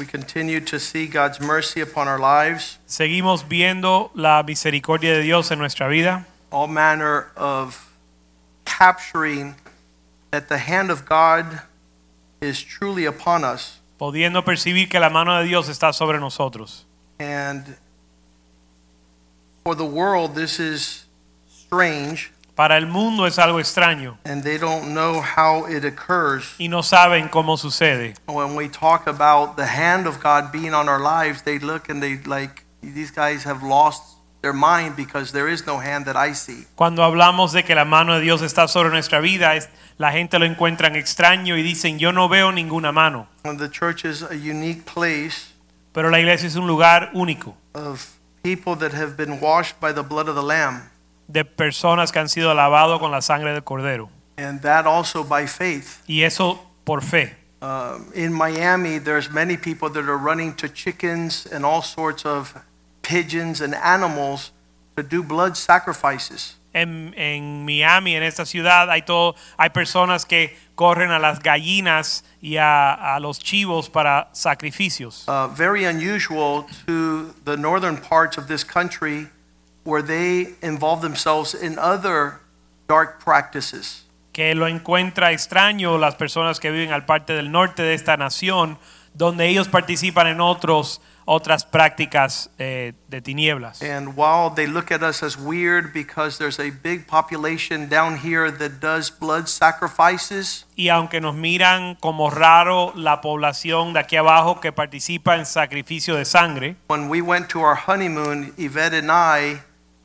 We 0.00 0.06
continue 0.06 0.60
to 0.62 0.80
see 0.80 1.06
God's 1.06 1.42
mercy 1.42 1.82
upon 1.82 2.08
our 2.08 2.18
lives, 2.18 2.78
Seguimos 2.86 3.46
viendo 3.46 4.10
la 4.14 4.42
misericordia 4.42 5.12
de 5.12 5.22
Dios 5.22 5.50
en 5.50 5.58
nuestra 5.58 5.88
vida, 5.90 6.24
all 6.50 6.68
manner 6.68 7.26
of 7.36 7.92
capturing 8.64 9.56
that 10.30 10.48
the 10.48 10.56
hand 10.56 10.90
of 10.90 11.04
God 11.04 11.60
is 12.40 12.62
truly 12.62 13.04
upon 13.04 13.44
us. 13.44 13.78
pudiendo 13.98 14.42
percibir 14.42 14.88
que 14.88 14.98
la 14.98 15.10
mano 15.10 15.36
de 15.36 15.44
Dios 15.44 15.68
está 15.68 15.92
sobre 15.92 16.18
nosotros. 16.18 16.86
And 17.18 17.76
for 19.62 19.74
the 19.74 19.84
world, 19.84 20.34
this 20.34 20.58
is 20.58 21.04
strange, 21.46 22.32
Para 22.54 22.76
el 22.76 22.86
mundo 22.86 23.26
es 23.26 23.38
algo 23.38 23.58
extraño 23.60 24.18
and 24.24 24.42
they 24.42 24.58
don't 24.58 24.88
know 24.92 25.22
how 25.22 25.66
it 25.66 25.84
occurs. 25.84 26.54
y 26.58 26.68
no 26.68 26.82
saben 26.82 27.28
cómo 27.28 27.56
sucede. 27.56 28.14
When 28.26 28.54
we 28.56 28.68
talk 28.68 29.06
about 29.06 29.56
the 29.56 29.66
hand 29.66 30.06
of 30.06 30.22
God 30.22 30.52
being 30.52 30.74
on 30.74 30.88
our 30.88 31.00
lives, 31.00 31.42
they 31.42 31.58
look 31.58 31.88
and 31.88 32.02
they 32.02 32.18
like, 32.26 32.64
these 32.82 33.10
guys 33.12 33.44
have 33.44 33.62
lost 33.66 34.18
their 34.42 34.52
mind 34.54 34.96
because 34.96 35.32
there 35.32 35.50
is 35.52 35.66
no 35.66 35.78
hand 35.80 36.06
that 36.06 36.16
I 36.16 36.34
see. 36.34 36.66
Cuando 36.74 37.02
hablamos 37.02 37.52
de 37.52 37.62
que 37.62 37.74
la 37.74 37.84
mano 37.84 38.14
de 38.14 38.20
Dios 38.20 38.40
está 38.42 38.68
sobre 38.68 38.90
nuestra 38.90 39.20
vida, 39.20 39.54
es- 39.54 39.68
la 39.98 40.12
gente 40.12 40.38
lo 40.38 40.46
encuentran 40.46 40.96
extraño 40.96 41.56
y 41.58 41.62
dicen, 41.62 41.98
yo 41.98 42.10
no 42.12 42.28
veo 42.28 42.50
ninguna 42.52 42.90
mano. 42.90 43.26
And 43.44 43.58
the 43.58 43.68
church 43.70 44.04
is 44.04 44.22
a 44.22 44.34
unique 44.34 44.84
place 44.84 45.48
Pero 45.92 46.08
la 46.08 46.18
iglesia 46.20 46.46
es 46.46 46.56
un 46.56 46.66
lugar 46.66 47.10
único 47.14 47.54
of 47.74 48.06
people 48.42 48.74
that 48.76 48.92
have 48.94 49.16
been 49.16 49.38
washed 49.40 49.78
by 49.80 49.92
the 49.92 50.02
blood 50.02 50.28
of 50.28 50.34
the 50.36 50.42
Lamb, 50.42 50.88
de 51.30 51.44
personas 51.44 52.12
que 52.12 52.18
han 52.18 52.28
sido 52.28 52.54
lavados 52.54 52.98
con 52.98 53.10
la 53.10 53.20
sangre 53.20 53.52
del 53.52 53.62
cordero. 53.62 54.08
and 54.36 54.62
that 54.62 54.86
also 54.86 55.22
by 55.22 55.46
faith. 55.46 56.02
Y 56.08 56.22
eso 56.22 56.58
por 56.84 57.02
fe. 57.02 57.36
Um, 57.60 58.10
in 58.14 58.32
Miami, 58.32 58.98
there's 58.98 59.30
many 59.30 59.56
people 59.58 59.90
that 59.90 60.08
are 60.08 60.16
running 60.16 60.54
to 60.54 60.68
chickens 60.68 61.46
and 61.46 61.64
all 61.64 61.82
sorts 61.82 62.24
of 62.24 62.54
pigeons 63.02 63.60
and 63.60 63.74
animals 63.74 64.50
to 64.96 65.02
do 65.02 65.22
blood 65.22 65.56
sacrifices. 65.58 66.56
en, 66.72 67.12
en 67.16 67.64
Miami, 67.64 68.14
en 68.14 68.22
esta 68.22 68.46
ciudad, 68.46 68.90
hay 68.90 69.02
todo, 69.02 69.34
hay 69.58 69.70
personas 69.70 70.24
que 70.24 70.56
corren 70.74 71.10
a 71.10 71.18
las 71.18 71.40
gallinas 71.40 72.24
y 72.40 72.56
a, 72.56 73.16
a 73.16 73.20
los 73.20 73.38
chivos 73.38 73.90
para 73.90 74.28
sacrificios. 74.32 75.24
Uh, 75.28 75.48
very 75.48 75.84
unusual 75.84 76.64
to 76.86 77.34
the 77.44 77.56
northern 77.56 77.96
parts 77.96 78.38
of 78.38 78.46
this 78.46 78.64
country 78.64 79.28
where 79.84 80.02
they 80.02 80.54
involve 80.62 81.00
themselves 81.00 81.54
in 81.54 81.78
other 81.78 82.40
dark 82.88 83.22
practices. 83.22 84.06
Que 84.32 84.54
lo 84.54 84.68
encuentra 84.68 85.32
extraño 85.32 85.98
las 85.98 86.14
personas 86.14 86.60
que 86.60 86.70
viven 86.70 86.92
al 86.92 87.04
parte 87.04 87.32
del 87.32 87.50
norte 87.50 87.82
de 87.82 87.94
esta 87.94 88.16
nación, 88.16 88.78
donde 89.12 89.48
ellos 89.48 89.68
participan 89.68 90.28
en 90.28 90.40
otros, 90.40 91.00
otras 91.24 91.64
prácticas 91.64 92.50
eh, 92.58 92.92
de 93.08 93.20
tinieblas. 93.20 93.82
And 93.82 94.16
while 94.16 94.52
they 94.54 94.66
look 94.66 94.92
at 94.92 95.02
us 95.02 95.22
as 95.22 95.36
weird 95.36 95.92
because 95.92 96.38
there's 96.38 96.60
a 96.60 96.70
big 96.82 97.06
population 97.06 97.88
down 97.88 98.18
here 98.24 98.50
that 98.50 98.80
does 98.80 99.10
blood 99.10 99.46
sacrifices, 99.46 100.66
Y 100.76 100.88
aunque 100.88 101.20
nos 101.20 101.34
miran 101.34 101.96
como 101.96 102.30
raro 102.30 102.92
la 102.94 103.20
población 103.20 103.92
de 103.92 104.00
aquí 104.00 104.16
abajo 104.16 104.60
que 104.60 104.72
participa 104.72 105.36
en 105.36 105.44
sacrificio 105.44 106.16
de 106.16 106.24
sangre, 106.24 106.76
when 106.88 107.08
we 107.08 107.20
went 107.20 107.48
to 107.48 107.60
our 107.60 107.76
honeymoon, 107.76 108.52
Yvette 108.56 108.94
and 108.94 109.10
I, 109.10 109.60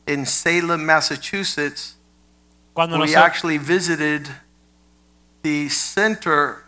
in 0.08 0.26
Salem, 0.26 0.86
Massachusetts, 0.86 1.96
cuando 2.74 2.98
we 2.98 3.06
nosotros... 3.08 3.24
actually 3.26 3.58
visited 3.58 4.28
the 5.44 5.70
center 5.70 6.64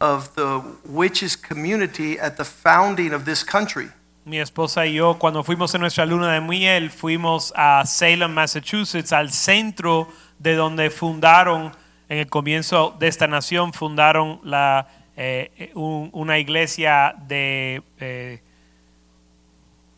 of 0.00 0.34
the 0.34 0.60
witches 0.86 1.36
community 1.36 2.18
at 2.18 2.36
the 2.36 2.44
founding 2.44 3.12
of 3.12 3.24
this 3.24 3.44
country. 3.44 3.88
Mi 4.24 4.38
esposa 4.38 4.86
y 4.86 4.94
yo, 4.94 5.18
cuando 5.18 5.42
fuimos 5.42 5.74
en 5.74 5.80
nuestra 5.80 6.04
luna 6.06 6.32
de 6.34 6.40
miel, 6.40 6.90
fuimos 6.90 7.52
a 7.56 7.84
Salem, 7.86 8.32
Massachusetts, 8.32 9.12
al 9.12 9.30
centro 9.30 10.08
de 10.38 10.54
donde 10.54 10.90
fundaron, 10.90 11.72
en 12.08 12.18
el 12.18 12.26
comienzo 12.28 12.94
de 12.98 13.08
esta 13.08 13.26
nación, 13.26 13.72
fundaron 13.72 14.40
la, 14.44 14.86
eh, 15.16 15.70
un- 15.74 16.10
una 16.12 16.38
iglesia 16.38 17.14
de 17.26 17.82
eh, 17.98 18.40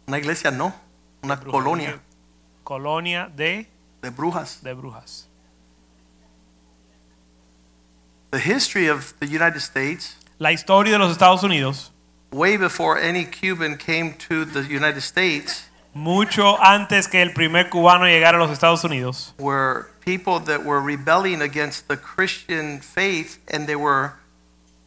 Una 0.07 0.19
iglesia 0.19 0.51
no, 0.51 0.75
una 1.23 1.39
colonia 1.39 2.01
colonia 2.65 3.31
de, 3.35 3.67
de 4.03 4.11
brujas. 4.11 4.61
de 4.63 4.75
brujas. 4.75 5.27
The 8.31 8.39
history 8.39 8.89
of 8.89 9.15
the 9.21 9.27
United 9.27 9.61
States, 9.61 10.17
La 10.39 10.51
historia 10.51 10.93
de 10.93 10.99
los 10.99 11.13
Estados 11.13 11.43
Unidos, 11.43 11.91
way 12.33 12.57
before 12.57 12.99
any 12.99 13.25
Cuban 13.25 13.77
came 13.77 14.15
to 14.15 14.45
the 14.45 14.63
United 14.63 15.03
States, 15.03 15.69
mucho 15.95 16.57
antes 16.63 17.07
que 17.07 17.21
el 17.21 17.33
primer 17.35 17.69
cubano 17.69 18.07
llegara 18.07 18.39
a 18.39 18.41
los 18.41 18.51
Estados 18.51 18.85
Unidos, 18.85 19.35
were 19.39 19.91
people 20.01 20.41
that 20.41 20.65
were 20.65 20.81
rebelling 20.81 21.43
against 21.43 21.89
the 21.89 21.97
Christian 21.97 22.81
faith 22.81 23.39
and 23.49 23.67
they 23.67 23.77
were 23.77 24.15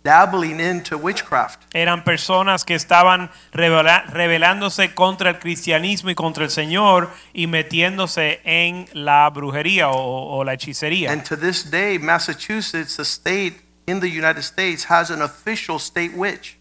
dabbling 0.06 0.60
into 0.62 0.98
witchcraft. 0.98 1.60
eran 1.74 2.04
personas 2.04 2.64
que 2.64 2.76
estaban 2.76 3.30
rebelándose 3.52 4.94
contra 4.94 5.32
el 5.32 5.40
cristianismo 5.40 6.10
y 6.12 6.16
contra 6.16 6.44
el 6.46 6.50
Señor 6.52 7.10
y 7.34 7.48
metiéndose 7.48 8.40
en 8.46 8.88
la 8.94 9.30
brujería 9.30 9.90
o, 9.90 10.38
o 10.38 10.44
la 10.44 10.54
hechicería. 10.54 11.12
And 11.12 11.24
to 11.28 11.36
this 11.38 11.70
day, 11.70 11.98
Massachusetts, 12.00 12.96
the 12.98 13.04
state 13.04 13.62
in 13.88 14.00
the 14.00 14.08
United 14.08 14.44
States, 14.44 14.86
has 14.90 15.10
an 15.12 15.22
official 15.22 15.78
state 15.78 16.12
witch. 16.16 16.58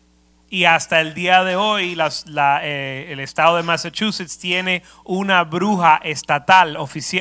y 0.50 0.66
hasta 0.66 1.00
el 1.00 1.14
día 1.14 1.42
de 1.42 1.56
hoy 1.56 1.94
las- 1.96 2.26
la, 2.26 2.60
eh, 2.62 3.10
el 3.12 3.18
estado 3.18 3.56
de 3.56 3.62
Massachusetts 3.64 4.38
tiene 4.38 4.84
una 5.04 5.42
bruja 5.42 6.00
estatal, 6.04 6.76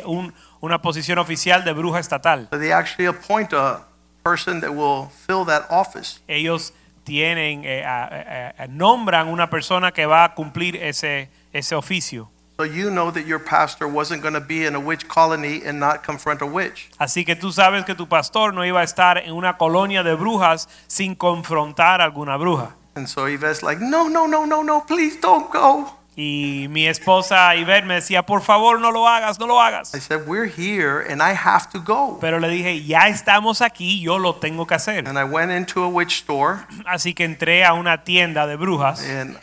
un- 0.05 0.33
una 0.59 0.81
posición 0.81 1.17
oficial 1.17 1.63
de 1.63 1.73
bruja 1.73 1.99
estatal. 1.99 2.47
So 2.51 2.59
they 2.59 2.71
actually 2.71 3.07
appoint 3.07 3.53
a 3.53 3.87
person 4.23 4.61
that 4.61 4.73
will 4.73 5.09
fill 5.27 5.45
that 5.45 5.65
office. 5.69 6.19
Ellos 6.27 6.73
tienen, 7.03 7.63
eh, 7.65 7.83
a- 7.85 8.53
a- 8.57 8.63
a- 8.63 8.67
nombran 8.67 9.27
una 9.27 9.49
persona 9.49 9.91
que 9.91 10.05
va 10.05 10.23
a 10.23 10.33
cumplir 10.35 10.77
ese, 10.77 11.29
ese 11.51 11.73
oficio. 11.75 12.29
So 12.57 12.65
you 12.65 12.89
know 12.91 13.11
that 13.11 13.25
your 13.25 13.39
pastor 13.43 13.87
wasn't 13.87 14.21
going 14.21 14.35
to 14.35 14.39
be 14.39 14.65
in 14.65 14.75
a 14.75 14.79
witch 14.79 15.07
colony 15.07 15.61
and 15.65 15.79
not 15.79 16.03
confront 16.03 16.41
a 16.41 16.45
witch. 16.45 16.89
Así 16.99 17.25
que 17.25 17.35
tú 17.35 17.51
sabes 17.51 17.83
que 17.83 17.95
tu 17.95 18.07
pastor 18.07 18.53
no 18.53 18.63
iba 18.63 18.79
a 18.79 18.83
estar 18.83 19.17
en 19.17 19.33
una 19.33 19.57
colonia 19.57 20.03
de 20.03 20.13
brujas 20.15 20.69
sin 20.87 21.15
confrontar 21.15 21.99
alguna 21.99 22.37
bruja. 22.37 22.75
And 22.95 23.07
so 23.07 23.27
Yvette's 23.27 23.63
like, 23.63 23.81
no, 23.81 24.07
no, 24.07 24.27
no, 24.27 24.45
no, 24.45 24.61
no, 24.61 24.81
please 24.85 25.17
don't 25.19 25.51
go. 25.51 25.97
Y 26.15 26.67
mi 26.69 26.85
esposa 26.87 27.55
Ivette 27.55 27.85
me 27.85 27.95
decía, 27.95 28.23
por 28.23 28.41
favor 28.43 28.79
no 28.79 28.91
lo 28.91 29.07
hagas, 29.07 29.39
no 29.39 29.47
lo 29.47 29.59
hagas. 29.59 29.95
I 29.95 29.99
said, 29.99 30.27
we're 30.27 30.45
here 30.45 30.99
and 31.09 31.23
I 31.23 31.33
have 31.33 31.69
to 31.71 31.79
go. 31.79 32.19
Pero 32.21 32.39
le 32.39 32.49
dije, 32.49 32.83
ya 32.85 33.07
estamos 33.07 33.61
aquí, 33.61 33.99
yo 33.99 34.19
lo 34.19 34.35
tengo 34.35 34.67
que 34.67 34.75
hacer. 34.75 35.07
And 35.07 35.17
I 35.17 35.23
went 35.23 35.51
into 35.51 35.83
a 35.83 35.87
witch 35.89 36.21
store 36.21 36.67
Así 36.85 37.15
que 37.15 37.25
entré 37.25 37.65
a 37.65 37.73
una 37.73 38.03
tienda 38.03 38.45
de 38.45 38.57
brujas. 38.57 39.01
and 39.01 39.39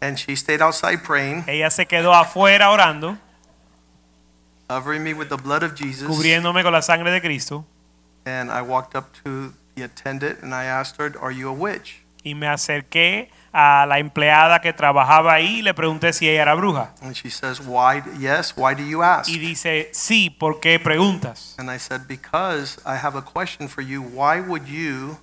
and 0.00 0.16
she 0.18 0.36
stayed 0.36 0.60
outside 0.62 1.02
praying, 1.02 1.44
Ella 1.48 1.70
se 1.70 1.86
quedó 1.86 2.14
afuera 2.14 2.70
orando, 2.70 3.16
covering 4.68 5.02
me 5.02 5.14
with 5.14 5.28
the 5.28 5.36
blood 5.36 5.62
of 5.62 5.74
Jesus. 5.74 6.06
cubriéndome 6.08 6.62
con 6.62 6.72
la 6.72 6.82
sangre 6.82 7.10
de 7.10 7.20
Cristo. 7.20 7.64
And 8.26 8.50
I 8.50 8.62
walked 8.62 8.94
up 8.94 9.12
to 9.24 9.52
the 9.74 9.82
attendant 9.82 10.42
and 10.42 10.54
I 10.54 10.64
asked 10.64 10.96
her, 10.98 11.12
Are 11.20 11.32
you 11.32 11.48
a 11.48 11.52
witch? 11.52 12.02
Y 12.24 12.34
me 12.34 12.46
acerqué 12.46 13.28
a 13.56 13.86
la 13.86 14.00
empleada 14.00 14.60
que 14.60 14.72
trabajaba 14.72 15.32
ahí 15.32 15.60
y 15.60 15.62
le 15.62 15.72
pregunté 15.74 16.12
si 16.12 16.28
ella 16.28 16.42
era 16.42 16.54
bruja. 16.54 16.92
And 17.00 17.14
she 17.14 17.30
says, 17.30 17.60
Why? 17.60 18.02
Yes, 18.18 18.52
why 18.56 18.74
do 18.74 18.82
you 18.82 19.02
ask? 19.02 19.30
Y 19.30 19.38
dice, 19.38 19.90
sí, 19.92 20.28
¿por 20.28 20.58
qué 20.58 20.80
preguntas? 20.80 21.54
And 21.56 21.70
I 21.70 21.78
said, 21.78 22.08
Because 22.08 22.80
I 22.84 22.96
have 22.96 23.16
a 23.16 23.22
question 23.22 23.68
for 23.68 23.82
you. 23.82 24.02
Why 24.02 24.40
would 24.40 24.66
you 24.66 25.18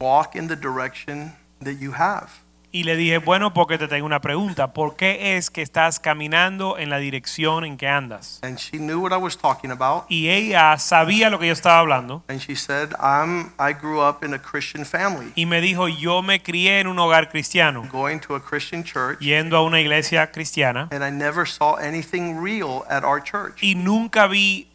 walk 0.00 0.36
in 0.36 0.46
the 0.46 0.54
direction 0.54 1.32
that 1.60 1.80
you 1.80 1.92
have? 1.92 2.30
Y 2.70 2.84
le 2.84 2.96
dije, 2.96 3.16
bueno, 3.16 3.54
porque 3.54 3.78
te 3.78 3.88
tengo 3.88 4.04
una 4.04 4.20
pregunta. 4.20 4.74
¿Por 4.74 4.94
qué 4.96 5.36
es 5.36 5.50
que 5.50 5.62
estás 5.62 5.98
caminando 5.98 6.76
en 6.76 6.90
la 6.90 6.98
dirección 6.98 7.64
en 7.64 7.78
que 7.78 7.88
andas? 7.88 8.40
And 8.42 8.58
she 8.58 8.76
knew 8.76 9.00
what 9.00 9.12
I 9.12 9.16
was 9.16 9.38
talking 9.38 9.70
about. 9.70 10.04
Y 10.10 10.28
ella 10.28 10.76
sabía 10.76 11.30
lo 11.30 11.38
que 11.38 11.46
yo 11.46 11.54
estaba 11.54 11.78
hablando. 11.78 12.22
And 12.28 12.40
she 12.40 12.54
said, 12.54 12.90
I'm, 13.00 13.52
I 13.58 13.72
grew 13.72 14.02
up 14.02 14.22
in 14.22 14.34
a 14.34 14.38
Christian 14.38 14.84
family, 14.84 15.32
Y 15.34 15.46
me 15.46 15.62
dijo, 15.62 15.88
yo 15.88 16.20
me 16.20 16.42
crié 16.42 16.80
en 16.80 16.88
un 16.88 16.98
hogar 16.98 17.30
cristiano, 17.30 17.88
going 17.90 18.18
to 18.20 18.34
a 18.34 18.40
Christian 18.40 18.84
church, 18.84 19.18
yendo 19.20 19.56
a 19.56 19.62
una 19.62 19.80
iglesia 19.80 20.30
cristiana, 20.30 20.88
and 20.90 21.02
I 21.02 21.10
never 21.10 21.46
saw 21.48 21.76
anything 21.76 22.36
real 22.38 22.84
at 22.90 23.02
our 23.02 23.22
church. 23.22 23.62
y 23.62 23.76
nunca 23.76 24.26
vi 24.26 24.68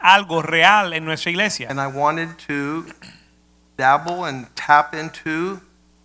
algo 0.00 0.42
real 0.42 0.92
en 0.92 1.06
nuestra 1.06 1.30
iglesia. 1.30 1.68
And 1.70 1.80
I 1.80 1.86
wanted 1.86 2.36
to 2.46 2.84
dabble 3.78 4.26
and 4.26 4.46
tap 4.54 4.94
into 4.94 5.60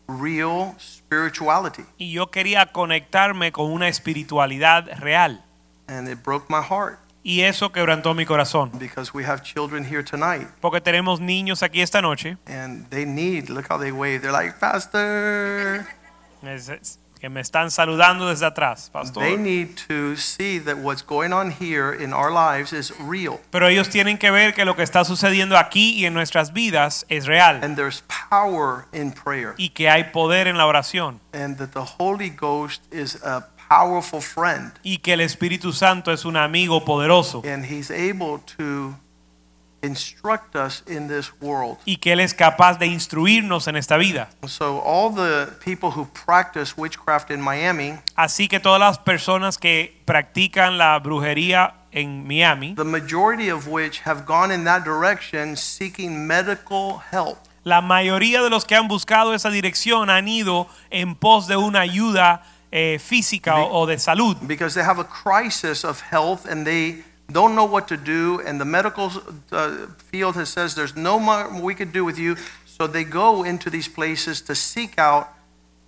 real 0.07 0.73
spirituality. 0.79 1.83
Y 1.97 2.11
yo 2.13 2.27
quería 2.31 2.65
conectarme 2.71 3.51
con 3.51 3.71
una 3.71 3.87
espiritualidad 3.87 4.87
real. 4.99 5.43
And 5.87 6.07
it 6.09 6.23
broke 6.23 6.45
my 6.49 6.61
heart 6.61 6.99
Y 7.23 7.41
eso 7.41 7.71
quebrantó 7.71 8.13
mi 8.13 8.25
corazón. 8.25 8.71
because 8.79 9.13
we 9.13 9.25
have 9.25 9.41
children 9.43 9.83
here 9.83 10.01
tonight 10.03 10.47
Porque 10.61 10.79
tenemos 10.79 11.19
niños 11.19 11.61
aquí 11.61 11.81
esta 11.81 12.01
noche 12.01 12.37
and 12.45 12.89
they 12.89 13.05
need, 13.05 13.49
look 13.49 13.67
how 13.69 13.77
they 13.77 13.91
wave. 13.91 14.21
They're 14.21 14.31
like, 14.31 14.59
Pastor. 14.59 15.85
Que 17.19 17.29
me 17.29 17.41
están 17.41 17.71
saludando 17.71 18.27
desde 18.27 18.45
atrás, 18.45 18.89
pastor. 18.91 19.23
They 19.23 19.37
need 19.37 19.75
to 19.87 20.15
see 20.15 20.59
that 20.59 20.77
what's 20.77 21.03
going 21.05 21.31
on 21.33 21.51
here 21.51 21.93
in 21.93 22.13
our 22.13 22.31
lives 22.31 22.73
is 22.73 22.93
real. 22.99 23.39
Pero 23.51 23.67
ellos 23.67 23.89
tienen 23.89 24.17
que 24.17 24.31
ver 24.31 24.53
que 24.53 24.65
lo 24.65 24.75
que 24.75 24.83
está 24.83 25.03
sucediendo 25.05 25.57
aquí 25.57 25.93
y 25.95 26.05
en 26.05 26.13
nuestras 26.13 26.53
vidas 26.53 27.05
es 27.09 27.25
real 27.25 27.63
And 27.63 27.75
there's 27.75 28.03
power 28.29 28.85
in 28.93 29.11
prayer. 29.11 29.53
y 29.57 29.69
que 29.69 29.89
hay 29.89 30.05
poder 30.11 30.47
en 30.47 30.57
la 30.57 30.65
oración 30.65 31.19
And 31.33 31.57
that 31.57 31.69
the 31.71 31.85
Holy 31.99 32.29
Ghost 32.29 32.83
is 32.93 33.15
a 33.23 33.47
powerful 33.69 34.21
friend. 34.21 34.71
y 34.83 34.99
que 34.99 35.13
el 35.13 35.21
Espíritu 35.21 35.73
Santo 35.73 36.11
es 36.11 36.23
un 36.25 36.37
amigo 36.37 36.85
poderoso 36.85 37.41
And 37.45 37.65
he's 37.65 37.91
able 37.91 38.39
to 38.57 38.95
instruct 39.81 40.55
us 40.55 40.83
in 40.87 41.07
this 41.07 41.31
world. 41.41 41.77
y 41.85 41.97
que 41.97 42.13
Él 42.13 42.19
es 42.19 42.33
capaz 42.33 42.77
de 42.79 42.87
instruirnos 42.87 43.67
en 43.67 43.75
esta 43.75 43.97
vida. 43.97 44.29
So 44.47 44.81
all 44.83 45.13
the 45.13 45.47
people 45.63 45.91
who 45.91 46.07
practice 46.25 46.73
witchcraft 46.77 47.31
in 47.31 47.41
Miami, 47.41 47.93
Así 48.15 48.47
que 48.47 48.59
todas 48.59 48.79
las 48.79 48.97
personas 48.99 49.57
que 49.57 50.01
practican 50.05 50.77
la 50.77 50.97
brujería 50.99 51.73
en 51.91 52.27
Miami, 52.27 52.73
the 52.75 52.83
majority 52.83 53.49
of 53.49 53.67
which 53.67 54.01
have 54.05 54.25
gone 54.25 54.53
in 54.53 54.63
that 54.65 54.83
direction 54.83 55.55
seeking 55.55 56.25
medical 56.27 57.01
help. 57.11 57.37
la 57.63 57.81
mayoría 57.81 58.41
de 58.41 58.49
los 58.49 58.65
que 58.65 58.75
han 58.75 58.87
buscado 58.87 59.33
esa 59.33 59.49
dirección 59.49 60.09
han 60.09 60.27
ido 60.27 60.67
en 60.89 61.15
pos 61.15 61.47
de 61.47 61.55
una 61.57 61.81
ayuda 61.81 62.43
eh, 62.71 62.99
física 62.99 63.55
o, 63.57 63.81
o 63.81 63.85
de 63.85 63.97
salud. 63.99 64.35
because 64.47 64.73
they 64.73 64.83
have 64.83 64.99
a 64.99 65.05
crisis 65.05 65.83
of 65.85 66.01
health 66.11 66.45
and 66.49 66.65
they 66.65 67.03
don't 67.31 67.55
know 67.55 67.65
what 67.65 67.87
to 67.87 67.97
do 67.97 68.39
and 68.47 68.59
the 68.59 68.65
medical 68.65 69.11
uh, 69.51 69.87
field 70.11 70.35
has 70.35 70.49
says 70.49 70.75
there's 70.75 70.95
no 70.95 71.19
more 71.19 71.47
we 71.61 71.75
could 71.75 71.91
do 71.91 72.05
with 72.05 72.17
you 72.17 72.35
so 72.65 72.87
they 72.87 73.03
go 73.03 73.43
into 73.43 73.69
these 73.69 73.89
places 73.89 74.41
to 74.41 74.53
seek 74.55 74.97
out 74.97 75.27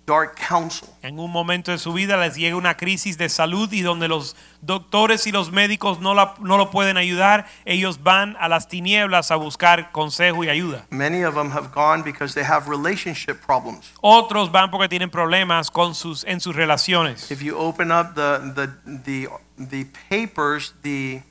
dark 0.06 0.34
counsel 0.36 0.88
En 1.02 1.20
un 1.20 1.30
momento 1.30 1.70
de 1.70 1.78
su 1.78 1.92
vida 1.92 2.16
les 2.16 2.34
llega 2.36 2.56
una 2.56 2.76
crisis 2.76 3.16
de 3.16 3.28
salud 3.28 3.72
y 3.72 3.80
donde 3.82 4.08
los 4.08 4.34
doctores 4.60 5.26
y 5.28 5.30
los 5.32 5.52
médicos 5.52 6.00
no, 6.00 6.14
la- 6.14 6.34
no 6.40 6.56
lo 6.58 6.70
pueden 6.70 6.96
ayudar, 6.96 7.46
ellos 7.64 8.02
van 8.02 8.36
a 8.40 8.48
las 8.48 8.66
tinieblas 8.66 9.30
a 9.30 9.36
buscar 9.36 9.92
consejo 9.92 10.42
y 10.42 10.48
ayuda. 10.48 10.84
many 10.90 11.22
of 11.24 11.34
them 11.36 11.50
have 11.52 11.68
gone 11.72 12.02
because 12.02 12.34
they 12.34 12.42
have 12.44 12.68
relationship 12.68 13.36
problems 13.46 13.92
Otros 14.00 14.50
van 14.50 14.70
porque 14.72 14.88
tienen 14.88 15.10
problemas 15.10 15.70
con 15.70 15.94
sus, 15.94 16.24
en 16.24 16.40
sus 16.40 16.56
relaciones. 16.56 17.30
if 17.30 17.40
you 17.40 17.56
open 17.56 17.92
up 17.92 18.14
the 18.14 18.40
the 18.54 18.68
the 19.04 19.28
the 19.58 19.84
papers 20.08 20.74
the 20.82 21.22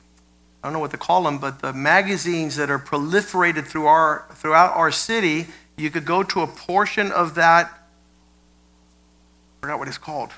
I 0.61 0.67
don't 0.67 0.73
know 0.73 0.79
what 0.79 0.91
to 0.91 0.97
call 0.97 1.23
them, 1.23 1.38
but 1.38 1.61
the 1.61 1.71
magazines 1.73 2.57
that 2.57 2.69
are 2.69 2.79
proliferated 2.79 3.65
through 3.65 3.88
our 3.88 4.27
throughout 4.33 4.75
our 4.75 4.91
city, 4.91 5.47
you 5.77 5.89
could 5.89 6.06
go 6.06 6.23
to 6.23 6.41
a 6.41 6.47
portion 6.47 7.11
of 7.11 7.35
that. 7.35 7.67
I 7.67 9.61
forgot 9.61 9.79
what 9.79 9.88
it's 9.88 9.97
called. 9.97 10.31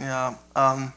Yeah, 0.00 0.36
um, 0.56 0.92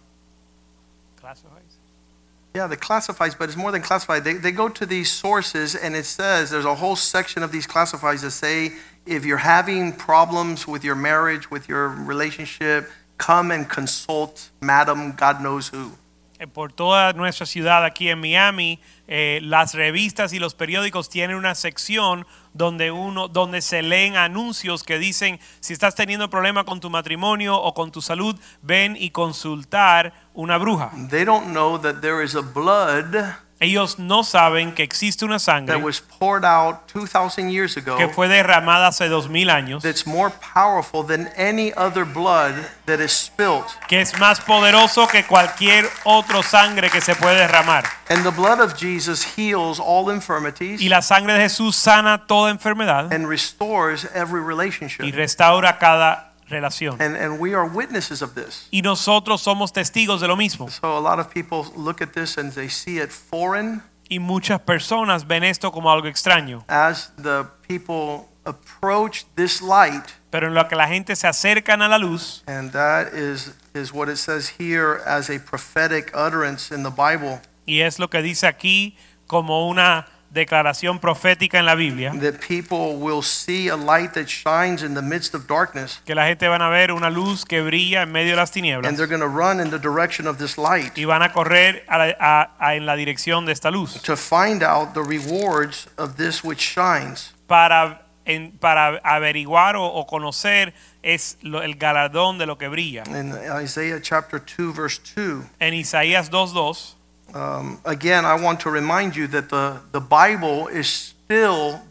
yeah, 2.56 2.68
the 2.68 2.78
classifieds, 2.78 3.38
but 3.38 3.50
it's 3.50 3.58
more 3.58 3.72
than 3.72 3.82
classified. 3.82 4.24
They, 4.24 4.34
they 4.34 4.52
go 4.52 4.70
to 4.70 4.86
these 4.86 5.12
sources, 5.12 5.76
and 5.76 5.96
it 5.96 6.06
says 6.06 6.50
there's 6.50 6.66
a 6.66 6.76
whole 6.76 6.96
section 6.96 7.44
of 7.44 7.52
these 7.52 7.68
classifieds 7.68 8.22
that 8.22 8.32
say 8.32 8.72
if 9.06 9.26
you're 9.26 9.38
having 9.38 9.94
problems 9.94 10.68
with 10.68 10.84
your 10.84 10.96
marriage, 10.96 11.52
with 11.52 11.68
your 11.68 11.90
relationship, 11.90 12.90
come 13.18 13.52
and 13.52 13.70
consult 13.70 14.52
Madam 14.62 15.14
God 15.14 15.42
knows 15.42 15.68
who. 15.68 15.92
Eh, 16.38 16.48
Por 16.48 16.74
toda 16.74 17.14
nuestra 17.14 17.46
ciudad 17.46 17.86
aquí 17.86 18.10
en 18.10 18.20
Miami, 18.20 18.80
eh, 19.08 19.40
las 19.42 19.74
revistas 19.74 20.34
y 20.34 20.40
los 20.40 20.54
periódicos 20.54 21.10
tienen 21.10 21.38
una 21.38 21.56
sección 21.56 22.28
donde 22.54 22.92
uno, 22.92 23.30
donde 23.30 23.62
se 23.62 23.82
leen 23.82 24.18
anuncios 24.18 24.84
que 24.84 25.00
dicen 25.00 25.40
si 25.62 25.72
estás 25.72 25.96
teniendo 25.96 26.30
problema 26.30 26.66
con 26.66 26.82
tu 26.82 26.90
matrimonio 26.90 27.56
o 27.56 27.74
con 27.74 27.92
tu 27.92 28.02
salud, 28.02 28.36
ven 28.62 28.98
y 29.00 29.12
consultar 29.12 30.14
una 30.34 30.58
bruja. 30.58 30.92
They 31.10 31.24
don't 31.24 31.48
know 31.52 31.80
that 31.80 32.02
there 32.02 32.22
is 32.22 32.36
a 32.36 32.42
blood 32.42 33.16
Ellos 33.60 34.00
no 34.00 34.24
saben 34.24 34.74
que 34.74 34.84
existe 34.84 35.24
una 35.24 35.40
that 35.40 35.82
was 35.82 36.02
poured 36.02 36.44
out 36.44 36.88
2,000 36.92 37.50
years 37.50 37.78
ago 37.78 37.96
que 37.98 38.10
fue 38.10 38.28
derramada 38.28 38.88
hace 38.88 39.08
dos 39.08 39.30
mil 39.30 39.50
años, 39.50 39.82
that's 39.82 40.06
more 40.06 40.30
powerful 40.54 41.06
than 41.06 41.30
any 41.38 41.72
other 41.78 42.04
blood 42.04 42.54
that 42.86 43.00
is 43.00 43.12
spilt. 43.12 43.66
que 43.88 44.02
es 44.02 44.20
más 44.20 44.42
poderoso 44.42 45.08
que 45.08 45.24
cualquier 45.24 45.90
otro 46.04 46.44
sangre 46.44 46.90
que 46.90 47.00
se 47.00 47.16
puede 47.16 47.38
derramar. 47.38 47.86
And 48.10 48.24
the 48.24 48.32
blood 48.32 48.60
of 48.60 48.76
Jesus 48.78 49.24
heals 49.38 49.80
all 49.80 50.12
infirmities 50.14 50.82
Y 50.82 50.90
la 50.90 51.02
sangre 51.02 51.34
de 51.34 51.40
Jesús 51.42 51.76
sana 51.78 52.28
toda 52.28 52.52
enfermedad 52.52 53.14
and 53.14 53.28
restores 53.28 54.06
every 54.14 54.42
y 54.42 54.46
relationship. 54.46 55.16
restaura 55.16 55.78
cada 55.80 56.34
relación. 56.48 57.00
And, 57.02 57.16
and 57.16 57.40
we 57.40 57.54
are 57.56 57.66
witnesses 57.68 58.22
of 58.22 58.34
this. 58.36 58.68
Y 58.72 58.82
nosotros 58.82 59.42
somos 59.42 59.74
testigos 59.74 60.22
de 60.22 60.28
lo 60.28 60.36
mismo. 60.36 60.70
So 60.70 60.98
a 60.98 61.02
lot 61.02 61.20
of 61.20 61.30
people 61.34 61.66
look 61.76 62.02
at 62.02 62.14
this 62.14 62.38
and 62.38 62.52
they 62.54 62.70
see 62.70 62.98
it 63.00 63.10
foreign 63.12 63.82
Y 64.10 64.20
muchas 64.20 64.60
personas 64.62 65.26
ven 65.26 65.44
esto 65.44 65.72
como 65.72 65.90
algo 65.92 66.08
extraño. 66.08 66.64
as 66.68 67.12
the 67.18 67.46
people 67.68 68.28
approach 68.46 69.26
this 69.36 69.62
light. 69.62 70.04
Pero 70.30 70.48
en 70.48 70.54
lo 70.54 70.68
que 70.68 70.76
la 70.76 70.88
gente 70.88 71.16
se 71.16 71.28
acercan 71.28 71.82
a 71.82 71.88
la 71.88 71.98
luz, 71.98 72.44
And 72.46 72.72
that 72.74 73.14
is, 73.16 73.56
is 73.74 73.92
what 73.92 74.08
it 74.10 74.18
says 74.18 74.48
here 74.60 75.02
as 75.08 75.30
a 75.32 75.40
prophetic 75.40 76.12
utterance 76.16 76.72
in 76.72 76.84
the 76.84 76.92
Bible. 76.92 77.42
y 77.66 77.80
es 77.82 77.98
lo 77.98 78.10
que 78.10 78.22
dice 78.22 78.46
aquí 78.46 78.96
como 79.26 79.68
una 79.68 80.06
declaración 80.32 81.00
profética 81.00 81.60
en 81.60 81.66
la 81.66 81.76
Biblia, 81.76 82.12
that 82.22 82.40
people 82.46 82.96
will 82.98 83.22
see 83.24 83.70
a 83.70 83.76
light 83.78 84.14
that 84.14 84.28
shines 84.28 84.84
in 84.84 84.94
the 84.94 85.02
midst 85.02 85.34
of 85.34 85.48
darkness 85.48 86.02
que 86.06 86.14
la 86.16 86.26
gente 86.28 86.48
van 86.48 86.62
a 86.62 86.70
ver 86.70 86.92
una 86.92 87.10
luz 87.10 87.46
que 87.46 87.62
brilla 87.62 88.02
en 88.02 88.12
medio 88.12 88.32
de 88.32 88.36
las 88.38 88.52
tinieblas 88.52 88.88
and 88.90 88.98
they're 88.98 89.08
going 89.08 89.22
to 89.22 89.28
run 89.28 89.60
in 89.62 89.70
the 89.70 89.80
direction 89.80 90.28
of 90.28 90.38
this 90.38 90.58
light 90.58 90.98
y 90.98 91.06
van 91.06 91.22
a 91.22 91.32
correr 91.32 91.84
a 91.88 91.98
la- 91.98 92.16
a- 92.20 92.52
a- 92.60 92.76
en 92.76 92.86
la 92.86 92.96
dirección 92.96 93.46
de 93.46 93.54
esta 93.54 93.72
luz 93.72 94.02
to 94.02 94.18
find 94.18 94.62
out 94.64 94.94
the 94.94 95.02
rewards 95.04 95.88
of 95.98 96.16
this 96.18 96.44
which 96.44 96.60
shines. 96.60 97.34
para, 97.48 98.02
en- 98.26 98.52
para 98.58 98.98
averiguar 99.04 99.76
o, 99.76 99.86
o 99.86 100.06
conocer 100.06 100.74
es 101.04 101.38
lo- 101.42 101.62
el 101.62 101.76
galardón 101.76 102.38
de 102.40 102.46
lo 102.48 102.58
que 102.58 102.68
brilla. 102.68 103.04
In 103.08 103.34
Isaiah 103.64 104.00
chapter 104.02 104.40
2 104.42 104.74
verse 104.76 105.00
2, 105.16 105.46
En 105.60 105.74
Isaías 105.76 106.30
2.2 106.32 106.96
um, 107.34 107.80
again 107.86 108.26
I 108.26 108.36
want 108.36 108.60
to 108.62 108.70
remind 108.70 109.16
you 109.16 109.28
that 109.28 109.50
the, 109.50 109.82
the 109.92 110.02
Bible 110.02 110.68
is 110.68 110.88
still 110.88 111.82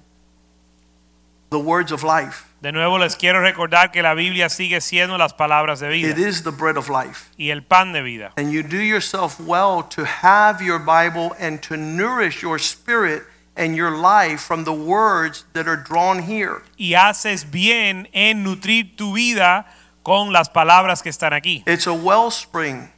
the 1.50 1.58
words 1.58 1.92
of 1.92 2.02
life. 2.02 2.50
De 2.62 2.72
nuevo 2.72 2.98
les 2.98 3.14
quiero 3.14 3.42
recordar 3.42 3.92
que 3.92 4.02
la 4.02 4.14
Biblia 4.14 4.48
sigue 4.48 4.80
siendo 4.80 5.18
las 5.18 5.34
palabras 5.34 5.80
de 5.80 5.88
vida 5.88 6.16
is 6.16 6.42
the 6.42 6.50
bread 6.50 6.78
of 6.78 6.88
life. 6.88 7.30
y 7.38 7.50
el 7.50 7.60
pan 7.60 7.92
de 7.92 8.02
vida. 8.02 8.32
And 8.36 8.50
you 8.50 8.62
do 8.62 8.80
yourself 8.80 9.38
well 9.38 9.82
to 9.90 10.04
have 10.04 10.62
your 10.62 10.78
Bible 10.78 11.34
and 11.38 11.62
to 11.64 11.76
nourish 11.76 12.42
your 12.42 12.58
spirit 12.58 13.24
and 13.56 13.76
your 13.76 13.90
life 13.90 14.40
from 14.40 14.64
the 14.64 14.72
words 14.72 15.44
that 15.52 15.68
are 15.68 15.76
drawn 15.76 16.22
here. 16.22 16.62
Y 16.78 16.94
haces 16.94 17.50
bien 17.50 18.08
en 18.12 18.42
nutrir 18.42 18.96
tu 18.96 19.14
vida 19.14 19.66
con 20.02 20.32
las 20.32 20.48
palabras 20.48 21.02
que 21.02 21.10
están 21.10 21.32
aquí. 21.32 21.62
It's 21.66 21.86
a 21.86 21.94
wellspring 21.94 22.88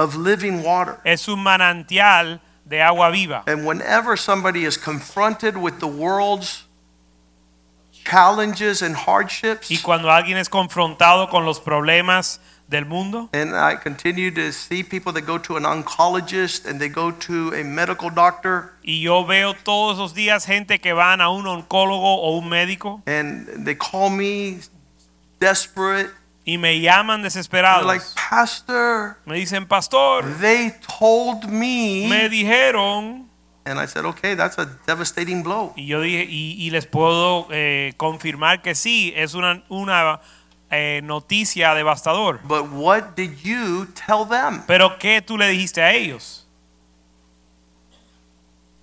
of 0.00 0.16
living 0.16 0.62
water. 0.62 0.98
Es 1.04 1.28
un 1.28 1.40
manantial 1.40 2.40
de 2.64 2.80
agua 2.80 3.10
viva. 3.10 3.42
And 3.46 3.66
whenever 3.66 4.16
somebody 4.16 4.64
is 4.64 4.76
confronted 4.76 5.56
with 5.56 5.80
the 5.80 5.86
world's 5.86 6.64
challenges 8.04 8.82
and 8.82 8.96
hardships, 8.96 9.70
Y 9.70 9.78
cuando 9.82 10.10
alguien 10.10 10.38
es 10.38 10.48
confrontado 10.48 11.28
con 11.28 11.44
los 11.44 11.60
problemas 11.60 12.40
del 12.68 12.86
mundo. 12.86 13.28
And 13.32 13.54
I 13.54 13.76
continue 13.76 14.30
to 14.30 14.52
see 14.52 14.82
people 14.82 15.12
that 15.12 15.26
go 15.26 15.38
to 15.38 15.56
an 15.56 15.64
oncologist 15.64 16.66
and 16.66 16.80
they 16.80 16.88
go 16.88 17.10
to 17.10 17.52
a 17.52 17.64
medical 17.64 18.10
doctor 18.10 18.72
Y 18.82 19.02
yo 19.02 19.24
veo 19.24 19.54
todos 19.54 19.98
los 19.98 20.14
días 20.14 20.46
gente 20.46 20.80
que 20.80 20.92
van 20.94 21.20
a 21.20 21.28
un 21.30 21.46
oncólogo 21.46 22.22
o 22.22 22.38
un 22.38 22.48
médico 22.48 23.02
and 23.06 23.66
they 23.66 23.74
call 23.74 24.08
me 24.08 24.60
desperate. 25.40 26.10
Y 26.52 26.58
me 26.58 26.80
llaman 26.80 27.22
desesperados. 27.22 27.86
like, 27.86 28.04
Pastor, 28.14 29.16
Me 29.24 29.36
dicen, 29.36 29.66
pastor, 29.66 30.24
they 30.40 30.72
told 30.98 31.44
me 31.48 32.08
me. 32.08 32.28
dijeron. 32.28 33.28
And 33.64 33.78
I 33.78 33.86
said, 33.86 34.04
okay, 34.06 34.34
that's 34.34 34.58
a 34.58 34.66
devastating 34.86 35.42
blow. 35.42 35.72
Y 35.76 35.86
yo 35.86 36.00
dije, 36.00 36.24
y, 36.28 36.56
y 36.58 36.70
les 36.70 36.86
puedo 36.86 37.46
eh, 37.50 37.92
confirmar 37.96 38.62
que 38.62 38.74
sí, 38.74 39.12
es 39.14 39.34
una, 39.34 39.62
una 39.68 40.20
eh, 40.70 41.00
noticia 41.04 41.74
devastador. 41.74 42.40
But 42.42 42.70
what 42.72 43.14
did 43.16 43.36
you 43.44 43.86
tell 43.94 44.24
them? 44.26 44.62
Pero 44.66 44.98
¿qué 44.98 45.22
tú 45.22 45.36
le 45.38 45.46
dijiste 45.48 45.82
a 45.82 45.92
ellos? 45.92 46.46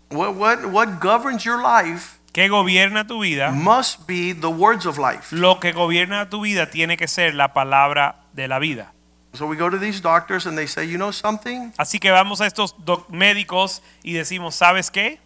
What, 0.09 0.35
what, 0.35 0.65
what 0.71 0.99
governs 1.01 1.43
your 1.43 1.61
life 1.61 2.16
¿Qué 2.37 2.49
gobierna 2.49 3.07
tu 3.07 3.21
vida? 3.21 3.49
must 3.49 4.05
be 4.05 4.31
the 4.31 4.45
words 4.45 4.85
of 4.85 4.99
life. 4.99 5.35
Lo 5.35 5.59
que 5.59 5.71
gobierna 5.71 6.29
tu 6.29 6.41
vida 6.41 6.69
tiene 6.69 6.95
que 6.95 7.07
ser 7.07 7.33
la 7.33 7.51
palabra 7.51 8.27
de 8.33 8.47
la 8.47 8.59
vida. 8.59 8.93
So 9.33 9.47
we 9.47 9.55
go 9.55 9.71
to 9.71 9.79
these 9.79 9.99
doctors 9.99 10.45
and 10.45 10.55
they 10.55 10.67
say, 10.67 10.85
you 10.85 10.99
know 10.99 11.11
something? 11.11 11.73
Así 11.79 11.97
que 11.97 12.11
vamos 12.11 12.39
a 12.39 12.45
estos 12.45 12.75
médicos 13.09 13.81
y 14.03 14.13
decimos, 14.13 14.53
¿sabes 14.53 14.91
qué? 14.91 15.17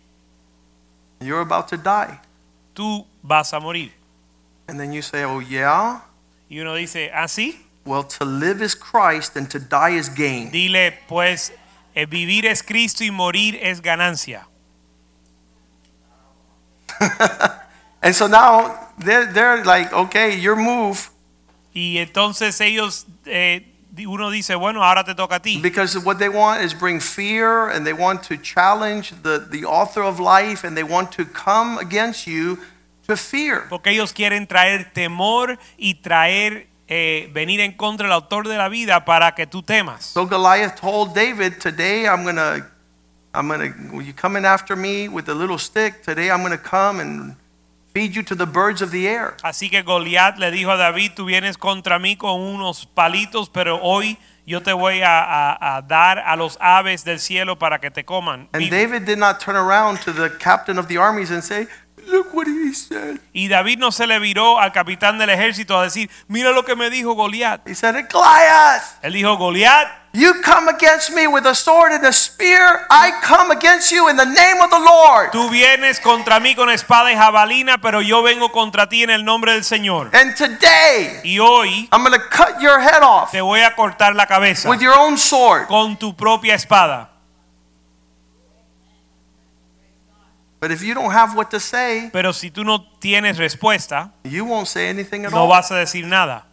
You're 1.19 1.41
about 1.41 1.67
to 1.67 1.75
die. 1.75 2.17
Tú 2.73 3.05
vas 3.21 3.53
a 3.53 3.59
morir. 3.59 3.91
And 4.69 4.79
then 4.79 4.93
you 4.93 5.01
say, 5.01 5.25
oh, 5.25 5.41
yeah? 5.41 6.05
Y 6.49 6.59
uno 6.61 6.75
dice, 6.75 7.11
¿ah, 7.13 7.27
sí? 7.27 7.59
Well, 7.83 8.05
to 8.05 8.23
live 8.23 8.63
is 8.63 8.73
Christ 8.73 9.35
and 9.35 9.49
to 9.49 9.59
die 9.59 9.97
is 9.97 10.07
gain. 10.07 10.49
Dile, 10.49 10.93
pues, 11.09 11.51
eh, 11.93 12.05
vivir 12.05 12.45
es 12.45 12.63
Cristo 12.63 13.03
y 13.03 13.11
morir 13.11 13.59
es 13.61 13.81
ganancia. 13.81 14.47
And 18.01 18.15
so 18.15 18.27
now 18.27 18.89
they're, 18.97 19.31
they're 19.31 19.63
like, 19.63 19.93
okay, 19.93 20.35
your 20.35 20.55
move. 20.55 21.11
Y 21.73 21.97
entonces 21.99 22.59
ellos, 22.59 23.05
eh, 23.25 23.61
uno 24.05 24.29
dice, 24.31 24.55
bueno, 24.55 24.83
ahora 24.83 25.03
te 25.03 25.13
toca 25.13 25.35
a 25.35 25.39
ti. 25.39 25.59
Because 25.61 25.97
what 25.99 26.17
they 26.17 26.29
want 26.29 26.61
is 26.61 26.73
bring 26.73 26.99
fear 26.99 27.69
and 27.69 27.85
they 27.85 27.93
want 27.93 28.23
to 28.23 28.37
challenge 28.37 29.13
the, 29.21 29.39
the 29.49 29.65
author 29.65 30.01
of 30.01 30.19
life 30.19 30.65
and 30.65 30.75
they 30.75 30.83
want 30.83 31.11
to 31.11 31.25
come 31.25 31.77
against 31.77 32.25
you 32.27 32.57
to 33.07 33.15
fear. 33.15 33.67
Porque 33.69 33.91
ellos 33.91 34.13
quieren 34.13 34.47
traer 34.47 34.91
temor 34.93 35.59
y 35.77 36.01
traer, 36.01 36.67
eh, 36.87 37.29
venir 37.33 37.61
en 37.61 37.73
contra 37.73 38.07
del 38.07 38.13
autor 38.13 38.47
de 38.47 38.57
la 38.57 38.67
vida 38.67 39.05
para 39.05 39.33
que 39.35 39.45
tú 39.45 39.63
temas. 39.63 40.05
So 40.05 40.25
Goliath 40.25 40.75
told 40.75 41.13
David, 41.13 41.59
today 41.59 42.07
I'm 42.07 42.23
going 42.23 42.35
to, 42.35 42.65
I'm 43.33 43.47
going 43.47 43.73
to, 43.73 44.01
you 44.01 44.13
coming 44.13 44.45
after 44.45 44.75
me 44.75 45.07
with 45.07 45.29
a 45.29 45.33
little 45.33 45.57
stick, 45.57 46.03
today 46.03 46.29
I'm 46.29 46.39
going 46.41 46.51
to 46.51 46.57
come 46.57 46.99
and 46.99 47.35
feed 47.93 48.15
you 48.15 48.23
to 48.23 48.35
the 48.35 48.45
birds 48.45 48.81
of 48.81 48.91
the 48.91 49.07
air. 49.07 49.35
Así 49.43 49.69
que 49.69 49.83
Goliat 49.83 50.37
le 50.37 50.51
dijo 50.51 50.71
a 50.71 50.77
David, 50.77 51.11
tú 51.15 51.25
vienes 51.25 51.57
contra 51.57 51.97
mí 51.99 52.17
con 52.17 52.39
unos 52.41 52.85
palitos, 52.85 53.49
pero 53.49 53.79
hoy 53.81 54.17
yo 54.45 54.61
te 54.61 54.73
voy 54.73 55.01
a, 55.01 55.21
a- 55.21 55.77
a 55.77 55.81
dar 55.81 56.19
a 56.19 56.35
los 56.35 56.57
aves 56.59 57.03
del 57.05 57.19
cielo 57.19 57.57
para 57.57 57.79
que 57.79 57.89
te 57.91 58.03
coman. 58.03 58.49
And 58.53 58.63
vivo". 58.63 58.75
David 58.75 59.03
did 59.05 59.17
not 59.17 59.39
turn 59.39 59.55
around 59.55 59.99
to 60.01 60.11
the 60.11 60.29
captain 60.37 60.77
of 60.77 60.87
the 60.87 60.97
armies 60.97 61.31
and 61.31 61.41
say, 61.43 61.67
look 62.07 62.33
what 62.33 62.47
he 62.47 62.73
said. 62.73 63.19
Y 63.33 63.47
David 63.47 63.77
no 63.79 63.91
se 63.91 64.07
le 64.07 64.19
viró 64.19 64.59
al 64.59 64.71
capitán 64.73 65.17
del 65.19 65.29
ejército 65.29 65.77
a 65.79 65.83
decir, 65.83 66.09
mira 66.27 66.51
lo 66.51 66.63
que 66.63 66.75
me 66.75 66.89
dijo 66.89 67.13
Goliat. 67.13 67.61
He 67.67 67.75
said, 67.75 67.95
Goliath, 68.09 68.99
Él 69.03 69.13
dijo, 69.13 69.37
Goliat, 69.37 69.87
you 70.13 70.41
come 70.43 70.67
against 70.67 71.13
me 71.13 71.25
with 71.25 71.45
a 71.45 71.55
sword 71.55 71.93
and 71.93 72.05
a 72.05 72.11
spear. 72.11 72.85
I 72.89 73.11
come 73.23 73.49
against 73.51 73.91
you 73.91 74.09
in 74.09 74.17
the 74.17 74.25
name 74.25 74.61
of 74.61 74.69
the 74.69 74.79
Lord. 74.79 75.31
tú 75.31 75.49
vienes 75.49 75.99
contra 76.01 76.39
mí 76.39 76.53
con 76.55 76.69
espada 76.69 77.11
y 77.11 77.15
jabalina, 77.15 77.77
pero 77.81 78.01
yo 78.01 78.21
vengo 78.21 78.49
contra 78.51 78.87
ti 78.89 79.03
en 79.03 79.09
el 79.09 79.23
nombre 79.23 79.53
del 79.53 79.63
Señor. 79.63 80.09
And 80.13 80.35
today, 80.35 81.21
Y 81.23 81.37
hoy 81.39 81.87
I'm 81.91 82.03
going 82.03 82.11
to 82.19 82.27
cut 82.29 82.59
your 82.61 82.79
head 82.81 83.01
off 83.03 83.31
te 83.31 83.39
voy 83.41 83.61
a 83.61 83.73
cortar 83.75 84.13
la 84.15 84.25
cabeza 84.25 84.69
with 84.69 84.81
your 84.81 84.93
own 84.97 85.17
sword. 85.17 85.67
con 85.67 85.95
tu 85.97 86.13
propia 86.13 86.55
espada. 86.55 87.07
But 90.59 90.69
if 90.71 90.83
you 90.83 90.93
don't 90.93 91.11
have 91.11 91.35
what 91.35 91.49
to 91.51 91.59
say, 91.59 92.09
Pero 92.13 92.33
si 92.33 92.51
tú 92.51 92.63
no 92.63 92.85
tienes 92.99 93.37
respuesta, 93.39 94.11
you 94.23 94.45
won't 94.45 94.67
say 94.67 94.89
anything 94.89 95.25
at 95.25 95.31
no 95.31 95.39
all. 95.43 95.47
vas 95.47 95.71
a 95.71 95.75
decir 95.75 96.05
nada. 96.05 96.45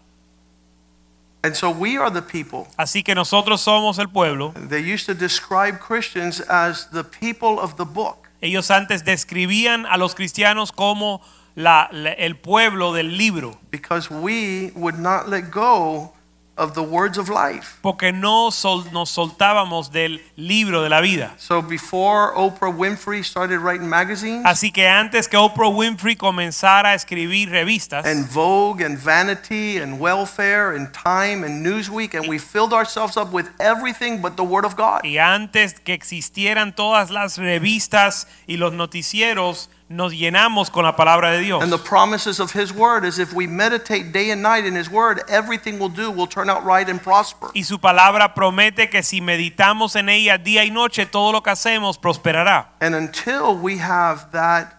And 1.43 1.55
so 1.55 1.71
we 1.71 1.97
are 1.99 2.11
the 2.11 2.23
people. 2.23 2.67
Así 2.77 3.03
que 3.05 3.15
nosotros 3.15 3.61
somos 3.61 3.99
el 3.99 4.09
pueblo. 4.09 4.53
They 4.69 4.81
used 4.83 5.07
to 5.07 5.15
describe 5.15 5.79
Christians 5.79 6.41
as 6.49 6.89
the 6.91 7.05
people 7.05 7.61
of 7.61 7.77
the 7.77 7.85
book. 7.85 8.29
Ellos 8.41 8.71
antes 8.71 9.05
describían 9.05 9.87
a 9.87 9.97
los 9.99 10.15
cristianos 10.15 10.73
como 10.73 11.21
la- 11.55 11.89
la- 11.93 12.11
el 12.13 12.37
pueblo 12.37 12.93
del 12.93 13.17
libro, 13.17 13.59
because 13.71 14.11
we 14.11 14.73
would 14.75 14.99
not 14.99 15.29
let 15.29 15.51
go 15.51 16.13
of 16.59 16.75
the 16.75 16.83
words 16.83 17.17
of 17.17 17.29
life. 17.29 17.79
porque 17.81 18.13
no 18.13 18.51
sol- 18.51 18.85
nos 18.93 19.11
soltábamos 19.11 19.91
del 19.93 20.21
libro 20.37 20.83
de 20.83 20.89
la 20.89 21.01
vida. 21.01 21.35
So 21.39 21.63
before 21.63 22.33
Oprah 22.35 22.71
Winfrey 22.77 23.23
started 23.23 23.61
writing 23.61 23.89
magazines 23.89 24.45
Así 24.45 24.73
que 24.73 24.87
antes 24.89 25.29
que 25.29 25.39
Oprah 25.39 25.69
Winfrey 25.69 26.17
comenzara 26.17 26.91
a 26.91 26.95
escribir 26.95 27.49
revistas, 27.51 28.05
and 28.05 28.27
Vogue 28.29 28.83
and 28.85 28.99
Vanity 28.99 29.79
and 29.79 30.01
Welfare 30.01 30.75
and 30.77 30.93
Time 30.93 31.45
and 31.45 31.65
Newsweek 31.65 32.15
and 32.15 32.29
we 32.29 32.39
filled 32.39 32.73
ourselves 32.73 33.17
up 33.17 33.33
with 33.33 33.47
everything 33.61 34.21
but 34.21 34.37
the 34.37 34.43
word 34.45 34.65
of 34.65 34.75
God. 34.77 35.03
y 35.05 35.19
antes 35.19 35.79
que 35.81 35.95
existieran 35.95 36.75
todas 36.75 37.11
las 37.11 37.39
revistas 37.39 38.27
y 38.47 38.57
los 38.57 38.73
noticieros, 38.73 39.71
nos 39.89 40.13
llenamos 40.13 40.71
con 40.71 40.85
la 40.85 40.97
palabra 40.97 41.33
de 41.33 41.41
Dios. 41.41 41.63
And 41.63 41.73
the 41.73 41.79
promises 41.79 42.41
of 42.41 42.53
his 42.53 42.73
word 42.73 43.05
is 43.05 43.19
if 43.19 43.33
we 43.33 43.47
meditate 43.47 44.13
day 44.13 44.31
and 44.31 44.43
night 44.43 44.65
in 44.65 44.75
his 44.75 44.91
word, 44.91 45.23
everything 45.29 45.79
we'll 45.79 45.89
do 45.89 46.11
will 46.11 46.27
turn 46.27 46.51
out 46.51 46.65
right 46.65 46.89
and 46.89 47.01
prosper. 47.03 47.51
Y 47.55 47.63
su 47.63 47.79
palabra 47.79 48.35
promete 48.35 48.91
que 48.91 49.03
si 49.03 49.21
meditamos 49.21 49.97
en 49.97 50.09
ella 50.09 50.39
día 50.39 50.65
y 50.65 50.71
noche, 50.71 51.07
todo 51.07 51.33
lo 51.33 51.43
que 51.43 51.51
hacemos 51.51 51.99
prosperará. 51.99 52.69
And 52.81 52.95
until 52.95 53.57
we 53.57 53.79
have 53.79 54.31
that 54.33 54.78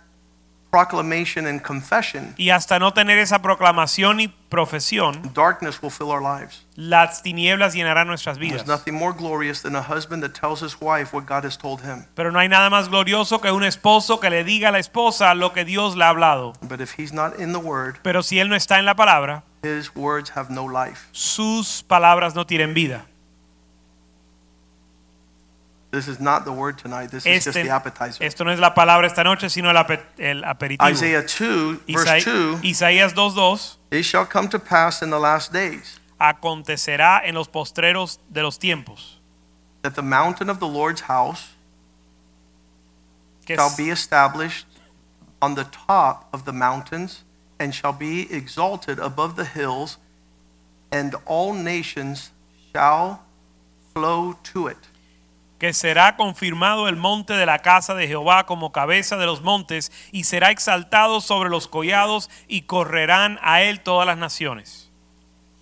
proclamation 0.69 1.47
and 1.47 1.61
confession, 1.61 2.33
Y 2.37 2.49
hasta 2.51 2.79
no 2.79 2.91
tener 2.93 3.17
esa 3.17 3.41
proclamación 3.41 4.19
y 4.19 4.27
profesión, 4.49 5.33
darkness 5.33 5.81
will 5.81 5.91
fill 5.91 6.09
our 6.11 6.21
lives. 6.21 6.65
las 6.75 7.21
tinieblas 7.23 7.73
llenarán 7.73 8.07
nuestras 8.07 8.37
There's 8.37 8.65
nothing 8.65 8.93
more 8.95 9.13
glorious 9.13 9.61
than 9.61 9.75
a 9.75 9.81
husband 9.81 10.23
that 10.23 10.33
tells 10.39 10.61
his 10.61 10.79
wife 10.79 11.13
what 11.13 11.25
God 11.25 11.43
has 11.45 11.57
told 11.57 11.81
him. 11.81 12.05
Pero 12.15 12.31
no 12.31 12.39
hay 12.39 12.47
nada 12.49 12.69
más 12.69 12.89
glorioso 12.89 13.41
que 13.41 13.51
un 13.51 13.63
esposo 13.63 14.19
que 14.19 14.29
le 14.29 14.43
diga 14.43 14.69
a 14.69 14.71
la 14.71 14.79
esposa 14.79 15.33
lo 15.35 15.53
que 15.53 15.65
Dios 15.65 15.95
le 15.95 16.05
ha 16.05 16.09
hablado. 16.09 16.53
But 16.61 16.81
if 16.81 16.97
he's 16.97 17.13
not 17.13 17.39
in 17.39 17.51
the 17.53 17.59
word, 17.59 17.97
Pero 18.03 18.23
si 18.23 18.39
él 18.39 18.49
no 18.49 18.55
está 18.55 18.79
en 18.79 18.85
la 18.85 18.95
palabra, 18.95 19.43
his 19.63 19.93
words 19.95 20.31
have 20.35 20.49
no 20.53 20.67
life. 20.67 21.07
sus 21.11 21.83
palabras 21.83 22.35
no 22.35 22.45
tienen 22.45 22.73
vida. 22.73 23.05
This 25.91 26.07
is 26.07 26.19
not 26.19 26.45
the 26.45 26.51
word 26.51 26.77
tonight. 26.77 27.09
This 27.09 27.25
is 27.25 27.45
just 27.45 27.55
the 27.55 27.69
appetizer. 27.69 28.23
esto 28.23 28.43
no 28.43 28.51
es 28.51 28.59
la 28.59 28.73
palabra 28.75 29.07
esta 29.07 29.23
noche, 29.23 29.49
sino 29.49 29.69
el, 29.69 29.75
ape- 29.75 30.03
el 30.19 30.43
aperitivo. 30.43 30.87
Isaiah 30.87 31.23
2, 31.25 31.81
verse 31.87 32.23
2 32.23 32.59
Isaías 32.63 33.13
2.2 33.13 33.77
It 33.91 34.03
shall 34.03 34.25
come 34.25 34.47
to 34.49 34.59
pass 34.59 35.01
in 35.01 35.09
the 35.09 35.19
last 35.19 35.51
days 35.51 35.99
acontecerá 36.19 37.21
en 37.23 37.33
los 37.33 37.47
postreros 37.47 38.19
de 38.29 38.43
los 38.43 38.57
tiempos 38.59 39.19
that 39.81 39.95
the 39.95 40.01
mountain 40.01 40.49
of 40.49 40.59
the 40.59 40.67
Lord's 40.67 41.01
house 41.01 41.53
shall 43.47 43.75
be 43.75 43.89
established 43.89 44.67
on 45.41 45.55
the 45.55 45.63
top 45.63 46.27
of 46.33 46.45
the 46.45 46.53
mountains 46.53 47.23
and 47.59 47.73
shall 47.73 47.93
be 47.93 48.31
exalted 48.31 48.99
above 48.99 49.35
the 49.35 49.45
hills, 49.45 49.97
and 50.91 51.15
all 51.25 51.53
nations 51.53 52.31
shall 52.73 53.23
flow 53.93 54.37
to 54.43 54.67
it. 54.67 54.77
Que 55.59 55.73
será 55.73 56.15
confirmado 56.15 56.87
el 56.87 56.95
monte 56.95 57.33
de 57.33 57.45
la 57.45 57.59
casa 57.59 57.93
de 57.93 58.07
Jehová 58.07 58.45
como 58.45 58.71
cabeza 58.71 59.17
de 59.17 59.25
los 59.25 59.41
montes 59.41 59.91
y 60.11 60.23
será 60.23 60.51
exaltado 60.51 61.21
sobre 61.21 61.49
los 61.49 61.67
collados 61.67 62.29
y 62.47 62.61
correrán 62.61 63.37
a 63.41 63.61
él 63.61 63.81
todas 63.81 64.07
las 64.07 64.17
naciones. 64.17 64.89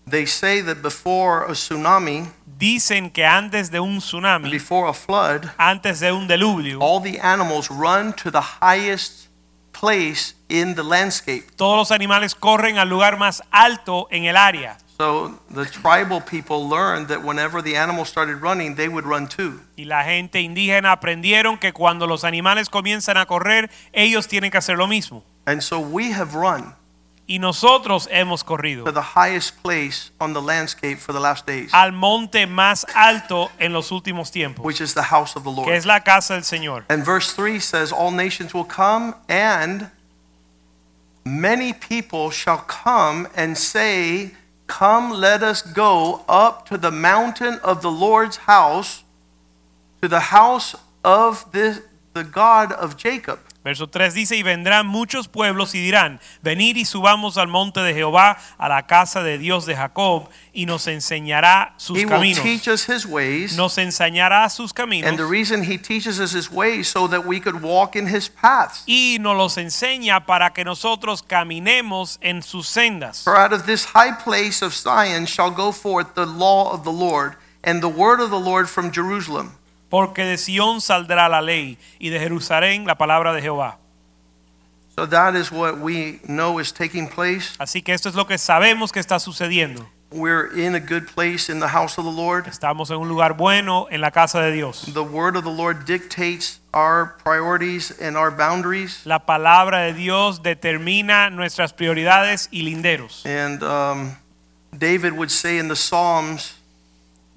They 0.10 0.26
say 0.26 0.62
that 0.64 0.78
before 0.82 1.46
a 1.50 1.54
tsunami, 1.54 2.30
Dicen 2.58 3.12
que 3.12 3.26
antes 3.26 3.70
de 3.70 3.80
un 3.80 4.00
tsunami, 4.00 4.50
before 4.50 4.90
a 4.90 4.94
flood, 4.94 5.46
antes 5.58 6.00
de 6.00 6.12
un 6.12 6.28
diluvio, 6.28 6.80
all 6.82 7.02
the 7.02 7.20
animals 7.22 7.70
run 7.70 8.14
to 8.14 8.32
the 8.32 8.42
highest 8.62 9.28
place 9.74 10.34
in 10.48 10.74
the 10.74 10.84
landscape. 10.84 11.44
todos 11.56 11.78
los 11.78 11.92
animales 11.92 12.34
corren 12.34 12.78
al 12.78 12.90
lugar 12.90 13.18
más 13.18 13.44
alto 13.52 14.08
en 14.10 14.26
el 14.26 14.38
área. 14.38 14.78
So 14.98 15.40
the 15.54 15.66
tribal 15.66 16.22
people 16.22 16.68
learned 16.68 17.08
that 17.10 17.24
whenever 17.24 17.62
the 17.62 17.76
animals 17.76 18.10
started 18.10 18.42
running, 18.42 18.76
they 18.76 18.88
would 18.88 19.06
run 19.06 19.28
too. 19.28 19.62
Y 19.78 19.86
la 19.86 20.04
gente 20.04 20.42
indígena 20.42 20.92
aprendieron 20.92 21.60
que 21.60 21.72
cuando 21.72 22.08
los 22.08 22.24
animales 22.24 22.70
comienzan 22.70 23.18
a 23.18 23.28
correr, 23.28 23.70
ellos 23.94 24.28
tienen 24.28 24.50
que 24.50 24.58
hacer 24.58 24.76
lo 24.78 24.88
mismo. 24.88 25.24
And 25.46 25.62
so 25.62 25.80
we 25.80 26.12
have 26.14 26.34
run 26.34 26.74
Y 27.30 27.40
nosotros 27.40 28.08
hemos 28.10 28.46
corrido 28.46 28.86
to 28.86 28.94
the 28.94 29.02
highest 29.02 29.62
place 29.62 30.12
on 30.18 30.34
the 30.34 30.42
landscape 30.42 30.96
for 30.98 31.14
the 31.14 31.20
last 31.20 31.46
days, 31.46 31.74
al 31.74 31.92
monte 31.92 32.48
más 32.48 32.86
alto 32.96 33.52
en 33.60 33.74
los 33.74 33.92
últimos 33.92 34.32
tiempos, 34.32 34.66
which 34.66 34.80
is 34.80 34.94
the 34.94 35.04
house 35.04 35.36
of 35.36 35.44
the 35.44 35.52
Lord. 35.52 35.66
que 35.68 35.76
es 35.76 35.86
la 35.86 36.00
casa 36.00 36.36
del 36.36 36.44
Señor. 36.44 36.86
And 36.90 37.04
verse 37.04 37.34
3 37.34 37.60
says, 37.60 37.92
All 37.92 38.12
nations 38.12 38.54
will 38.54 38.66
come, 38.66 39.14
and 39.28 39.92
many 41.26 41.74
people 41.74 42.32
shall 42.32 42.64
come 42.66 43.28
and 43.36 43.58
say, 43.58 44.32
Come, 44.68 45.12
let 45.12 45.42
us 45.42 45.62
go 45.62 46.24
up 46.28 46.68
to 46.68 46.78
the 46.78 46.92
mountain 46.92 47.60
of 47.64 47.82
the 47.82 47.92
Lord's 47.92 48.38
house, 48.38 49.04
to 50.02 50.08
the 50.08 50.20
house 50.20 50.76
of 51.04 51.52
this, 51.52 51.82
the 52.14 52.24
God 52.24 52.72
of 52.74 52.98
Jacob. 52.98 53.40
Verso 53.68 53.88
3 53.88 54.14
dice, 54.14 54.38
y 54.38 54.44
vendrán 54.44 54.88
muchos 54.88 55.28
pueblos 55.28 55.76
y 55.76 55.80
dirán, 55.82 56.22
venid 56.42 56.78
y 56.78 56.86
subamos 56.86 57.38
al 57.38 57.50
monte 57.50 57.82
de 57.82 57.94
Jehová, 57.94 58.38
a 58.58 58.70
la 58.70 58.88
casa 58.88 59.24
de 59.24 59.38
Dios 59.38 59.66
de 59.66 59.76
Jacob, 59.76 60.30
y 60.54 60.66
nos 60.66 60.88
enseñará 60.88 61.74
sus 61.76 61.98
He 61.98 62.06
will 62.06 62.34
teach 62.34 62.70
us 62.70 62.88
his 62.88 63.06
ways. 63.06 63.58
Nos 63.58 63.78
enseñará 63.78 64.50
sus 64.50 64.72
caminos. 64.72 65.10
And 65.10 65.18
the 65.18 65.26
reason 65.26 65.70
he 65.70 65.78
teaches 65.78 66.18
us 66.18 66.34
his 66.34 66.50
ways 66.50 66.88
so 66.88 67.10
that 67.10 67.26
we 67.26 67.42
could 67.42 67.62
walk 67.62 67.98
in 67.98 68.08
his 68.08 68.30
paths. 68.30 68.84
y 68.88 69.18
nos 69.20 69.36
los 69.36 69.58
enseña 69.58 70.26
para 70.26 70.54
que 70.54 70.64
nosotros 70.64 71.22
caminemos 71.22 72.20
en 72.22 72.44
sus 72.44 72.70
sendas. 72.70 73.26
For 73.26 73.36
out 73.36 73.52
of 73.52 73.66
this 73.66 73.84
high 73.94 74.14
place 74.14 74.62
of 74.62 74.74
Zion 74.74 75.26
shall 75.26 75.52
go 75.52 75.74
forth 75.74 76.16
the 76.16 76.26
law 76.26 76.72
of 76.72 76.86
the 76.86 76.94
Lord, 76.94 77.36
and 77.66 77.82
the 77.82 77.90
word 77.90 78.22
of 78.22 78.30
the 78.30 78.40
Lord 78.40 78.70
from 78.70 78.94
Jerusalem. 78.94 79.58
Porque 79.90 80.24
de 80.24 80.38
Sión 80.38 80.82
saldrá 80.82 81.30
la 81.30 81.42
ley 81.42 81.78
y 82.00 82.10
de 82.10 82.20
Jerusalén 82.20 82.86
la 82.86 82.98
palabra 82.98 83.34
de 83.34 83.42
Jehová. 83.42 83.80
So 84.98 85.06
that 85.06 85.36
is 85.36 85.52
what 85.52 85.78
we 85.78 86.20
know 86.28 86.60
is 86.60 86.74
taking 86.74 87.08
place. 87.08 87.56
Así 87.60 87.84
que 87.84 87.94
esto 87.94 88.10
es 88.10 88.16
lo 88.16 88.26
que 88.26 88.38
sabemos 88.40 88.92
que 88.92 89.00
está 89.00 89.20
sucediendo. 89.20 89.86
We're 90.10 90.48
in 90.58 90.74
a 90.74 90.80
good 90.80 91.08
place 91.14 91.50
in 91.50 91.60
the 91.60 91.68
house 91.68 92.00
of 92.00 92.06
the 92.06 92.12
Lord. 92.12 92.48
Estamos 92.48 92.90
en 92.90 92.98
un 92.98 93.10
lugar 93.10 93.34
bueno 93.34 93.88
en 93.92 94.00
la 94.00 94.10
casa 94.10 94.40
de 94.40 94.54
Dios. 94.54 94.86
The 94.94 95.04
word 95.04 95.36
of 95.36 95.44
the 95.44 95.52
Lord 95.52 95.86
dictates 95.86 96.62
our 96.74 97.18
priorities 97.24 97.92
and 98.00 98.16
our 98.16 98.32
boundaries. 98.32 99.06
La 99.06 99.26
palabra 99.26 99.82
de 99.82 99.94
Dios 99.94 100.42
determina 100.42 101.30
nuestras 101.30 101.74
prioridades 101.74 102.48
y 102.52 102.64
linderos. 102.64 103.26
And 103.26 103.62
um, 103.62 104.16
David 104.72 105.14
would 105.14 105.30
say 105.30 105.58
in 105.60 105.68
the 105.68 105.76
Psalms, 105.76 106.54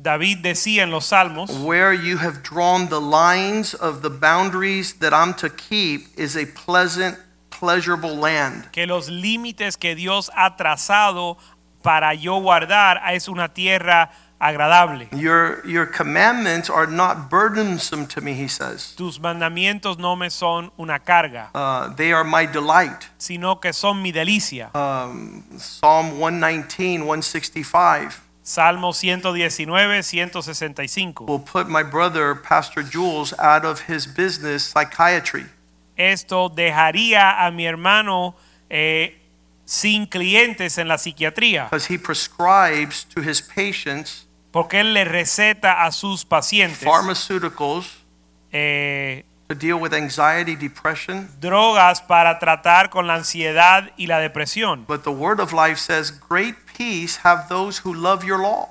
David 0.03 0.39
decía 0.39 0.83
en 0.83 0.91
los 0.91 1.07
Salmos, 1.07 1.51
Where 1.51 1.93
you 1.93 2.17
have 2.19 2.43
drawn 2.43 2.89
the 2.89 3.01
lines 3.01 3.75
of 3.75 4.01
the 4.03 4.09
boundaries 4.09 4.95
that 5.01 5.13
I'm 5.13 5.35
to 5.35 5.51
keep 5.51 6.07
is 6.17 6.37
a 6.37 6.47
pleasant, 6.47 7.19
pleasurable 7.51 8.17
land. 8.17 8.71
que 8.73 8.87
los 8.87 9.09
límites 9.11 9.77
que 9.77 9.95
Dios 9.95 10.31
ha 10.35 10.57
trazado 10.57 11.37
para 11.83 12.15
yo 12.15 12.41
guardar 12.41 13.01
es 13.13 13.29
una 13.29 13.49
tierra 13.53 14.11
agradable. 14.39 15.09
Your, 15.13 15.61
your 15.67 15.85
commandments 15.85 16.71
are 16.71 16.87
not 16.87 17.29
burdensome 17.29 18.07
to 18.07 18.23
me, 18.23 18.33
he 18.33 18.49
says. 18.49 18.95
Tus 18.97 19.19
mandamientos 19.21 19.99
no 19.99 20.17
me 20.17 20.31
son 20.31 20.73
una 20.79 20.99
carga, 20.99 21.51
Uh, 21.55 21.95
they 21.95 22.11
are 22.11 22.25
my 22.25 22.47
delight. 22.47 23.09
sino 23.19 23.57
que 23.61 23.75
son 23.75 24.01
mi 24.03 24.13
delicia. 24.13 24.71
Um, 24.75 25.43
Psalm 25.59 26.19
119, 26.19 27.05
165 27.05 28.19
Salmo 28.43 28.93
119, 28.93 30.03
165. 30.03 31.29
will 31.29 31.39
put 31.39 31.69
my 31.69 31.83
brother, 31.83 32.35
Pastor 32.35 32.83
Jules, 32.83 33.35
out 33.39 33.65
of 33.65 33.83
his 33.83 34.07
business, 34.07 34.65
psychiatry. 34.65 35.47
Esto 35.97 36.49
dejaría 36.49 37.47
a 37.47 37.51
mi 37.51 37.67
hermano 37.67 38.35
eh, 38.71 39.19
sin 39.65 40.07
clientes 40.07 40.79
en 40.79 40.89
la 40.89 40.97
psiquiatría, 40.97 41.65
because 41.71 41.87
he 41.87 41.99
prescribes 41.99 43.05
to 43.05 43.21
his 43.21 43.41
patients 43.43 44.27
porque 44.51 44.81
él 44.81 44.95
le 44.95 45.05
receta 45.05 45.85
a 45.85 45.93
sus 45.93 46.25
pacientes 46.25 46.81
pharmaceuticals 46.81 47.87
eh, 48.51 49.25
to 49.49 49.55
deal 49.55 49.79
with 49.79 49.93
anxiety, 49.93 50.57
depression. 50.57 51.29
drogas 51.41 52.01
para 52.01 52.39
tratar 52.39 52.89
con 52.89 53.07
la 53.07 53.15
ansiedad 53.17 53.91
y 53.97 54.07
la 54.07 54.19
depresión. 54.19 54.87
But 54.87 55.03
the 55.03 55.13
word 55.13 55.41
of 55.41 55.53
life 55.53 55.79
says, 55.79 56.11
Great 56.11 56.57
peace 56.81 57.19
have 57.25 57.49
those 57.49 57.83
who 57.85 57.93
love 57.93 58.25
your 58.25 58.39
law. 58.39 58.71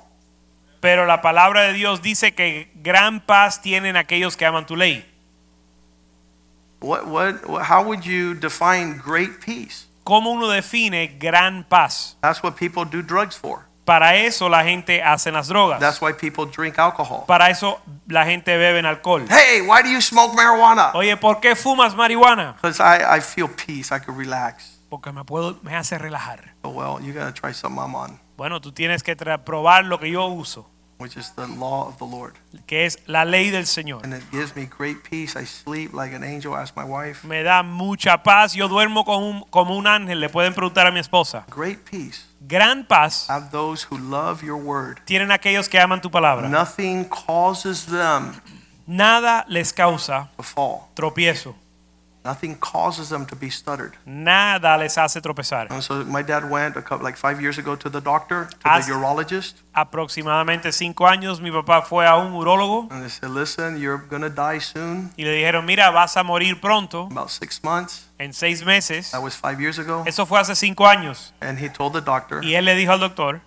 Pero 0.80 1.06
la 1.06 1.20
palabra 1.22 1.62
de 1.62 1.74
Dios 1.74 2.02
dice 2.02 2.32
que 2.34 2.68
gran 2.82 3.20
paz 3.20 3.60
tienen 3.60 3.96
aquellos 3.96 4.36
que 4.36 4.46
aman 4.46 4.66
tu 4.66 4.74
ley. 4.74 5.04
What, 6.80 7.06
what, 7.06 7.62
how 7.62 7.84
would 7.84 8.04
you 8.04 8.34
define 8.34 8.98
great 8.98 9.40
peace? 9.44 9.86
¿Cómo 10.04 10.32
uno 10.32 10.48
define 10.48 11.18
gran 11.18 11.64
paz? 11.64 12.16
That's 12.22 12.42
what 12.42 12.56
people 12.56 12.84
do 12.84 13.02
drugs 13.02 13.36
for. 13.36 13.66
Para 13.84 14.16
eso 14.16 14.48
la 14.48 14.64
gente 14.64 15.02
hace 15.02 15.30
las 15.30 15.48
drogas. 15.48 15.78
That's 15.78 16.00
why 16.00 16.12
people 16.12 16.46
drink 16.46 16.78
alcohol. 16.78 17.24
Para 17.26 17.50
eso 17.50 17.80
la 18.08 18.24
gente 18.24 18.56
bebe 18.56 18.80
alcohol. 18.86 19.26
Hey, 19.28 19.60
why 19.60 19.82
do 19.82 19.88
you 19.88 20.00
smoke 20.00 20.34
marijuana? 20.34 20.92
Oye, 20.94 21.16
¿por 21.16 21.40
qué 21.40 21.54
fumas 21.54 21.94
marihuana? 21.94 22.54
Because 22.54 22.80
I, 22.80 23.18
I 23.18 23.20
feel 23.20 23.48
peace. 23.48 23.92
I 23.92 23.98
can 23.98 24.16
relax. 24.16 24.79
Porque 24.90 25.12
me 25.12 25.24
puedo, 25.24 25.58
me 25.62 25.74
hace 25.76 25.96
relajar. 25.96 26.54
Oh, 26.62 26.70
well, 26.70 27.02
you 27.02 27.14
got 27.14 27.32
to 27.34 27.40
try 27.40 27.54
something 27.54 27.80
I'm 27.80 27.94
on, 27.94 28.20
Bueno, 28.36 28.60
tú 28.60 28.72
tienes 28.72 29.02
que 29.02 29.16
tra- 29.16 29.44
probar 29.44 29.84
lo 29.86 29.98
que 30.00 30.10
yo 30.10 30.26
uso, 30.26 30.68
which 30.98 31.16
is 31.16 31.32
the 31.36 31.46
law 31.46 31.86
of 31.88 31.96
the 31.98 32.04
Lord. 32.06 32.34
que 32.66 32.84
es 32.86 32.98
la 33.06 33.24
ley 33.24 33.50
del 33.50 33.66
Señor. 33.66 34.04
And 34.04 34.12
it 34.14 34.22
gives 34.32 34.54
me 34.56 34.66
great 34.66 34.98
peace. 35.08 35.36
I 35.40 35.46
sleep 35.46 35.94
like 35.94 36.14
an 36.14 36.24
angel. 36.24 36.54
Ask 36.56 36.76
my 36.76 36.84
wife. 36.84 37.24
Me 37.26 37.42
da 37.42 37.62
mucha 37.62 38.22
paz. 38.22 38.52
Yo 38.54 38.68
duermo 38.68 39.04
como 39.04 39.28
un, 39.30 39.44
como 39.50 39.76
un 39.76 39.86
ángel. 39.86 40.18
Le 40.20 40.28
pueden 40.28 40.52
preguntar 40.54 40.86
a 40.86 40.90
mi 40.90 41.00
esposa. 41.00 41.44
Great 41.54 41.78
peace 41.88 42.26
Gran 42.40 42.84
paz 42.86 43.28
have 43.30 43.50
those 43.50 43.86
who 43.88 43.96
love 43.98 44.42
your 44.42 44.56
word. 44.60 44.98
tienen 45.04 45.30
aquellos 45.30 45.68
que 45.68 45.78
aman 45.78 46.00
tu 46.00 46.10
palabra. 46.10 46.48
Nothing 46.48 47.04
causes 47.04 47.86
them 47.86 48.32
Nada 48.86 49.44
les 49.48 49.72
causa 49.72 50.30
to 50.36 50.42
fall. 50.42 50.88
tropiezo. 50.94 51.54
Nothing 52.22 52.54
causes 52.56 53.08
them 53.08 53.24
to 53.26 53.34
be 53.34 53.48
stuttered. 53.50 53.94
Nada 54.04 54.76
les 54.76 54.98
hace 54.98 55.20
tropezar. 55.22 55.68
And 55.70 55.82
so 55.82 56.04
my 56.04 56.22
dad 56.22 56.50
went 56.50 56.76
a 56.76 56.82
couple, 56.82 57.02
like 57.02 57.16
five 57.16 57.40
years 57.40 57.56
ago 57.58 57.76
to 57.76 57.88
the 57.88 58.00
doctor, 58.00 58.46
to 58.46 58.56
As- 58.68 58.86
the 58.86 58.92
urologist, 58.92 59.54
Aproximadamente 59.72 60.70
cinco 60.72 61.06
años 61.06 61.40
mi 61.40 61.50
papá 61.50 61.80
fue 61.82 62.06
a 62.06 62.16
un 62.16 62.32
urólogo 62.34 62.88
and 62.90 63.02
they 63.02 63.08
said, 63.08 63.30
"Listen, 63.30 63.78
you're 63.78 64.02
gonna 64.10 64.28
die 64.28 64.58
soon, 64.60 65.10
y 65.16 65.24
le 65.24 65.32
dijeron, 65.32 65.64
mira, 65.64 65.90
vas 65.90 66.16
a 66.16 66.22
morir 66.22 66.60
pronto, 66.60 67.06
about 67.10 67.30
six 67.30 67.62
months." 67.62 68.06
en 68.18 68.34
seis 68.34 68.64
meses. 68.66 69.12
That 69.12 69.22
was 69.22 69.34
five 69.34 69.58
years 69.60 69.78
ago. 69.78 70.02
Eso 70.06 70.26
fue 70.26 70.38
hace 70.38 70.54
cinco 70.54 70.86
años. 70.86 71.32
And 71.40 71.58
he 71.58 71.70
told 71.70 71.94
the 71.94 72.02
doctor, 72.02 72.44
Y 72.44 72.54
él 72.54 72.66
le 72.66 72.74
dijo 72.74 72.92
al 72.92 73.00
doctor, 73.00 73.40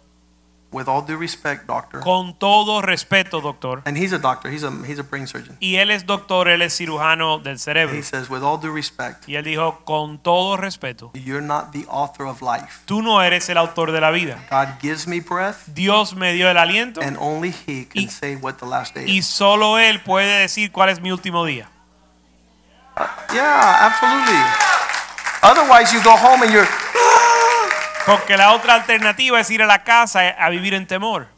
with 0.74 0.88
all 0.88 1.02
due 1.06 1.16
respect, 1.18 1.68
doctor, 1.68 2.00
con 2.02 2.34
todo 2.38 2.82
respeto, 2.82 3.40
doctor, 3.42 3.82
and 3.86 3.98
he's 3.98 4.12
a 4.12 4.18
doctor. 4.20 4.50
He's 4.52 4.64
a 4.64 4.72
he's 4.86 5.00
a 5.00 5.04
brain 5.04 5.28
surgeon. 5.28 5.56
y 5.60 5.76
él 5.78 5.92
es 5.92 6.06
doctor, 6.06 6.48
él 6.50 6.62
es 6.62 6.76
cirujano 6.76 7.40
del 7.40 7.60
cerebro. 7.60 7.96
He 7.96 8.02
says, 8.04 8.30
with 8.30 8.42
all 8.44 8.58
due 8.60 8.72
respect, 8.74 9.28
Y 9.30 9.36
él 9.36 9.44
dijo, 9.46 9.82
con 9.86 10.18
todo 10.18 10.58
respeto, 10.58 11.12
you're 11.14 11.42
not 11.46 11.72
the 11.72 11.86
author 11.90 12.26
of 12.26 12.42
life. 12.42 12.82
tú 12.86 13.02
no 13.02 13.22
eres 13.22 13.48
el 13.50 13.58
autor 13.58 13.92
de 13.92 14.02
la 14.02 14.12
vida. 14.12 14.44
God 14.50 14.80
gives 14.82 15.08
me 15.08 15.20
breath, 15.22 15.68
Dios 15.68 16.16
me 16.16 16.34
dio 16.34 16.50
el 16.50 16.58
aliento 16.58 17.02
and 17.02 17.16
only 17.20 17.54
He 17.68 17.86
can 17.86 18.04
Y- 18.04 18.08
say 18.10 18.36
what 18.36 18.56
the 18.56 18.66
last 18.66 18.96
day 18.96 19.06
y 19.08 19.20
is. 19.20 19.28
solo 19.28 19.78
Él 19.78 20.02
puede 20.02 20.40
decir 20.40 20.72
cuál 20.72 20.90
es 20.90 21.00
mi 21.00 21.12
último 21.12 21.46
día. 21.46 21.70
Yeah, 23.34 23.88
absolutely. 23.88 24.40
Otherwise, 25.42 25.92
you 25.92 26.02
go 26.04 26.16
home 26.16 26.44
and 26.44 26.52
you're. 26.54 26.68
Porque 28.06 28.38
la 28.38 28.54
otra 28.54 28.76
alternativa 28.76 29.40
es 29.40 29.50
ir 29.50 29.64
a 29.64 29.66
la 29.66 29.84
casa 29.84 30.28
a 30.30 30.50
vivir 30.50 30.74
en 30.74 30.88
temor 30.88 31.33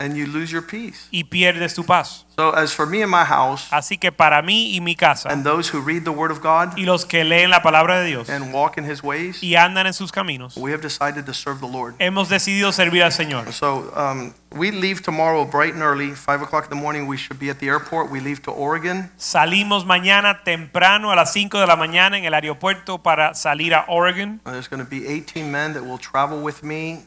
and 0.00 0.16
you 0.16 0.26
lose 0.26 0.52
your 0.52 0.62
peace. 0.62 1.08
y 1.10 1.24
pierdes 1.24 1.74
tu 1.74 1.84
paz. 1.84 2.24
So, 2.36 2.52
as 2.54 2.72
for 2.72 2.86
me 2.86 3.02
and 3.02 3.10
my 3.10 3.24
house, 3.24 3.66
Así 3.72 3.98
que 3.98 4.12
para 4.12 4.40
mí 4.42 4.76
y 4.76 4.80
mi 4.80 4.94
casa 4.94 5.28
and 5.28 5.44
those 5.44 5.68
who 5.74 5.80
read 5.80 6.04
the 6.04 6.12
Word 6.12 6.30
of 6.30 6.40
God 6.40 6.76
y 6.78 6.84
los 6.84 7.04
que 7.04 7.24
leen 7.24 7.50
la 7.50 7.62
palabra 7.62 7.98
de 8.00 8.06
Dios 8.06 8.30
and 8.30 8.52
walk 8.52 8.78
in 8.78 8.84
His 8.88 9.02
ways, 9.02 9.42
y 9.42 9.56
andan 9.56 9.88
en 9.88 9.92
sus 9.92 10.12
caminos, 10.12 10.56
we 10.56 10.70
have 10.72 10.80
decided 10.80 11.26
to 11.26 11.34
serve 11.34 11.58
the 11.60 11.66
Lord. 11.66 11.96
hemos 11.98 12.28
decidido 12.28 12.70
servir 12.70 13.02
al 13.02 13.10
Señor. 13.10 13.52
So, 13.52 13.92
um, 13.96 14.32
we 14.52 14.70
leave 14.70 15.02
tomorrow 15.02 15.44
bright 15.44 15.74
and 15.74 15.82
early, 15.82 16.12
5 16.14 16.42
o'clock 16.42 16.64
in 16.64 16.70
the 16.70 16.76
morning. 16.76 17.06
We 17.08 17.16
should 17.18 17.40
be 17.40 17.50
at 17.50 17.58
the 17.58 17.66
airport. 17.66 18.08
We 18.10 18.20
leave 18.20 18.40
to 18.42 18.52
Oregon. 18.52 19.10
Salimos 19.18 19.84
mañana 19.84 20.42
temprano 20.44 21.10
a 21.10 21.16
las 21.16 21.32
5 21.32 21.58
de 21.58 21.66
la 21.66 21.74
mañana 21.76 22.16
en 22.18 22.24
el 22.24 22.34
aeropuerto 22.34 23.02
para 23.02 23.34
salir 23.34 23.74
a 23.74 23.84
Oregon. 23.88 24.40
And 24.44 24.54
there's 24.54 24.68
going 24.68 24.82
to 24.82 24.88
be 24.88 25.06
18 25.08 25.50
men 25.50 25.74
that 25.74 25.82
will 25.84 25.98
travel 25.98 26.40
with 26.40 26.62
me 26.62 27.00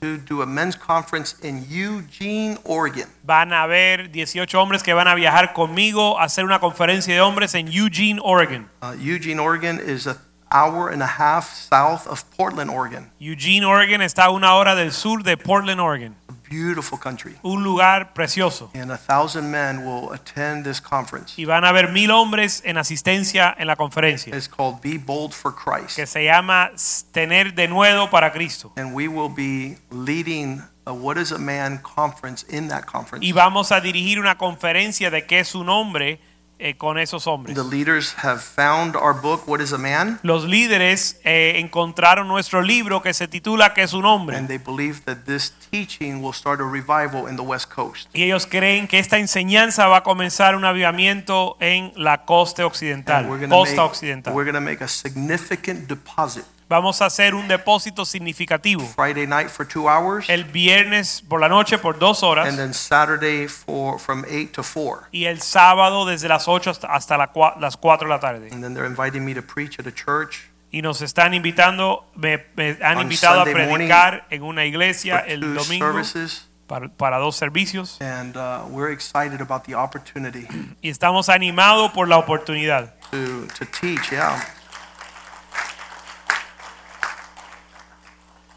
to 0.00 0.16
do 0.16 0.40
a 0.40 0.46
men's 0.46 0.76
conference 0.76 1.34
in 1.42 1.66
Eugene, 1.68 2.58
Oregon. 2.64 3.06
Van 3.22 3.52
a 3.52 3.64
haber 3.64 4.10
18 4.10 4.46
hombres 4.54 4.82
que 4.82 4.94
van 4.94 5.06
a 5.06 5.14
viajar 5.14 5.52
conmigo 5.52 6.18
a 6.18 6.24
hacer 6.24 6.44
una 6.44 6.58
conferencia 6.58 7.14
de 7.14 7.20
hombres 7.20 7.54
en 7.54 7.68
Eugene, 7.68 8.18
Oregon. 8.22 8.68
Uh, 8.82 8.96
Eugene, 8.98 9.38
Oregon 9.38 9.78
is 9.78 10.06
an 10.06 10.16
hour 10.50 10.88
and 10.88 11.02
a 11.02 11.06
half 11.06 11.52
south 11.52 12.06
of 12.06 12.24
Portland, 12.36 12.70
Oregon. 12.70 13.10
Eugene, 13.18 13.64
Oregon 13.64 14.00
está 14.00 14.24
a 14.24 14.30
una 14.30 14.54
hora 14.54 14.74
del 14.74 14.92
sur 14.92 15.22
de 15.22 15.36
Portland, 15.36 15.80
Oregon. 15.80 16.16
Beautiful 16.50 16.98
country. 16.98 17.36
un 17.44 17.62
lugar 17.62 18.12
precioso. 18.12 18.70
And 18.74 18.90
a 18.90 18.98
thousand 18.98 19.50
men 19.52 19.86
will 19.86 20.12
attend 20.12 20.64
this 20.64 20.80
conference. 20.80 21.34
Y 21.40 21.44
van 21.44 21.64
a 21.64 21.68
haber 21.68 21.92
mil 21.92 22.10
hombres 22.10 22.60
en 22.64 22.76
asistencia 22.76 23.54
en 23.56 23.68
la 23.68 23.76
conferencia, 23.76 24.34
It's 24.36 24.48
called 24.48 24.80
Be 24.82 24.98
Bold 24.98 25.32
for 25.32 25.54
Christ. 25.54 25.94
que 25.94 26.06
se 26.06 26.24
llama 26.24 26.72
Tener 27.12 27.54
de 27.54 27.68
nuevo 27.68 28.10
para 28.10 28.32
Cristo. 28.32 28.72
And 28.76 28.92
we 28.92 29.06
will 29.06 29.32
be 29.32 29.78
leading 29.90 30.60
a 30.86 30.92
What 30.92 31.18
is 31.18 31.30
a 31.30 31.38
Man 31.38 31.78
conference 31.82 32.44
in 32.48 32.66
that 32.68 32.84
conference. 32.84 33.24
Y 33.24 33.30
vamos 33.30 33.70
a 33.70 33.80
dirigir 33.80 34.18
una 34.18 34.36
conferencia 34.36 35.10
de 35.10 35.24
qué 35.26 35.38
es 35.38 35.54
un 35.54 35.68
hombre 35.68 36.18
eh, 36.62 36.76
con 36.76 36.98
esos 36.98 37.26
hombres. 37.26 37.56
The 37.56 37.64
leaders 37.64 38.14
have 38.22 38.40
found 38.40 38.94
our 38.94 39.14
book, 39.14 39.48
What 39.48 39.60
is 39.60 39.72
a 39.72 39.78
Man? 39.78 40.20
Los 40.22 40.44
líderes 40.44 41.18
eh, 41.24 41.54
encontraron 41.56 42.28
nuestro 42.28 42.60
libro 42.60 43.00
que 43.00 43.14
se 43.14 43.26
titula 43.28 43.72
¿Qué 43.72 43.82
es 43.82 43.94
un 43.94 44.04
hombre? 44.04 44.36
And 44.36 44.46
they 44.46 44.58
believe 44.58 45.00
that 45.06 45.24
this 45.24 45.54
teaching 45.70 46.22
will 46.22 46.34
start 46.34 46.60
a 46.60 46.64
revival 46.64 47.28
in 47.28 47.36
the 47.36 47.42
West 47.42 47.72
Coast. 47.74 48.08
Y 48.12 48.24
ellos 48.24 48.46
creen 48.46 48.86
que 48.88 48.98
esta 48.98 49.18
enseñanza 49.18 49.86
va 49.86 49.98
a 49.98 50.02
comenzar 50.02 50.54
un 50.54 50.66
avivamiento 50.66 51.56
en 51.60 51.92
la 51.96 52.26
costa 52.26 52.66
occidental, 52.66 53.26
costa 53.26 53.48
make, 53.48 53.80
occidental. 53.80 54.34
we're 54.34 54.44
gonna 54.44 54.60
make 54.60 54.84
a 54.84 54.88
significant 54.88 55.88
deposit 55.88 56.44
Vamos 56.70 57.02
a 57.02 57.06
hacer 57.06 57.34
un 57.34 57.48
depósito 57.48 58.04
significativo. 58.04 58.86
Friday 58.94 59.26
night 59.26 59.48
for 59.48 59.66
two 59.66 59.88
hours, 59.90 60.28
El 60.28 60.44
viernes 60.44 61.20
por 61.28 61.40
la 61.40 61.48
noche 61.48 61.78
por 61.78 61.98
dos 61.98 62.22
horas 62.22 62.46
and 62.48 62.56
then 62.58 62.72
Saturday 62.72 63.48
for 63.48 63.98
from 63.98 64.24
eight 64.30 64.52
to 64.52 64.62
four. 64.62 65.08
y 65.10 65.24
el 65.24 65.42
sábado 65.42 66.06
desde 66.06 66.28
las 66.28 66.46
8 66.46 66.70
hasta, 66.88 67.16
la 67.18 67.32
las 67.58 67.76
4 67.76 68.06
de 68.06 68.14
la 68.14 68.20
tarde. 68.20 68.48
And 68.52 68.62
then 68.62 68.72
they're 68.74 68.86
inviting 68.86 69.24
me 69.24 69.34
to 69.34 69.42
preach 69.42 69.80
at 69.80 69.86
a 69.88 69.92
church 69.92 70.48
Y 70.70 70.80
nos 70.82 71.02
están 71.02 71.34
invitando, 71.34 72.06
me, 72.14 72.38
me 72.54 72.78
han 72.80 72.98
On 72.98 73.02
invitado 73.02 73.40
a 73.40 73.44
Sunday 73.46 73.66
predicar 73.66 74.26
en 74.30 74.44
una 74.44 74.64
iglesia 74.64 75.18
el 75.26 75.40
domingo 75.40 75.84
services, 75.92 76.48
para, 76.68 76.88
para 76.88 77.18
dos 77.18 77.34
servicios. 77.34 78.00
and 78.00 78.36
uh, 78.36 78.60
we're 78.68 78.92
excited 78.92 79.40
about 79.40 79.64
the 79.64 79.74
opportunity 79.74 80.46
Y 80.82 80.88
estamos 80.88 81.28
animados 81.28 81.90
por 81.90 82.06
la 82.06 82.16
oportunidad. 82.16 82.94
to 83.10 83.48
to 83.58 83.66
teach. 83.66 84.12
Yeah. 84.12 84.40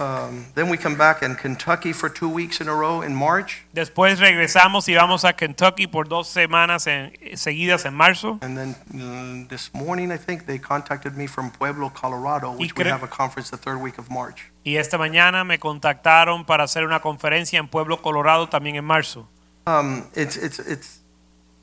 Um, 0.03 0.45
then 0.55 0.69
we 0.69 0.77
come 0.77 0.95
back 0.97 1.23
in 1.23 1.35
Kentucky 1.35 1.93
for 1.93 2.09
two 2.09 2.27
weeks 2.27 2.59
in 2.59 2.67
a 2.67 2.75
row 2.75 3.01
in 3.01 3.15
March, 3.15 3.63
Después 3.73 4.19
regresamos 4.19 4.87
y 4.89 4.95
vamos 4.95 5.23
a 5.23 5.33
Kentucky 5.33 5.87
por 5.87 6.07
dos 6.09 6.27
semanas 6.27 6.87
en- 6.87 7.13
seguidas 7.37 7.85
en 7.85 7.93
marzo. 7.93 8.37
and 8.41 8.57
then 8.57 8.75
mm, 8.93 9.47
this 9.49 9.71
morning 9.73 10.11
I 10.11 10.17
think 10.17 10.45
they 10.45 10.59
contacted 10.59 11.15
me 11.15 11.25
from 11.27 11.51
Pueblo, 11.51 11.89
Colorado, 11.89 12.51
which 12.51 12.75
we 12.75 12.83
have 12.83 13.03
a 13.03 13.07
conference 13.07 13.49
the 13.49 13.57
third 13.57 13.79
week 13.81 13.97
of 13.97 14.09
March. 14.09 14.51
Y 14.65 14.75
esta 14.77 14.97
mañana 14.97 15.45
me 15.45 15.57
contactaron 15.57 16.45
para 16.45 16.63
hacer 16.65 16.83
una 16.85 16.99
conferencia 16.99 17.59
en 17.59 17.67
Pueblo, 17.67 18.01
Colorado, 18.01 18.47
también 18.49 18.75
en 18.75 18.85
marzo. 18.85 19.27
Um, 19.65 20.03
it's 20.13 20.35
it's 20.35 20.59
it's 20.59 20.99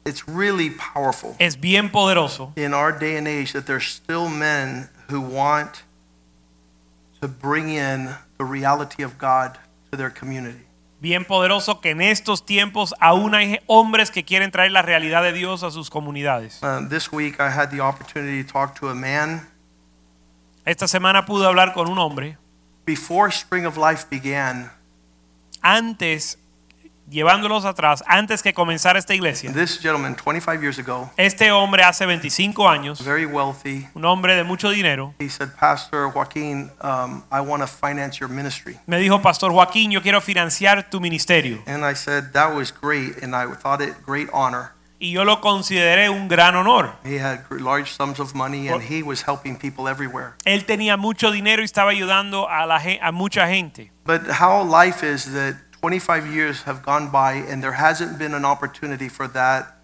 it's 0.06 0.26
really 0.26 0.70
powerful 0.70 1.36
Es 1.38 1.60
bien 1.60 1.90
poderoso 1.90 2.52
in 2.56 2.72
our 2.72 2.90
day 2.98 3.16
and 3.18 3.28
age 3.28 3.52
that 3.52 3.66
there's 3.66 3.86
still 3.86 4.28
men 4.30 4.88
who 5.10 5.20
want 5.20 5.82
to 7.20 7.28
bring 7.28 7.68
in 7.68 8.08
the 8.38 8.44
reality 8.44 9.02
of 9.02 9.18
God 9.18 9.58
to 9.90 9.96
their 9.96 10.10
community. 10.10 10.66
bien 11.00 11.24
poderoso 11.24 11.80
que 11.80 11.90
en 11.92 12.02
estos 12.02 12.44
tiempos 12.44 12.94
aún 13.00 13.34
hay 13.34 13.58
hombres 13.66 14.10
que 14.10 14.22
quieren 14.24 14.50
traer 14.50 14.70
la 14.70 14.82
realidad 14.82 15.22
de 15.22 15.32
Dios 15.32 15.62
a 15.62 15.70
sus 15.70 15.88
comunidades. 15.88 16.60
Uh, 16.62 16.86
this 16.88 17.10
week 17.10 17.40
I 17.40 17.48
had 17.50 17.70
the 17.70 17.80
opportunity 17.80 18.44
to 18.44 18.52
talk 18.52 18.78
to 18.80 18.88
a 18.90 18.94
man 18.94 19.48
Esta 20.66 20.86
semana 20.86 21.24
pude 21.24 21.46
hablar 21.46 21.72
con 21.72 21.88
un 21.88 21.98
hombre 21.98 22.36
before 22.84 23.30
Spring 23.30 23.64
of 23.66 23.76
Life 23.78 24.06
began. 24.10 24.70
antes, 25.62 26.38
llevándolos 27.10 27.64
atrás, 27.64 28.02
antes 28.06 28.42
que 28.42 28.54
comenzara 28.54 28.98
esta 28.98 29.14
iglesia. 29.14 29.52
This 29.52 29.78
gentleman, 29.80 30.14
25 30.14 30.60
years 30.62 30.78
ago, 30.78 31.10
Este 31.16 31.50
hombre 31.50 31.82
hace 31.82 32.06
25 32.06 32.68
años, 32.68 33.02
very 33.04 33.26
wealthy, 33.26 33.86
un 33.94 34.04
hombre 34.04 34.36
de 34.36 34.44
mucho 34.44 34.70
dinero, 34.70 35.14
he 35.18 35.28
said, 35.28 35.48
Pastor 35.58 36.10
Joaquin, 36.12 36.70
um, 36.80 37.22
I 37.30 37.40
want 37.40 37.62
to 37.62 37.66
finance 37.66 38.18
your 38.20 38.30
ministry. 38.30 38.78
me 38.86 38.98
dijo, 38.98 39.20
Pastor 39.20 39.50
Joaquín, 39.52 39.90
yo 39.90 40.00
quiero 40.02 40.20
financiar 40.20 40.88
tu 40.88 41.00
ministerio. 41.00 41.62
And 41.66 41.84
I 41.84 41.94
said, 41.94 42.32
that 42.32 42.54
was 42.54 42.72
great, 42.72 43.22
and 43.22 43.34
I 43.34 43.46
thought 43.56 43.82
it 43.82 43.94
great 44.06 44.28
honor. 44.32 44.72
Y 45.02 45.12
yo 45.12 45.24
lo 45.24 45.40
consideré 45.40 46.10
un 46.10 46.28
gran 46.28 46.54
honor. 46.54 46.92
He 47.04 47.18
had 47.18 47.48
gr- 47.48 47.58
large 47.58 47.90
sums 47.90 48.20
of 48.20 48.34
money, 48.34 48.68
and 48.68 48.82
he 48.82 49.02
was 49.02 49.22
helping 49.26 49.56
people 49.56 49.88
everywhere. 49.88 50.34
Él 50.44 50.66
tenía 50.66 50.98
mucho 50.98 51.30
dinero 51.30 51.62
y 51.62 51.64
estaba 51.64 51.90
ayudando 51.90 52.46
a, 52.50 52.66
la, 52.66 52.82
a 53.00 53.10
mucha 53.10 53.48
gente. 53.48 53.90
But 54.04 54.28
how 54.28 54.62
life 54.62 55.02
is 55.02 55.24
that 55.32 55.54
25 55.80 56.26
years 56.26 56.62
have 56.66 56.82
gone 56.82 57.10
by, 57.10 57.34
and 57.50 57.62
there 57.62 57.72
hasn't 57.72 58.18
been 58.18 58.34
an 58.34 58.44
opportunity 58.44 59.08
for 59.08 59.26
that 59.28 59.76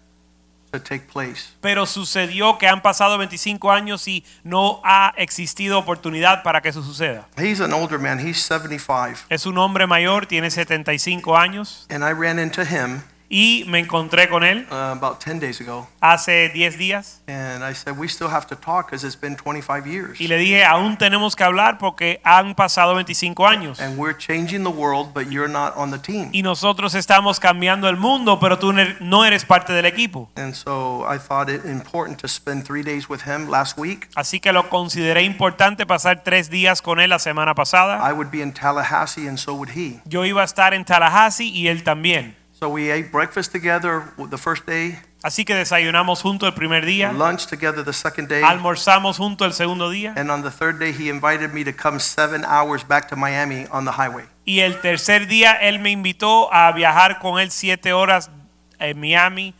to 0.71 0.79
take 0.79 1.07
place. 1.07 1.53
Pero 1.61 1.85
sucedió 1.85 2.57
que 2.57 2.67
han 2.67 2.81
pasado 2.81 3.17
25 3.17 3.71
años 3.71 4.07
y 4.07 4.23
no 4.43 4.81
ha 4.83 5.13
existido 5.17 5.79
oportunidad 5.79 6.43
para 6.43 6.61
que 6.61 6.69
eso 6.69 6.83
suceda. 6.83 7.27
He's 7.37 7.61
an 7.61 7.73
older 7.73 7.99
man, 7.99 8.19
he's 8.19 8.37
75. 8.37 9.25
Es 9.29 9.45
un 9.45 9.57
hombre 9.57 9.87
mayor, 9.87 10.27
tiene 10.27 10.51
75 10.51 11.35
años 11.35 11.87
And 11.89 12.03
I 12.03 12.11
ran 12.11 12.37
into 12.39 12.63
him 12.63 13.01
y 13.29 13.65
me 13.67 13.79
encontré 13.79 14.29
con 14.29 14.43
él 14.43 14.65
uh, 14.71 14.93
about 14.97 15.19
10 15.23 15.39
days 15.39 15.59
ago. 15.59 15.87
hace 15.99 16.49
10 16.49 16.77
días 16.77 17.21
And 17.27 17.61
I 17.63 17.73
said, 17.73 17.97
We 17.97 18.07
still 18.07 18.29
have 18.29 18.47
to 18.47 18.55
talk 18.55 18.87
because 18.87 19.05
it's 19.05 19.19
been 19.19 19.35
25 19.35 19.85
years. 19.85 20.21
y 20.21 20.27
le 20.27 20.37
dije, 20.37 20.63
aún 20.63 20.97
tenemos 20.97 21.35
que 21.35 21.43
hablar 21.43 21.77
porque 21.77 22.21
han 22.23 22.55
pasado 22.55 22.93
25 22.95 23.45
años. 23.45 23.79
And 23.81 23.97
we're 23.97 24.17
changing 24.17 24.63
the 24.63 24.69
world, 24.69 25.13
but 25.13 25.29
you're 25.29 25.51
not 25.51 25.73
on 25.75 25.91
the 25.91 25.99
team. 25.99 26.29
Y 26.31 26.41
nosotros 26.41 26.95
estamos 26.95 27.39
cambiando 27.41 27.89
el 27.89 27.97
mundo, 27.97 28.39
pero 28.39 28.59
tú 28.59 28.73
no 29.01 29.25
eres 29.25 29.43
parte 29.43 29.73
del 29.73 29.85
equipo. 29.85 30.29
And 30.35 30.53
so 30.53 31.05
I 31.05 31.17
thought 31.19 31.49
it 31.49 31.65
important 31.65 32.19
to 32.21 32.27
spend 32.29 32.63
three 32.65 32.83
days 32.83 33.09
with 33.09 33.23
him 33.25 33.49
last 33.49 33.77
week. 33.77 34.07
Así 34.15 34.39
que 34.39 34.53
lo 34.53 34.69
consideré 34.69 35.23
importante 35.23 35.85
pasar 35.85 36.23
tres 36.23 36.49
días 36.49 36.81
con 36.81 37.01
él 37.01 37.09
la 37.09 37.19
semana 37.19 37.53
pasada. 37.55 37.99
I 38.09 38.13
would 38.13 38.31
be 38.31 38.41
in 38.41 38.53
Tallahassee, 38.53 39.27
and 39.27 39.37
so 39.37 39.53
would 39.53 39.71
he. 39.75 39.99
Yo 40.05 40.23
iba 40.23 40.41
a 40.43 40.45
estar 40.45 40.73
en 40.73 40.85
Tallahassee 40.85 41.49
y 41.49 41.67
él 41.67 41.83
también. 41.83 42.35
So 42.59 42.69
we 42.69 42.89
ate 42.91 43.11
breakfast 43.11 43.51
together 43.51 44.05
the 44.17 44.37
first 44.37 44.65
day, 44.65 44.97
Así 45.21 45.45
que 45.45 45.53
desayunamos 45.53 46.23
juntos 46.23 46.47
el 46.47 46.55
primer 46.55 46.85
día, 46.87 47.11
lunch 47.11 47.45
together 47.45 47.83
the 47.85 47.93
second 47.93 48.27
day. 48.29 48.41
almorzamos 48.43 49.17
juntos 49.17 49.45
el 49.45 49.53
segundo 49.53 49.91
día 49.91 50.13
And 50.17 50.31
on 50.31 50.41
the 50.41 50.49
third 50.49 50.79
day, 50.79 50.91
he 50.91 51.09
invited 51.09 51.53
me 51.53 51.63
to 51.63 51.71
come 51.71 51.99
seven 51.99 52.43
hours 52.45 52.83
back 52.83 53.09
to 53.09 53.15
Miami 53.15 53.67
on 53.71 53.85
the 53.85 53.91
highway. 53.91 54.25
y 54.43 54.61
el 54.61 54.81
tercer 54.81 55.27
día 55.27 55.53
él 55.53 55.77
me 55.77 55.91
invitó 55.91 56.51
a 56.51 56.71
viajar 56.71 57.19
con 57.19 57.39
él 57.39 57.51
siete 57.51 57.93
horas 57.93 58.31
en 58.79 58.99
Miami, 58.99 59.53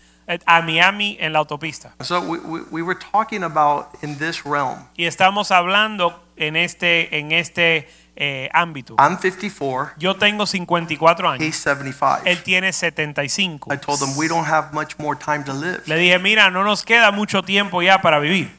a 0.45 0.61
Miami 0.61 1.17
en 1.19 1.33
la 1.33 1.39
autopista. 1.39 1.93
So 2.01 2.19
we, 2.21 2.39
we, 2.39 2.61
we 2.71 2.81
were 2.81 2.97
talking 3.11 3.43
about 3.43 3.87
in 4.01 4.17
this 4.17 4.45
realm. 4.45 4.87
Y 4.95 5.05
estamos 5.05 5.51
hablando 5.51 6.21
en 6.35 6.55
este, 6.55 7.17
en 7.17 7.31
este 7.31 7.87
eh, 8.15 8.49
ámbito. 8.53 8.95
I'm 8.97 9.17
54, 9.17 9.93
Yo 9.97 10.15
tengo 10.15 10.45
54 10.45 11.29
años, 11.29 11.47
he's 11.47 11.55
75. 11.57 12.21
él 12.25 12.43
tiene 12.43 12.73
75. 12.73 13.71
I 13.71 13.77
told 13.77 14.01
him 14.01 14.17
we 14.17 14.27
don't 14.27 14.47
have 14.47 14.73
much 14.73 14.97
more 14.99 15.17
time 15.17 15.43
to 15.45 15.53
live. 15.53 15.81
Le 15.85 15.97
dije, 15.97 16.19
mira, 16.19 16.49
no 16.49 16.63
nos 16.63 16.83
queda 16.83 17.11
mucho 17.11 17.43
tiempo 17.43 17.81
ya 17.81 18.01
para 18.01 18.19
vivir. 18.19 18.51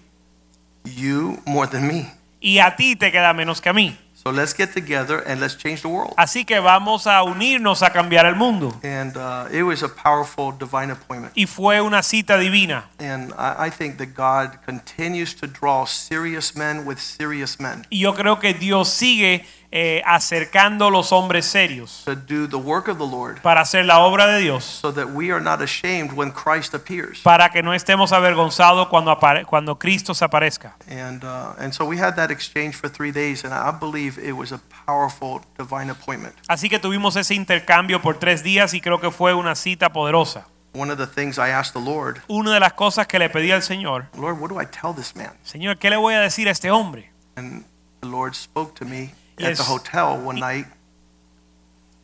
You 0.84 1.42
more 1.44 1.68
than 1.68 1.86
me. 1.86 2.10
Y 2.40 2.60
a 2.60 2.76
ti 2.76 2.96
te 2.96 3.10
queda 3.12 3.34
menos 3.34 3.60
que 3.60 3.68
a 3.68 3.72
mí. 3.72 3.98
So 4.28 4.34
let's 4.34 4.52
get 4.52 4.74
together 4.74 5.20
and 5.20 5.40
let's 5.40 5.54
change 5.54 5.80
the 5.80 5.88
world. 5.88 6.12
Así 6.18 6.44
que 6.44 6.60
vamos 6.60 7.06
a 7.06 7.22
unirnos 7.22 7.82
a 7.82 7.90
cambiar 7.90 8.26
el 8.26 8.34
mundo. 8.34 8.78
And 8.82 9.16
uh, 9.16 9.46
it 9.50 9.62
was 9.62 9.82
a 9.82 9.88
powerful 9.88 10.52
divine 10.52 10.90
appointment. 10.90 11.32
Y 11.34 11.46
fue 11.46 11.80
una 11.80 12.02
cita 12.02 12.36
divina. 12.36 12.84
And 12.98 13.32
I, 13.38 13.68
I 13.68 13.70
think 13.70 13.96
that 13.96 14.14
God 14.14 14.58
continues 14.66 15.32
to 15.36 15.46
draw 15.46 15.86
serious 15.86 16.54
men 16.54 16.84
with 16.84 16.98
serious 16.98 17.58
men 17.58 17.86
Y 17.90 18.00
yo 18.00 18.12
creo 18.12 18.38
que 18.38 18.52
Dios 18.52 18.90
sigue 18.90 19.46
eh, 19.70 20.02
acercando 20.06 20.90
los 20.90 21.12
hombres 21.12 21.44
serios 21.46 22.02
to 22.04 22.14
do 22.14 22.48
the 22.48 22.56
work 22.56 22.88
of 22.88 22.96
the 22.98 23.06
Lord 23.06 23.40
para 23.42 23.60
hacer 23.60 23.84
la 23.84 23.98
obra 24.00 24.26
de 24.26 24.40
Dios, 24.40 24.64
so 24.64 24.92
that 24.92 25.06
we 25.12 25.30
are 25.30 25.40
not 25.42 25.60
ashamed 25.60 26.12
when 26.14 26.30
Christ 26.32 26.74
appears. 26.74 27.20
para 27.22 27.50
que 27.50 27.62
no 27.62 27.74
estemos 27.74 28.12
avergonzados 28.12 28.88
cuando, 28.88 29.10
apare- 29.10 29.44
cuando 29.44 29.78
Cristo 29.78 30.14
se 30.14 30.24
aparezca. 30.24 30.74
And, 30.88 31.22
uh, 31.24 31.54
and 31.58 31.72
so 31.72 31.84
we 31.84 32.00
had 32.00 32.14
that 32.16 32.30
exchange 32.30 32.74
for 32.76 32.88
three 32.90 33.12
days, 33.12 33.44
and 33.44 33.52
I 33.52 33.70
believe 33.78 34.18
it 34.18 34.32
was 34.32 34.52
a 34.52 34.60
powerful 34.86 35.42
divine 35.58 35.90
appointment. 35.90 36.34
Así 36.48 36.68
que 36.70 36.78
tuvimos 36.78 37.16
ese 37.16 37.34
intercambio 37.34 38.00
por 38.00 38.18
tres 38.18 38.42
días 38.42 38.72
y 38.74 38.80
creo 38.80 39.00
que 39.00 39.10
fue 39.10 39.34
una 39.34 39.54
cita 39.54 39.90
poderosa. 39.92 40.46
One 40.74 40.90
of 40.92 40.98
the 40.98 41.06
things 41.06 41.38
I 41.38 41.50
asked 41.50 41.72
the 41.72 41.80
Lord, 41.80 42.22
Una 42.28 42.52
de 42.54 42.60
las 42.60 42.74
cosas 42.74 43.06
que 43.06 43.18
le 43.18 43.28
pedí 43.30 43.50
al 43.50 43.62
Señor, 43.62 44.06
Lord, 44.16 44.38
what 44.38 44.48
do 44.50 44.60
I 44.60 44.66
tell 44.66 44.94
this 44.94 45.16
man? 45.16 45.32
Señor, 45.42 45.78
¿qué 45.78 45.90
le 45.90 45.96
voy 45.96 46.14
a 46.14 46.20
decir 46.20 46.46
a 46.48 46.52
este 46.52 46.70
hombre? 46.70 47.10
And 47.36 47.64
the 48.00 48.06
Lord 48.08 48.34
spoke 48.34 48.74
to 48.78 48.84
me 48.84 49.12
at 49.40 49.48
Yes. 49.50 49.58
the 49.58 49.64
hotel 49.64 50.18
one 50.18 50.36
night. 50.40 50.66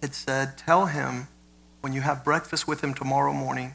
It 0.02 0.14
said, 0.14 0.56
Tell 0.58 0.86
him 0.86 1.28
when 1.80 1.92
you 1.92 2.02
have 2.02 2.24
breakfast 2.24 2.66
with 2.68 2.82
him 2.82 2.94
tomorrow 2.94 3.32
morning 3.32 3.74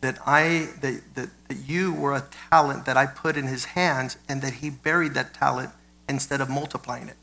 that 0.00 0.18
I 0.26 0.68
that, 0.80 1.00
that, 1.14 1.28
that 1.48 1.56
you 1.66 1.92
were 1.92 2.14
a 2.14 2.24
talent 2.50 2.84
that 2.86 2.96
I 2.96 3.06
put 3.06 3.36
in 3.36 3.46
his 3.46 3.64
hands 3.74 4.18
and 4.28 4.42
that 4.42 4.54
he 4.54 4.70
buried 4.70 5.14
that 5.14 5.32
talent 5.34 5.70
instead 6.08 6.40
of 6.40 6.48
multiplying 6.48 7.08
it. 7.08 7.16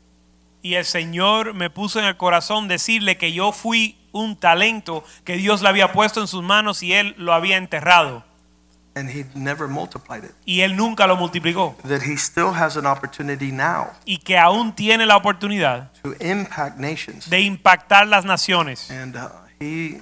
Y 0.62 0.74
el 0.76 0.84
Señor 0.84 1.52
me 1.54 1.68
puso 1.68 1.98
en 1.98 2.06
el 2.06 2.16
corazón 2.16 2.68
decirle 2.68 3.18
que 3.18 3.32
yo 3.32 3.52
fui 3.52 3.96
un 4.12 4.36
talento 4.36 5.04
que 5.24 5.36
Dios 5.36 5.60
le 5.60 5.68
había 5.68 5.92
puesto 5.92 6.20
en 6.22 6.26
sus 6.26 6.42
manos 6.42 6.82
y 6.82 6.94
Él 6.94 7.14
lo 7.18 7.34
había 7.34 7.58
enterrado. 7.58 8.24
And 8.96 9.10
he 9.10 9.24
never 9.34 9.66
multiplied 9.68 10.24
it. 10.24 10.32
Y 10.46 10.60
Él 10.60 10.76
nunca 10.76 11.06
lo 11.06 11.16
multiplicó. 11.16 11.76
That 11.84 12.02
he 12.02 12.16
still 12.16 12.52
has 12.54 12.76
an 12.76 12.86
opportunity 12.86 13.50
now 13.52 13.90
Y 14.06 14.18
que 14.18 14.38
aún 14.38 14.74
tiene 14.74 15.04
la 15.06 15.16
oportunidad 15.16 15.90
to 16.02 16.14
impact 16.20 16.78
nations. 16.78 17.28
de 17.28 17.40
impactar 17.40 18.06
las 18.06 18.24
naciones. 18.24 18.90
And 18.90 19.16
uh, 19.16 19.28
he 19.60 20.00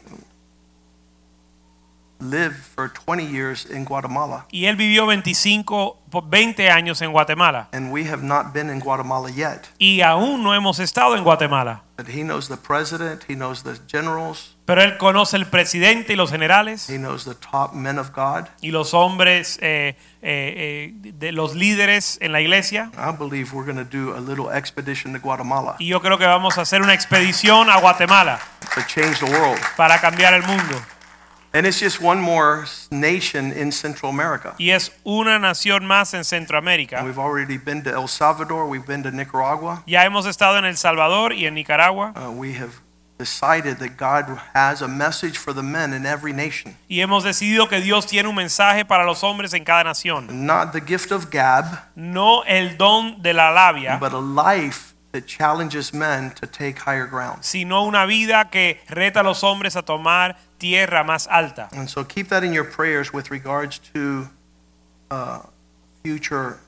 lived 2.23 2.57
for 2.57 2.89
20 2.89 3.25
years 3.27 3.67
in 3.67 3.85
Guatemala. 3.85 4.47
Y 4.51 4.67
Él 4.67 4.77
vivió 4.77 5.07
25, 5.07 5.99
por 6.11 6.29
20 6.31 6.71
años 6.71 7.03
en 7.03 7.11
Guatemala. 7.13 7.69
And 7.73 7.91
we 7.93 8.09
have 8.09 8.23
not 8.23 8.53
been 8.53 8.71
in 8.71 8.81
Guatemala 8.81 9.31
yet. 9.31 9.69
Y 9.79 10.01
aún 10.03 10.43
no 10.43 10.55
hemos 10.55 10.79
estado 10.79 11.17
en 11.17 11.25
Guatemala. 11.25 11.83
But 11.97 12.09
he 12.09 12.23
knows 12.23 12.49
the 12.49 12.57
president, 12.57 13.23
he 13.29 13.35
knows 13.35 13.63
the 13.63 13.79
generals, 13.87 14.57
Pero 14.65 14.83
Él 14.83 14.97
conoce 14.99 15.37
el 15.37 15.47
presidente 15.47 16.15
y 16.15 16.17
los 16.17 16.31
generales 16.31 16.89
he 16.89 16.97
knows 16.97 17.25
the 17.25 17.35
top 17.35 17.75
men 17.75 17.99
of 17.99 18.11
God. 18.15 18.47
y 18.61 18.71
los 18.71 18.95
hombres, 18.95 19.59
eh, 19.61 19.97
eh, 20.23 20.93
eh, 20.93 20.93
de 20.95 21.33
los 21.33 21.55
líderes 21.55 22.19
en 22.21 22.33
la 22.33 22.41
iglesia. 22.41 22.91
I 22.97 23.13
believe 23.17 23.53
we're 23.53 23.65
going 23.71 23.77
to 23.77 23.85
do 23.85 24.15
a 24.17 24.21
little 24.21 24.51
expedition 24.57 25.13
to 25.13 25.21
Guatemala 25.21 25.77
Y 25.79 25.89
yo 25.89 26.01
creo 26.01 26.17
que 26.19 26.27
vamos 26.27 26.59
a 26.59 26.63
hacer 26.63 26.81
una 26.83 26.95
expedición 26.95 27.69
a 27.71 27.79
Guatemala 27.79 28.39
to 28.75 28.81
change 28.87 29.19
the 29.19 29.27
world. 29.27 29.61
para 29.77 30.01
cambiar 30.01 30.33
el 30.35 30.43
mundo. 30.43 30.75
And 31.55 31.67
it's 31.67 31.79
just 31.81 32.01
one 32.01 32.19
more 32.21 32.65
nation 32.91 33.53
in 33.53 33.73
Central 33.73 34.11
America. 34.11 34.55
Y 34.59 34.71
es 34.71 34.91
una 35.05 35.39
nación 35.39 35.85
más 35.85 36.15
en 36.15 36.25
Centroamérica. 36.25 37.03
We've 37.05 37.19
already 37.19 37.59
been 37.59 37.83
to 37.85 37.91
El 37.91 38.09
Salvador, 38.09 38.67
we've 38.67 38.87
been 38.87 39.03
to 39.03 39.11
Nicaragua. 39.11 39.83
Ya 39.87 40.05
hemos 40.05 40.25
estado 40.27 40.57
en 40.59 40.65
El 40.65 40.77
Salvador 40.79 41.33
y 41.35 41.45
en 41.47 41.55
Nicaragua 41.55 42.15
Uh, 42.17 42.31
we 42.31 42.55
have 42.55 42.81
decided 43.19 43.77
that 43.79 43.97
God 43.99 44.39
has 44.55 44.81
a 44.83 44.89
message 44.89 45.37
for 45.39 45.53
the 45.53 45.63
men 45.63 45.93
in 45.93 46.07
every 46.07 46.33
nation. 46.33 46.75
y 46.89 47.01
hemos 47.01 47.23
decidido 47.23 47.69
que 47.69 47.81
Dios 47.81 48.07
tiene 48.07 48.29
un 48.29 48.35
mensaje 48.35 48.85
para 48.87 49.05
los 49.05 49.23
hombres 49.23 49.53
en 49.53 49.65
cada 49.65 49.85
nación. 49.85 50.47
Not 50.47 50.73
the 50.73 50.81
gift 50.81 51.13
of 51.13 51.31
gab, 51.31 51.67
No 51.95 52.43
el 52.45 52.77
don 52.79 53.21
de 53.23 53.35
la 53.35 53.51
labia, 53.51 53.99
but 54.01 54.13
a 54.15 54.19
life 54.19 54.92
that 55.13 55.27
challenges 55.27 55.93
men 55.93 56.31
to 56.33 56.47
take 56.47 56.79
higher 56.79 57.07
ground. 57.07 57.43
sino 57.43 57.85
una 57.85 58.07
vida 58.07 58.51
que 58.51 58.81
reta 58.89 59.21
a 59.21 59.23
los 59.23 59.43
hombres 59.43 59.77
a 59.77 59.83
tomar 59.83 60.37
tierra 60.59 61.05
más 61.05 61.29
alta. 61.31 61.69
And 61.73 61.89
so 61.89 62.05
keep 62.05 62.29
that 62.29 62.43
in 62.43 62.53
your 62.53 62.65
prayers 62.65 63.13
with 63.13 63.31
regards 63.31 63.79
to 63.95 64.29
uh, 65.11 65.43
future 66.03 66.59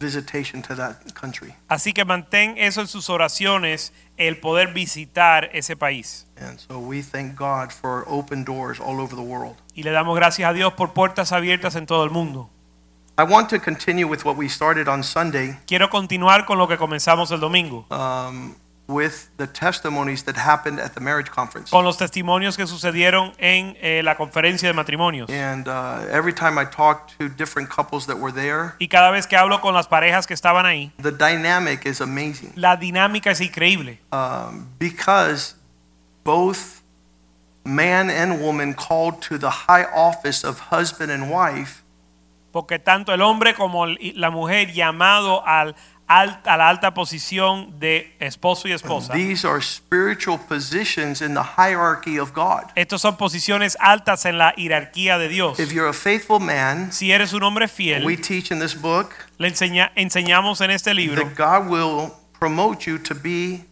visitation 0.00 0.62
to 0.62 0.74
that 0.74 1.14
country. 1.14 1.54
Así 1.68 1.92
que 1.92 2.04
mantén 2.04 2.54
eso 2.56 2.80
en 2.80 2.88
sus 2.88 3.10
oraciones, 3.10 3.92
el 4.16 4.38
poder 4.38 4.72
visitar 4.72 5.50
ese 5.52 5.76
país. 5.76 6.26
And 6.36 6.58
so 6.58 6.78
we 6.78 7.02
thank 7.02 7.36
God 7.36 7.70
for 7.70 8.04
open 8.08 8.44
doors 8.44 8.80
all 8.80 9.00
over 9.00 9.14
the 9.14 9.22
world. 9.22 9.56
Y 9.74 9.82
le 9.82 9.90
damos 9.90 10.16
gracias 10.16 10.48
a 10.48 10.52
Dios 10.52 10.72
por 10.72 10.94
puertas 10.94 11.32
abiertas 11.32 11.76
en 11.76 11.86
todo 11.86 12.04
el 12.04 12.10
mundo. 12.10 12.50
I 13.20 13.22
want 13.22 13.50
to 13.50 13.58
continue 13.58 14.08
with 14.08 14.24
what 14.24 14.38
we 14.38 14.48
started 14.48 14.88
on 14.88 15.02
Sunday 15.02 15.54
Quiero 15.66 15.90
continuar 15.90 16.46
con 16.46 16.56
lo 16.56 16.66
que 16.66 16.78
comenzamos 16.78 17.30
el 17.30 17.38
domingo, 17.38 17.84
um, 17.90 18.54
with 18.88 19.28
the 19.36 19.46
testimonies 19.46 20.24
that 20.24 20.36
happened 20.36 20.80
at 20.80 20.94
the 20.94 21.02
marriage 21.02 21.30
conference. 21.30 21.70
con 21.70 21.84
los 21.84 21.98
testimonios 21.98 22.56
que 22.56 22.66
sucedieron 22.66 23.34
en 23.36 23.76
eh, 23.82 24.00
la 24.02 24.16
conferencia 24.16 24.68
de 24.68 24.72
matrimonios. 24.72 25.28
And 25.28 25.68
uh, 25.68 26.06
every 26.10 26.32
time 26.32 26.56
I 26.56 26.64
talk 26.64 27.10
to 27.18 27.28
different 27.28 27.68
couples 27.68 28.06
that 28.06 28.16
were 28.16 28.32
there, 28.32 28.72
Y 28.78 28.88
cada 28.88 29.10
vez 29.10 29.26
que 29.26 29.36
hablo 29.36 29.60
con 29.60 29.74
las 29.74 29.86
parejas 29.86 30.26
que 30.26 30.32
estaban 30.32 30.64
ahí, 30.64 30.90
the 31.02 31.12
dynamic 31.12 31.84
is 31.84 32.00
amazing 32.00 32.54
la 32.56 32.78
dinámica 32.78 33.32
es 33.32 33.42
increíble, 33.42 33.98
um, 34.12 34.66
because 34.78 35.56
both 36.24 36.80
man 37.66 38.08
and 38.08 38.40
woman 38.40 38.72
called 38.72 39.20
to 39.20 39.36
the 39.36 39.50
high 39.68 39.84
office 39.94 40.42
of 40.42 40.70
husband 40.72 41.12
and 41.12 41.30
wife 41.30 41.82
porque 42.52 42.78
tanto 42.78 43.12
el 43.14 43.22
hombre 43.22 43.54
como 43.54 43.86
la 43.86 44.30
mujer 44.30 44.72
llamado 44.72 45.46
al, 45.46 45.74
al- 46.06 46.40
a 46.44 46.56
la 46.56 46.68
alta 46.68 46.92
posición 46.94 47.78
de 47.78 48.16
esposo 48.18 48.66
y 48.66 48.72
esposa. 48.72 49.12
these 49.12 49.46
are 49.46 49.60
spiritual 49.62 50.38
positions 50.38 51.20
in 51.22 51.34
the 51.34 51.42
hierarchy 51.56 52.18
of 52.18 52.32
God. 52.32 52.64
Estos 52.74 53.00
son 53.02 53.16
posiciones 53.16 53.76
altas 53.80 54.24
en 54.24 54.38
la 54.38 54.52
jerarquía 54.56 55.18
de 55.18 55.28
Dios. 55.28 55.58
If 55.60 55.72
you're 55.72 55.88
a 55.88 55.92
faithful 55.92 56.40
man, 56.40 56.92
Si 56.92 57.12
eres 57.12 57.32
un 57.32 57.42
hombre 57.42 57.66
we 57.66 57.68
fiel, 57.68 58.20
teach 58.20 58.50
in 58.50 58.58
this 58.58 58.74
book 58.80 59.12
le 59.38 59.48
enseña- 59.48 59.92
enseñamos 59.94 60.60
en 60.60 60.70
este 60.72 60.92
libro 60.94 61.24
that 61.24 61.36
God 61.36 61.68
will 61.70 62.12
promote 62.38 62.84
you 62.90 62.98
to 62.98 63.14
be 63.14 63.64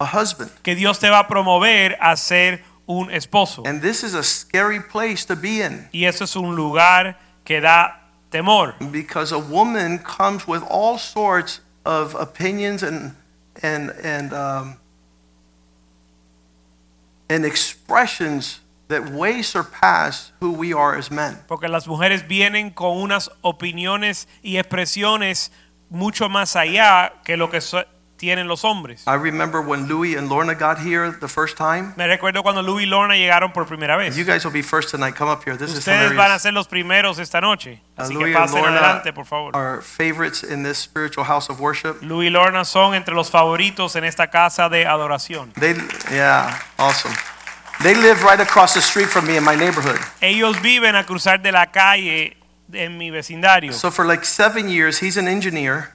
a 0.00 0.04
husband. 0.06 0.50
que 0.62 0.74
Dios 0.74 0.98
te 0.98 1.08
va 1.08 1.20
a 1.20 1.28
promover 1.28 1.96
a 2.00 2.16
ser 2.16 2.62
un 2.86 3.10
esposo. 3.10 3.62
And 3.66 3.80
this 3.82 4.02
is 4.02 4.14
a 4.14 4.22
scary 4.22 4.80
place 4.80 5.26
to 5.26 5.36
be 5.36 5.62
in 5.64 5.88
Y 5.92 6.04
eso 6.04 6.24
es 6.24 6.36
un 6.36 6.54
lugar 6.56 7.18
que 7.44 7.60
da 7.60 8.07
temor, 8.30 8.74
because 8.92 9.32
a 9.32 9.38
woman 9.38 9.98
comes 9.98 10.46
with 10.46 10.62
all 10.68 10.98
sorts 10.98 11.60
of 11.84 12.14
opinions 12.14 12.82
and 12.82 13.14
and 13.62 13.90
and 14.02 14.32
um, 14.32 14.76
and 17.30 17.44
expressions 17.44 18.60
that 18.88 19.10
way 19.10 19.42
surpass 19.42 20.32
who 20.40 20.52
we 20.52 20.72
are 20.72 20.96
as 20.96 21.10
men. 21.10 21.38
porque 21.46 21.68
las 21.68 21.86
mujeres 21.86 22.26
vienen 22.26 22.70
con 22.70 22.96
unas 22.96 23.30
opiniones 23.42 24.26
y 24.42 24.56
expresiones 24.56 25.50
mucho 25.90 26.28
más 26.28 26.56
allá 26.56 27.12
que 27.24 27.36
lo 27.36 27.50
que 27.50 27.60
so- 27.60 27.84
tienen 28.18 28.46
los 28.48 28.62
hombres. 28.64 29.04
I 29.06 29.14
remember 29.14 29.62
when 29.62 29.86
Louis 29.88 30.16
and 30.16 30.28
Lorna 30.28 30.54
got 30.54 30.78
here 30.78 31.10
the 31.18 31.28
first 31.28 31.56
time. 31.56 31.94
Me 31.96 32.06
recuerdo 32.06 32.42
cuando 32.42 32.60
Louis 32.62 32.82
y 32.82 32.86
Lorna 32.86 33.14
llegaron 33.16 33.52
por 33.52 33.64
primera 33.66 33.96
vez. 33.96 34.16
You 34.16 34.24
guys 34.24 34.44
will 34.44 34.52
be 34.52 34.62
first 34.62 34.90
tonight. 34.90 35.14
Come 35.16 35.30
up 35.30 35.42
here. 35.44 35.56
This 35.56 35.70
is 35.70 35.78
Ustedes 35.78 36.14
van 36.14 36.30
a 36.32 36.38
ser 36.38 36.52
los 36.52 36.66
primeros 36.68 37.18
esta 37.18 37.40
noche, 37.40 37.80
Uh, 37.96 38.02
así 38.02 38.12
Louis 38.14 38.26
que 38.26 38.34
pasen 38.34 38.64
adelante, 38.64 39.12
por 39.14 39.24
favor. 39.24 39.56
are 39.56 39.80
favorites 39.80 40.42
in 40.42 40.62
this 40.62 40.76
spiritual 40.78 41.24
house 41.24 41.48
of 41.48 41.60
worship. 41.60 42.02
Louis 42.02 42.26
y 42.26 42.30
Lorna 42.30 42.64
son 42.64 42.94
entre 42.94 43.14
los 43.14 43.30
favoritos 43.30 43.96
en 43.96 44.04
esta 44.04 44.26
casa 44.28 44.68
de 44.68 44.84
adoración. 44.86 45.52
They, 45.54 45.74
yeah, 46.10 46.58
awesome. 46.78 47.14
They 47.82 47.94
live 47.94 48.24
right 48.24 48.40
across 48.40 48.74
the 48.74 48.80
street 48.80 49.06
from 49.08 49.24
me 49.26 49.36
in 49.36 49.44
my 49.44 49.54
neighborhood. 49.54 50.00
Ellos 50.20 50.60
viven 50.60 50.96
a 50.96 51.04
cruzar 51.04 51.40
de 51.40 51.52
la 51.52 51.66
calle 51.66 52.36
en 52.72 52.98
mi 52.98 53.10
vecindario. 53.10 53.72
So 53.72 53.90
for 53.92 54.04
like 54.04 54.24
seven 54.24 54.68
years, 54.68 54.98
he's 55.00 55.16
an 55.16 55.28
engineer, 55.28 55.94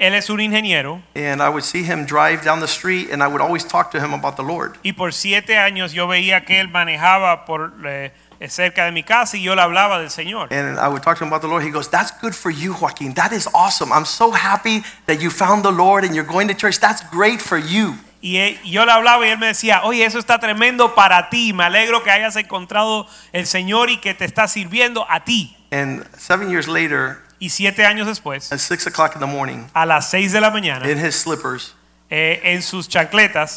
Él 0.00 0.14
es 0.14 0.30
un 0.30 0.40
ingeniero 0.40 1.02
and 1.14 1.40
I 1.42 1.48
would 1.48 1.64
see 1.64 1.82
him 1.82 2.04
drive 2.06 2.42
down 2.44 2.60
the 2.60 2.68
street, 2.68 3.10
and 3.12 3.22
I 3.22 3.26
would 3.26 3.40
always 3.40 3.64
talk 3.64 3.90
to 3.92 3.98
him 3.98 4.12
about 4.12 4.36
the 4.36 4.42
Lord. 4.42 4.78
y 4.82 4.92
por 4.92 5.12
siete 5.12 5.56
años 5.58 5.92
yo 5.92 6.06
veía 6.06 6.44
que 6.44 6.60
él 6.60 6.68
manejaba 6.68 7.44
por 7.44 7.72
eh, 7.84 8.12
cerca 8.48 8.84
de 8.84 8.92
mi 8.92 9.02
casa 9.02 9.36
y 9.36 9.42
yo 9.42 9.54
le 9.54 9.62
hablaba 9.62 9.98
del 9.98 10.10
Señor. 10.10 10.52
And 10.52 10.78
I 10.78 10.88
would 10.88 11.02
talk 11.02 11.18
to 11.18 11.24
him 11.24 11.28
about 11.28 11.42
the 11.42 11.48
Lord. 11.48 11.64
He 11.64 11.70
goes, 11.70 11.88
"That's 11.88 12.12
good 12.20 12.34
for 12.34 12.50
you, 12.50 12.72
Joaquin. 12.72 13.14
That 13.14 13.32
is 13.32 13.48
awesome. 13.54 13.92
I'm 13.92 14.06
so 14.06 14.32
happy 14.32 14.82
that 15.06 15.20
you 15.20 15.30
found 15.30 15.62
the 15.62 15.72
Lord 15.72 16.04
and 16.04 16.14
you're 16.14 16.26
going 16.26 16.48
to 16.48 16.54
church. 16.54 16.80
That's 16.80 17.02
great 17.10 17.40
for 17.40 17.58
you." 17.58 17.96
Y 18.24 18.56
yo 18.64 18.84
le 18.84 18.92
hablaba 18.92 19.26
y 19.26 19.30
él 19.30 19.38
me 19.38 19.48
decía, 19.48 19.82
oye, 19.82 20.04
eso 20.04 20.20
está 20.20 20.38
tremendo 20.38 20.94
para 20.94 21.28
ti. 21.28 21.52
Me 21.52 21.64
alegro 21.64 22.04
que 22.04 22.10
hayas 22.12 22.36
encontrado 22.36 23.08
el 23.32 23.48
Señor 23.48 23.90
y 23.90 23.96
que 23.96 24.14
te 24.14 24.24
está 24.24 24.46
sirviendo 24.46 25.04
a 25.10 25.24
ti. 25.24 25.56
And 25.72 26.04
seven 26.16 26.48
years 26.48 26.68
later, 26.68 27.18
Y 27.42 27.50
siete 27.50 27.84
años 27.84 28.06
después, 28.06 28.52
at 28.52 28.60
six 28.60 28.86
o'clock 28.86 29.16
in 29.16 29.20
the 29.20 29.26
morning, 29.26 29.66
a 29.74 29.84
las 29.84 30.08
seis 30.08 30.30
de 30.30 30.40
la 30.40 30.52
mañana, 30.52 30.88
in 30.88 30.96
his 30.96 31.16
slippers, 31.16 31.74
eh, 32.08 32.40
en 32.44 32.62
sus 32.62 32.86
chancletas, 32.88 33.54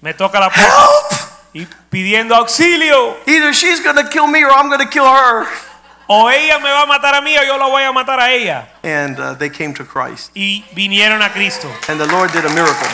me 0.00 0.14
toca 0.14 0.38
la 0.38 0.48
puerta 0.48 0.62
help! 0.62 1.20
y 1.54 1.66
pidiendo 1.90 2.36
auxilio. 2.36 3.16
Either 3.26 3.52
she's 3.52 3.82
gonna 3.82 4.08
kill 4.08 4.28
me 4.28 4.44
or 4.44 4.52
I'm 4.52 4.70
gonna 4.70 4.88
kill 4.88 5.06
her. 5.08 5.44
O 6.06 6.30
ella 6.30 6.60
me 6.60 6.70
va 6.70 6.82
a 6.82 6.86
matar 6.86 7.16
a 7.16 7.20
mí 7.20 7.36
o 7.36 7.42
yo 7.42 7.58
la 7.58 7.66
voy 7.66 7.82
a 7.82 7.90
matar 7.90 8.20
a 8.20 8.30
ella. 8.32 8.68
And 8.84 9.18
uh, 9.18 9.34
they 9.34 9.50
came 9.50 9.74
to 9.74 9.84
Christ, 9.84 10.30
Y 10.36 10.64
vinieron 10.72 11.20
a 11.20 11.30
Cristo. 11.32 11.68
and 11.88 11.98
the 11.98 12.06
Lord 12.06 12.30
did 12.32 12.44
a 12.44 12.54
miracle. 12.54 12.86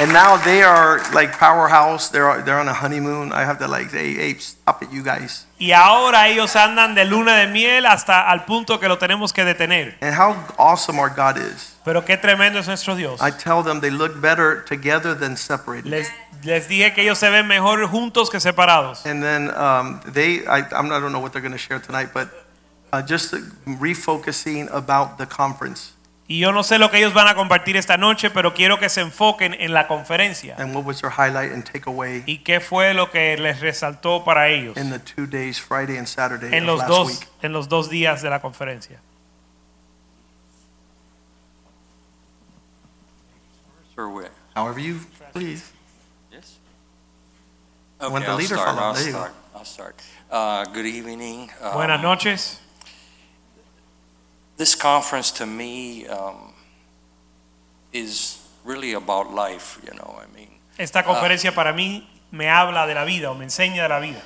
And 0.00 0.12
now 0.12 0.36
they 0.38 0.62
are 0.62 1.00
like 1.12 1.38
powerhouse. 1.38 2.08
They're 2.08 2.42
they're 2.42 2.58
on 2.58 2.66
a 2.66 2.74
honeymoon. 2.74 3.32
I 3.32 3.44
have 3.44 3.58
to 3.60 3.68
like, 3.68 3.92
hey, 3.92 4.14
hey, 4.14 4.34
stop 4.34 4.82
it, 4.82 4.90
you 4.90 5.04
guys. 5.04 5.46
Y 5.60 5.70
ahora 5.70 6.26
ellos 6.28 6.56
andan 6.56 6.96
de 6.96 7.04
luna 7.04 7.36
de 7.36 7.46
miel 7.46 7.86
hasta 7.86 8.28
al 8.28 8.44
punto 8.44 8.80
que 8.80 8.88
lo 8.88 8.98
tenemos 8.98 9.32
que 9.32 9.44
detener. 9.44 9.94
And 10.00 10.12
how 10.14 10.34
awesome 10.58 10.98
our 10.98 11.10
God 11.10 11.38
is. 11.38 11.76
Pero 11.84 12.04
qué 12.04 12.16
tremendo 12.16 12.58
es 12.58 12.66
nuestro 12.66 12.96
Dios. 12.96 13.20
I 13.22 13.30
tell 13.30 13.62
them 13.62 13.80
they 13.80 13.90
look 13.90 14.20
better 14.20 14.64
together 14.64 15.14
than 15.14 15.36
separated. 15.36 15.86
Les, 15.86 16.10
les 16.42 16.66
dije 16.66 16.92
que 16.92 17.04
ellos 17.04 17.18
se 17.18 17.30
ven 17.30 17.46
mejor 17.46 17.86
juntos 17.86 18.30
que 18.30 18.40
separados. 18.40 19.06
And 19.06 19.22
then 19.22 19.56
um, 19.56 20.00
they, 20.12 20.44
I, 20.46 20.64
I'm, 20.72 20.90
I 20.90 20.98
don't 20.98 21.12
know 21.12 21.20
what 21.20 21.32
they're 21.32 21.40
going 21.40 21.52
to 21.52 21.58
share 21.58 21.78
tonight, 21.78 22.08
but 22.12 22.28
uh, 22.92 23.00
just 23.00 23.32
refocusing 23.66 24.68
about 24.72 25.18
the 25.18 25.26
conference 25.26 25.93
Y 26.26 26.38
yo 26.38 26.52
no 26.52 26.62
sé 26.62 26.78
lo 26.78 26.90
que 26.90 26.98
ellos 26.98 27.12
van 27.12 27.28
a 27.28 27.34
compartir 27.34 27.76
esta 27.76 27.98
noche, 27.98 28.30
pero 28.30 28.54
quiero 28.54 28.78
que 28.78 28.88
se 28.88 29.02
enfoquen 29.02 29.54
en 29.60 29.74
la 29.74 29.86
conferencia. 29.86 30.56
And 30.58 30.74
what 30.74 30.84
was 30.84 31.02
their 31.02 31.12
highlight 31.12 31.52
and 31.52 31.64
takeaway? 31.64 32.22
Y 32.24 32.38
qué 32.38 32.60
fue 32.60 32.94
lo 32.94 33.10
que 33.10 33.36
les 33.36 33.60
resaltó 33.60 34.24
para 34.24 34.48
ellos. 34.48 34.76
In 34.78 34.90
the 34.90 34.98
two 34.98 35.26
days, 35.26 35.60
Friday 35.60 35.98
and 35.98 36.06
Saturday 36.06 36.56
en 36.56 36.64
los 36.64 37.68
dos 37.68 37.90
días 37.90 38.22
de 38.22 38.30
la 38.30 38.40
conferencia. 38.40 39.00
However 44.54 44.80
you 44.80 45.00
please. 45.32 45.70
Yes. 46.30 46.58
Okay, 48.00 48.12
when 48.12 48.22
start, 49.64 49.94
uh, 50.30 50.64
good 50.72 50.86
evening. 50.86 51.50
Buenas 51.74 51.98
um, 51.98 52.02
noches. 52.02 52.60
This 54.56 54.74
conference 54.76 55.30
to 55.32 55.46
me 55.46 56.06
um, 56.06 56.52
is 57.92 58.38
really 58.64 58.92
about 58.94 59.32
life. 59.32 59.78
You 59.84 59.94
know, 59.94 60.18
I 60.20 60.26
mean, 60.36 60.48
Esta 60.78 61.02
conferencia 61.02 61.54
para 61.54 61.72
mí 61.72 62.06
me 62.30 62.48
habla 62.48 62.86
de 62.86 62.94
la 62.94 63.04
vida 63.04 63.30
o 63.30 63.34
me 63.34 63.44
enseña 63.46 63.82
de 63.82 63.88
la 63.88 64.00
vida. 64.00 64.22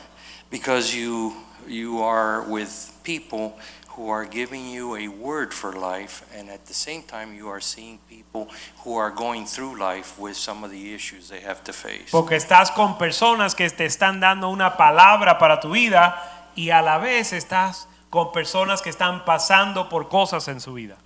because 0.50 0.94
you 0.94 1.34
you 1.66 2.00
are 2.02 2.42
with 2.48 2.90
people 3.04 3.58
who 3.90 4.08
are 4.10 4.24
giving 4.24 4.70
you 4.70 4.94
a 4.96 5.08
word 5.08 5.52
for 5.52 5.72
life, 5.72 6.24
and 6.36 6.48
at 6.48 6.64
the 6.66 6.72
same 6.72 7.02
time, 7.02 7.34
you 7.34 7.48
are 7.48 7.60
seeing 7.60 7.98
people 8.08 8.48
who 8.84 8.94
are 8.96 9.10
going 9.10 9.44
through 9.44 9.76
life 9.76 10.16
with 10.18 10.36
some 10.36 10.62
of 10.62 10.70
the 10.70 10.94
issues 10.94 11.28
they 11.28 11.40
have 11.40 11.62
to 11.64 11.72
face. 11.72 12.10
Porque 12.12 12.36
estás 12.36 12.70
con 12.72 12.96
personas 12.96 13.56
que 13.56 13.68
te 13.70 13.84
están 13.84 14.20
dando 14.20 14.48
una 14.50 14.76
palabra 14.76 15.36
para 15.38 15.58
tu 15.58 15.70
vida 15.70 16.14
y 16.54 16.70
a 16.70 16.80
la 16.80 16.98
vez 16.98 17.32
estás 17.32 17.88
con 18.10 18.32
personas 18.32 18.82
que 18.82 18.90
están 18.90 19.24
pasando 19.24 19.88
por 19.88 20.08
cosas 20.08 20.48
en 20.48 20.60
su 20.60 20.74
vida. 20.74 20.96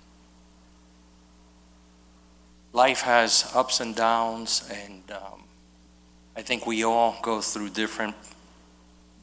life 2.73 3.01
has 3.01 3.51
ups 3.55 3.79
and 3.79 3.95
downs, 3.95 4.67
and 4.71 5.03
um, 5.11 5.43
I 6.35 6.41
think 6.41 6.65
we 6.65 6.83
all 6.83 7.15
go 7.21 7.39
through 7.39 7.69
different 7.69 8.15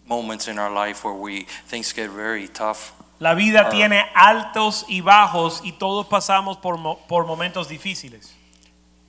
moments 0.08 0.48
in 0.48 0.58
our 0.58 0.72
life 0.72 1.04
where 1.04 1.14
we 1.14 1.46
things 1.66 1.92
get 1.92 2.10
very 2.10 2.48
tough. 2.48 2.92
La 3.18 3.34
vida 3.34 3.68
tiene 3.70 4.02
altos 4.14 4.84
y 4.88 5.02
bajos 5.02 5.60
y 5.62 5.72
todos 5.72 6.06
pasamos 6.06 6.60
por, 6.60 6.78
por 7.06 7.24
momentos 7.26 7.68
difíciles. 7.68 8.32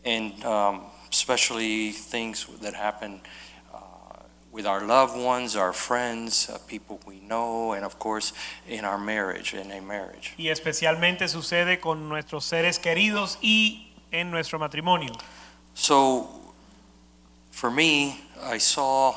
and 0.04 0.44
um, 0.44 0.82
especially 1.12 1.92
things 1.92 2.48
that 2.62 2.74
happen 2.74 3.14
uh, 3.14 3.51
with 4.52 4.66
our 4.66 4.86
loved 4.86 5.18
ones, 5.18 5.56
our 5.56 5.74
friends, 5.74 6.50
uh, 6.50 6.58
people 6.68 7.00
we 7.06 7.20
know, 7.22 7.74
and 7.74 7.86
of 7.86 7.98
course 8.00 8.34
in 8.68 8.84
our 8.84 8.98
marriage, 8.98 9.54
in 9.54 9.72
a 9.72 9.82
marriage. 9.82 10.34
Y 10.38 10.50
especialmente 10.50 11.28
sucede 11.28 11.80
con 11.80 12.10
nuestros 12.10 12.46
seres 12.46 12.80
queridos 12.80 13.38
y 13.42 13.92
en 14.12 14.30
nuestro 14.30 14.60
matrimonio. 14.60 15.14
So, 15.74 16.28
for 17.52 17.72
me, 17.72 18.20
I 18.44 18.58
saw 18.58 19.16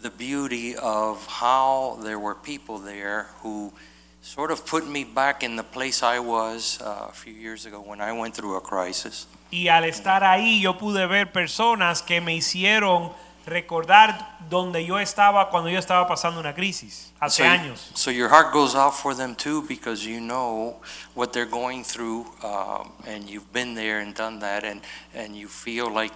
the 0.00 0.10
beauty 0.10 0.74
of 0.76 1.26
how 1.26 1.98
there 2.02 2.18
were 2.18 2.34
people 2.34 2.78
there 2.78 3.26
who 3.42 3.72
sort 4.22 4.50
of 4.50 4.64
put 4.64 4.86
me 4.86 5.04
back 5.04 5.42
in 5.42 5.56
the 5.56 5.62
place 5.62 6.02
I 6.02 6.18
was 6.18 6.80
uh, 6.80 7.08
a 7.08 7.12
few 7.12 7.34
years 7.34 7.66
ago 7.66 7.80
when 7.80 8.00
I 8.00 8.12
went 8.12 8.34
through 8.34 8.56
a 8.56 8.60
crisis. 8.60 9.26
Y 9.52 9.68
al 9.68 9.84
estar 9.84 10.22
ahí 10.22 10.60
yo 10.60 10.78
pude 10.78 11.06
ver 11.06 11.32
personas 11.32 12.02
que 12.02 12.20
me 12.20 12.36
hicieron 12.36 13.12
recordar 13.46 14.38
donde 14.48 14.84
yo 14.84 14.98
estaba 14.98 15.50
cuando 15.50 15.70
yo 15.70 15.78
estaba 15.78 16.06
pasando 16.06 16.40
una 16.40 16.54
crisis 16.54 17.12
hace 17.20 17.42
so, 17.42 17.48
años. 17.48 17.90
so 17.94 18.10
your 18.10 18.28
heart 18.28 18.52
goes 18.52 18.74
out 18.74 18.92
for 18.92 19.14
them 19.14 19.34
too 19.34 19.62
because 19.68 20.04
you 20.04 20.20
know 20.20 20.80
what 21.14 21.32
they're 21.32 21.50
going 21.50 21.82
through, 21.84 22.26
um, 22.42 22.92
and 23.06 23.28
you've 23.28 23.52
been 23.52 23.74
there 23.74 24.00
and 24.00 24.14
done 24.14 24.40
that, 24.40 24.64
and 24.64 24.80
and 25.14 25.36
you 25.36 25.48
feel 25.48 25.90
like 25.90 26.12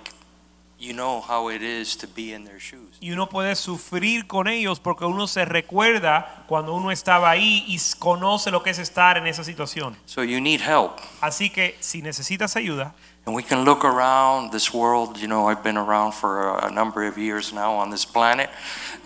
you 0.79 0.93
know 0.93 1.21
how 1.21 1.49
it 1.49 1.63
is 1.63 1.97
to 1.97 2.07
be 2.07 2.33
in 2.33 2.45
their 2.45 2.59
shoes. 2.59 2.99
Y 3.01 3.11
uno 3.13 3.29
puede 3.29 3.55
sufrir 3.57 4.27
con 4.27 4.49
ellos 4.49 4.81
porque 4.81 5.05
uno 5.05 5.27
se 5.27 5.45
recuerda 5.45 6.45
cuando 6.47 6.75
uno 6.75 6.91
estaba 6.91 7.31
ahí 7.31 7.65
y 7.69 7.79
conoce 7.99 8.51
lo 8.51 8.63
que 8.63 8.71
es 8.71 8.79
estar 8.79 9.17
en 9.17 9.27
esa 9.27 9.45
situación. 9.45 9.97
So 10.07 10.23
you 10.23 10.41
need 10.41 10.61
help. 10.61 10.99
Así 11.21 11.51
que 11.51 11.77
si 11.81 12.03
necesitas 12.03 12.57
ayuda, 12.57 12.95
And 13.27 13.35
we 13.35 13.43
can 13.43 13.65
look 13.65 13.87
around 13.87 14.53
this 14.53 14.75
world. 14.75 15.19
You 15.19 15.29
know, 15.29 15.47
I've 15.47 15.65
been 15.65 15.79
around 15.79 16.13
for 16.13 16.59
a, 16.59 16.71
number 16.71 17.05
of 17.05 17.17
years 17.17 17.55
now 17.55 17.73
on 17.73 17.89
this 17.89 18.05
planet. 18.05 18.51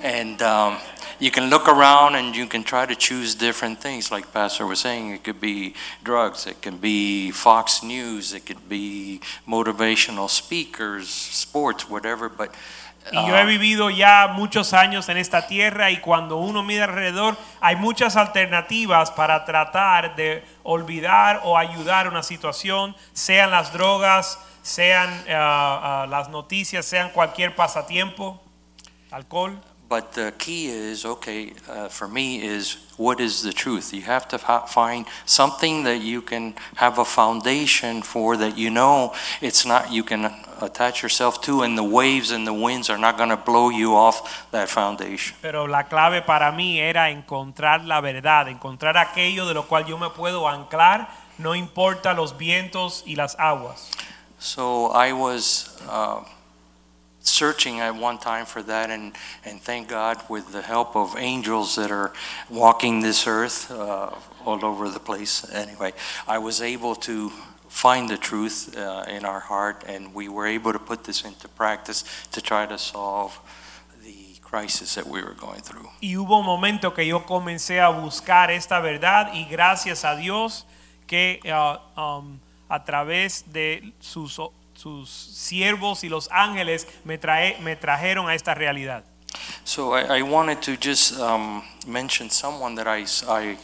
And 0.03 0.43
um, 0.43 0.79
you 1.21 1.31
can 1.31 1.51
look 1.51 1.69
around 1.69 2.17
and 2.17 2.35
you 2.35 2.47
can 2.47 2.65
try 2.65 2.85
to 2.85 2.97
choose 2.97 3.37
different 3.37 3.81
things. 3.81 4.11
Like 4.11 4.33
Pastor 4.33 4.67
was 4.67 4.81
saying, 4.81 5.11
it 5.11 5.23
could 5.23 5.41
be 5.41 5.75
drugs, 6.03 6.49
it 6.49 6.61
can 6.63 6.79
be 6.79 7.31
Fox 7.31 7.85
News, 7.85 8.35
it 8.35 8.45
could 8.45 8.69
be 8.69 9.21
motivational 9.47 10.29
speakers, 10.29 11.09
sports, 11.09 11.89
whatever. 11.89 12.29
But 12.29 12.53
Y 13.13 13.17
yo 13.17 13.37
he 13.37 13.45
uh, 13.45 13.47
vivido 13.47 13.91
ya 13.91 14.29
muchos 14.29 14.73
años 14.73 15.09
en 15.09 15.17
esta 15.17 15.47
tierra 15.47 15.91
y 15.91 15.99
cuando 15.99 16.37
uno 16.37 16.63
mira 16.63 16.85
alrededor 16.85 17.37
hay 17.61 17.77
muchas 17.77 18.17
alternativas 18.17 19.11
para 19.11 19.45
tratar 19.45 20.17
de 20.17 20.45
olvidar 20.63 21.41
o 21.45 21.57
ayudar 21.57 22.09
una 22.09 22.23
situación, 22.23 22.97
sean 23.13 23.51
las 23.51 23.73
drogas, 23.73 24.39
sean 24.63 25.09
ah, 25.31 26.03
ah, 26.03 26.07
las 26.09 26.29
noticias, 26.29 26.85
sean 26.85 27.11
cualquier 27.11 27.55
pasatiempo, 27.55 28.43
alcohol. 29.11 29.59
But 29.89 30.13
the 30.13 30.35
key 30.37 30.69
is 30.69 31.07
okay 31.07 31.55
uh, 31.67 31.89
for 31.89 32.07
me 32.07 32.43
is 32.43 32.77
what 32.99 33.21
is 33.21 33.43
the 33.43 33.53
truth? 33.55 33.95
You 33.95 34.03
have 34.03 34.29
to 34.29 34.39
find 34.39 35.07
something 35.25 35.85
that 35.85 36.03
you 36.03 36.21
can 36.21 36.55
have 36.77 36.99
a 36.99 37.07
foundation 37.07 38.03
for 38.03 38.37
that 38.37 38.59
you 38.59 38.69
know 38.69 39.15
it's 39.41 39.65
not 39.65 39.91
you 39.91 40.05
can 40.05 40.31
attach 40.61 41.03
yourself 41.03 41.41
to, 41.43 41.63
and 41.63 41.79
the 41.79 41.85
waves 41.85 42.33
and 42.33 42.47
the 42.47 42.53
winds 42.53 42.91
are 42.91 42.99
not 42.99 43.17
going 43.17 43.31
to 43.31 43.37
blow 43.37 43.71
you 43.71 43.95
off 43.95 44.51
that 44.51 44.69
foundation. 44.69 45.37
Pero 45.41 45.67
la 45.67 45.85
clave 45.85 46.23
para 46.27 46.53
mí 46.53 46.79
era 46.79 47.11
encontrar 47.11 47.87
la 47.87 48.03
verdad, 48.03 48.49
encontrar 48.49 48.99
aquello 48.99 49.47
de 49.47 49.55
lo 49.55 49.63
cual 49.63 49.87
yo 49.87 49.97
me 49.97 50.11
puedo 50.11 50.49
anclar, 50.49 51.09
no 51.39 51.55
importa 51.55 52.13
los 52.13 52.37
vientos 52.37 53.05
y 53.07 53.15
las 53.15 53.37
aguas. 53.39 53.91
So 54.39 54.89
I 54.89 55.13
was 55.13 55.81
uh, 55.89 56.23
searching 57.29 57.81
at 57.81 57.95
one 57.95 58.19
time 58.19 58.47
for 58.47 58.63
that, 58.63 58.91
and, 58.91 59.13
and 59.45 59.61
thank 59.61 59.89
God 59.89 60.23
with 60.29 60.53
the 60.53 60.63
help 60.63 60.97
of 60.97 61.15
angels 61.17 61.77
that 61.77 61.91
are 61.91 62.13
walking 62.49 63.01
this 63.01 63.27
earth 63.27 63.71
uh, 63.71 64.11
all 64.45 64.65
over 64.65 64.89
the 64.89 65.01
place. 65.01 65.49
Anyway, 65.53 65.93
I 66.27 66.39
was 66.39 66.61
able 66.61 66.95
to 66.97 67.31
find 67.69 68.09
the 68.09 68.17
truth 68.17 68.77
uh, 68.77 69.05
in 69.09 69.25
our 69.25 69.41
heart, 69.41 69.85
and 69.87 70.15
we 70.15 70.29
were 70.29 70.47
able 70.47 70.73
to 70.73 70.79
put 70.79 71.05
this 71.05 71.25
into 71.25 71.49
practice 71.49 72.05
to 72.33 72.41
try 72.41 72.67
to 72.67 72.79
solve 72.79 73.39
the 74.03 74.37
crisis 74.43 74.95
that 74.95 75.07
we 75.07 75.23
were 75.23 75.35
going 75.35 75.61
through. 75.61 75.89
Y 76.01 76.17
hubo 76.17 76.41
un 76.41 76.47
momento 76.47 76.93
que 76.93 77.05
yo 77.05 77.21
comencé 77.21 77.81
a 77.81 77.91
buscar 77.91 78.51
esta 78.51 78.81
verdad 78.81 79.33
y 79.35 79.45
gracias 79.45 80.05
a 80.05 80.17
Dios 80.17 80.65
que 81.07 81.41
ah, 81.47 81.81
um, 81.97 82.39
a 82.69 82.85
través 82.85 83.45
de 83.53 83.93
sus, 84.01 84.41
sus 84.79 85.11
siervos 85.11 86.05
y 86.05 86.09
los 86.09 86.31
ángeles 86.31 86.87
me, 87.03 87.19
trae, 87.19 87.59
me 87.61 87.75
trajeron 87.75 88.29
a 88.29 88.35
esta 88.35 88.55
realidad. 88.55 89.03
So 89.65 89.93
I, 89.93 90.21
I 90.21 90.23
wanted 90.23 90.63
to 90.63 90.77
just 90.81 91.19
um, 91.19 91.63
mention 91.87 92.31
someone 92.31 92.77
that 92.77 92.87
I 92.87 93.05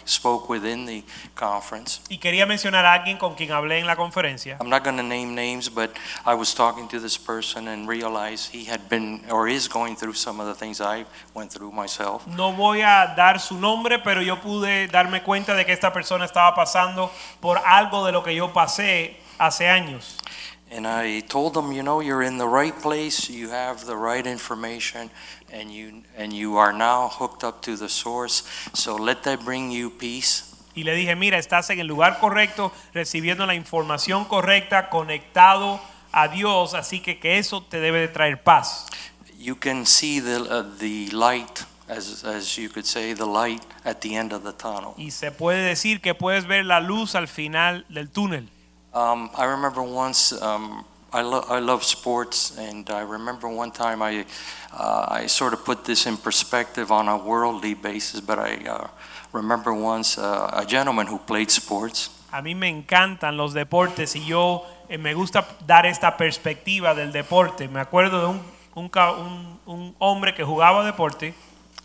spoke 0.04 0.50
with 0.50 0.64
in 0.66 0.84
the 0.86 1.04
conference. 1.34 2.00
Y 2.10 2.18
quería 2.18 2.46
mencionar 2.46 2.84
a 2.84 2.92
alguien 2.92 3.16
con 3.16 3.34
quien 3.34 3.52
hablé 3.52 3.78
en 3.78 3.86
la 3.86 3.94
conferencia. 3.96 4.58
I'm 4.60 4.68
not 4.68 4.82
going 4.82 4.96
to 4.96 5.02
name 5.02 5.34
names, 5.34 5.68
but 5.68 5.92
I 6.26 6.34
was 6.34 6.52
talking 6.52 6.88
to 6.88 6.98
this 6.98 7.16
person 7.16 7.68
and 7.68 7.88
realized 7.88 8.52
he 8.52 8.64
had 8.64 8.88
been 8.90 9.22
or 9.30 9.48
is 9.48 9.68
going 9.68 9.96
through 9.96 10.14
some 10.14 10.40
of 10.40 10.46
the 10.46 10.54
things 10.54 10.80
I 10.80 11.06
went 11.32 11.50
through 11.50 11.72
myself. 11.72 12.26
No 12.26 12.52
voy 12.52 12.82
a 12.82 13.14
dar 13.16 13.38
su 13.38 13.54
nombre, 13.58 14.00
pero 14.00 14.20
yo 14.20 14.36
pude 14.40 14.88
darme 14.88 15.22
cuenta 15.22 15.54
de 15.54 15.64
que 15.64 15.72
esta 15.72 15.92
persona 15.92 16.24
estaba 16.24 16.54
pasando 16.54 17.10
por 17.40 17.58
algo 17.64 18.04
de 18.04 18.12
lo 18.12 18.22
que 18.22 18.34
yo 18.34 18.52
pasé 18.52 19.16
hace 19.38 19.68
años. 19.68 20.18
And 20.74 20.88
I 20.88 21.20
told 21.20 21.54
them, 21.54 21.70
you 21.70 21.84
know, 21.84 22.00
you're 22.00 22.24
in 22.24 22.36
the 22.36 22.48
right 22.48 22.74
place, 22.76 23.30
you 23.30 23.50
have 23.50 23.86
the 23.86 23.96
right 23.96 24.26
information, 24.26 25.08
and 25.52 25.70
you 25.70 26.02
and 26.16 26.32
you 26.32 26.56
are 26.56 26.72
now 26.72 27.08
hooked 27.08 27.44
up 27.44 27.62
to 27.62 27.76
the 27.76 27.88
source. 27.88 28.42
So 28.74 28.96
let 28.96 29.22
that 29.22 29.44
bring 29.44 29.70
you 29.70 29.90
peace. 29.90 30.50
Y 30.74 30.82
le 30.82 30.96
dije, 30.96 31.14
mira, 31.14 31.38
estás 31.38 31.70
en 31.70 31.78
el 31.78 31.86
lugar 31.86 32.18
correcto, 32.18 32.72
recibiendo 32.92 33.46
la 33.46 33.54
información 33.54 34.24
correcta, 34.24 34.90
conectado 34.90 35.80
a 36.10 36.26
Dios, 36.26 36.74
así 36.74 37.00
que 37.00 37.20
que 37.20 37.38
eso 37.38 37.62
te 37.62 37.78
debe 37.78 38.00
de 38.00 38.08
traer 38.08 38.42
paz. 38.42 38.86
You 39.38 39.54
can 39.54 39.86
see 39.86 40.18
the 40.18 40.40
uh, 40.40 40.64
the 40.80 41.08
light, 41.12 41.64
as 41.88 42.24
as 42.24 42.56
you 42.56 42.68
could 42.68 42.86
say, 42.86 43.14
the 43.14 43.26
light 43.26 43.62
at 43.84 44.00
the 44.00 44.16
end 44.16 44.32
of 44.32 44.42
the 44.42 44.52
tunnel. 44.52 44.94
Y 44.96 45.12
se 45.12 45.30
puede 45.30 45.62
decir 45.62 46.00
que 46.00 46.14
puedes 46.14 46.48
ver 46.48 46.64
la 46.64 46.80
luz 46.80 47.14
al 47.14 47.28
final 47.28 47.84
del 47.88 48.10
túnel. 48.10 48.48
Um, 48.94 49.30
I 49.36 49.44
remember 49.46 49.82
once. 49.82 50.32
Um, 50.40 50.84
I, 51.12 51.22
lo- 51.22 51.44
I 51.48 51.60
love 51.60 51.84
sports, 51.84 52.56
and 52.58 52.90
I 52.90 53.02
remember 53.02 53.46
one 53.48 53.70
time 53.70 54.02
I, 54.02 54.24
uh, 54.72 55.06
I 55.22 55.26
sort 55.28 55.52
of 55.52 55.64
put 55.64 55.84
this 55.84 56.06
in 56.06 56.16
perspective 56.16 56.90
on 56.90 57.08
a 57.08 57.16
worldly 57.16 57.74
basis. 57.74 58.20
But 58.20 58.38
I 58.40 58.56
uh, 58.68 58.88
remember 59.32 59.72
once 59.72 60.18
uh, 60.18 60.50
a 60.52 60.64
gentleman 60.66 61.06
who 61.06 61.18
played 61.18 61.50
sports, 61.50 62.10
A 62.32 62.42
mí 62.42 62.56
me 62.56 62.68
encantan 62.68 63.36
los 63.36 63.54
deportes 63.54 64.16
y 64.16 64.24
yo 64.26 64.64
eh, 64.88 64.98
me 64.98 65.14
gusta 65.14 65.46
dar 65.66 65.86
esta 65.86 66.16
perspectiva 66.16 66.92
del 66.94 67.12
deporte. 67.12 67.68
Me 67.68 67.78
acuerdo 67.78 68.20
de 68.20 68.26
un, 68.26 68.40
un 68.74 68.90
un- 68.96 69.60
un 69.66 69.94
hombre 70.00 70.34
que 70.34 70.42
jugaba 70.42 70.84
deporte. 70.84 71.32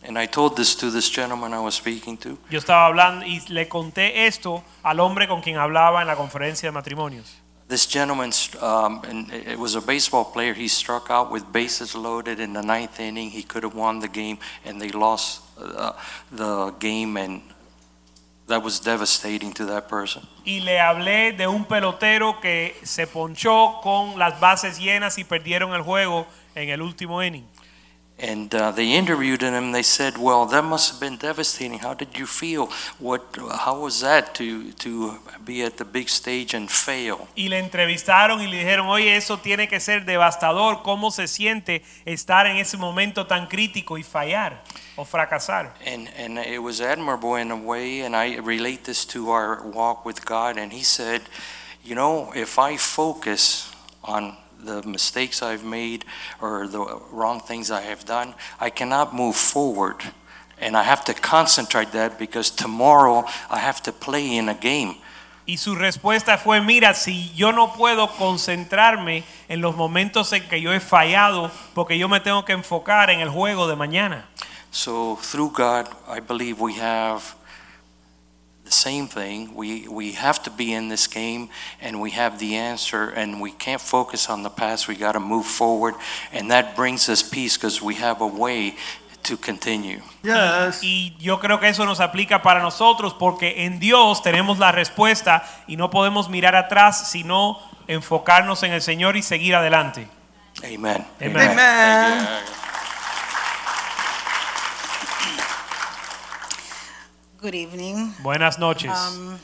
And 0.03 0.17
I 0.17 0.27
told 0.27 0.55
this 0.55 0.75
to 0.75 0.89
this 0.91 1.09
gentleman 1.09 1.53
I 1.53 1.59
was 1.59 1.75
speaking 1.75 2.17
to, 2.17 2.37
Yo 2.49 2.59
estaba 2.59 2.85
hablando 2.85 3.25
y 3.25 3.41
le 3.49 3.67
conté 3.67 4.27
esto 4.27 4.63
al 4.83 4.99
hombre 4.99 5.27
con 5.27 5.41
quien 5.41 5.57
hablaba 5.57 6.01
en 6.01 6.07
la 6.07 6.15
conferencia 6.15 6.69
de 6.69 6.73
matrimonios. 6.73 7.39
this 7.69 7.85
gentleman, 7.85 8.31
um, 8.61 9.01
and 9.07 9.31
it 9.31 9.57
was 9.57 9.75
a 9.75 9.81
baseball 9.81 10.25
player, 10.25 10.53
he 10.55 10.67
struck 10.67 11.09
out 11.11 11.31
with 11.31 11.43
bases 11.53 11.95
loaded 11.95 12.39
in 12.39 12.53
the 12.53 12.63
ninth 12.63 12.99
inning. 12.99 13.29
He 13.29 13.43
could 13.43 13.63
have 13.63 13.75
won 13.75 13.99
the 13.99 14.07
game, 14.07 14.39
and 14.65 14.81
they 14.81 14.89
lost 14.89 15.41
uh, 15.57 15.93
the 16.31 16.71
game, 16.79 17.15
and 17.15 17.41
that 18.47 18.63
was 18.63 18.79
devastating 18.79 19.53
to 19.53 19.65
that 19.67 19.87
person. 19.87 20.27
Y 20.43 20.61
le 20.61 20.79
hablé 20.79 21.31
de 21.37 21.47
un 21.47 21.65
pelotero 21.65 22.41
que 22.41 22.75
se 22.83 23.05
ponchó 23.05 23.79
con 23.83 24.17
las 24.17 24.39
bases 24.39 24.79
llenas 24.79 25.19
y 25.19 25.23
perdieron 25.23 25.73
el 25.75 25.83
juego 25.83 26.25
en 26.55 26.69
el 26.69 26.81
último 26.81 27.21
inning. 27.21 27.45
And 28.21 28.53
uh, 28.53 28.71
they 28.71 28.91
interviewed 28.91 29.41
him. 29.41 29.71
They 29.71 29.83
said, 29.83 30.17
"Well, 30.17 30.45
that 30.47 30.63
must 30.63 30.91
have 30.91 30.99
been 30.99 31.17
devastating. 31.17 31.79
How 31.79 31.93
did 31.93 32.17
you 32.17 32.25
feel? 32.25 32.67
What? 32.99 33.23
How 33.37 33.79
was 33.79 34.01
that 34.01 34.35
to 34.35 34.73
to 34.73 35.17
be 35.45 35.63
at 35.63 35.77
the 35.77 35.85
big 35.85 36.09
stage 36.09 36.53
and 36.53 36.69
fail?" 36.69 37.29
Y 37.37 37.47
le 37.47 37.57
entrevistaron 37.57 38.41
y 38.41 38.47
le 38.47 38.57
dijeron, 38.57 38.87
oye, 38.87 39.15
eso 39.15 39.37
tiene 39.37 39.69
que 39.69 39.79
ser 39.79 40.03
devastador. 40.03 40.83
¿Cómo 40.83 41.11
se 41.11 41.27
siente 41.27 41.81
estar 42.05 42.45
en 42.45 42.57
ese 42.57 42.75
momento 42.75 43.25
tan 43.25 43.47
crítico 43.47 43.97
y 43.97 44.03
fallar 44.03 44.63
o 44.97 45.05
fracasar? 45.05 45.73
And 45.85 46.09
and 46.17 46.39
it 46.39 46.59
was 46.59 46.81
admirable 46.81 47.37
in 47.37 47.51
a 47.51 47.55
way. 47.55 48.01
And 48.01 48.15
I 48.15 48.35
relate 48.37 48.83
this 48.83 49.05
to 49.07 49.31
our 49.31 49.63
walk 49.63 50.05
with 50.05 50.25
God. 50.25 50.57
And 50.57 50.73
he 50.73 50.83
said, 50.83 51.21
"You 51.85 51.95
know, 51.95 52.33
if 52.35 52.59
I 52.59 52.77
focus 52.77 53.71
on 54.03 54.35
the 54.63 54.81
mistakes 54.87 55.41
I've 55.41 55.63
made 55.63 56.05
or 56.41 56.67
the 56.67 56.99
wrong 57.11 57.39
things 57.39 57.71
I 57.71 57.81
have 57.81 58.05
done, 58.05 58.35
I 58.59 58.69
cannot 58.69 59.13
move 59.13 59.35
forward." 59.35 60.13
And 60.61 60.75
I 60.75 60.83
have 60.83 61.05
to 61.05 61.13
concentrate 61.13 61.91
that 61.93 62.19
because 62.19 62.49
tomorrow 62.51 63.25
I 63.49 63.59
have 63.59 63.81
to 63.83 63.93
play 63.93 64.35
in 64.37 64.49
a 64.49 64.53
game. 64.53 64.97
Y 65.49 65.57
su 65.57 65.73
respuesta 65.73 66.37
fue, 66.37 66.61
mira, 66.61 66.93
si 66.93 67.31
yo 67.33 67.51
no 67.51 67.73
puedo 67.73 68.07
concentrarme 68.17 69.23
en 69.47 69.61
los 69.61 69.75
momentos 69.75 70.31
en 70.31 70.47
que 70.47 70.61
yo 70.61 70.71
he 70.71 70.79
fallado, 70.79 71.49
porque 71.73 71.97
yo 71.97 72.07
me 72.07 72.19
tengo 72.19 72.45
que 72.45 72.53
enfocar 72.53 73.09
en 73.09 73.19
el 73.19 73.29
juego 73.29 73.67
de 73.67 73.75
mañana. 73.75 74.25
So 74.69 75.17
through 75.23 75.51
God, 75.51 75.87
I 76.07 76.19
believe 76.19 76.59
we 76.59 76.75
have 76.79 77.35
the 78.69 78.75
same 78.75 79.07
thing. 79.07 79.55
We 79.55 79.87
we 79.87 80.13
have 80.13 80.41
to 80.43 80.51
be 80.51 80.73
in 80.73 80.89
this 80.89 81.07
game 81.07 81.49
and 81.81 81.99
we 81.99 82.11
have 82.11 82.37
the 82.37 82.55
answer 82.55 83.09
and 83.15 83.41
we 83.41 83.51
can't 83.51 83.81
focus 83.81 84.29
on 84.29 84.43
the 84.43 84.49
past. 84.49 84.87
We 84.87 84.95
got 84.95 85.13
to 85.13 85.19
move 85.19 85.45
forward 85.45 85.95
and 86.31 86.51
that 86.51 86.75
brings 86.75 87.09
us 87.09 87.23
peace 87.23 87.57
because 87.57 87.81
we 87.81 87.95
have 87.95 88.21
a 88.21 88.27
way 88.27 88.75
to 89.23 89.37
continue. 89.37 90.01
Yes. 90.23 90.81
Y 90.83 91.15
yo 91.19 91.39
creo 91.39 91.59
que 91.59 91.67
eso 91.67 91.85
nos 91.85 91.99
aplica 91.99 92.41
para 92.41 92.61
nosotros 92.61 93.13
porque 93.13 93.65
en 93.65 93.79
Dios 93.79 94.21
tenemos 94.21 94.59
la 94.59 94.71
respuesta 94.71 95.43
y 95.67 95.75
no 95.75 95.89
podemos 95.89 96.29
mirar 96.29 96.55
atrás, 96.55 97.09
sino 97.09 97.57
enfocarnos 97.87 98.63
en 98.63 98.73
el 98.73 98.81
Señor 98.81 99.17
y 99.17 99.23
seguir 99.23 99.55
adelante. 99.55 100.07
Amen. 100.63 101.05
Amen. 101.19 101.49
Amen. 101.49 102.58
Good 107.41 107.55
evening. 107.55 108.13
Buenas 108.21 108.59
noches. 108.59 108.91
Um, 108.91 109.39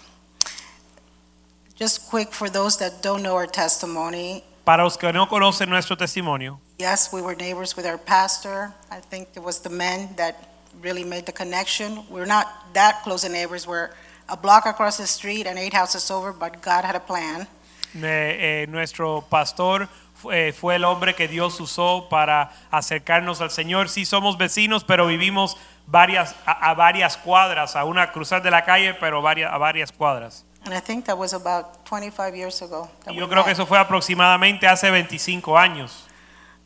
Just 1.76 2.10
quick 2.10 2.32
for 2.34 2.50
those 2.50 2.78
that 2.78 3.02
don't 3.02 3.22
know 3.22 3.36
our 3.36 3.48
testimony. 3.48 4.44
para 4.66 4.84
los 4.84 4.98
que 4.98 5.12
no 5.14 5.28
conocen 5.28 5.70
nuestro 5.70 5.96
testimonio, 5.96 6.60
Yes, 6.80 7.14
we 7.14 7.22
were 7.22 7.36
neighbors 7.36 7.76
with 7.78 7.86
our 7.86 7.98
pastor. 7.98 8.74
I 8.92 9.00
think 9.00 9.30
it 9.36 9.42
was 9.44 9.60
the 9.60 9.70
men 9.70 10.10
that 10.18 10.36
really 10.82 11.06
made 11.06 11.26
the 11.26 11.32
connection. 11.32 12.04
We're 12.10 12.26
not 12.26 12.48
that 12.74 13.02
close 13.04 13.24
of 13.24 13.32
neighbors. 13.32 13.66
We're 13.66 13.92
a 14.28 14.36
block 14.36 14.66
across 14.66 14.98
the 14.98 15.08
street 15.08 15.48
and 15.48 15.58
eight 15.58 15.74
houses 15.74 16.12
over, 16.12 16.34
but 16.34 16.62
God 16.62 16.84
had 16.84 16.96
a 16.96 17.00
plan. 17.00 17.48
eh, 17.96 18.64
eh, 18.64 18.66
nuestro 18.68 19.22
pastor 19.30 19.88
fue, 20.16 20.52
fue 20.52 20.76
el 20.76 20.84
hombre 20.84 21.14
que 21.14 21.30
Dios 21.30 21.60
usó 21.62 22.10
para 22.10 22.52
acercarnos 22.72 23.40
al 23.40 23.52
Señor. 23.52 23.88
Sí 23.88 24.04
somos 24.06 24.38
vecinos, 24.38 24.84
pero 24.84 25.08
vivimos 25.08 25.56
varias, 25.88 26.36
a, 26.46 26.70
a 26.72 26.74
varias 26.74 27.18
cuadras, 27.18 27.76
a 27.76 27.86
una 27.86 28.12
cruzar 28.12 28.42
de 28.42 28.52
la 28.52 28.64
calle, 28.66 28.94
pero 28.96 29.22
varias, 29.22 29.52
a 29.54 29.58
varias 29.58 29.92
cuadras. 29.92 30.44
And 30.66 30.74
I 30.74 30.80
think 30.80 31.06
that 31.06 31.18
was 31.18 31.34
about 31.34 31.86
25 31.86 32.36
years 32.36 32.62
ago. 32.64 32.90
that 33.04 33.12
Y 33.14 33.18
we 33.18 33.20
yo 33.20 33.28
creo 33.30 33.44
que 33.44 33.52
met. 33.52 33.60
eso 33.60 33.66
fue 33.68 33.78
aproximadamente 33.78 34.68
hace 34.68 34.90
25 34.90 35.56
años. 35.58 36.06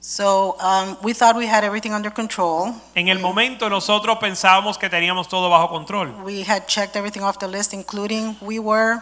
So 0.01 0.55
um, 0.61 0.95
we 1.03 1.13
thought 1.13 1.35
we 1.35 1.45
had 1.45 1.65
everything 1.65 1.91
under 1.93 2.09
control. 2.09 2.73
En 2.95 3.09
el 3.09 3.19
momento 3.19 3.69
nosotros 3.69 4.17
pensábamos 4.19 4.77
que 4.77 4.89
teníamos 4.89 5.27
todo 5.27 5.49
bajo 5.49 5.67
control. 5.67 6.11
We 6.23 6.43
had 6.43 6.67
checked 6.67 6.95
everything 6.95 7.21
off 7.21 7.37
the 7.39 7.49
list, 7.49 7.73
including 7.73 8.37
we 8.39 8.59
were 8.59 9.01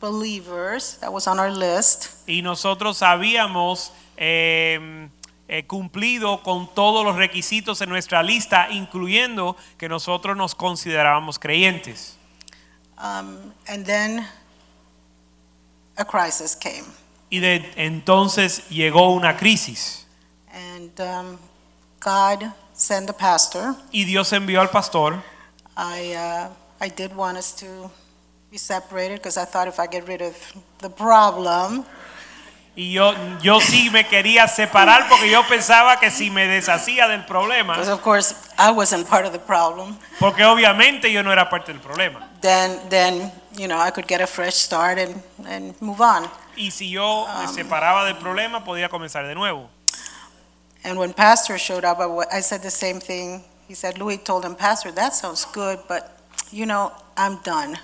believers. 0.00 0.96
That 1.00 1.12
was 1.12 1.26
on 1.26 1.38
our 1.38 1.50
list. 1.50 2.26
Y 2.26 2.40
nosotros 2.40 3.02
habíamos 3.02 3.92
eh, 4.16 5.08
eh, 5.48 5.66
cumplido 5.66 6.42
con 6.42 6.72
todos 6.74 7.04
los 7.04 7.16
requisitos 7.16 7.80
en 7.80 7.88
nuestra 7.88 8.22
lista, 8.22 8.68
incluyendo 8.70 9.56
que 9.78 9.88
nosotros 9.88 10.36
nos 10.36 10.54
considerábamos 10.54 11.38
creyentes. 11.38 12.16
Um, 12.98 13.52
and 13.66 13.86
then 13.86 14.26
a 15.96 16.04
crisis 16.04 16.54
came. 16.54 16.84
Y 17.30 17.40
de 17.40 17.72
entonces 17.76 18.68
llegó 18.68 19.10
una 19.10 19.36
crisis. 19.36 20.06
And 20.52 21.00
um, 21.00 21.38
God 22.00 22.52
sent 22.74 23.08
a 23.08 23.12
pastor. 23.12 23.74
Y 23.90 24.04
Dios 24.04 24.32
envió 24.32 24.60
al 24.60 24.68
pastor. 24.68 25.22
I, 25.76 26.14
uh, 26.14 26.48
I 26.80 26.88
did 26.88 27.14
want 27.14 27.38
us 27.38 27.52
to 27.56 27.90
be 28.50 28.58
separated 28.58 29.16
because 29.16 29.36
I 29.36 29.44
thought 29.44 29.68
if 29.68 29.78
I 29.78 29.86
get 29.86 30.06
rid 30.06 30.22
of 30.22 30.34
the 30.80 30.90
problem, 30.90 31.84
Y 32.78 32.92
yo, 32.92 33.12
yo 33.42 33.60
sí 33.60 33.90
me 33.90 34.06
quería 34.06 34.46
separar 34.46 35.08
porque 35.08 35.28
yo 35.28 35.44
pensaba 35.48 35.98
que 35.98 36.12
si 36.12 36.30
me 36.30 36.46
deshacía 36.46 37.08
del 37.08 37.26
problema, 37.26 37.74
because 37.74 37.90
of 37.90 38.00
course 38.02 38.36
I 38.56 38.70
wasn't 38.70 39.08
part 39.08 39.26
of 39.26 39.32
the 39.32 39.40
problem, 39.40 39.96
porque 40.20 40.44
obviamente 40.44 41.10
yo 41.10 41.24
no 41.24 41.32
era 41.32 41.50
parte 41.50 41.72
del 41.72 41.80
problema. 41.80 42.28
then, 42.40 42.78
then 42.88 43.32
you 43.56 43.66
know, 43.66 43.80
I 43.80 43.90
could 43.90 44.06
get 44.06 44.20
a 44.20 44.28
fresh 44.28 44.54
start 44.54 44.96
and, 44.96 45.20
and 45.44 45.74
move 45.82 46.00
on. 46.00 46.30
Y 46.56 46.70
si 46.70 46.88
yo 46.88 47.26
me 47.40 47.48
separaba 47.48 48.04
del 48.04 48.14
problema, 48.14 48.64
podía 48.64 48.88
comenzar 48.88 49.26
de 49.26 49.34
nuevo. 49.34 49.68
And 50.84 51.00
when 51.00 51.12
Pastor 51.12 51.58
showed 51.58 51.84
up, 51.84 51.98
I 52.30 52.40
said 52.40 52.62
the 52.62 52.70
same 52.70 53.00
thing. 53.00 53.42
He 53.66 53.74
said, 53.74 53.98
Louis 53.98 54.18
told 54.18 54.44
him, 54.44 54.54
Pastor, 54.54 54.92
that 54.92 55.16
sounds 55.16 55.44
good, 55.46 55.80
but 55.88 56.16
you 56.52 56.64
know, 56.64 56.92
I'm 57.16 57.38
done. 57.42 57.76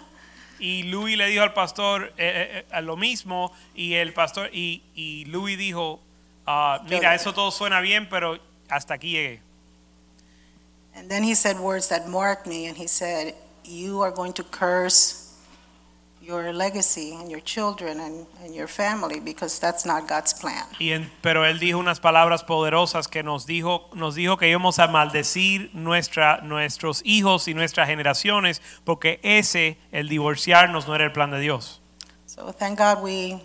Y 0.58 0.84
Louis 0.84 1.16
le 1.16 1.26
dijo 1.26 1.42
al 1.42 1.52
pastor 1.52 2.12
eh, 2.16 2.64
eh, 2.64 2.66
eh, 2.70 2.82
lo 2.82 2.96
mismo 2.96 3.52
y 3.74 3.94
el 3.94 4.12
pastor 4.12 4.50
y, 4.52 4.82
y 4.94 5.24
Louis 5.26 5.58
dijo, 5.58 6.00
ah, 6.46 6.82
mira, 6.88 7.14
eso 7.14 7.32
todo 7.32 7.50
suena 7.50 7.80
bien, 7.80 8.08
pero 8.08 8.38
hasta 8.68 8.94
aquí 8.94 9.12
llegué. 9.12 9.40
And 10.96 11.10
then 11.10 11.24
he 11.24 11.34
said 11.34 11.58
words 11.58 11.88
that 11.88 12.06
marked 12.06 12.46
me, 12.46 12.66
and 12.68 12.76
he 12.76 12.86
said, 12.86 13.34
You 13.64 14.02
are 14.02 14.12
going 14.12 14.32
to 14.34 14.44
curse 14.44 15.23
your 16.24 16.52
legacy 16.52 17.12
and 17.14 17.30
your 17.30 17.42
children 17.42 18.00
and, 18.00 18.26
and 18.44 18.54
your 18.54 18.66
family 18.68 19.20
because 19.20 19.58
that's 19.60 19.84
not 19.84 20.08
God's 20.08 20.32
plan. 20.34 20.64
Y 20.78 20.92
en- 20.92 21.10
pero 21.20 21.44
él 21.44 21.58
dijo 21.58 21.78
unas 21.78 22.00
palabras 22.00 22.42
poderosas 22.44 23.08
que 23.08 23.22
nos 23.22 23.46
dijo, 23.46 23.88
nos 23.94 24.14
dijo 24.14 24.36
que 24.36 24.48
íbamos 24.48 24.78
a 24.78 24.86
maldecir 24.88 25.70
nuestra, 25.74 26.38
nuestros 26.42 27.02
hijos 27.04 27.46
y 27.48 27.54
nuestras 27.54 27.88
generaciones 27.88 28.62
porque 28.84 29.20
ese, 29.22 29.78
el 29.92 30.08
divorciarnos, 30.08 30.88
no 30.88 30.94
era 30.94 31.04
el 31.04 31.12
plan 31.12 31.30
de 31.30 31.40
Dios. 31.40 31.80
So 32.26 32.52
thank 32.52 32.78
God 32.78 33.02
we 33.02 33.40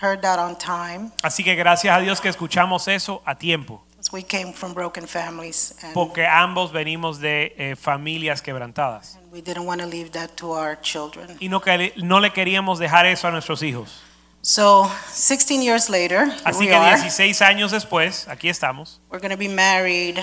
heard 0.00 0.20
that 0.22 0.38
on 0.38 0.56
time. 0.58 1.10
Así 1.22 1.44
que 1.44 1.54
gracias 1.54 1.96
a 1.96 2.00
Dios 2.00 2.20
que 2.20 2.28
escuchamos 2.28 2.88
eso 2.88 3.22
a 3.24 3.36
tiempo, 3.36 3.83
We 4.12 4.22
came 4.22 4.52
from 4.52 4.74
broken 4.74 5.06
families, 5.08 5.74
and, 5.82 5.92
porque 5.94 6.24
ambos 6.26 6.70
venimos 6.72 7.18
de 7.18 7.52
eh, 7.56 7.74
familias 7.74 8.42
quebrantadas. 8.42 9.16
and 9.16 9.32
we 9.32 9.40
didn't 9.40 9.64
want 9.66 9.80
to 9.80 9.86
leave 9.86 10.12
that 10.12 10.36
to 10.36 10.52
our 10.52 10.76
children. 10.80 11.36
Y 11.40 11.48
no, 11.48 11.60
quer- 11.60 11.92
no 11.96 12.20
le 12.20 12.30
queríamos 12.30 12.78
dejar 12.78 13.06
eso 13.06 13.26
a 13.26 13.30
nuestros 13.32 13.62
hijos. 13.62 14.02
So 14.42 14.88
16 15.10 15.62
years 15.62 15.88
later, 15.88 16.26
here 16.26 16.40
Así 16.44 16.58
we 16.60 16.66
que 16.66 16.74
are. 16.74 16.96
16 16.98 17.40
años 17.42 17.70
después, 17.72 18.28
aquí 18.28 18.48
estamos. 18.50 19.00
We're 19.10 19.20
going 19.20 19.30
to 19.32 19.38
be 19.38 19.48
married. 19.48 20.18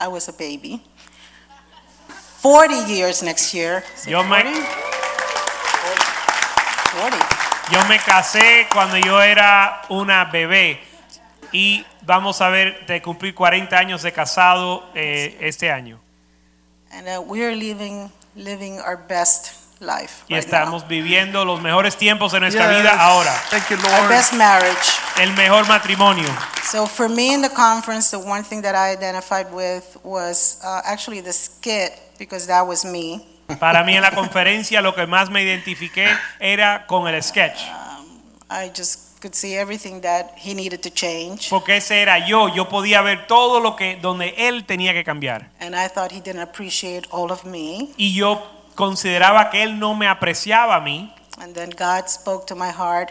I 0.00 0.06
was 0.08 0.28
a 0.28 0.32
baby. 0.32 0.80
40 2.40 2.86
years 2.92 3.22
next 3.22 3.52
year. 3.52 3.82
Is 3.96 4.06
it 4.06 4.10
Yo 4.10 4.22
me- 4.22 4.28
40? 4.28 4.52
40. 6.92 7.16
Yo 7.72 7.84
me 7.88 7.98
casé 7.98 8.68
cuando 8.72 8.96
yo 8.96 9.20
era 9.20 9.82
una 9.90 10.24
bebé 10.26 10.78
y 11.52 11.84
vamos 12.02 12.40
a 12.40 12.48
ver 12.48 12.86
de 12.86 13.00
cumplir 13.02 13.34
40 13.34 13.76
años 13.76 14.02
de 14.02 14.12
casado 14.12 14.88
eh, 14.94 15.36
este 15.40 15.70
año. 15.70 16.00
And 16.92 17.06
uh, 17.08 17.20
we 17.22 17.42
are 17.44 17.54
living, 17.54 18.10
living 18.34 18.78
our 18.80 18.96
best 18.96 19.52
life 19.80 20.24
Y 20.28 20.34
right 20.34 20.44
estamos 20.44 20.82
now. 20.82 20.88
viviendo 20.88 21.44
los 21.44 21.60
mejores 21.60 21.96
tiempos 21.96 22.32
de 22.32 22.40
nuestra 22.40 22.68
Yes. 22.70 22.82
vida 22.82 22.92
ahora. 23.00 23.32
Thank 23.50 23.68
you, 23.70 23.76
Our 23.78 23.98
Lord. 24.00 24.08
best 24.10 24.32
marriage. 24.34 24.92
El 25.18 25.32
mejor 25.32 25.66
matrimonio. 25.66 26.28
So 26.70 26.86
for 26.86 27.08
me 27.08 27.32
in 27.34 27.42
the 27.42 27.50
conference, 27.50 28.10
the 28.10 28.18
one 28.18 28.44
thing 28.44 28.62
that 28.62 28.74
I 28.74 28.92
identified 28.92 29.52
with 29.52 29.84
was 30.04 30.58
uh, 30.64 30.82
actually 30.84 31.20
the 31.20 31.32
skit 31.32 31.92
because 32.18 32.46
that 32.46 32.66
was 32.66 32.84
me. 32.84 33.26
Para 33.58 33.82
mí 33.84 33.94
en 33.96 34.02
la 34.02 34.12
conferencia 34.12 34.80
lo 34.80 34.94
que 34.94 35.06
más 35.06 35.28
me 35.30 35.42
identifiqué 35.42 36.06
era 36.40 36.86
con 36.86 37.06
el 37.08 37.20
sketch. 37.22 37.60
I 38.50 38.70
just 38.74 39.11
could 39.22 39.34
see 39.34 39.56
everything 39.56 40.00
that 40.02 40.32
he 40.36 40.52
needed 40.54 40.80
to 40.82 40.90
change. 40.90 41.48
Porque 41.48 41.76
ese 41.76 42.02
era 42.02 42.18
yo, 42.26 42.48
yo 42.48 42.68
podía 42.68 43.00
ver 43.02 43.26
todo 43.28 43.60
lo 43.60 43.76
que 43.76 43.96
donde 43.96 44.34
él 44.36 44.64
tenía 44.66 44.92
que 44.92 45.04
cambiar. 45.04 45.50
And 45.60 45.74
I 45.76 45.88
thought 45.88 46.10
he 46.12 46.20
didn't 46.20 46.42
appreciate 46.42 47.06
all 47.12 47.30
of 47.30 47.44
me. 47.44 47.90
Y 47.96 48.12
yo 48.14 48.42
consideraba 48.74 49.50
que 49.50 49.62
él 49.62 49.78
no 49.78 49.94
me 49.94 50.08
apreciaba 50.08 50.74
a 50.76 50.80
mí, 50.80 51.14
And 51.38 51.54
then 51.54 51.70
God 51.70 52.08
spoke 52.08 52.46
to 52.46 52.56
my 52.56 52.70
heart 52.70 53.10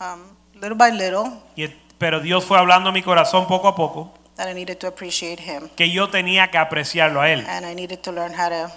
um, 0.00 0.22
little 0.54 0.74
by 0.76 0.90
little 0.90 1.30
y- 1.56 1.72
pero 1.98 2.18
Dios 2.20 2.44
fue 2.44 2.58
hablando 2.58 2.88
a 2.88 2.92
mi 2.92 3.02
corazón 3.02 3.46
poco 3.46 3.68
a 3.68 3.76
poco 3.76 4.12
that 4.36 4.48
I 4.48 4.54
needed 4.54 4.78
to 4.78 4.88
appreciate 4.88 5.40
him. 5.40 5.68
que 5.76 5.90
yo 5.90 6.08
tenía 6.08 6.50
que 6.50 6.58
apreciarlo 6.58 7.20
a 7.20 7.30
él 7.30 7.46
And 7.46 7.64
I 7.64 7.74
needed 7.74 8.00
to 8.02 8.10
learn 8.12 8.32
how 8.34 8.48
to 8.48 8.70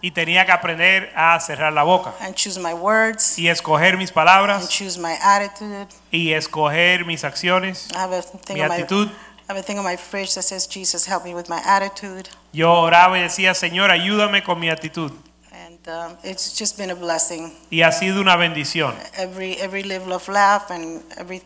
y 0.00 0.10
tenía 0.12 0.46
que 0.46 0.52
aprender 0.52 1.12
a 1.16 1.38
cerrar 1.40 1.72
la 1.72 1.82
boca 1.82 2.14
and 2.20 2.34
choose 2.34 2.58
my 2.58 2.72
words 2.72 3.38
y 3.38 3.48
escoger 3.48 3.96
mis 3.96 4.12
and 4.16 4.68
choose 4.68 4.98
my 4.98 5.14
attitude. 5.20 5.88
y 6.10 6.32
escoger 6.32 7.04
mis 7.04 7.24
acciones, 7.24 7.88
I 7.94 7.98
have 7.98 8.12
a 8.12 8.22
thing 8.22 8.54
mi 8.54 8.60
my 8.60 8.66
actitud. 8.66 9.08
I 9.48 9.52
have 9.52 9.60
a 9.60 9.62
thing 9.62 9.78
on 9.78 9.84
my 9.84 9.96
fridge 9.96 10.34
that 10.34 10.42
says, 10.42 10.66
Jesus, 10.66 11.06
help 11.06 11.24
me 11.24 11.34
with 11.34 11.48
my 11.48 11.58
attitude. 11.64 12.28
Yo 12.52 12.70
oraba 12.70 13.18
y 13.18 13.22
decía, 13.22 13.54
Señor, 13.54 13.90
ayúdame 13.90 14.44
con 14.44 14.60
mi 14.60 14.68
actitud. 14.68 15.10
And 15.50 15.88
um, 15.88 16.18
it's 16.22 16.54
just 16.54 16.76
been 16.76 16.90
a 16.90 16.94
blessing. 16.94 17.54
Y 17.70 17.80
ha 17.80 17.90
sido 17.90 18.20
una 18.20 18.36
bendición. 18.36 18.94
Every, 19.16 19.54
every 19.54 19.82
Live, 19.84 20.06
Love, 20.06 20.28
Laugh 20.28 20.70
and 20.70 21.02
every 21.16 21.40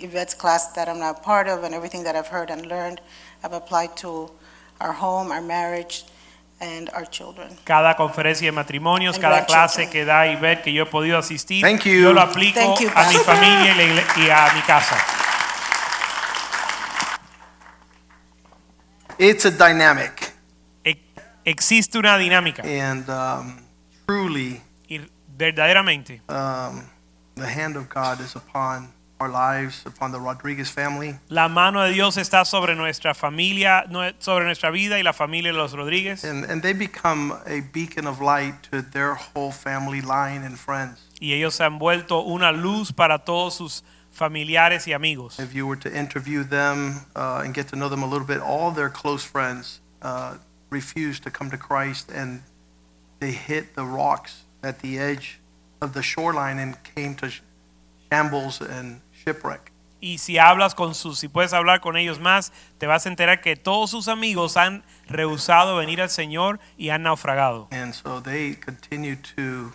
Yvette's 0.00 0.34
class 0.34 0.72
that 0.72 0.88
I'm 0.88 0.98
not 0.98 1.22
part 1.22 1.46
of 1.46 1.62
and 1.62 1.74
everything 1.74 2.04
that 2.04 2.16
I've 2.16 2.28
heard 2.28 2.48
and 2.48 2.64
learned, 2.64 3.02
I've 3.44 3.52
applied 3.52 3.98
to 3.98 4.30
our 4.80 4.92
home, 4.92 5.30
our 5.30 5.42
marriage, 5.42 6.06
and 6.62 6.88
our 6.94 7.06
children. 7.08 7.48
Cada 7.64 7.94
conferencia 7.96 8.46
de 8.46 8.52
matrimonios, 8.52 9.16
And 9.16 9.22
cada 9.22 9.34
grandchildren. 9.44 9.68
clase 9.68 9.90
que 9.90 10.04
da 10.04 10.26
y 10.28 10.36
ver 10.36 10.62
que 10.62 10.72
yo 10.72 10.84
he 10.84 10.86
podido 10.86 11.18
asistir, 11.18 11.60
Thank 11.62 11.82
you. 11.84 11.94
yo 12.00 12.12
lo 12.12 12.20
aplico 12.20 12.58
Thank 12.60 12.80
you, 12.80 12.88
a 12.94 13.08
mi 13.08 13.14
Pastor. 13.16 13.24
familia 13.36 13.72
y, 13.72 13.76
la 13.76 13.82
igle- 13.82 14.26
y 14.26 14.30
a 14.30 14.52
mi 14.54 14.60
casa. 14.62 14.96
It's 19.18 19.44
a 19.44 19.50
dynamic, 19.50 20.32
E- 20.84 20.96
Existe 21.44 21.98
una 21.98 22.16
dinámica 22.16 22.62
and 22.64 23.08
um, 23.10 23.56
truly, 24.06 24.60
y 24.88 25.00
verdaderamente 25.36 26.22
um, 26.28 26.82
the 27.36 27.46
hand 27.46 27.76
of 27.76 27.88
God 27.88 28.20
is 28.20 28.34
upon 28.36 28.92
our 29.22 29.28
lives, 29.30 29.82
upon 29.86 30.10
the 30.12 30.18
Rodriguez 30.20 30.68
family. 30.68 31.14
la 31.28 31.48
mano 31.48 31.82
de 31.82 31.92
Dios 31.92 32.16
está 32.16 32.44
sobre 32.44 32.74
nuestra 32.74 33.14
familia, 33.14 33.84
sobre 34.18 34.44
nuestra 34.44 34.70
vida 34.70 34.98
y 34.98 35.02
la 35.02 35.12
familia 35.12 35.52
de 35.52 35.58
los 35.58 35.72
Rodríguez 35.72 36.24
And, 36.24 36.44
and 36.44 36.62
they 36.62 36.72
become 36.72 37.32
a 37.46 37.60
beacon 37.72 38.06
of 38.06 38.20
light 38.20 38.54
to 38.70 38.82
their 38.82 39.14
whole 39.14 39.52
family 39.52 40.00
line 40.00 40.42
and 40.42 40.58
friends. 40.58 40.98
y 41.20 41.32
ellos 41.32 41.54
se 41.54 41.64
han 41.64 41.78
vuelto 41.78 42.20
una 42.26 42.50
luz 42.52 42.92
para 42.92 43.20
todos 43.20 43.54
sus 43.54 43.84
familiares 44.10 44.86
y 44.86 44.92
amigos. 44.92 45.38
If 45.38 45.54
you 45.54 45.66
were 45.66 45.76
to 45.78 45.88
interview 45.88 46.42
them 46.44 47.06
uh, 47.16 47.42
and 47.44 47.54
get 47.54 47.68
to 47.68 47.76
know 47.76 47.88
them 47.88 48.02
a 48.02 48.06
little 48.06 48.26
bit, 48.26 48.40
all 48.40 48.70
their 48.72 48.90
close 48.90 49.24
friends 49.24 49.80
uh, 50.02 50.34
refused 50.70 51.22
to 51.22 51.30
come 51.30 51.48
to 51.50 51.56
Christ 51.56 52.10
and 52.12 52.42
they 53.20 53.30
hit 53.32 53.74
the 53.76 53.84
rocks 53.84 54.42
at 54.62 54.80
the 54.80 54.98
edge 54.98 55.38
of 55.80 55.94
the 55.94 56.02
shoreline 56.02 56.58
and 56.58 56.76
came 56.82 57.14
to 57.16 57.30
shambles 58.10 58.60
and 58.60 59.00
shipwreck. 59.24 59.72
Y 60.00 60.18
si 60.18 60.36
hablas 60.36 60.74
con 60.74 60.96
sus, 60.96 61.20
si 61.20 61.28
puedes 61.28 61.52
hablar 61.52 61.80
con 61.80 61.96
ellos 61.96 62.18
más, 62.18 62.52
te 62.78 62.88
vas 62.88 63.06
a 63.06 63.08
enterar 63.08 63.40
que 63.40 63.54
todos 63.54 63.90
sus 63.90 64.08
amigos 64.08 64.56
han 64.56 64.82
rehusado 65.06 65.76
venir 65.76 66.02
al 66.02 66.10
Señor 66.10 66.58
y 66.76 66.90
han 66.90 67.04
naufragado. 67.04 67.68
And 67.70 67.94
so 67.94 68.20
they 68.20 68.56
continue 68.56 69.14
to 69.36 69.72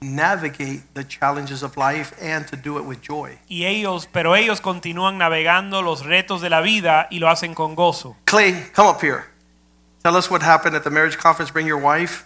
navigate 0.00 0.82
the 0.94 1.04
challenges 1.04 1.64
of 1.64 1.76
life 1.76 2.14
and 2.22 2.46
to 2.46 2.56
do 2.56 2.78
it 2.78 2.84
with 2.84 3.00
joy. 3.00 3.38
Y 3.48 3.64
ellos, 3.64 4.08
pero 4.12 4.36
ellos 4.36 4.60
continúan 4.60 5.18
navegando 5.18 5.82
los 5.82 6.04
retos 6.04 6.40
de 6.40 6.48
la 6.48 6.60
vida 6.60 7.08
y 7.10 7.18
lo 7.18 7.28
hacen 7.28 7.54
con 7.54 7.74
gozo. 7.74 8.16
Clay, 8.26 8.70
come 8.74 8.88
up 8.88 9.02
here. 9.02 9.24
Tell 10.02 10.16
us 10.16 10.30
what 10.30 10.42
happened 10.42 10.76
at 10.76 10.84
the 10.84 10.90
marriage 10.90 11.18
conference. 11.18 11.52
Bring 11.52 11.66
your 11.66 11.80
wife. 11.80 12.24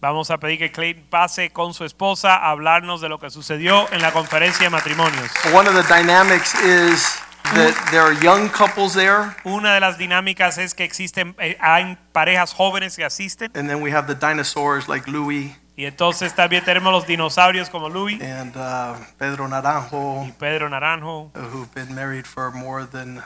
Vamos 0.00 0.30
a 0.30 0.38
pedir 0.38 0.58
que 0.58 0.72
Clay 0.72 0.94
pase 0.94 1.50
con 1.50 1.74
su 1.74 1.84
esposa 1.84 2.34
a 2.34 2.50
hablarnos 2.50 3.02
de 3.02 3.10
lo 3.10 3.18
que 3.18 3.28
sucedió 3.28 3.86
en 3.92 4.00
la 4.00 4.12
conferencia 4.12 4.64
de 4.64 4.70
matrimonios. 4.70 5.30
One 5.52 5.68
of 5.68 5.74
the 5.74 5.94
dynamics 5.94 6.54
is 6.64 7.20
that 7.54 7.74
there 7.90 8.00
are 8.00 8.14
young 8.22 8.48
couples 8.48 8.94
there, 8.94 9.36
Una 9.44 9.74
de 9.74 9.80
las 9.80 9.98
dinámicas 9.98 10.56
es 10.56 10.74
que 10.74 10.84
existen, 10.84 11.36
eh, 11.38 11.58
hay 11.60 11.98
parejas 12.12 12.54
jóvenes 12.54 12.96
que 12.96 13.04
asisten 13.04 13.50
and 13.54 13.68
then 13.68 13.82
we 13.82 13.92
have 13.92 14.06
the 14.06 14.14
dinosaurs 14.14 14.88
like 14.88 15.10
Louis 15.10 15.54
y 15.76 15.84
entonces 15.84 16.34
también 16.34 16.64
tenemos 16.64 16.92
los 16.92 17.06
dinosaurios 17.06 17.68
como 17.68 17.88
Luis 17.88 18.22
and 18.22 18.56
uh, 18.56 18.94
Pedro 19.18 19.48
Naranjo, 19.48 20.24
y 20.26 20.32
Pedro 20.32 20.68
Naranjo 20.70 21.30
who've 21.34 21.70
been 21.74 21.94
married 21.94 22.24
for 22.24 22.50
more 22.52 22.86
than 22.86 23.22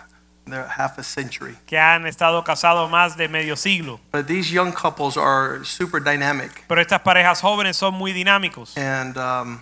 their 0.46 0.66
half 0.66 0.98
a 0.98 1.02
century. 1.02 1.56
que 1.66 1.78
han 1.78 2.06
estado 2.06 2.42
casados 2.44 2.90
más 2.90 3.16
de 3.16 3.28
medio 3.28 3.56
siglo. 3.56 4.00
But 4.12 4.26
these 4.26 4.50
young 4.52 4.72
couples 4.72 5.16
are 5.16 5.64
super 5.64 6.00
dynamic, 6.02 6.64
Pero 6.68 6.80
estas 6.80 7.00
parejas 7.00 7.40
jóvenes 7.40 7.76
son 7.76 7.94
muy 7.94 8.12
dinámicos. 8.12 8.76
and 8.76 9.16
um, 9.16 9.60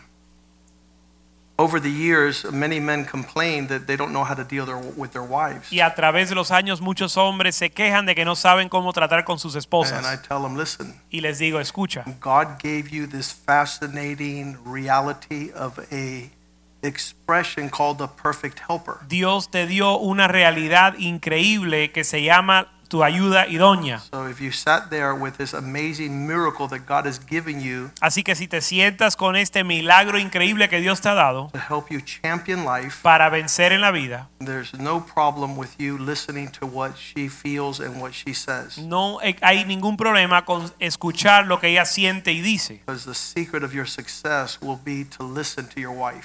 over 1.58 1.78
the 1.80 1.90
years, 1.90 2.44
many 2.50 2.80
men 2.80 3.04
complain 3.04 3.68
that 3.68 3.86
they 3.86 3.96
don't 3.96 4.12
know 4.12 4.24
how 4.24 4.34
to 4.34 4.42
deal 4.42 4.64
their, 4.66 4.78
with 4.96 5.12
their 5.12 5.22
wives. 5.22 5.70
Y 5.70 5.80
a 5.80 5.94
través 5.94 6.28
de 6.28 6.34
los 6.34 6.50
años 6.50 6.80
muchos 6.80 7.16
hombres 7.16 7.54
se 7.54 7.70
quejan 7.70 8.04
de 8.06 8.14
que 8.14 8.24
no 8.24 8.34
saben 8.34 8.68
cómo 8.68 8.92
tratar 8.92 9.24
con 9.24 9.38
sus 9.38 9.54
esposas. 9.54 10.04
And 10.04 10.06
I 10.06 10.16
tell 10.20 10.42
them, 10.42 10.56
listen, 10.56 10.94
Y 11.10 11.20
les 11.20 11.38
digo, 11.38 11.60
escucha, 11.60 12.04
God 12.20 12.58
gave 12.60 12.88
you 12.90 13.06
this 13.06 13.30
fascinating 13.30 14.56
reality 14.64 15.52
of 15.52 15.78
a 15.92 16.30
expression 16.82 17.70
called 17.70 17.98
the 17.98 18.08
perfect 18.08 18.60
helper. 18.68 18.98
Dios 19.08 19.50
te 19.50 19.66
dio 19.66 19.96
una 19.98 20.28
realidad 20.28 20.94
increíble 20.98 21.92
que 21.92 22.04
se 22.04 22.22
llama 22.22 22.72
tu 22.92 23.02
ayuda 23.02 23.46
idónea. 23.46 24.02
Así 28.02 28.22
que 28.22 28.34
si 28.34 28.46
te 28.46 28.60
sientas 28.60 29.16
con 29.16 29.34
este 29.34 29.64
milagro 29.64 30.18
increíble 30.18 30.68
que 30.68 30.78
Dios 30.78 31.00
te 31.00 31.08
ha 31.08 31.14
dado 31.14 31.50
para 33.00 33.30
vencer 33.30 33.72
en 33.72 33.80
la 33.80 33.92
vida, 33.92 34.28
no 38.76 39.18
hay 39.40 39.64
ningún 39.64 39.96
problema 39.96 40.44
con 40.44 40.70
escuchar 40.78 41.46
lo 41.46 41.58
que 41.60 41.68
ella 41.68 41.86
siente 41.86 42.32
y 42.32 42.42
dice. 42.42 42.82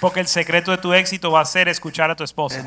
Porque 0.00 0.20
el 0.20 0.28
secreto 0.28 0.70
de 0.70 0.76
tu 0.76 0.92
éxito 0.92 1.30
va 1.30 1.40
a 1.40 1.46
ser 1.46 1.68
escuchar 1.68 2.10
a 2.10 2.14
tu 2.14 2.24
esposa 2.24 2.62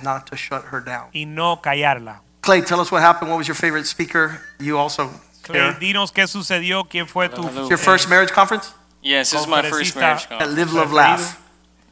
y 1.12 1.26
no 1.28 1.62
callarla. 1.62 2.24
Clay, 2.42 2.62
tell 2.62 2.80
us 2.80 2.92
what 2.92 3.02
happened. 3.02 3.30
What 3.30 3.38
was 3.38 3.48
your 3.48 3.56
favorite 3.56 3.86
speaker? 3.86 4.42
You 4.60 4.78
also 4.78 5.10
Clay, 5.44 5.60
share. 5.60 5.74
dinos 5.80 6.12
qué 6.12 6.28
sucedió, 6.28 6.84
quién 6.90 7.08
fue 7.08 7.28
tu 7.30 7.42
Your 7.70 7.78
first 7.78 8.10
marriage 8.10 8.32
conference? 8.32 8.74
Yes, 9.04 9.32
this 9.32 9.42
is 9.42 9.48
my 9.48 9.62
first 9.62 9.96
Conferencista. 9.96 10.00
marriage 10.00 10.24
At 10.24 10.30
conference. 10.30 10.56
Live, 10.56 10.74
Love, 10.74 10.92
Laugh. 10.94 11.42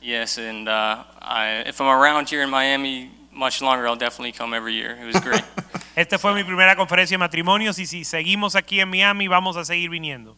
Yes, 0.02 0.38
and 0.38 0.68
uh, 0.70 1.04
I, 1.22 1.64
if 1.66 1.82
I'm 1.82 1.88
around 1.88 2.30
here 2.30 2.42
in 2.44 2.50
Miami 2.50 3.12
much 3.32 3.62
longer, 3.62 3.88
I'll 3.88 3.96
definitely 3.96 4.32
come 4.32 4.54
every 4.54 4.74
year. 4.74 4.98
It 5.02 5.06
was 5.06 5.20
great. 5.20 5.44
Esta 5.96 6.18
fue 6.18 6.34
mi 6.34 6.44
primera 6.44 6.76
conferencia 6.76 7.16
de 7.16 7.20
matrimonios 7.20 7.78
y 7.80 7.86
si 7.86 8.04
seguimos 8.06 8.56
aquí 8.56 8.80
en 8.80 8.90
Miami 8.90 9.28
vamos 9.28 9.58
a 9.58 9.66
seguir 9.66 9.90
viniendo. 9.90 10.36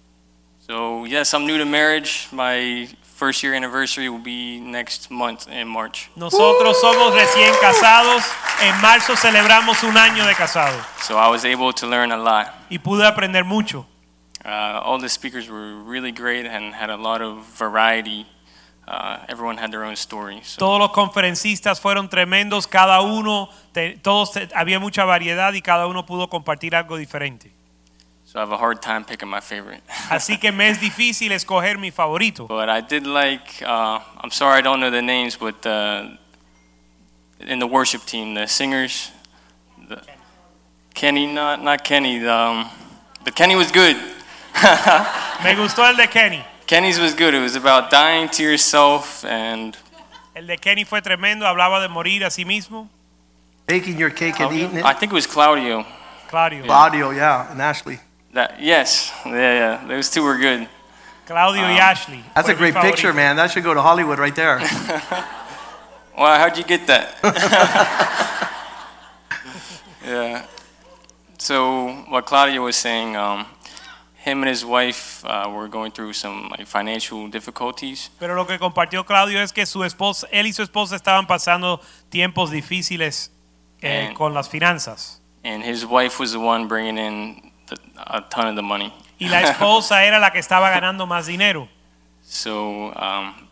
so 0.59 1.05
yes, 1.05 1.33
I'm 1.33 1.45
new 1.45 1.57
to 1.57 1.65
marriage. 1.65 2.27
My 2.31 2.87
first 3.21 3.43
year 3.43 3.53
anniversary 3.53 4.09
will 4.09 4.17
be 4.23 4.59
next 4.59 5.11
month 5.11 5.47
in 5.47 5.67
March. 5.67 6.09
Nosotros 6.15 6.81
somos 6.81 7.13
recién 7.13 7.53
casados, 7.61 8.23
en 8.63 8.75
marzo 8.81 9.15
celebramos 9.15 9.83
un 9.83 9.95
año 9.95 10.25
de 10.25 10.33
casado 10.33 10.75
So 11.03 11.19
I 11.19 11.29
was 11.29 11.45
able 11.45 11.71
to 11.73 11.85
learn 11.87 12.11
a 12.11 12.17
lot. 12.17 12.47
y 12.71 12.79
pude 12.79 13.05
aprender 13.05 13.43
mucho. 13.45 13.85
Uh, 14.43 14.81
all 14.83 14.99
the 14.99 15.07
speakers 15.07 15.47
were 15.47 15.75
really 15.85 16.11
great 16.11 16.47
and 16.47 16.73
had 16.73 16.89
a 16.89 16.97
lot 16.97 17.21
of 17.21 17.45
variety. 17.59 18.25
Uh, 18.87 19.19
everyone 19.29 19.55
had 19.57 19.69
their 19.71 19.83
own 19.83 19.95
story. 19.95 20.41
So 20.43 20.57
Todos 20.57 20.79
los 20.79 20.91
conferencistas 20.91 21.79
fueron 21.79 22.09
tremendos, 22.09 22.65
cada 22.67 23.01
uno, 23.01 23.49
te- 23.71 23.97
todos 24.01 24.31
te- 24.31 24.49
había 24.55 24.79
mucha 24.79 25.05
variedad 25.05 25.53
y 25.53 25.61
cada 25.61 25.85
uno 25.85 26.07
pudo 26.07 26.27
compartir 26.27 26.75
algo 26.75 26.97
diferente. 26.97 27.51
So 28.31 28.39
I 28.39 28.43
have 28.43 28.53
a 28.53 28.57
hard 28.57 28.81
time 28.81 29.03
picking 29.03 29.27
my 29.27 29.41
favorite. 29.41 29.81
Así 30.09 30.39
que 30.39 30.53
me 30.53 30.69
es 30.69 30.79
difícil 30.79 31.33
escoger 31.33 31.77
mi 31.77 31.91
favorito. 31.91 32.47
But 32.47 32.69
I 32.69 32.79
did 32.79 33.05
like, 33.05 33.61
uh, 33.61 33.99
I'm 34.21 34.31
sorry 34.31 34.59
I 34.59 34.61
don't 34.61 34.79
know 34.79 34.89
the 34.89 35.01
names, 35.01 35.35
but 35.35 35.65
uh, 35.65 36.11
in 37.41 37.59
the 37.59 37.67
worship 37.67 38.05
team, 38.05 38.33
the 38.33 38.47
singers, 38.47 39.11
the, 39.89 40.01
Kenny, 40.93 41.25
not, 41.27 41.61
not 41.61 41.83
Kenny, 41.83 42.19
the, 42.19 42.33
um, 42.33 42.69
but 43.25 43.35
Kenny 43.35 43.57
was 43.57 43.69
good. 43.69 43.97
Me 45.43 45.53
gustó 45.55 45.85
el 45.85 45.97
de 45.97 46.07
Kenny. 46.07 46.41
Kenny's 46.67 47.01
was 47.01 47.13
good. 47.13 47.33
It 47.33 47.41
was 47.41 47.57
about 47.57 47.91
dying 47.91 48.29
to 48.29 48.43
yourself 48.43 49.25
and 49.25 49.77
El 50.33 50.47
de 50.47 50.55
Kenny 50.55 50.85
fue 50.85 51.01
tremendo, 51.01 51.45
hablaba 51.45 51.81
de 51.81 51.89
morir 51.89 52.23
a 52.23 52.29
sí 52.29 52.45
mismo. 52.45 52.87
Baking 53.67 53.97
your 53.97 54.09
cake 54.09 54.39
and 54.39 54.53
eating 54.53 54.77
it. 54.77 54.85
I 54.85 54.93
think 54.93 55.11
it 55.11 55.15
was 55.15 55.27
Claudio. 55.27 55.85
Claudio. 56.29 56.63
Claudio, 56.63 57.11
yeah, 57.11 57.51
and 57.51 57.61
Ashley. 57.61 57.99
That 58.33 58.61
yes, 58.61 59.11
yeah, 59.25 59.31
yeah. 59.81 59.87
Those 59.87 60.09
two 60.09 60.23
were 60.23 60.37
good. 60.37 60.67
Claudio 61.25 61.63
y 61.63 61.77
Ashley. 61.77 62.23
That's 62.35 62.49
a 62.49 62.53
mi 62.53 62.57
great 62.57 62.73
favorito. 62.73 62.81
picture, 62.89 63.13
man. 63.13 63.35
That 63.35 63.51
should 63.51 63.63
go 63.63 63.73
to 63.73 63.81
Hollywood 63.81 64.19
right 64.19 64.35
there. 64.35 64.59
Well, 66.17 66.37
how'd 66.37 66.57
you 66.57 66.63
get 66.65 66.85
that? 66.87 67.15
yeah. 70.05 70.45
So 71.37 71.93
what 72.09 72.25
Claudio 72.25 72.63
was 72.63 72.75
saying, 72.75 73.15
um, 73.15 73.45
him 74.15 74.41
and 74.43 74.49
his 74.49 74.63
wife 74.63 75.23
uh, 75.25 75.49
were 75.49 75.67
going 75.67 75.91
through 75.91 76.13
some 76.13 76.49
like 76.49 76.67
financial 76.67 77.27
difficulties, 77.29 78.09
Pero 78.19 78.35
lo 78.35 78.45
que 78.45 78.59
compartió 78.59 79.05
Claudio 79.05 79.39
es 79.41 79.51
que 79.51 79.65
su 79.65 79.83
esposa, 79.83 80.27
él 80.31 80.45
y 80.47 80.51
su 80.53 80.61
esposa 80.61 80.95
estaban 80.95 81.25
pasando 81.25 81.81
tiempos 82.11 82.51
difíciles 82.51 83.31
eh, 83.81 84.07
And- 84.09 84.15
con 84.15 84.33
las 84.33 84.47
finanzas. 84.49 85.19
and 85.43 85.63
his 85.63 85.83
wife 85.85 86.19
was 86.19 86.33
the 86.33 86.39
one 86.39 86.67
bringing 86.67 86.97
in 86.99 87.35
the, 87.35 87.50
a 87.97 88.21
ton 88.29 88.47
of 88.47 88.55
the 88.55 88.61
money. 88.61 88.93
Y 89.19 89.27
la 89.27 89.41
esposa 89.41 90.03
era 90.03 90.19
la 90.19 90.31
que 90.31 90.39
estaba 90.39 90.69
ganando 90.69 91.07
más 91.07 91.27
dinero. 91.27 91.67
So 92.23 92.93
um, 92.95 93.47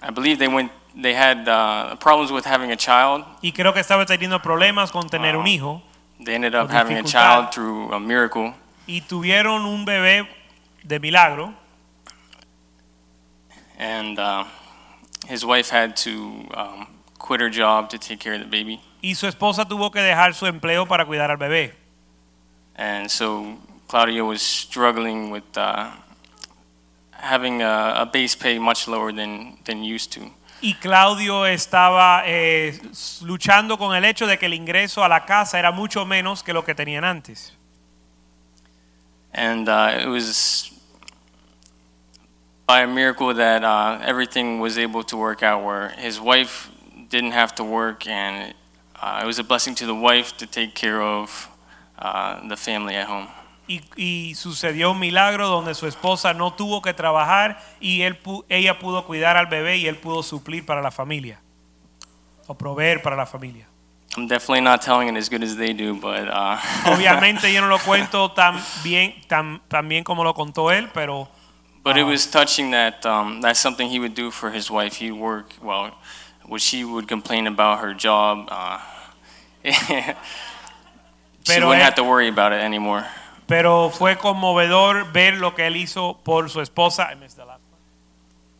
I 0.00 0.10
believe 0.14 0.38
they 0.38 0.46
went. 0.46 0.70
They 0.94 1.12
had 1.12 1.48
uh, 1.48 1.96
problems 1.96 2.30
with 2.30 2.44
having 2.44 2.70
a 2.70 2.76
child. 2.76 3.24
Y 3.42 3.50
creo 3.50 3.72
que 3.72 3.80
estaba 3.80 4.06
teniendo 4.06 4.40
problemas 4.40 4.92
con 4.92 5.08
tener 5.08 5.36
un 5.36 5.46
hijo. 5.46 5.82
They 6.24 6.34
ended 6.34 6.54
up 6.54 6.70
having 6.70 6.98
a 6.98 7.02
child 7.02 7.50
through 7.50 7.92
a 7.92 7.98
miracle. 7.98 8.54
Y 8.86 9.00
tuvieron 9.00 9.64
un 9.64 9.84
bebé 9.84 10.28
de 10.84 11.00
milagro. 11.00 11.52
and 13.78 14.18
uh, 14.18 14.44
his 15.26 15.44
wife 15.44 15.68
had 15.68 15.96
to 15.96 16.46
um, 16.54 16.86
quit 17.18 17.40
her 17.40 17.50
job 17.50 17.90
to 17.90 17.98
take 17.98 18.20
care 18.20 18.34
of 18.34 18.40
the 18.40 18.46
baby. 18.46 18.80
Y 19.02 19.14
su 19.14 19.26
esposa 19.26 19.66
tuvo 19.66 19.90
que 19.90 20.00
dejar 20.00 20.34
su 20.34 20.46
empleo 20.46 20.86
para 20.86 21.04
cuidar 21.04 21.30
al 21.30 21.36
bebé. 21.36 21.74
And 22.76 23.10
so 23.10 23.58
Claudia 23.88 24.24
was 24.24 24.42
struggling 24.42 25.30
with 25.30 25.44
uh, 25.56 25.92
having 27.12 27.62
a, 27.62 27.94
a 27.98 28.06
base 28.06 28.34
pay 28.34 28.58
much 28.58 28.88
lower 28.88 29.12
than, 29.12 29.58
than 29.64 29.84
used 29.84 30.12
to. 30.12 30.30
Y 30.62 30.74
Claudio 30.80 31.44
estaba 31.44 32.22
eh, 32.24 32.80
luchando 33.22 33.76
con 33.76 33.94
el 33.94 34.04
hecho 34.04 34.26
de 34.26 34.38
que 34.38 34.46
el 34.46 34.54
ingreso 34.54 35.04
a 35.04 35.08
la 35.08 35.26
casa 35.26 35.58
era 35.58 35.72
mucho 35.72 36.06
menos 36.06 36.42
que 36.42 36.54
lo 36.54 36.64
que 36.64 36.74
tenían 36.74 37.04
antes. 37.04 37.52
And 39.32 39.68
uh, 39.68 40.00
it 40.00 40.06
was 40.06 40.70
by 42.66 42.80
a 42.80 42.86
miracle 42.86 43.34
that 43.34 43.62
uh, 43.62 43.98
everything 44.02 44.60
was 44.60 44.78
able 44.78 45.02
to 45.04 45.16
work 45.16 45.42
out 45.42 45.64
where 45.64 45.90
his 45.98 46.18
wife 46.18 46.70
didn't 47.10 47.32
have 47.32 47.54
to 47.56 47.64
work, 47.64 48.06
and 48.06 48.54
uh, 49.02 49.20
it 49.22 49.26
was 49.26 49.38
a 49.38 49.44
blessing 49.44 49.74
to 49.74 49.86
the 49.86 49.94
wife 49.94 50.36
to 50.38 50.46
take 50.46 50.74
care 50.74 51.02
of 51.02 51.48
uh, 51.98 52.46
the 52.48 52.56
family 52.56 52.96
at 52.96 53.08
home. 53.08 53.28
Y, 53.66 53.80
y 53.96 54.34
sucedió 54.34 54.90
un 54.90 54.98
milagro 54.98 55.48
donde 55.48 55.74
su 55.74 55.86
esposa 55.86 56.34
no 56.34 56.52
tuvo 56.52 56.82
que 56.82 56.92
trabajar 56.92 57.62
y 57.80 58.02
él, 58.02 58.18
ella 58.50 58.78
pudo 58.78 59.06
cuidar 59.06 59.38
al 59.38 59.46
bebé 59.46 59.78
y 59.78 59.86
él 59.86 59.96
pudo 59.96 60.22
suplir 60.22 60.66
para 60.66 60.82
la 60.82 60.90
familia. 60.90 61.40
O 62.46 62.54
proveer 62.54 63.00
para 63.00 63.16
la 63.16 63.24
familia. 63.24 63.66
I'm 64.16 64.28
definitely 64.28 64.60
not 64.60 64.80
telling 64.80 65.08
it 65.08 65.16
as 65.16 65.28
good 65.28 65.42
as 65.42 65.56
they 65.56 65.72
do, 65.72 65.94
but 65.94 66.28
uh, 66.28 66.56
Obviamente 66.86 67.52
yo 67.52 67.62
no 67.62 67.68
lo 67.68 67.78
cuento 67.78 68.30
tan 68.32 68.62
bien, 68.84 69.14
tan, 69.26 69.60
tan 69.68 69.88
bien 69.88 70.04
como 70.04 70.22
lo 70.22 70.34
contó 70.34 70.70
él, 70.70 70.88
pero 70.92 71.28
but 71.82 71.98
it 71.98 72.04
was 72.04 72.26
touching 72.26 72.70
that 72.70 73.04
um, 73.04 73.40
that's 73.40 73.60
something 73.60 73.88
he 73.88 73.98
would 73.98 74.14
do 74.14 74.30
for 74.30 74.50
his 74.50 74.70
wife. 74.70 74.96
He'd 74.96 75.12
work 75.12 75.52
well, 75.62 75.90
what 76.46 76.62
she 76.62 76.84
would 76.84 77.08
complain 77.08 77.46
about 77.46 77.80
her 77.80 77.92
job. 77.92 78.48
Uh, 78.50 78.78
she 81.44 81.54
Pero 81.54 81.68
wouldn't 81.68 81.82
él- 81.82 81.86
have 81.86 81.94
to 81.96 82.04
worry 82.04 82.28
about 82.28 82.52
it 82.52 82.60
anymore. 82.62 83.04
pero 83.46 83.90
fue 83.90 84.16
conmovedor 84.16 85.12
ver 85.12 85.34
lo 85.34 85.54
que 85.54 85.66
él 85.66 85.76
hizo 85.76 86.18
por 86.24 86.48
su 86.50 86.60
esposa. 86.60 87.10
I 87.12 87.16
missed 87.16 87.36
the 87.36 87.44
last 87.44 87.60
part. 87.70 87.80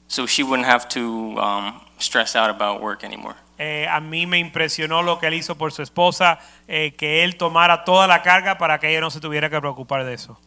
So 0.09 0.27
she 0.27 0.43
wouldn't 0.43 0.69
have 0.69 0.87
to 0.91 1.01
um, 1.41 1.81
stress 1.99 2.37
out 2.37 2.51
about 2.51 2.81
work 2.83 3.03
anymore. 3.05 3.35
Eh, 3.59 3.87
a 3.89 4.01
mí 4.01 4.27
me 4.27 4.39
impresionó 4.39 5.03
lo 5.03 5.19
que 5.19 5.29
él 5.29 5.35
hizo 5.35 5.57
por 5.57 5.73
su 5.73 5.81
esposa, 5.83 6.39
eh, 6.69 6.95
que 6.97 7.23
él 7.25 7.37
tomara 7.37 7.85
toda 7.85 8.07
la 8.07 8.21
carga 8.23 8.59
para 8.59 8.79
que 8.81 8.91
ella 8.91 9.01
no 9.01 9.11
se 9.11 9.21
tuviera 9.21 9.49
que 9.49 9.59
preocupar 9.61 10.05
de 10.05 10.13
eso. 10.15 10.39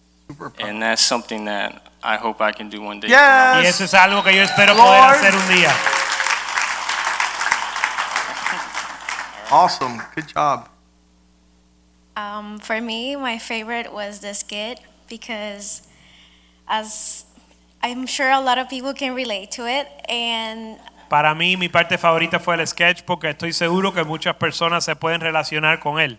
And 0.60 0.82
that's 0.82 1.02
something 1.02 1.46
that 1.46 1.72
I 2.04 2.18
hope 2.22 2.42
I 2.44 2.52
can 2.52 2.70
do 2.70 2.82
one 2.82 3.00
day. 3.00 3.10
Yes. 3.10 3.64
Y 3.64 3.66
eso 3.66 3.86
es 3.86 3.94
algo 3.94 4.22
que 4.24 4.36
yo 4.36 4.44
espero 4.44 4.76
poder 4.76 5.02
Lord. 5.02 5.16
hacer 5.16 5.34
un 5.36 5.48
día. 5.48 5.72
Awesome. 9.50 10.02
Good 10.14 10.26
job. 10.36 10.68
Um, 12.18 12.58
for 12.60 12.82
me, 12.82 13.16
my 13.16 13.38
favorite 13.38 13.94
was 13.94 14.22
the 14.22 14.34
skit 14.34 14.80
because, 15.08 15.84
as 16.68 17.26
I'm 17.84 18.08
sure 18.08 18.32
a 18.32 18.42
lot 18.42 18.58
of 18.58 18.68
people 18.70 18.94
can 18.96 19.14
relate 19.14 19.52
to 19.52 19.68
it, 19.68 19.88
and 20.10 20.80
Para 21.10 21.36
mí, 21.36 21.56
mi 21.58 21.70
parte 21.70 21.98
favorita 21.98 22.40
fue 22.40 22.56
el 22.56 22.66
sketch 22.66 23.04
porque 23.04 23.30
estoy 23.30 23.54
seguro 23.54 23.94
que 23.94 24.04
muchas 24.04 24.36
personas 24.36 24.84
se 24.84 24.96
pueden 24.96 25.22
relacionar 25.22 25.80
con 25.80 26.00
él. 26.00 26.18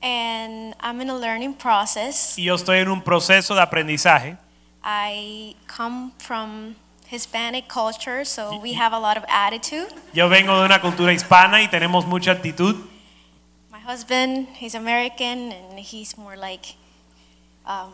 and 0.00 0.76
I'm 0.80 1.00
in 1.00 1.10
a 1.10 1.16
learning 1.18 1.54
process. 1.54 2.38
Y 2.38 2.44
yo 2.44 2.54
estoy 2.54 2.78
en 2.78 2.88
un 2.88 3.02
proceso 3.02 3.56
de 3.56 3.60
aprendizaje. 3.62 4.38
I 4.84 5.56
come 5.66 6.12
from 6.18 6.76
Hispanic 7.10 7.66
culture, 7.68 8.24
so 8.24 8.60
we 8.62 8.74
have 8.74 8.92
a 8.92 8.98
lot 9.00 9.16
of 9.16 9.24
attitude. 9.28 9.88
Yo 10.14 10.28
vengo 10.28 10.56
de 10.60 10.66
una 10.66 10.80
cultura 10.80 11.12
hispana 11.12 11.62
y 11.62 11.68
tenemos 11.68 12.06
mucha 12.06 12.30
actitud. 12.30 12.76
My 13.88 13.94
husband, 13.94 14.48
he's 14.52 14.74
American, 14.74 15.50
and 15.50 15.78
he's 15.80 16.18
more 16.18 16.36
like 16.36 16.74
um, 17.64 17.90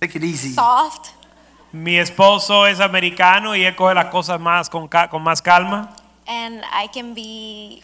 Take 0.00 0.14
it 0.14 0.22
easy. 0.22 0.52
soft. 0.52 1.10
Mi 1.72 1.98
esposo 1.98 2.66
es 2.68 2.78
americano 2.78 3.56
y 3.56 3.64
él 3.64 3.74
coge 3.74 3.94
las 3.96 4.12
cosas 4.12 4.38
más 4.38 4.68
con, 4.70 4.86
ca- 4.86 5.08
con 5.08 5.20
más 5.24 5.42
calma. 5.42 5.96
and 6.28 6.62
I 6.72 6.86
can 6.86 7.14
be 7.14 7.82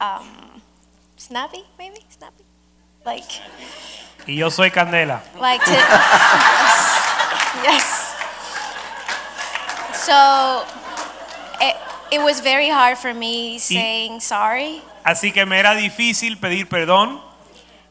um, 0.00 0.60
snappy, 1.16 1.64
maybe 1.76 1.98
snappy, 2.08 2.44
like 3.04 3.24
Y 4.28 4.34
yo 4.36 4.48
soy 4.48 4.70
candela. 4.70 5.22
like 5.40 5.64
to 5.64 5.72
yes, 5.72 7.02
yes. 7.64 8.14
So 10.06 10.64
it, 11.60 11.74
it 12.12 12.20
was 12.22 12.38
very 12.38 12.68
hard 12.68 12.96
for 12.96 13.12
me 13.12 13.58
saying 13.58 14.20
sorry, 14.20 14.82
Así 15.04 15.32
que 15.32 15.44
me 15.44 15.58
era 15.58 15.74
difícil 15.74 16.38
pedir 16.38 16.68
perdón. 16.68 17.20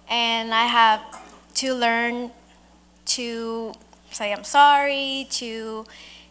And 0.09 0.53
I 0.53 0.65
have 0.65 1.01
to 1.55 1.73
learn 1.73 2.31
to 3.15 3.73
say 4.11 4.31
I'm 4.31 4.43
sorry, 4.43 5.27
to 5.31 5.85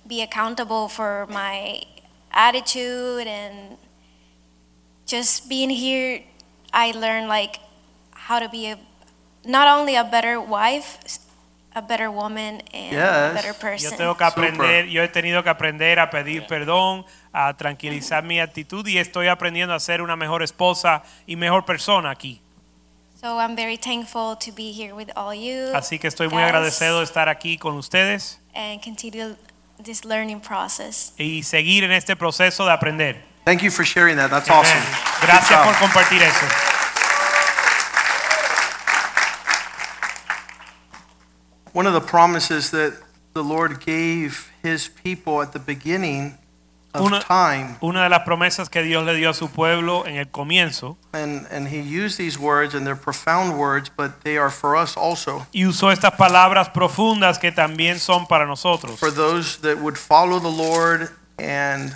be 0.06 0.22
accountable 0.22 0.88
for 0.88 1.26
my 1.28 1.82
attitude, 2.32 3.26
and 3.26 3.76
just 5.06 5.48
being 5.48 5.70
here, 5.70 6.22
I 6.72 6.92
learned 6.92 7.28
like 7.28 7.60
how 8.12 8.38
to 8.38 8.48
be 8.48 8.66
a 8.66 8.78
not 9.44 9.68
only 9.68 9.96
a 9.96 10.04
better 10.04 10.40
wife, 10.40 10.98
a 11.80 11.86
better 11.86 12.08
woman, 12.10 12.62
and 12.72 12.92
Yes. 12.92 13.02
a 13.02 13.32
better 13.34 13.52
Yo 13.52 13.58
person. 13.60 13.96
tengo 13.96 14.16
que 14.16 14.24
aprender, 14.24 14.86
yo 14.88 15.02
he 15.02 15.08
tenido 15.08 15.42
que 15.42 15.50
aprender 15.50 15.98
a 15.98 16.08
pedir 16.10 16.46
perdón, 16.46 17.04
a 17.32 17.54
tranquilizar 17.56 18.22
mi 18.24 18.40
actitud 18.40 18.86
y 18.86 18.98
estoy 18.98 19.28
aprendiendo 19.28 19.74
a 19.74 19.80
ser 19.80 20.02
una 20.02 20.16
mejor 20.16 20.42
esposa 20.42 21.02
y 21.26 21.36
mejor 21.36 21.64
persona 21.64 22.10
aquí. 22.10 22.40
So 23.20 23.38
I'm 23.38 23.54
very 23.54 23.76
thankful 23.76 24.36
to 24.38 24.50
be 24.52 24.72
here 24.72 24.94
with 24.94 25.10
all 25.14 25.34
you. 25.34 25.74
Así 25.74 25.98
que 25.98 26.08
estoy 26.08 26.28
muy 26.28 26.42
agradecido 26.42 26.98
de 26.98 27.04
estar 27.04 27.28
aquí 27.28 27.58
con 27.58 27.76
ustedes 27.76 28.40
and 28.54 28.82
continue 28.82 29.36
this 29.82 30.04
learning 30.04 30.40
process. 30.40 31.12
y 31.18 31.42
seguir 31.42 31.84
en 31.84 31.92
este 31.92 32.16
proceso 32.16 32.64
de 32.64 32.72
aprender. 32.72 33.22
Thank 33.44 33.60
you 33.62 33.70
for 33.70 33.84
sharing 33.84 34.16
that. 34.16 34.30
That's 34.30 34.48
awesome. 34.48 34.72
Amen. 34.78 34.98
Gracias 35.22 35.66
por 35.66 35.74
compartir 35.78 36.22
eso. 36.22 36.46
One 41.72 41.86
of 41.86 41.92
the 41.94 42.00
promises 42.00 42.70
that 42.70 42.94
the 43.34 43.42
Lord 43.44 43.80
gave 43.84 44.50
his 44.62 44.88
people 44.88 45.40
at 45.40 45.52
the 45.52 45.60
beginning 45.60 46.36
of 46.92 47.02
Una- 47.06 47.20
time, 47.20 47.76
Una 47.80 48.02
de 48.02 48.08
las 48.08 48.22
promesas 48.24 48.68
que 48.68 48.82
Dios 48.82 49.04
le 49.06 49.14
dio 49.14 49.30
a 49.30 49.34
su 49.34 49.48
pueblo 49.48 50.04
en 50.06 50.16
el 50.16 50.26
comienzo 50.26 50.96
and, 51.12 51.46
and 51.52 51.68
he 51.68 51.80
used 51.80 52.18
these 52.18 52.36
words, 52.36 52.74
and 52.74 52.84
they're 52.84 52.96
profound 52.96 53.56
words, 53.56 53.88
but 53.88 54.22
they 54.24 54.36
are 54.36 54.50
for 54.50 54.74
us 54.74 54.96
also. 54.96 55.46
y 55.52 55.64
usó 55.66 55.92
estas 55.92 56.14
palabras 56.16 56.68
profundas 56.70 57.38
que 57.38 57.52
también 57.52 58.00
son 58.00 58.26
para 58.26 58.44
nosotros. 58.46 58.98
For 58.98 59.12
those 59.12 59.58
that 59.60 59.78
would 59.78 59.96
follow 59.96 60.40
the 60.40 60.50
Lord 60.50 61.10
and 61.38 61.94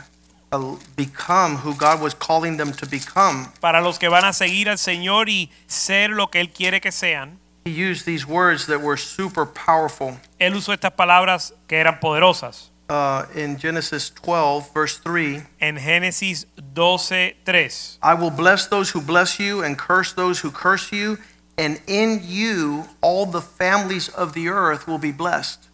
uh, 0.53 0.77
become 0.95 1.57
who 1.57 1.75
God 1.75 2.01
was 2.01 2.15
calling 2.15 2.57
them 2.57 2.73
to 2.75 2.87
become, 2.87 3.49
Para 3.61 3.81
los 3.83 3.99
que 3.99 4.09
van 4.09 4.25
a 4.25 4.33
seguir 4.33 4.69
al 4.69 4.79
Señor 4.79 5.29
y 5.29 5.51
ser 5.67 6.11
lo 6.11 6.29
que 6.31 6.41
Él 6.41 6.51
quiere 6.53 6.81
que 6.81 6.93
sean, 6.93 7.41
he 7.65 7.71
used 7.71 8.05
these 8.05 8.27
words 8.27 8.67
that 8.67 8.81
were 8.81 8.97
super 8.97 9.47
powerful. 9.47 10.19
Él 10.39 10.55
usó 10.55 10.73
estas 10.73 10.93
palabras 10.93 11.55
que 11.67 11.79
eran 11.79 11.99
poderosas. 12.01 12.71
Uh, 12.89 13.25
in 13.35 13.57
Genesis 13.57 14.11
12, 14.11 14.71
verse 14.75 14.99
3, 14.99 15.43
En 15.59 15.79
Génesis 15.79 16.47
12:3. 16.75 17.99
I 18.03 18.15
will 18.15 18.31
bless 18.31 18.67
those 18.67 18.91
who 18.91 19.01
bless 19.01 19.41
you 19.41 19.63
and 19.63 19.79
curse 19.79 20.13
those 20.13 20.41
who 20.41 20.51
curse 20.51 20.93
you, 20.93 21.17
and 21.57 21.81
in 21.87 22.21
you 22.23 22.85
all 23.01 23.25
the 23.25 23.41
families 23.41 24.11
of 24.11 24.35
the 24.35 24.49
earth 24.49 24.87
will 24.87 24.99
be 24.99 25.13
blessed. 25.13 25.71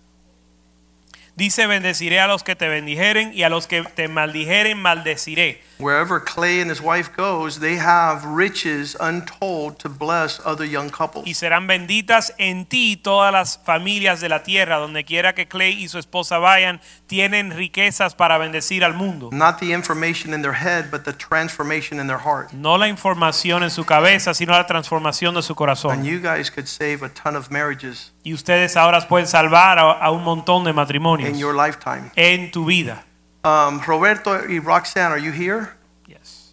Dice, 1.35 1.67
bendeciré 1.67 2.21
a 2.21 2.29
los 2.29 2.45
que 2.45 2.55
te 2.55 2.69
bendijeren 2.69 3.33
y 3.33 3.43
a 3.43 3.49
los 3.49 3.67
que 3.67 3.83
te 3.83 4.07
maldijeren, 4.07 4.79
maldeciré. 4.79 5.63
Wherever 5.81 6.21
Clay 6.23 6.61
and 6.61 6.71
his 6.71 6.81
wife 6.81 7.11
goes, 7.17 7.59
they 7.61 7.79
have 7.79 8.25
riches 8.27 8.97
untold 9.01 9.79
to 9.79 9.89
bless 9.89 10.41
other 10.45 10.65
young 10.67 10.91
couples. 10.91 11.27
Y 11.27 11.35
serán 11.35 11.67
benditas 11.67 12.35
en 12.39 12.67
ti 12.67 12.97
todas 12.97 13.33
las 13.33 13.59
familias 13.65 14.21
de 14.21 14.29
la 14.29 14.43
tierra, 14.43 14.77
donde 14.77 15.05
quiera 15.05 15.35
que 15.35 15.49
Clay 15.49 15.73
y 15.83 15.89
su 15.89 15.99
esposa 15.99 16.39
vayan, 16.39 16.81
tienen 17.07 17.51
riquezas 17.51 18.15
para 18.15 18.39
bendecir 18.39 18.85
al 18.85 18.95
mundo. 18.95 19.31
Not 19.33 19.59
the 19.59 19.73
information 19.73 20.33
in 20.35 20.43
their 20.43 20.55
head, 20.55 20.91
but 20.91 21.03
the 21.05 21.13
transformation 21.13 21.99
in 22.01 22.07
their 22.07 22.21
heart. 22.21 22.53
No 22.53 22.77
la 22.79 22.89
información 22.89 23.63
en 23.63 23.71
su 23.71 23.85
cabeza, 23.85 24.35
sino 24.35 24.53
la 24.53 24.67
transformación 24.67 25.35
de 25.35 25.43
su 25.43 25.55
corazón. 25.55 25.93
And 25.93 26.05
you 26.05 26.21
guys 26.21 26.51
could 26.51 26.67
save 26.67 27.03
a 27.05 27.09
ton 27.09 27.37
of 27.37 27.51
marriages 27.51 28.13
Y 28.23 28.35
ustedes 28.35 28.77
ahora 28.77 29.01
pueden 29.09 29.27
salvar 29.27 29.79
a, 29.79 29.93
a 29.93 30.11
un 30.11 30.23
montón 30.23 30.65
de 30.65 30.73
matrimonios. 30.73 31.31
in 31.31 31.39
your 31.39 31.55
lifetime. 31.55 32.11
en 32.17 32.51
tu 32.51 32.65
vida. 32.67 33.05
Um, 33.43 33.81
Roberto 33.81 34.47
y 34.47 34.59
Roxanne, 34.59 35.13
are 35.13 35.19
you 35.19 35.33
here? 35.33 35.71
Yes. 36.07 36.53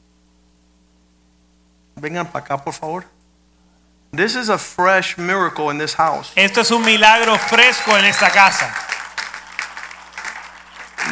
Vengan 2.00 2.32
para 2.32 2.46
acá, 2.46 2.64
por 2.64 2.74
favor. 2.74 3.06
This 4.14 4.36
is 4.36 4.50
a 4.50 4.58
fresh 4.58 5.18
miracle 5.18 5.70
in 5.70 5.78
this 5.78 5.96
house 5.96 6.32
Esto 6.38 6.62
es 6.62 6.72
un 6.72 6.84
milagro 6.86 7.38
fresco 7.38 7.92
en 7.92 8.06
esta 8.06 8.30
casa, 8.30 8.74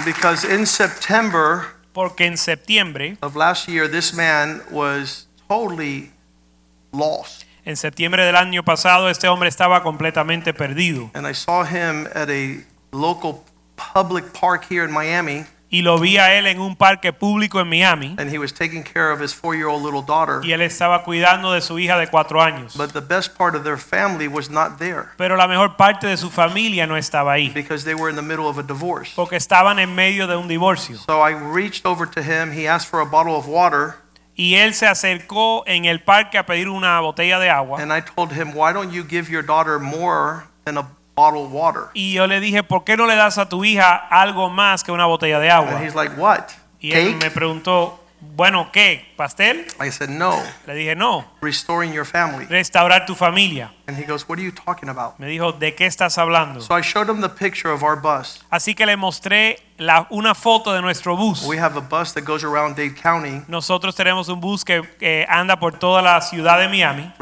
because 0.06 0.46
in 0.46 0.66
September 0.66 1.76
porque 1.94 2.22
en 2.22 2.38
septiembre, 2.38 3.18
of 3.22 3.36
last 3.36 3.68
year, 3.68 3.88
this 3.90 4.14
man 4.14 4.62
was 4.72 5.28
totally 5.50 6.12
lost. 6.94 7.46
en 7.66 7.76
septiembre 7.76 8.24
del 8.26 8.36
año 8.36 8.64
pasado, 8.64 9.10
este 9.10 9.28
hombre 9.28 9.50
estaba 9.50 9.84
completamente 9.84 10.54
perdido. 10.54 11.12
And 11.14 11.28
I 11.28 11.34
saw 11.34 11.64
him 11.64 12.08
at 12.14 12.30
a 12.30 12.64
local 12.94 13.44
public 13.76 14.34
park 14.34 14.66
here 14.70 14.86
in 14.86 14.92
Miami, 14.92 15.46
Y 15.70 15.82
lo 15.82 15.98
vi 16.00 16.18
a 16.18 16.36
él 16.38 16.46
en 16.48 16.60
un 16.62 16.76
parque 16.76 17.12
público 17.12 17.60
en 17.60 17.68
Miami. 17.68 18.16
and 18.20 18.32
he 18.32 18.38
was 18.38 18.54
taking 18.54 18.84
care 18.84 19.12
of 19.12 19.20
his 19.20 19.34
four 19.34 19.56
year 19.56 19.68
old 19.68 19.84
little 19.84 20.04
daughter. 20.06 20.40
Y 20.44 20.52
él 20.54 20.62
estaba 20.62 21.04
cuidando 21.04 21.52
de 21.52 21.62
su 21.62 21.80
hija 21.80 21.98
de 21.98 22.08
cuatro 22.08 22.42
años. 22.42 22.78
But 22.78 22.92
the 22.94 23.02
best 23.02 23.36
part 23.36 23.56
of 23.56 23.64
their 23.64 23.78
family 23.78 24.28
was 24.28 24.50
not 24.50 24.78
there 24.78 25.06
Pero 25.18 25.36
la 25.36 25.48
mejor 25.48 25.76
parte 25.76 26.08
de 26.08 26.18
su 26.18 26.30
familia 26.30 26.86
no 26.88 26.96
estaba 26.98 27.34
ahí. 27.34 27.50
because 27.54 27.84
they 27.84 27.96
were 27.96 28.10
in 28.10 28.16
the 28.16 28.22
middle 28.22 28.46
of 28.48 28.58
a 28.60 28.64
divorce. 28.64 29.12
Porque 29.16 29.36
estaban 29.38 29.80
en 29.80 29.94
medio 29.96 30.28
de 30.28 30.36
un 30.38 30.48
divorcio. 30.48 30.98
So 31.00 31.22
I 31.28 31.34
reached 31.34 31.86
over 31.86 32.08
to 32.10 32.22
him. 32.22 32.52
He 32.52 32.68
asked 32.68 32.88
for 32.90 33.02
a 33.02 33.06
bottle 33.06 33.36
of 33.36 33.48
water, 33.48 33.96
Y 34.38 34.56
él 34.56 34.74
se 34.74 34.86
acercó 34.86 35.64
en 35.66 35.86
el 35.86 36.02
parque 36.04 36.38
a 36.38 36.46
pedir 36.46 36.68
una 36.70 37.00
botella 37.00 37.40
de 37.40 37.50
agua. 37.50 37.82
and 37.82 37.92
I 37.92 38.02
told 38.02 38.32
him, 38.34 38.54
Why 38.54 38.72
don't 38.74 38.92
you 38.94 39.04
give 39.04 39.30
your 39.32 39.42
daughter 39.44 39.80
more 39.80 40.44
than 40.66 40.78
a 40.78 40.86
bottle 41.16 41.42
of 41.44 41.52
water? 41.52 41.84
Y 41.94 42.14
yo 42.14 42.28
le 42.28 42.40
dije, 42.40 42.64
¿por 42.64 42.84
qué 42.84 42.98
no 42.98 43.06
le 43.06 43.16
das 43.16 43.38
a 43.38 43.48
tu 43.50 43.64
hija 43.66 43.96
algo 43.96 44.50
más 44.50 44.84
que 44.84 44.92
una 44.92 45.06
botella 45.06 45.40
de 45.40 45.50
agua? 45.50 45.72
And 45.78 45.84
he's 45.86 45.96
like, 45.96 46.14
What? 46.18 46.46
Y 46.80 46.92
él 46.92 47.14
Cake? 47.14 47.24
me 47.24 47.32
preguntó, 47.32 48.02
bueno, 48.22 48.70
¿qué? 48.72 49.14
¿Pastel? 49.18 49.66
I 49.80 49.92
said, 49.92 50.10
No, 50.10 50.42
Le 50.66 50.74
dije, 50.74 50.96
no, 50.96 51.26
restoring 51.42 51.94
your 51.94 52.06
family. 52.06 52.46
restaurar 52.46 53.06
tu 53.06 53.14
familia. 53.16 53.72
And 53.88 53.98
he 53.98 54.04
goes, 54.04 54.28
What 54.28 54.40
are 54.40 54.44
you 54.44 54.52
talking 54.52 54.90
about? 54.90 55.20
Me 55.20 55.28
dijo, 55.28 55.52
¿de 55.54 55.74
qué 55.76 55.86
estás 55.86 56.18
hablando? 56.18 56.60
So 56.62 56.76
I 56.78 56.82
showed 56.82 57.08
him 57.10 57.22
the 57.22 57.30
picture 57.30 57.72
of 57.72 57.84
our 57.84 57.96
bus. 57.96 58.44
Así 58.50 58.74
que 58.76 58.86
le 58.86 58.98
mostré 58.98 59.60
la- 59.78 60.08
una 60.10 60.34
foto 60.34 60.74
de 60.74 60.82
nuestro 60.82 61.16
bus. 61.16 61.44
We 61.46 61.60
have 61.60 61.78
a 61.78 61.82
bus 61.82 62.14
that 62.16 62.24
goes 62.24 62.44
around 62.44 62.76
Dade 62.76 62.96
County 62.96 63.44
Nosotros 63.48 63.96
tenemos 63.96 64.28
un 64.28 64.40
bus 64.42 64.66
que 64.66 64.82
que 64.98 65.26
anda 65.30 65.60
por 65.60 65.78
toda 65.78 66.02
la 66.02 66.20
ciudad 66.22 66.58
de 66.60 66.68
Miami 66.68 67.14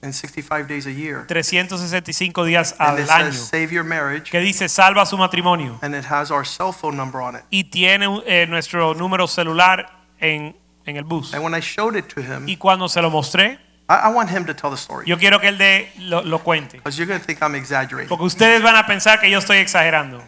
365 0.00 0.68
days 0.68 0.86
a 0.86 0.90
year. 0.92 1.24
365 1.26 2.44
días 2.44 2.74
And 2.78 2.90
al 2.90 2.98
it 3.04 3.08
año. 3.10 3.32
says, 3.32 3.48
Save 3.48 3.72
your 3.72 3.84
marriage. 3.84 4.30
Que 4.30 4.40
dice, 4.40 4.68
salva 4.68 5.04
su 5.06 5.16
matrimonio. 5.16 5.78
And 5.82 5.94
it 5.94 6.04
has 6.04 6.30
our 6.30 6.44
cell 6.46 6.72
phone 6.72 6.96
number 6.96 7.20
on 7.20 7.36
it. 7.36 7.42
Y 7.50 7.64
tiene 7.64 8.06
eh, 8.26 8.46
nuestro 8.46 8.94
número 8.94 9.26
celular 9.26 9.90
en, 10.20 10.56
en 10.86 10.96
el 10.96 11.04
bus. 11.04 11.34
And 11.34 11.42
when 11.42 11.54
I 11.54 11.60
showed 11.60 11.96
it 11.96 12.06
to 12.14 12.20
him, 12.20 12.48
Y 12.48 12.56
cuando 12.56 12.88
se 12.88 13.02
lo 13.02 13.10
mostré, 13.10 13.58
I, 13.88 14.08
I 14.08 14.12
want 14.12 14.30
him 14.30 14.44
to 14.46 14.54
tell 14.54 14.70
the 14.70 14.76
story. 14.76 15.04
yo 15.06 15.18
quiero 15.18 15.40
que 15.40 15.48
él 15.48 15.58
de, 15.58 15.90
lo, 15.98 16.22
lo 16.22 16.38
cuente. 16.40 16.76
Because 16.76 16.96
you're 16.96 17.06
going 17.08 17.18
to 17.20 17.26
think 17.26 17.42
I'm 17.42 17.54
exaggerating. 17.56 18.08
Porque 18.08 18.24
ustedes 18.24 18.62
van 18.62 18.76
a 18.76 18.86
pensar 18.86 19.20
que 19.20 19.30
yo 19.30 19.38
estoy 19.38 19.56
exagerando. 19.58 20.22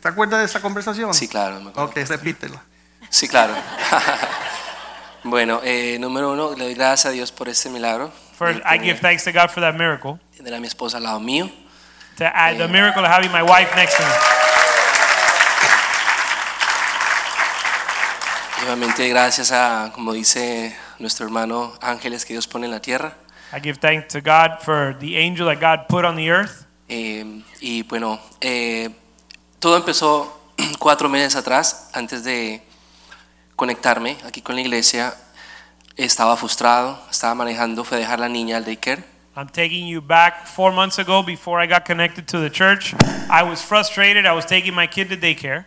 ¿Te 0.00 0.08
acuerdas 0.08 0.40
de 0.40 0.44
esa 0.46 0.60
conversación? 0.60 1.12
Sí, 1.14 1.26
claro. 1.28 1.60
me 1.60 1.70
acuerdo. 1.70 1.90
Ok, 1.90 1.96
repítela. 2.08 2.62
Sí, 3.10 3.26
claro. 3.26 3.54
bueno, 5.24 5.60
eh, 5.64 5.96
número 5.98 6.32
uno, 6.32 6.54
le 6.56 6.64
doy 6.64 6.74
gracias 6.74 7.06
a 7.06 7.10
Dios 7.10 7.32
por 7.32 7.48
este 7.48 7.70
milagro. 7.70 8.12
First, 8.38 8.60
I 8.64 8.78
give 8.78 9.00
thanks 9.00 9.24
to 9.24 9.32
God 9.32 9.50
for 9.50 9.60
that 9.60 9.74
miracle. 9.74 10.20
tener 10.36 10.54
a 10.54 10.60
mi 10.60 10.68
esposa 10.68 10.98
al 10.98 11.02
lado 11.02 11.18
mío. 11.18 11.50
To 12.18 12.24
add 12.24 12.56
the 12.56 12.68
miracle 12.68 13.04
of 13.04 13.10
having 13.10 13.32
my 13.32 13.42
wife 13.42 13.74
next 13.74 13.96
to 13.96 14.02
me. 14.04 14.12
Y 18.60 18.64
obviamente 18.64 19.08
gracias 19.08 19.50
a, 19.50 19.90
como 19.92 20.12
dice 20.12 20.76
nuestro 21.00 21.26
hermano, 21.26 21.74
ángeles 21.80 22.24
que 22.24 22.34
Dios 22.34 22.46
pone 22.46 22.66
en 22.66 22.70
la 22.70 22.80
tierra. 22.80 23.16
I 23.52 23.58
give 23.60 23.78
thanks 23.80 24.12
to 24.12 24.20
God 24.20 24.60
for 24.62 24.96
the 25.00 25.16
angel 25.16 25.46
that 25.46 25.58
God 25.58 25.88
put 25.88 26.04
on 26.04 26.14
the 26.14 26.30
earth. 26.30 26.64
Eh, 26.88 27.42
y 27.60 27.82
bueno, 27.82 28.20
eh, 28.40 28.90
todo 29.58 29.76
empezó 29.76 30.40
cuatro 30.78 31.08
meses 31.08 31.34
atrás, 31.34 31.90
antes 31.92 32.22
de 32.22 32.62
conectarme 33.56 34.16
aquí 34.24 34.42
con 34.42 34.54
la 34.54 34.60
iglesia. 34.60 35.12
Estaba 35.98 36.36
frustrado, 36.36 36.96
estaba 37.10 37.34
manejando, 37.34 37.82
fue 37.84 37.98
dejar 37.98 38.20
la 38.20 38.28
niña 38.28 38.56
al 38.56 38.64
daycare. 38.64 39.02
I'm 39.36 39.48
taking 39.48 39.86
you 39.88 40.00
back 40.00 40.46
four 40.46 40.72
months 40.72 40.98
ago 40.98 41.22
before 41.24 41.60
I 41.62 41.66
got 41.66 41.84
connected 41.84 42.26
to 42.28 42.38
the 42.40 42.50
church. 42.50 42.94
I 43.28 43.42
was 43.42 43.60
frustrated. 43.62 44.24
I 44.26 44.32
was 44.32 44.46
taking 44.46 44.74
my 44.74 44.86
kid 44.86 45.08
to 45.10 45.16
daycare. 45.16 45.64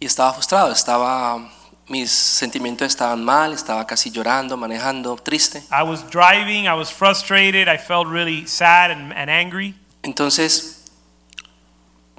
Y 0.00 0.06
estaba 0.06 0.32
frustrado, 0.34 0.70
estaba, 0.70 1.50
mis 1.88 2.10
sentimientos 2.12 2.86
estaban 2.86 3.24
mal, 3.24 3.52
estaba 3.52 3.86
casi 3.86 4.10
llorando, 4.10 4.56
manejando, 4.56 5.16
triste. 5.16 5.62
I 5.70 5.82
was 5.82 6.02
driving. 6.10 6.66
I 6.68 6.74
was 6.74 6.90
frustrated. 6.90 7.68
I 7.68 7.78
felt 7.78 8.06
really 8.06 8.46
sad 8.46 8.90
and, 8.90 9.12
and 9.14 9.30
angry. 9.30 9.74
Entonces, 10.02 10.84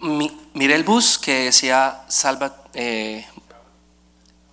mi- 0.02 0.36
miré 0.56 0.74
el 0.76 0.84
bus 0.84 1.18
que 1.20 1.46
decía 1.46 2.02
salva, 2.10 2.56
eh, 2.74 3.26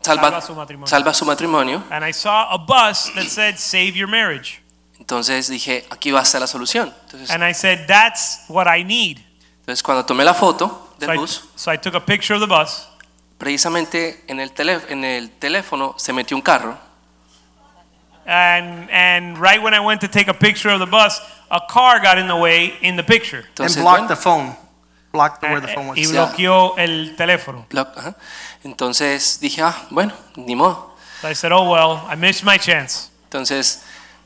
salva, 0.06 0.30
Salva 0.30 0.40
su 0.40 0.54
matrimonio. 0.54 0.86
salva 0.88 1.12
su 1.14 1.24
matrimonio. 1.24 1.82
And 1.90 2.04
I 2.04 2.12
saw 2.12 2.48
a 2.50 2.58
bus 2.58 3.10
that 3.14 3.26
said, 3.28 3.56
Save 3.58 3.92
your 3.96 4.08
marriage. 4.08 4.60
Entonces 4.98 5.48
dije, 5.48 5.84
aquí 5.90 6.10
va 6.12 6.20
a 6.20 6.22
estar 6.22 6.40
la 6.40 6.46
solución. 6.46 6.92
Entonces, 7.04 7.30
And 7.30 7.44
I 7.44 7.52
said, 7.52 7.86
That's 7.86 8.40
what 8.48 8.66
I 8.66 8.82
need. 8.84 9.18
entonces 9.60 9.82
cuando 9.82 10.04
tomé 10.04 10.24
la 10.24 10.34
foto 10.34 10.68
So 10.98 11.06
del 11.06 11.10
I, 11.14 11.18
bus, 11.18 11.44
so 11.56 11.70
I 11.72 11.76
took 11.78 11.94
a 11.94 12.00
picture 12.04 12.34
of 12.34 12.40
the 12.40 12.46
bus. 12.46 12.88
precisamente 13.38 14.24
en 14.28 14.40
el, 14.40 14.50
en 14.88 15.04
el 15.04 15.30
teléfono 15.32 15.94
se 15.98 16.12
metió 16.12 16.36
un 16.36 16.42
carro. 16.42 16.78
And, 18.26 18.88
and 18.90 19.38
right 19.38 19.62
when 19.62 19.72
I 19.74 19.80
went 19.80 20.00
to 20.00 20.08
take 20.08 20.26
a 20.28 20.34
picture 20.34 20.70
of 20.70 20.80
the 20.80 20.86
bus, 20.86 21.20
a 21.50 21.60
car 21.68 22.00
got 22.00 22.18
in 22.18 22.26
the 22.26 22.34
way 22.36 22.74
in 22.82 22.96
the 22.96 23.04
picture. 23.04 23.38
And 23.38 23.46
Entonces, 23.54 23.76
block 23.82 23.98
bueno, 23.98 24.08
the 24.08 24.16
phone. 24.16 24.56
Block 25.12 25.40
the 25.40 25.46
where 25.46 25.60
the 25.60 25.68
phone 25.68 25.86
Y 25.86 26.00
was. 26.00 26.12
Yeah. 26.12 26.26
bloqueó 26.26 26.74
el 26.78 27.14
teléfono. 27.16 27.66
lo- 27.70 27.86
ajá. 27.96 28.16
Entonces 28.66 29.38
dije, 29.40 29.62
ah, 29.62 29.86
bueno, 29.90 30.12
ni 30.34 30.54
modo. 30.56 30.94
So 31.22 31.28
I 31.28 31.34
said, 31.34 31.52
Oh, 31.52 31.70
well, 31.70 32.02
I 32.10 32.16
missed 32.16 32.44
my 32.44 32.58
chance. 32.58 33.10
Entonces, 33.24 33.82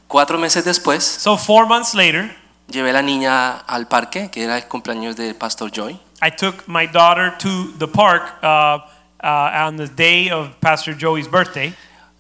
cuatro 0.09 0.39
meses 0.39 0.65
después, 0.65 1.03
So 1.05 1.37
four 1.37 1.67
months 1.67 1.95
later, 1.95 2.35
llevé 2.69 2.91
a 2.91 2.95
la 2.95 3.03
niña 3.03 3.59
al 3.67 3.87
parque, 3.87 4.31
que 4.31 4.43
era 4.45 4.57
el 4.57 4.67
cumpleaños 4.67 5.17
del 5.17 5.35
pastor 5.35 5.71
Joy. 5.71 5.99
I 6.23 6.31
took 6.31 6.67
my 6.67 6.87
daughter 6.87 7.37
to 7.39 7.73
the 7.79 7.87
park 7.87 8.23
uh, 8.43 8.79
uh, 9.23 9.67
on 9.67 9.77
the 9.77 9.87
day 9.87 10.31
of 10.31 10.59
Pastor 10.61 10.95
Joey's 10.99 11.29
birthday. 11.29 11.75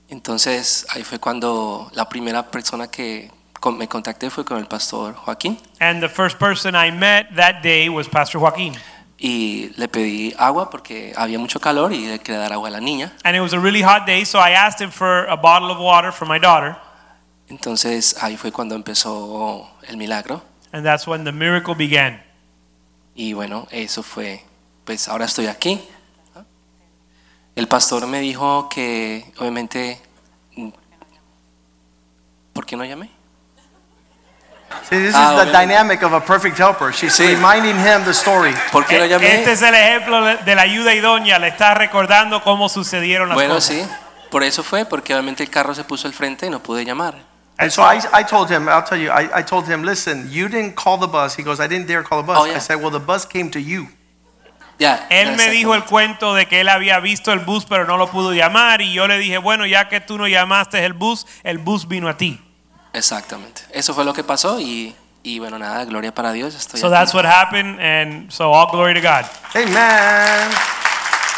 Entonces 0.08 0.86
ahí 0.90 1.04
fue 1.04 1.18
cuando 1.18 1.90
la 1.94 2.08
primera 2.08 2.42
persona 2.50 2.88
que 2.88 3.30
con- 3.60 3.76
me 3.76 3.86
contacté 3.88 4.30
fue 4.30 4.44
con 4.44 4.58
el 4.58 4.66
pastor 4.66 5.14
Joaquín 5.14 5.56
And 5.80 6.00
the 6.00 6.08
first 6.08 6.38
person 6.38 6.74
I 6.74 6.90
met 6.90 7.34
that 7.36 7.62
day 7.62 7.88
was 7.88 8.08
Pastor 8.08 8.40
Joaquin. 8.40 8.74
Y 9.22 9.70
le 9.76 9.86
pedí 9.86 10.34
agua 10.38 10.70
porque 10.70 11.12
había 11.14 11.38
mucho 11.38 11.60
calor 11.60 11.92
y 11.92 12.06
le 12.06 12.18
quería 12.20 12.40
dar 12.40 12.54
agua 12.54 12.68
a 12.68 12.72
la 12.72 12.80
niña. 12.80 13.12
And 13.22 13.36
it 13.36 13.42
was 13.42 13.52
a 13.52 13.58
really 13.58 13.82
hot 13.82 14.06
day, 14.06 14.24
so 14.24 14.38
I 14.38 14.52
asked 14.52 14.80
him 14.80 14.90
for 14.90 15.26
a 15.28 15.36
bottle 15.36 15.70
of 15.70 15.78
water 15.78 16.10
for 16.10 16.26
my 16.26 16.38
daughter. 16.40 16.74
Entonces 17.48 18.16
ahí 18.22 18.38
fue 18.38 18.50
cuando 18.50 18.74
empezó 18.74 19.68
el 19.86 19.96
milagro 19.98 20.42
And 20.72 20.86
that's 20.86 21.06
when 21.06 21.24
the 21.24 21.32
miracle 21.32 21.74
began. 21.74 22.22
y 23.14 23.34
bueno, 23.34 23.66
eso 23.70 24.02
fue, 24.02 24.42
pues 24.84 25.06
ahora 25.08 25.26
estoy 25.26 25.46
aquí. 25.48 25.80
El 27.54 27.68
pastor 27.68 28.06
me 28.06 28.20
dijo 28.20 28.68
que 28.70 29.30
obviamente, 29.38 30.00
¿por 32.54 32.64
qué 32.64 32.76
no 32.76 32.84
llamé? 32.86 33.10
See, 34.88 34.98
this 34.98 35.14
Ah, 35.14 35.30
is 35.32 35.36
the 35.44 35.50
okay. 35.50 35.66
dynamic 35.66 36.02
of 36.02 36.12
a 36.12 36.20
perfect 36.20 36.58
helper. 36.58 36.92
She's 36.92 37.14
Sí. 37.14 37.26
reminding 37.26 37.76
him 37.76 38.04
the 38.04 38.12
story. 38.12 38.54
¿Por 38.72 38.86
qué 38.86 38.98
no 38.98 39.06
llamé? 39.06 39.34
Este 39.40 39.52
es 39.52 39.62
el 39.62 39.74
ejemplo 39.74 40.24
de 40.24 40.54
la 40.54 40.62
ayuda 40.62 40.94
idónea. 40.94 41.38
Le 41.38 41.48
está 41.48 41.74
recordando 41.74 42.42
cómo 42.42 42.68
sucedieron 42.68 43.28
las 43.28 43.34
Bueno, 43.36 43.54
cosas. 43.54 43.74
sí, 43.76 43.84
por 44.30 44.42
eso 44.44 44.62
fue, 44.62 44.84
porque 44.84 45.12
obviamente 45.14 45.42
el 45.42 45.50
carro 45.50 45.74
se 45.74 45.84
puso 45.84 46.06
al 46.06 46.14
frente 46.14 46.46
y 46.46 46.50
no 46.50 46.60
pude 46.62 46.84
llamar. 46.84 47.14
And 47.58 47.70
so 47.70 47.82
I, 47.82 47.98
I 48.14 48.24
told 48.24 48.50
him, 48.50 48.68
I'll 48.68 48.82
tell 48.84 48.98
you, 48.98 49.10
I, 49.10 49.28
I 49.40 49.42
told 49.44 49.68
him, 49.68 49.82
listen, 49.82 50.30
you 50.30 50.48
didn't 50.48 50.74
call 50.76 50.98
the 50.98 51.06
bus. 51.06 51.36
He 51.38 51.42
goes, 51.42 51.60
I 51.60 51.66
didn't 51.68 51.86
dare 51.88 52.02
call 52.02 52.22
the 52.22 52.26
bus. 52.26 52.38
Oh, 52.40 52.46
yeah. 52.46 52.56
I 52.56 52.58
said, 52.60 52.80
well, 52.80 52.90
the 52.90 52.98
bus 53.04 53.26
came 53.26 53.50
to 53.50 53.58
you. 53.60 53.88
Ya, 54.78 55.06
Él 55.10 55.36
me 55.36 55.50
dijo 55.50 55.74
el 55.74 55.84
cuento 55.84 56.34
de 56.34 56.46
que 56.46 56.62
él 56.62 56.70
había 56.70 57.00
visto 57.00 57.32
el 57.34 57.40
bus 57.40 57.66
pero 57.68 57.84
no 57.84 57.98
lo 57.98 58.06
pudo 58.10 58.32
llamar 58.32 58.80
y 58.80 58.94
yo 58.94 59.06
le 59.06 59.18
dije, 59.18 59.36
bueno, 59.36 59.66
ya 59.66 59.90
que 59.90 60.00
tú 60.00 60.16
no 60.16 60.26
llamaste 60.26 60.82
el 60.86 60.94
bus, 60.94 61.26
el 61.42 61.58
bus 61.58 61.86
vino 61.86 62.08
a 62.08 62.16
ti. 62.16 62.40
Exactamente. 62.92 63.62
Eso 63.70 63.94
fue 63.94 64.04
lo 64.04 64.12
que 64.12 64.24
pasó 64.24 64.58
y, 64.60 64.94
y 65.22 65.38
bueno, 65.38 65.58
nada, 65.58 65.84
gloria 65.84 66.12
para 66.14 66.32
Dios. 66.32 66.54
Estoy 66.54 66.80
So 66.80 66.86
aquí. 66.88 66.94
that's 66.96 67.14
what 67.14 67.24
happened 67.24 67.78
and 67.80 68.30
so 68.32 68.52
all 68.52 68.70
glory 68.70 68.94
to 68.94 69.00
God. 69.00 69.24
Amen. 69.54 70.50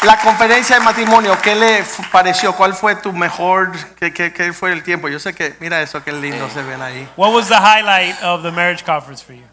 La 0.04 0.18
conferencia 0.18 0.76
de 0.76 0.82
matrimonio, 0.82 1.38
¿qué 1.40 1.54
le 1.54 1.84
pareció? 2.10 2.52
¿Cuál 2.56 2.74
fue 2.74 2.96
tu 2.96 3.12
mejor? 3.12 3.70
¿Qué, 3.96 4.12
qué, 4.12 4.32
qué 4.32 4.52
fue 4.52 4.72
el 4.72 4.82
tiempo? 4.82 5.08
Yo 5.08 5.20
sé 5.20 5.32
que, 5.32 5.54
mira 5.60 5.80
eso, 5.80 6.02
qué 6.02 6.10
lindo 6.10 6.48
se 6.50 6.60
ven 6.62 6.82
ahí. 6.82 7.08
What 7.16 7.32
was 7.32 7.46
the 7.48 7.54
highlight 7.54 8.20
of 8.22 8.42
the 8.42 8.50
marriage 8.50 8.82
conference 8.84 9.22
for 9.24 9.34
you? 9.36 9.44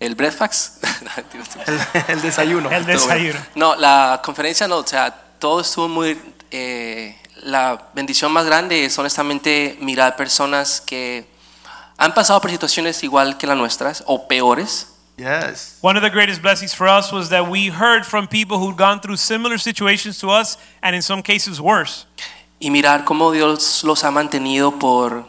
¿El 0.00 0.14
breakfast? 0.16 0.84
El, 1.66 2.02
el 2.08 2.22
desayuno. 2.22 2.70
El 2.70 2.84
desayuno. 2.84 3.38
No, 3.54 3.76
la 3.76 4.20
conferencia 4.24 4.66
no, 4.66 4.78
o 4.78 4.86
sea, 4.86 5.10
todo 5.38 5.60
estuvo 5.60 5.88
muy... 5.88 6.20
eh, 6.50 7.16
la 7.42 7.88
bendición 7.94 8.32
más 8.32 8.46
grande 8.46 8.84
es 8.84 8.98
honestamente 8.98 9.76
mirar 9.80 10.16
personas 10.16 10.80
que 10.80 11.26
han 11.96 12.14
pasado 12.14 12.40
por 12.40 12.50
situaciones 12.50 13.02
igual 13.02 13.38
que 13.38 13.46
las 13.46 13.56
nuestras 13.56 14.02
o 14.06 14.26
peores 14.28 14.88
Yes. 15.18 15.78
One 15.80 15.96
of 15.96 16.02
the 16.02 16.10
greatest 16.10 16.42
blessings 16.42 16.74
for 16.74 16.86
us 16.86 17.10
was 17.10 17.30
that 17.30 17.48
we 17.48 17.70
heard 17.70 18.04
from 18.04 18.28
people 18.28 18.58
who'd 18.58 18.76
gone 18.76 19.00
through 19.00 19.16
similar 19.16 19.56
situations 19.56 20.18
to 20.18 20.28
us 20.28 20.58
and 20.82 20.94
in 20.94 21.00
some 21.00 21.22
cases 21.22 21.58
worse. 21.58 22.04
y 22.58 22.70
mirar 22.70 23.04
cómo 23.04 23.32
Dios 23.32 23.82
los 23.84 24.04
ha 24.04 24.10
mantenido 24.10 24.78
por 24.78 25.26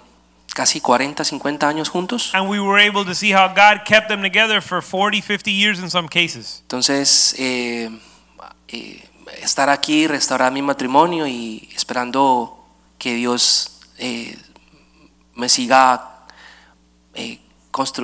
casi 0.53 0.81
40, 0.81 1.23
50 1.23 1.69
años 1.69 1.89
juntos. 1.89 2.31
And 2.33 2.49
we 2.49 2.59
were 2.59 2.79
able 2.79 3.05
to 3.05 3.13
see 3.13 3.31
how 3.31 3.47
God 3.47 3.85
kept 3.85 4.09
them 4.09 4.21
together 4.21 4.61
for 4.61 4.81
40, 4.81 5.21
50 5.21 5.51
years 5.51 5.79
in 5.79 5.89
some 5.89 6.07
cases. 6.09 6.61
Entonces, 6.63 7.33
eh, 7.37 7.89
eh, 8.69 9.06
estar 9.41 9.69
aquí, 9.69 10.07
restaurar 10.07 10.51
mi 10.51 10.61
matrimonio 10.61 11.27
y 11.27 11.69
esperando 11.75 12.65
que 12.97 13.15
Dios 13.15 13.81
eh, 13.97 14.37
me 15.35 15.49
siga 15.49 16.25
eh, 17.13 17.39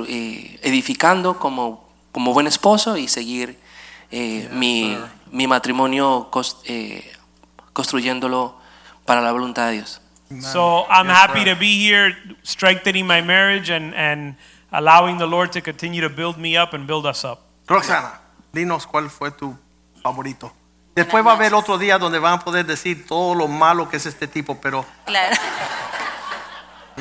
eh, 0.08 0.60
edificando 0.62 1.38
como, 1.38 1.88
como 2.12 2.32
buen 2.32 2.46
esposo 2.46 2.96
y 2.96 3.08
seguir 3.08 3.58
eh, 4.10 4.48
mi, 4.52 4.96
mi 5.30 5.46
matrimonio 5.46 6.28
cos- 6.30 6.58
eh, 6.64 7.10
construyéndolo 7.72 8.56
para 9.04 9.20
la 9.20 9.32
voluntad 9.32 9.66
de 9.68 9.72
Dios. 9.74 10.00
So 10.40 10.86
I'm 10.90 11.06
Yes, 11.06 11.16
happy 11.16 11.44
sir. 11.44 11.54
to 11.54 11.60
be 11.60 11.78
here 11.78 12.16
strengthening 12.42 13.06
my 13.06 13.20
marriage 13.22 13.70
and, 13.70 13.94
and 13.94 14.36
allowing 14.72 15.18
the 15.18 15.26
Lord 15.26 15.52
to 15.52 15.60
continue 15.60 16.00
to 16.00 16.08
build 16.08 16.38
me 16.38 16.56
up 16.56 16.72
and 16.74 16.86
build 16.86 17.06
us 17.06 17.24
up. 17.24 17.40
Roxana, 17.68 18.20
dinos 18.52 18.86
cuál 18.86 19.10
fue 19.10 19.30
tu 19.30 19.56
favorito. 20.02 20.52
Después 20.94 21.26
va 21.26 21.32
a 21.32 21.34
haber 21.34 21.52
otro 21.54 21.76
día 21.76 21.98
donde 21.98 22.18
van 22.20 22.34
a 22.34 22.38
poder 22.44 22.64
decir 22.66 23.06
todo 23.06 23.34
lo 23.34 23.48
malo 23.48 23.88
que 23.88 23.96
es 23.96 24.06
este 24.06 24.28
tipo, 24.28 24.54
pero 24.60 24.84
Claro. 25.06 25.36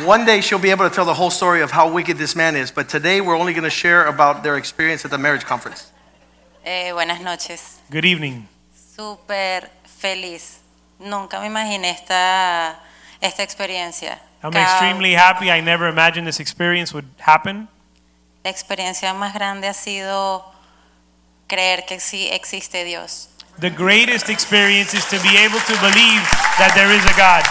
one 0.06 0.26
day 0.26 0.42
she'll 0.42 0.60
be 0.60 0.72
able 0.72 0.90
to 0.90 0.94
tell 0.94 1.06
the 1.06 1.14
whole 1.14 1.30
story 1.30 1.62
of 1.62 1.72
how 1.72 1.88
wicked 1.88 2.18
this 2.18 2.36
man 2.36 2.56
is. 2.56 2.72
But 2.72 2.88
today 2.90 3.22
we're 3.22 3.38
only 3.38 3.54
going 3.54 3.64
to 3.64 3.70
share 3.70 4.08
about 4.08 4.42
their 4.42 4.58
experience 4.58 5.06
at 5.06 5.12
the 5.12 5.18
marriage 5.20 5.46
conference. 5.46 5.92
Eh, 6.66 6.92
buenas 6.92 7.22
noches. 7.22 7.80
Good 7.92 8.06
evening. 8.06 8.48
Súper 8.98 9.70
feliz. 10.00 10.60
Nunca 11.00 11.40
me 11.40 11.48
imaginé 11.48 11.92
esta, 11.92 12.80
esta 13.22 13.44
experiencia. 13.44 14.20
I'm 14.42 14.52
Cada- 14.52 14.64
extremely 14.64 15.14
happy. 15.14 15.52
I 15.52 15.62
never 15.62 15.88
imagined 15.88 16.26
this 16.28 16.40
experience 16.40 16.94
would 16.94 17.06
happen. 17.20 17.68
La 18.44 18.50
experiencia 18.50 19.14
más 19.14 19.34
grande 19.34 19.68
ha 19.68 19.74
sido 19.74 20.44
creer 21.48 21.86
que 21.86 22.00
sí 22.00 22.30
existe 22.32 22.84
Dios. 22.84 23.30
The 23.60 23.70
greatest 23.70 24.30
experience 24.30 24.94
is 24.94 25.06
to 25.06 25.20
be 25.22 25.38
able 25.38 25.60
to 25.60 25.74
believe 25.80 26.24
that 26.58 26.72
there 26.76 26.92
is 26.92 27.04
a 27.06 27.14
God, 27.16 27.44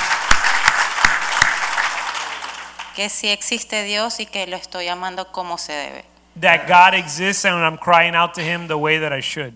Que 2.95 3.09
sí 3.09 3.29
existe 3.29 3.85
Dios 3.85 4.21
y 4.21 4.27
que 4.27 4.47
lo 4.47 4.57
estoy 4.57 4.89
amando 4.89 5.33
como 5.33 5.57
se 5.57 5.73
debe. 5.73 6.05
that 6.37 6.67
God 6.67 6.95
exists, 6.95 7.45
and 7.45 7.55
I'm 7.55 7.77
crying 7.79 8.15
out 8.15 8.35
to 8.35 8.41
Him 8.43 8.67
the 8.69 8.77
way 8.77 8.99
that 8.99 9.13
I 9.13 9.21
should. 9.21 9.55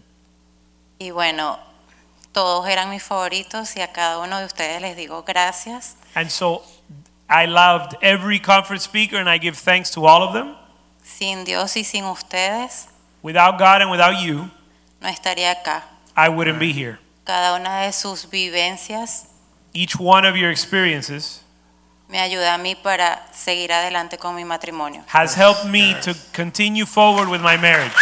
Y 0.99 1.11
bueno, 1.11 1.59
todos 2.33 2.67
eran 2.69 2.89
mis 2.91 3.03
favoritos 3.03 3.77
y 3.77 3.83
a 3.83 3.93
cada 3.93 4.19
uno 4.21 4.39
de 4.39 4.47
ustedes 4.47 4.81
les 4.81 4.97
digo 4.97 5.23
gracias. 5.27 5.97
And 6.15 6.31
so 6.31 6.63
I 7.29 7.47
loved 7.47 7.97
every 8.03 8.39
conference 8.41 8.85
speaker, 8.85 9.17
and 9.19 9.29
I 9.29 9.39
give 9.39 9.57
thanks 9.59 9.91
to 9.93 10.07
all 10.07 10.23
of 10.23 10.33
them. 10.33 10.57
Sin 11.03 11.45
Dios 11.45 11.77
y 11.77 11.83
sin 11.85 12.05
ustedes 12.05 12.89
Without 13.23 13.59
God 13.59 13.83
and 13.83 13.91
without 13.91 14.19
you, 14.23 14.51
no 15.01 15.09
estaría 15.09 15.51
acá. 15.51 15.83
I 16.17 16.29
wouldn't 16.29 16.59
be 16.59 16.73
here. 16.73 16.99
Cada 17.25 17.55
una 17.57 17.81
de 17.83 17.93
sus 17.93 18.25
vivencias 18.31 19.27
Each 19.75 19.97
one 19.99 20.25
of 20.27 20.37
your 20.37 20.51
experiences 20.51 21.43
me 22.09 22.19
ayuda 22.21 22.55
a 22.55 22.59
mí 22.59 22.75
para 22.77 23.27
seguir 23.33 23.73
adelante 23.73 24.17
con 24.17 24.35
mi 24.37 24.45
matrimonio. 24.45 25.05
has 25.09 25.35
helped 25.37 25.65
me 25.67 25.95
to 26.03 26.15
continue 26.33 26.87
forward 26.87 27.29
with 27.29 27.41
my 27.43 27.57
marriage. 27.57 27.93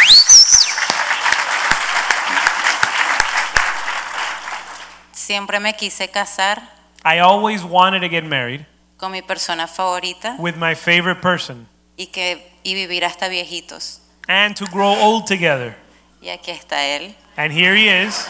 Siempre 5.13 5.59
me 5.59 5.73
quise 5.73 6.07
casar 6.09 6.61
I 7.03 7.19
always 7.19 7.63
wanted 7.63 8.01
to 8.01 8.09
get 8.09 8.23
married 8.23 8.65
con 8.97 9.11
mi 9.11 9.21
persona 9.21 9.67
favorita 9.67 10.35
with 10.39 10.55
my 10.55 10.75
favorite 10.75 11.21
person 11.21 11.67
y 11.97 12.07
que 12.07 12.51
y 12.63 12.73
vivir 12.73 13.05
hasta 13.05 13.27
viejitos. 13.29 14.01
and 14.27 14.55
to 14.55 14.65
grow 14.67 14.95
old 15.01 15.25
together. 15.27 15.75
Y 16.21 16.29
aquí 16.29 16.51
está 16.51 16.83
él. 16.83 17.15
And 17.37 17.51
here 17.51 17.75
he 17.75 17.89
is. 17.89 18.27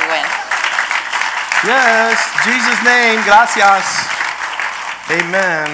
Y 0.00 0.06
bueno, 0.06 0.28
Yes, 1.64 2.18
Jesus' 2.44 2.84
name, 2.84 3.22
gracias. 3.24 4.06
Amen. 5.10 5.70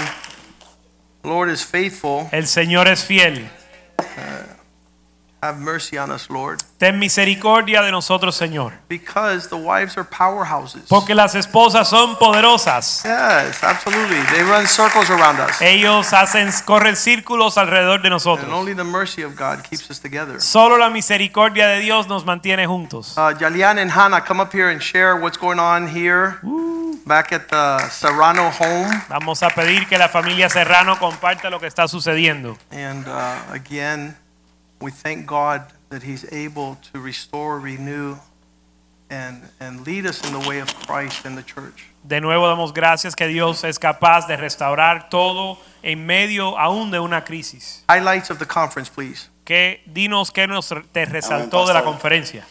Lord 1.22 1.50
is 1.50 1.64
faithful. 1.64 2.28
El 2.32 2.46
Señor 2.46 2.86
es 2.88 3.04
fiel. 3.04 3.50
Have 5.42 5.58
mercy 5.58 5.96
on 5.96 6.10
us, 6.10 6.28
Lord. 6.28 6.60
Ten 6.76 6.98
misericordia 6.98 7.80
de 7.80 7.90
nosotros, 7.90 8.36
Señor. 8.36 8.74
Because 8.88 9.48
the 9.48 9.56
wives 9.56 9.96
are 9.96 10.04
powerhouses. 10.04 10.82
Porque 10.86 11.14
las 11.14 11.34
esposas 11.34 11.88
son 11.88 12.16
poderosas. 12.16 13.02
Yes, 13.04 13.64
absolutely. 13.64 14.20
They 14.34 14.42
run 14.42 14.66
circles 14.66 15.08
around 15.08 15.40
us. 15.40 15.62
Ellos 15.62 16.12
hacen, 16.12 16.50
corren 16.66 16.94
círculos 16.94 17.56
alrededor 17.56 18.02
de 18.02 18.10
nosotros. 18.10 18.44
And 18.44 18.52
only 18.52 18.74
the 18.74 18.84
mercy 18.84 19.22
of 19.22 19.34
God 19.34 19.62
keeps 19.62 19.90
us 19.90 19.98
together. 19.98 20.40
Solo 20.42 20.76
la 20.76 20.90
misericordia 20.90 21.68
de 21.68 21.80
Dios 21.80 22.06
nos 22.06 22.26
mantiene 22.26 22.66
juntos. 22.66 23.16
Uh, 23.16 23.32
Jalian 23.38 23.78
and 23.78 23.90
Hannah, 23.90 24.22
come 24.22 24.42
up 24.42 24.52
here 24.52 24.68
and 24.68 24.82
share 24.82 25.16
what's 25.16 25.38
going 25.38 25.58
on 25.58 25.88
here 25.88 26.38
back 27.06 27.32
at 27.32 27.48
the 27.48 27.78
Serrano 27.88 28.50
home. 28.50 28.90
Vamos 29.08 29.42
a 29.42 29.48
pedir 29.48 29.86
que 29.88 29.96
la 29.96 30.08
familia 30.08 30.50
Serrano 30.50 30.98
comparta 30.98 31.48
lo 31.48 31.58
que 31.58 31.66
está 31.66 31.88
sucediendo. 31.88 32.58
And 32.70 33.06
uh, 33.08 33.54
again, 33.54 34.16
we 34.80 34.90
thank 34.90 35.26
God 35.26 35.62
that 35.90 36.02
He's 36.02 36.24
able 36.32 36.76
to 36.92 37.00
restore, 37.00 37.58
renew, 37.60 38.16
and, 39.10 39.42
and 39.60 39.84
lead 39.86 40.06
us 40.06 40.24
in 40.24 40.32
the 40.32 40.48
way 40.48 40.60
of 40.60 40.68
Christ 40.86 41.24
and 41.26 41.36
the 41.36 41.42
church. 41.42 41.86
De 42.02 42.20
nuevo 42.20 42.46
damos 42.46 42.72
gracias 42.72 43.14
que 43.14 43.26
Dios 43.26 43.62
es 43.64 43.78
capaz 43.78 44.26
de 44.26 44.36
restaurar 44.36 45.10
todo 45.10 45.58
en 45.82 46.06
medio 46.06 46.56
aún 46.58 46.90
de 46.90 46.98
una 47.00 47.22
crisis. 47.24 47.84
Highlights 47.88 48.30
of 48.30 48.38
the 48.38 48.46
conference, 48.46 48.88
please. 48.90 49.28
Que 49.44 49.82
dinos 49.86 50.30
qué 50.30 50.46
nos 50.46 50.68
te 50.92 51.04
resaltó 51.04 51.66
de 51.66 51.74
la 51.74 51.80
pastor. 51.80 51.84
conferencia. 51.92 52.46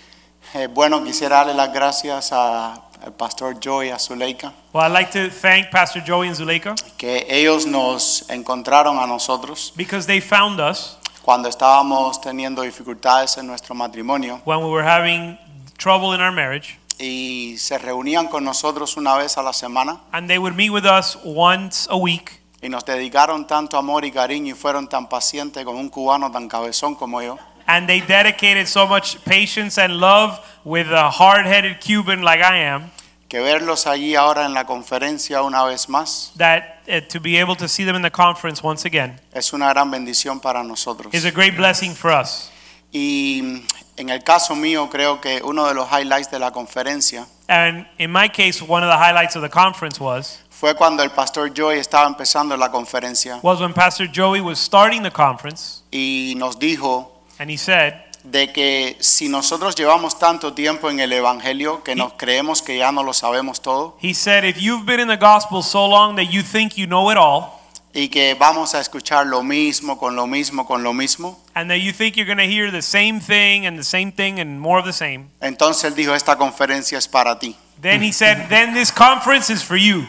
Eh, 0.53 0.67
bueno, 0.67 1.03
quisiera 1.03 1.37
darle 1.37 1.53
las 1.53 1.71
gracias 1.73 2.31
a- 2.31 2.73
al 3.01 3.13
pastor 3.13 3.57
Joy, 3.59 3.89
a 3.91 3.97
Zuleika, 3.97 4.51
Well, 4.73 4.83
I'd 4.85 4.91
like 4.91 5.11
to 5.13 5.29
thank 5.33 5.71
Pastor 5.71 6.03
Joey 6.05 6.27
and 6.27 6.35
Zuleika 6.35 6.75
que 6.97 7.25
ellos 7.29 7.65
nos 7.65 8.25
encontraron 8.29 8.99
a 8.99 9.07
nosotros 9.07 9.71
because 9.75 10.05
they 10.05 10.19
found 10.19 10.59
us 10.59 10.97
cuando 11.29 11.47
estábamos 11.47 12.19
teniendo 12.19 12.63
dificultades 12.63 13.37
en 13.37 13.45
nuestro 13.45 13.75
matrimonio 13.75 14.41
when 14.45 14.63
we 14.63 14.71
were 14.71 14.83
having 14.83 15.37
trouble 15.77 16.15
in 16.15 16.19
our 16.19 16.31
marriage, 16.31 16.79
y 16.97 17.55
se 17.59 17.77
reunían 17.77 18.27
con 18.27 18.43
nosotros 18.43 18.97
una 18.97 19.15
vez 19.15 19.37
a 19.37 19.43
la 19.43 19.53
semana 19.53 19.99
and 20.11 20.27
they 20.27 20.39
would 20.39 20.55
meet 20.55 20.71
with 20.71 20.85
us 20.85 21.19
once 21.23 21.87
a 21.91 21.95
week, 21.95 22.41
y 22.63 22.69
nos 22.69 22.83
dedicaron 22.83 23.45
tanto 23.45 23.77
amor 23.77 24.05
y 24.05 24.11
cariño 24.11 24.55
y 24.55 24.57
fueron 24.57 24.89
tan 24.89 25.07
pacientes 25.07 25.63
con 25.63 25.75
un 25.75 25.89
cubano 25.89 26.31
tan 26.31 26.49
cabezón 26.49 26.95
como 26.95 27.21
yo, 27.21 27.37
and 27.67 27.85
they 27.85 28.01
dedicated 28.01 28.65
so 28.65 28.87
much 28.87 29.23
patience 29.23 29.79
and 29.79 29.99
love 29.99 30.39
with 30.65 30.87
a 30.91 31.11
hard-headed 31.11 31.79
Cuban 31.79 32.23
like 32.23 32.41
I 32.41 32.57
am 32.63 32.89
que 33.29 33.39
verlos 33.39 33.85
allí 33.87 34.15
ahora 34.15 34.45
en 34.45 34.53
la 34.53 34.65
conferencia 34.65 35.43
una 35.43 35.63
vez 35.63 35.87
más 35.87 36.33
that 36.35 36.63
uh, 36.87 36.99
to 37.07 37.19
be 37.21 37.39
able 37.39 37.55
to 37.55 37.67
see 37.67 37.85
them 37.85 37.95
in 37.95 38.01
the 38.01 38.11
conference 38.11 38.61
once 38.61 38.85
again 38.85 39.19
es 39.31 39.53
una 39.53 39.69
gran 39.69 39.89
bendición 39.89 40.41
para 40.41 40.63
nosotros. 40.63 41.13
is 41.13 41.25
a 41.25 41.31
great 41.31 41.55
blessing 41.55 41.93
for 41.93 42.11
us. 42.11 42.51
Y 42.91 43.63
en 43.97 44.09
el 44.09 44.23
caso 44.23 44.55
mío 44.55 44.89
creo 44.89 45.21
que 45.21 45.41
uno 45.43 45.67
de 45.67 45.75
los 45.75 45.87
highlights 45.91 46.31
de 46.31 46.39
la 46.39 46.51
conferencia 46.51 47.27
And 47.47 47.87
in 47.97 48.11
my 48.11 48.29
case, 48.29 48.61
one 48.61 48.83
of 48.83 48.89
the 48.91 48.97
highlights 48.97 49.35
of 49.35 49.41
the 49.43 49.49
conference 49.49 49.99
was 49.99 50.39
fue 50.49 50.75
cuando 50.75 51.03
el 51.03 51.11
pastor 51.11 51.49
Joy 51.53 51.77
estaba 51.77 52.07
empezando 52.07 52.57
la 52.57 52.69
conferencia 52.69 53.39
was 53.43 53.61
when 53.61 53.73
Pastor 53.73 54.07
Joey 54.07 54.41
was 54.41 54.59
starting 54.59 55.03
the 55.03 55.11
conference, 55.11 55.83
y 55.91 56.33
nos 56.35 56.57
dijo, 56.57 57.07
and 57.39 57.49
he 57.49 57.57
said, 57.57 57.93
de 58.31 58.51
que 58.51 58.97
si 58.99 59.27
nosotros 59.27 59.75
llevamos 59.75 60.19
tanto 60.19 60.53
tiempo 60.53 60.89
en 60.89 60.99
el 60.99 61.11
Evangelio 61.13 61.83
que 61.83 61.95
nos 61.95 62.13
creemos 62.13 62.61
que 62.61 62.77
ya 62.77 62.91
no 62.91 63.03
lo 63.03 63.13
sabemos 63.13 63.61
todo 63.61 63.97
He 64.01 64.13
said, 64.13 64.43
if 64.43 64.57
you've 64.57 64.85
been 64.85 64.99
in 64.99 65.07
the 65.07 65.17
gospel 65.17 65.63
so 65.63 65.87
long 65.87 66.15
that 66.15 66.31
you 66.31 66.43
think 66.43 66.77
you 66.77 66.85
know 66.85 67.09
it 67.11 67.17
all, 67.17 67.59
y 67.93 68.09
que 68.09 68.35
vamos 68.35 68.75
a 68.75 68.79
escuchar 68.79 69.25
lo 69.25 69.41
mismo, 69.41 69.97
con 69.97 70.15
lo 70.15 70.27
mismo, 70.27 70.67
con 70.67 70.83
lo 70.83 70.93
mismo, 70.93 71.39
and 71.55 71.69
that 71.69 71.79
you 71.79 71.91
think 71.91 72.15
you're 72.15 72.27
going 72.27 72.37
to 72.37 72.47
hear 72.47 72.71
the 72.71 72.81
same 72.81 73.19
thing 73.19 73.65
and 73.65 73.77
the 73.77 73.83
same 73.83 74.11
thing 74.11 74.39
and 74.39 74.59
more 74.59 74.79
of 74.79 74.85
the 74.85 74.93
same, 74.93 75.29
entonces 75.41 75.85
él 75.85 75.95
dijo, 75.95 76.13
esta 76.13 76.37
conferencia 76.37 76.97
es 76.97 77.07
para 77.07 77.39
ti. 77.39 77.55
then 77.81 78.01
he 78.01 78.11
said, 78.11 78.47
then 78.49 78.73
this 78.73 78.91
conference 78.91 79.49
is 79.49 79.63
for 79.63 79.77
you. 79.77 80.05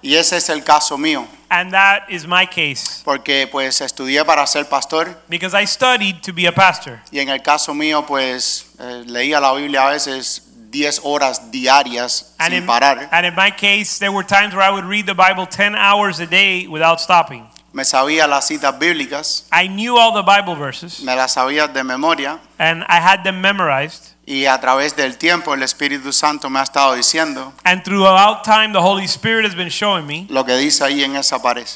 Y 0.00 0.14
ese 0.14 0.36
es 0.36 0.48
el 0.48 0.62
caso 0.62 0.96
mío, 0.96 1.26
And 1.50 1.72
that 1.72 2.02
is 2.10 2.26
my 2.26 2.44
case. 2.46 3.02
porque 3.04 3.48
pues 3.50 3.80
estudié 3.80 4.24
para 4.24 4.46
ser 4.46 4.66
pastor 4.68 5.16
Because 5.28 5.54
I 5.54 5.64
studied 5.66 6.20
to 6.22 6.32
be 6.32 6.46
a 6.46 6.52
pastor. 6.52 7.00
y 7.10 7.20
en 7.20 7.28
el 7.30 7.40
caso 7.42 7.72
mío 7.74 8.04
pues 8.06 8.66
eh, 8.78 9.04
leía 9.06 9.40
la 9.40 9.52
Biblia 9.54 9.86
a 9.88 9.90
veces 9.92 10.42
10 10.70 11.00
horas 11.04 11.50
diarias 11.50 12.34
And 12.38 12.52
sin 12.52 12.62
in, 12.62 12.66
parar. 12.66 13.08
and 13.10 13.24
in 13.26 13.34
my 13.34 13.50
case, 13.50 13.98
there 13.98 14.12
were 14.12 14.22
times 14.26 14.54
where 14.54 14.62
I 14.62 14.70
would 14.70 14.84
read 14.84 15.06
the 15.06 15.14
Bible 15.14 15.46
10 15.46 15.74
hours 15.74 16.20
a 16.20 16.26
day 16.26 16.66
without 16.68 17.00
stopping. 17.00 17.46
Me 17.72 17.84
sabía 17.84 18.26
las 18.26 18.46
citas 18.48 18.78
bíblicas, 18.78 19.46
I 19.52 19.68
knew 19.68 19.96
all 19.96 20.12
the 20.12 20.22
Bible 20.22 20.54
verses 20.56 21.00
me 21.02 21.14
las 21.16 21.32
sabía 21.34 21.66
de 21.72 21.82
memoria 21.84 22.38
and 22.58 22.84
I 22.88 23.00
had 23.00 23.22
them 23.24 23.40
memorized. 23.40 24.12
Y 24.30 24.44
a 24.44 24.60
través 24.60 24.94
del 24.94 25.16
tiempo 25.16 25.54
el 25.54 25.62
Espíritu 25.62 26.12
Santo 26.12 26.50
me 26.50 26.58
ha 26.58 26.62
estado 26.62 26.94
diciendo 26.94 27.52
And 27.64 27.82
throughout 27.82 28.44
time, 28.44 28.72
the 28.72 28.80
Holy 28.82 29.06
Spirit 29.06 29.46
has 29.46 29.54
been 29.56 29.70
showing 29.70 30.06
me 30.06 30.26
lo 30.28 30.44
que 30.44 30.54
dice 30.56 30.84
ahí 30.84 31.02
en 31.02 31.16
esa 31.16 31.40
pared, 31.40 31.66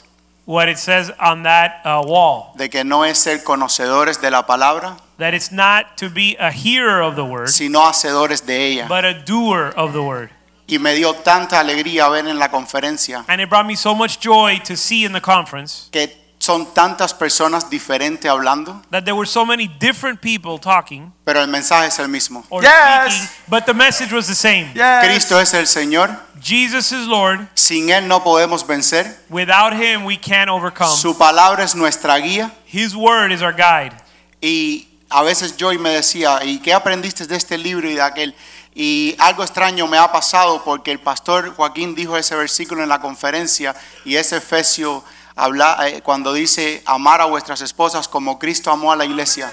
what 0.45 0.69
it 0.69 0.77
says 0.77 1.11
on 1.19 1.45
that 1.45 1.81
uh, 1.87 2.03
wall. 2.07 2.53
de 2.57 2.69
que 2.69 2.85
no 2.85 3.05
es 3.07 3.17
ser 3.19 3.43
conocedores 3.43 4.21
de 4.21 4.31
la 4.31 4.45
palabra, 4.47 4.97
That 5.19 5.35
it's 5.35 5.53
not 5.53 5.97
to 5.99 6.11
be 6.11 6.37
a 6.41 6.51
hearer 6.51 7.01
of 7.01 7.15
the 7.17 7.23
word, 7.25 7.49
sino 7.49 7.81
hacedores 7.87 8.45
de 8.45 8.67
ella. 8.67 8.87
but 8.89 9.05
a 9.05 9.15
doer 9.15 9.73
of 9.77 9.93
the 9.93 10.03
word. 10.03 10.31
Y 10.69 10.79
me 10.79 10.95
dio 10.95 11.15
tanta 11.15 11.61
alegría 11.61 12.09
ver 12.09 12.27
en 12.27 12.39
la 12.39 12.49
conferencia 12.51 13.25
And 13.29 13.41
it 13.41 13.49
brought 13.49 13.67
me 13.67 13.77
so 13.77 13.95
much 13.95 14.19
joy 14.21 14.59
to 14.65 14.77
see 14.77 15.05
in 15.05 15.13
the 15.13 15.21
conference 15.21 15.89
que 15.91 16.22
son 16.43 16.67
tantas 16.75 17.15
personas 17.15 17.71
diferentes 17.71 18.29
hablando, 18.29 18.83
that 18.91 19.05
there 19.05 19.15
were 19.15 19.29
so 19.29 19.47
many 19.47 19.69
different 19.79 20.21
people 20.21 20.59
talking 20.59 21.13
pero 21.25 21.41
el 21.41 21.47
mensaje 21.47 21.87
es 21.87 21.99
el 22.01 22.09
mismo. 22.09 22.45
Yes. 22.61 23.15
speaking, 23.15 23.29
but 23.49 23.65
the 23.65 23.73
message 23.73 24.13
was 24.13 24.27
the 24.27 24.35
same. 24.35 24.73
Yes. 24.75 25.05
Cristo 25.05 25.39
es 25.39 25.55
el 25.55 25.69
Señor, 25.69 26.11
Jesus 26.43 26.91
is 26.91 27.07
Lord. 27.07 27.47
sin 27.55 27.91
Él 27.91 28.09
no 28.09 28.25
podemos 28.25 28.67
vencer, 28.67 29.07
Without 29.31 29.73
him, 29.73 30.05
we 30.05 30.17
can't 30.17 30.51
overcome. 30.51 30.91
su 30.97 31.17
palabra 31.17 31.63
es 31.63 31.77
nuestra 31.77 32.19
guía 32.19 32.51
His 32.67 32.93
word 32.97 33.31
is 33.31 33.41
our 33.41 33.55
guide. 33.55 33.93
y 34.41 34.89
a 35.11 35.23
veces 35.23 35.57
Joy 35.57 35.79
me 35.79 35.91
decía, 35.91 36.41
¿y 36.43 36.59
qué 36.59 36.73
aprendiste 36.75 37.25
de 37.27 37.37
este 37.37 37.57
libro 37.57 37.89
y 37.89 37.95
de 37.95 38.03
aquel? 38.03 38.35
Y 38.75 39.15
algo 39.19 39.45
extraño 39.45 39.87
me 39.87 39.99
ha 39.99 40.11
pasado 40.11 40.65
porque 40.65 40.91
el 40.91 40.99
pastor 40.99 41.55
Joaquín 41.55 41.95
dijo 41.95 42.17
ese 42.17 42.35
versículo 42.35 42.83
en 42.83 42.89
la 42.89 43.01
conferencia 43.01 43.77
y 44.05 44.17
ese 44.17 44.39
Efesio 44.39 45.05
habla 45.37 45.77
eh, 45.89 46.01
cuando 46.03 46.33
dice 46.33 46.83
amar 46.87 47.21
a 47.21 47.27
vuestras 47.27 47.61
esposas 47.61 48.09
como 48.09 48.39
Cristo 48.39 48.71
amó 48.71 48.93
a 48.93 48.97
la 48.97 49.05
iglesia. 49.05 49.53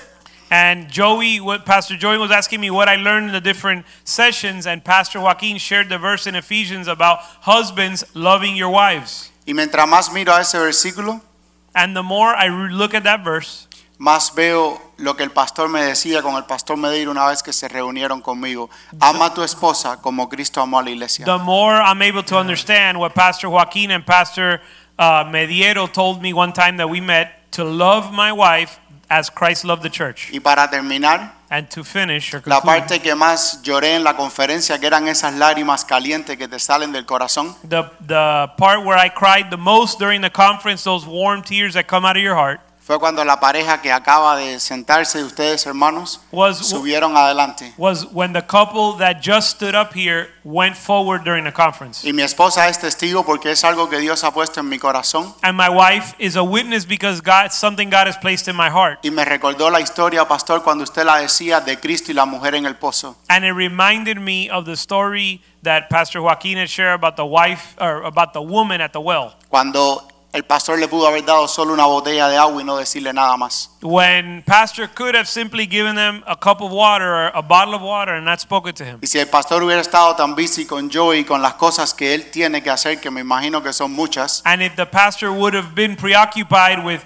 And 0.51 0.89
Joey, 0.89 1.39
what 1.39 1.63
Pastor 1.63 1.95
Joey 1.95 2.17
was 2.17 2.31
asking 2.31 2.59
me 2.59 2.71
what 2.71 2.89
I 2.89 2.95
learned 2.95 3.27
in 3.27 3.33
the 3.33 3.41
different 3.41 3.85
sessions, 4.03 4.65
and 4.65 4.83
Pastor 4.83 5.19
Joaquin 5.19 5.59
shared 5.59 5.89
the 5.89 5.99
verse 5.99 6.25
in 6.25 6.33
Ephesians 6.33 6.87
about 6.87 7.19
husbands 7.41 8.03
loving 8.15 8.55
your 8.55 8.69
wives. 8.69 9.31
Y 9.45 9.53
mientras 9.53 9.87
más 9.87 10.11
miro 10.11 10.33
a 10.33 10.41
ese 10.41 10.57
versículo, 10.57 11.21
And 11.75 11.95
the 11.95 12.01
more 12.01 12.35
I 12.35 12.47
look 12.47 12.95
at 12.95 13.03
that 13.03 13.23
verse, 13.23 13.67
más 13.99 14.33
veo 14.33 14.81
lo 14.97 15.13
que 15.15 15.23
el 15.23 15.29
pastor 15.29 15.69
me 15.69 15.81
decía 15.81 16.23
con 16.23 16.35
el 16.35 16.45
pastor 16.45 16.77
Medeiro 16.77 17.11
una 17.11 17.27
vez 17.27 17.43
que 17.43 17.53
se 17.53 17.67
reunieron 17.67 18.21
conmigo. 18.21 18.71
Ama 18.99 19.25
a 19.25 19.33
tu 19.35 19.43
esposa 19.43 19.97
como 20.01 20.27
Cristo 20.29 20.61
amó 20.61 20.79
a 20.79 20.83
la 20.83 20.89
iglesia. 20.89 21.25
the 21.25 21.37
more 21.37 21.75
I'm 21.75 22.01
able 22.01 22.23
to 22.23 22.37
understand 22.37 22.97
what 22.99 23.13
Pastor 23.13 23.49
Joaquin 23.49 23.91
and 23.91 24.03
Pastor 24.03 24.61
uh, 24.99 25.23
Mediero 25.23 25.91
told 25.91 26.21
me 26.21 26.33
one 26.33 26.53
time 26.53 26.77
that 26.77 26.89
we 26.89 26.99
met 26.99 27.51
to 27.53 27.63
love 27.63 28.13
my 28.13 28.31
wife 28.31 28.79
as 29.09 29.29
Christ 29.29 29.65
loved 29.65 29.81
the 29.81 29.89
church. 29.89 30.29
Y 30.31 30.39
para 30.39 30.69
terminar, 30.69 31.39
And 31.49 31.67
to 31.71 31.83
finish 31.83 32.31
or 32.31 32.43
la 32.45 32.61
conclude, 32.61 32.81
parte 32.81 32.99
que 32.99 33.15
más 33.15 33.63
lloré 33.63 33.95
en 33.95 34.03
la 34.03 34.15
conferencia, 34.15 34.79
que 34.79 34.85
eran 34.85 35.07
esas 35.07 35.33
lágrimas 35.33 35.83
calientes 35.83 36.37
que 36.37 36.47
te 36.47 36.59
salen 36.59 36.91
del 36.91 37.07
corazón, 37.07 37.55
the, 37.67 37.89
the 38.05 38.51
part 38.57 38.85
where 38.85 38.99
I 38.99 39.09
cried 39.09 39.49
the 39.49 39.57
most 39.57 39.97
during 39.97 40.21
the 40.21 40.29
conference, 40.29 40.83
those 40.83 41.07
warm 41.07 41.41
tears 41.41 41.73
that 41.73 41.87
come 41.87 42.05
out 42.05 42.17
of 42.17 42.21
your 42.21 42.35
heart, 42.35 42.59
fue 42.89 42.97
cuando 42.97 43.23
la 43.23 43.39
pareja 43.39 43.83
que 43.83 43.91
acaba 43.91 44.35
de 44.35 44.59
sentarse, 44.59 45.23
ustedes 45.23 45.63
hermanos, 45.67 46.21
was 46.31 46.57
subieron 46.57 47.15
adelante. 47.15 47.71
was 47.77 48.07
when 48.11 48.33
the 48.33 48.41
couple 48.41 48.97
that 48.97 49.21
just 49.21 49.51
stood 49.51 49.75
up 49.75 49.93
here 49.93 50.29
went 50.43 50.75
forward 50.75 51.23
during 51.23 51.43
the 51.43 51.51
conference. 51.51 52.03
Y 52.03 52.13
mi 52.13 52.23
esposa 52.23 52.67
es 52.67 52.79
testigo 52.79 53.23
porque 53.23 53.51
es 53.51 53.63
algo 53.63 53.91
que 53.91 53.99
Dios 53.99 54.23
ha 54.23 54.31
puesto 54.31 54.61
en 54.61 54.69
mi 54.69 54.79
corazón. 54.79 55.35
And 55.43 55.55
my 55.55 55.69
wife 55.69 56.15
is 56.17 56.35
a 56.35 56.43
witness 56.43 56.83
because 56.87 57.21
God 57.21 57.51
something 57.51 57.91
God 57.91 58.07
has 58.07 58.17
placed 58.17 58.47
in 58.47 58.55
my 58.55 58.71
heart. 58.71 59.05
Y 59.05 59.11
me 59.11 59.23
recordó 59.23 59.69
la 59.69 59.81
historia, 59.81 60.27
pastor, 60.27 60.63
cuando 60.63 60.83
usted 60.83 61.05
la 61.05 61.17
decía 61.17 61.61
de 61.61 61.79
Cristo 61.79 62.11
y 62.11 62.15
la 62.15 62.25
mujer 62.25 62.55
en 62.55 62.65
el 62.65 62.73
pozo. 62.73 63.17
And 63.29 63.45
it 63.45 63.53
reminded 63.53 64.17
me 64.17 64.49
of 64.49 64.65
the 64.65 64.75
story 64.75 65.43
that 65.61 65.91
Pastor 65.91 66.23
Joaquin 66.23 66.57
had 66.57 66.69
shared 66.69 66.95
about 66.95 67.17
the 67.17 67.25
wife 67.25 67.75
or 67.79 68.01
about 68.01 68.33
the 68.33 68.41
woman 68.41 68.81
at 68.81 68.93
the 68.93 68.99
well. 68.99 69.35
Cuando 69.47 70.08
el 70.31 70.43
pastor 70.43 70.77
le 70.77 70.87
pudo 70.87 71.07
haber 71.07 71.25
dado 71.25 71.47
solo 71.47 71.73
una 71.73 71.85
botella 71.85 72.27
de 72.27 72.37
agua 72.37 72.61
y 72.61 72.65
no 72.65 72.77
decirle 72.77 73.11
nada 73.13 73.35
más. 73.35 73.71
When 73.81 74.43
Pastor 74.43 74.87
could 74.87 75.15
have 75.15 75.27
simply 75.27 75.65
given 75.65 75.95
them 75.95 76.23
a 76.27 76.35
cup 76.35 76.61
of 76.61 76.71
water 76.71 77.05
or 77.05 77.31
a 77.33 77.41
bottle 77.41 77.73
of 77.73 77.81
water 77.81 78.13
and 78.13 78.25
not 78.25 78.39
spoken 78.39 78.73
to 78.75 78.83
him. 78.83 78.99
Y 79.01 79.07
si 79.07 79.17
el 79.17 79.27
pastor 79.27 79.63
hubiera 79.63 79.81
estado 79.81 80.15
tan 80.15 80.35
busy 80.35 80.65
con 80.65 80.89
Joey 80.91 81.21
y 81.21 81.23
con 81.23 81.41
las 81.41 81.55
cosas 81.55 81.93
que 81.93 82.13
él 82.13 82.29
tiene 82.29 82.61
que 82.61 82.69
hacer, 82.69 82.99
que 82.99 83.09
me 83.09 83.21
imagino 83.21 83.63
que 83.63 83.73
son 83.73 83.91
muchas, 83.91 84.41
And 84.45 84.61
if 84.61 84.75
the 84.75 84.85
pastor 84.85 85.31
would 85.31 85.55
have 85.55 85.73
been 85.73 85.95
preoccupied 85.95 86.85
with 86.85 87.03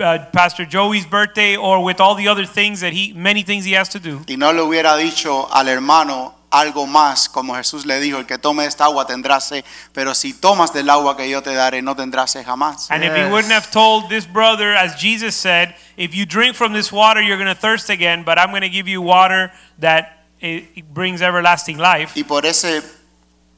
uh, 0.00 0.30
Pastor 0.32 0.64
Joey's 0.64 1.06
birthday 1.06 1.56
or 1.56 1.84
with 1.84 2.00
all 2.00 2.14
the 2.14 2.28
other 2.28 2.46
things 2.46 2.80
that 2.80 2.92
he 2.92 3.12
many 3.12 3.42
things 3.42 3.66
he 3.66 3.72
has 3.76 3.90
to 3.90 4.00
do, 4.00 4.22
y 4.26 4.36
no 4.36 4.50
le 4.52 4.62
hubiera 4.62 4.96
dicho 4.96 5.48
al 5.52 5.68
hermano 5.68 6.34
algo 6.52 6.86
más, 6.86 7.28
como 7.28 7.54
Jesús 7.56 7.86
le 7.86 7.98
dijo, 7.98 8.18
el 8.18 8.26
que 8.26 8.38
tome 8.38 8.66
esta 8.66 8.84
agua 8.84 9.06
tendrá 9.06 9.40
sed, 9.40 9.64
pero 9.92 10.14
si 10.14 10.34
tomas 10.34 10.72
del 10.72 10.90
agua 10.90 11.16
que 11.16 11.28
yo 11.28 11.42
te 11.42 11.54
daré, 11.54 11.82
no 11.82 11.96
tendrás 11.96 12.30
sed 12.30 12.44
jamás. 12.44 12.90
And 12.90 13.02
if 13.02 13.14
he 13.16 13.24
wouldn't 13.24 13.52
have 13.52 13.70
told 13.70 14.08
this 14.08 14.26
brother, 14.26 14.76
as 14.76 14.94
Jesus 14.96 15.34
said, 15.34 15.74
if 15.96 16.14
you 16.14 16.26
drink 16.26 16.54
from 16.54 16.74
this 16.74 16.92
water, 16.92 17.20
you're 17.20 17.42
going 17.42 17.52
to 17.52 17.60
thirst 17.60 17.88
again, 17.90 18.22
but 18.22 18.38
I'm 18.38 18.50
going 18.50 18.62
to 18.62 18.68
give 18.68 18.86
you 18.86 19.00
water 19.00 19.50
that 19.78 20.26
it, 20.40 20.68
it 20.74 20.94
brings 20.94 21.22
everlasting 21.22 21.78
life. 21.78 22.12
Y 22.14 22.24
por 22.24 22.44
ese 22.44 22.82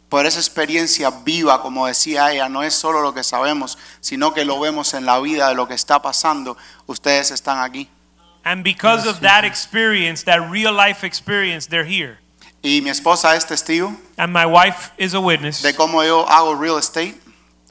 por 0.08 0.26
esa 0.26 0.38
experiencia 0.38 1.10
viva, 1.10 1.60
como 1.60 1.88
decía 1.88 2.30
ella, 2.30 2.48
no 2.48 2.62
es 2.62 2.74
solo 2.74 3.00
lo 3.02 3.12
que 3.12 3.24
sabemos, 3.24 3.76
sino 4.00 4.32
que 4.32 4.44
lo 4.44 4.60
vemos 4.60 4.94
en 4.94 5.06
la 5.06 5.18
vida 5.18 5.48
de 5.48 5.56
lo 5.56 5.66
que 5.66 5.74
está 5.74 6.00
pasando. 6.00 6.56
Ustedes 6.86 7.32
están 7.32 7.58
aquí. 7.58 7.88
And 8.44 8.62
because 8.62 9.08
of 9.08 9.20
that 9.22 9.44
experience, 9.44 10.24
that 10.26 10.48
real 10.48 10.72
life 10.72 11.04
experience, 11.04 11.66
they're 11.66 11.88
here. 11.88 12.18
Y 12.64 12.80
mi 12.80 12.88
esposa 12.90 13.36
es 13.36 13.44
testigo 13.46 13.92
And 14.16 14.32
my 14.32 14.46
wife 14.46 14.90
is 14.96 15.12
a 15.14 15.20
witness 15.20 15.62
de 15.62 15.74
cómo 15.74 16.02
yo 16.02 16.26
hago 16.28 16.54
real 16.58 16.78
estate 16.78 17.14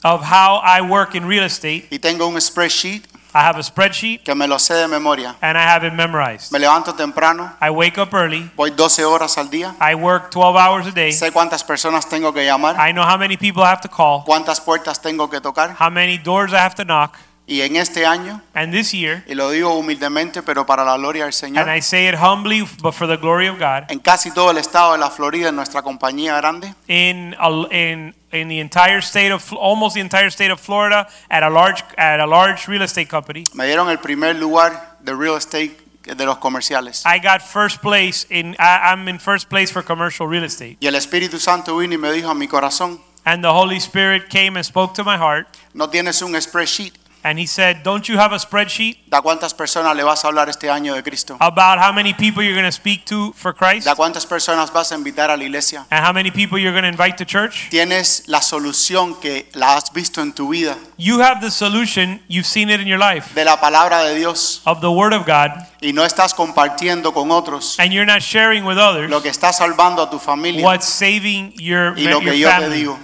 of 0.04 0.22
how 0.22 0.60
I 0.62 0.80
work 0.82 1.14
in 1.16 1.26
real 1.26 1.44
estate. 1.44 1.88
y 1.90 1.98
tengo 1.98 2.26
un 2.28 2.40
spreadsheet 2.40 3.04
I 3.36 3.38
have 3.40 3.58
a 3.58 3.62
spreadsheet 3.64 4.22
que 4.22 4.32
me 4.36 4.46
lo 4.46 4.60
sé 4.60 4.74
de 4.74 4.86
memoria. 4.86 5.34
and 5.42 5.58
I 5.58 5.62
have 5.62 5.84
it 5.84 5.92
memorized. 5.92 6.52
Me 6.52 6.60
levanto 6.60 6.94
temprano, 6.94 7.50
I 7.60 7.70
wake 7.70 7.98
up 7.98 8.14
early. 8.14 8.48
voy 8.54 8.70
12 8.70 9.04
horas 9.04 9.36
al 9.36 9.50
día, 9.50 9.74
I 9.80 9.96
work 9.96 10.30
12 10.30 10.56
hours 10.56 10.86
a 10.86 10.92
day. 10.92 11.10
sé 11.10 11.32
cuántas 11.32 11.64
personas 11.64 12.08
tengo 12.08 12.32
que 12.32 12.44
llamar, 12.44 12.76
I 12.78 12.92
know 12.92 13.02
how 13.02 13.18
many 13.18 13.36
people 13.36 13.64
I 13.64 13.70
have 13.70 13.80
to 13.80 13.88
call, 13.88 14.22
cuántas 14.24 14.60
puertas 14.60 15.02
tengo 15.02 15.28
que 15.28 15.40
tocar. 15.40 15.74
how 15.80 15.90
many 15.90 16.16
doors 16.16 16.52
I 16.52 16.58
have 16.58 16.76
to 16.76 16.84
knock. 16.84 17.16
Y 17.46 17.60
en 17.60 17.76
este 17.76 18.06
año, 18.06 18.40
And 18.54 18.72
this 18.72 18.92
year, 18.92 19.22
y 19.26 19.34
lo 19.34 19.50
digo 19.50 19.74
humildemente, 19.74 20.42
pero 20.42 20.64
para 20.64 20.82
la 20.82 20.96
gloria 20.96 21.24
del 21.24 21.34
and 21.34 21.34
Señor, 21.34 21.68
I 21.68 21.82
say 21.82 22.08
it 22.08 22.14
humbly, 22.14 22.66
but 22.80 22.94
for 22.94 23.06
the 23.06 23.18
glory 23.18 23.48
of 23.48 23.58
God, 23.58 23.84
en 23.90 23.98
casi 23.98 24.30
todo 24.30 24.50
el 24.50 24.56
estado 24.56 24.92
de 24.92 24.98
la 24.98 25.10
Florida, 25.10 25.50
en 25.50 25.56
nuestra 25.56 25.82
compañía 25.82 26.36
grande, 26.38 26.74
in 26.88 27.36
in 27.70 28.14
in 28.32 28.48
the 28.48 28.60
entire 28.60 29.02
state 29.02 29.30
of 29.30 29.52
almost 29.52 29.94
the 29.94 30.00
entire 30.00 30.30
state 30.30 30.50
of 30.50 30.58
Florida, 30.58 31.06
at 31.28 31.42
a 31.42 31.50
large 31.50 31.84
at 31.98 32.18
a 32.18 32.26
large 32.26 32.66
real 32.66 32.82
estate 32.82 33.08
company, 33.10 33.44
me 33.52 33.66
dieron 33.66 33.90
el 33.90 33.98
primer 33.98 34.36
lugar 34.36 34.96
de 35.00 35.14
real 35.14 35.36
estate 35.36 35.76
de 36.04 36.24
los 36.24 36.38
comerciales. 36.38 37.02
I 37.04 37.18
got 37.18 37.42
first 37.42 37.82
place 37.82 38.26
in. 38.30 38.56
I, 38.58 38.90
I'm 38.90 39.06
in 39.06 39.18
first 39.18 39.50
place 39.50 39.70
for 39.70 39.82
commercial 39.82 40.26
real 40.26 40.44
estate, 40.44 40.78
Y 40.80 40.86
el 40.86 40.94
Espíritu 40.94 41.38
Santo 41.38 41.76
vino 41.76 41.92
y 41.92 41.98
me 41.98 42.10
dijo 42.10 42.30
a 42.30 42.34
mi 42.34 42.48
corazón, 42.48 43.00
and 43.26 43.44
the 43.44 43.52
Holy 43.52 43.76
Spirit 43.80 44.30
came 44.30 44.56
and 44.56 44.64
spoke 44.64 44.94
to 44.94 45.04
my 45.04 45.18
heart. 45.18 45.46
no 45.74 45.88
tienes 45.90 46.22
un 46.22 46.34
spreadsheet, 46.40 46.94
And 47.26 47.38
he 47.38 47.46
said, 47.46 47.82
Don't 47.82 48.06
you 48.06 48.18
have 48.18 48.34
a 48.34 48.38
spreadsheet 48.38 48.98
¿De 49.06 49.18
cuántas 49.22 49.54
personas 49.54 49.96
le 49.96 50.02
vas 50.04 50.24
a 50.24 50.28
hablar 50.28 50.50
este 50.50 50.68
año 50.70 50.94
de 50.94 51.02
Cristo? 51.02 51.38
about 51.40 51.78
how 51.78 51.90
many 51.90 52.12
people 52.12 52.42
you're 52.44 52.52
going 52.54 52.66
to 52.66 52.70
speak 52.70 53.06
to 53.06 53.32
for 53.32 53.54
Christ 53.54 53.86
¿De 53.86 53.94
cuántas 53.94 54.26
personas 54.26 54.70
vas 54.70 54.92
a 54.92 54.94
invitar 54.94 55.30
a 55.30 55.36
la 55.38 55.44
iglesia? 55.44 55.86
and 55.90 56.04
how 56.04 56.12
many 56.12 56.30
people 56.30 56.58
you're 56.58 56.72
going 56.78 56.82
to 56.82 56.88
invite 56.88 57.16
to 57.16 57.24
church? 57.24 57.68
Tienes 57.70 58.24
la 58.28 58.42
solución 58.42 59.18
que 59.22 59.48
la 59.54 59.76
has 59.76 59.90
visto 59.92 60.20
en 60.20 60.32
tu 60.34 60.50
vida 60.50 60.76
You 60.98 61.20
have 61.22 61.40
the 61.40 61.50
solution, 61.50 62.20
you've 62.28 62.46
seen 62.46 62.68
it 62.68 62.78
in 62.80 62.86
your 62.86 62.98
life, 62.98 63.34
de 63.34 63.44
la 63.44 63.56
palabra 63.58 64.04
de 64.04 64.16
Dios 64.16 64.60
of 64.66 64.82
the 64.82 64.90
Word 64.90 65.14
of 65.14 65.24
God, 65.24 65.50
y 65.80 65.92
no 65.94 66.04
estás 66.04 66.34
compartiendo 66.34 67.14
con 67.14 67.30
otros 67.30 67.80
and 67.80 67.90
you're 67.90 68.04
not 68.04 68.20
sharing 68.20 68.64
with 68.66 68.76
others 68.76 69.08
lo 69.08 69.22
que 69.22 69.30
está 69.30 69.50
salvando 69.54 70.02
a 70.02 70.10
tu 70.10 70.18
familia 70.18 70.62
what's 70.62 70.86
saving 70.86 71.52
your, 71.56 71.94
y 71.98 72.04
lo 72.04 72.20
your 72.20 72.32
que 72.32 72.38
yo 72.38 72.48
te 72.48 72.54
family. 72.54 72.76
digo. 72.76 72.98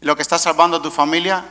Lo 0.00 0.16
que 0.16 0.22
está 0.22 0.36
salvando 0.38 0.76
a 0.78 0.82
tu 0.82 0.90
familia 0.90 1.44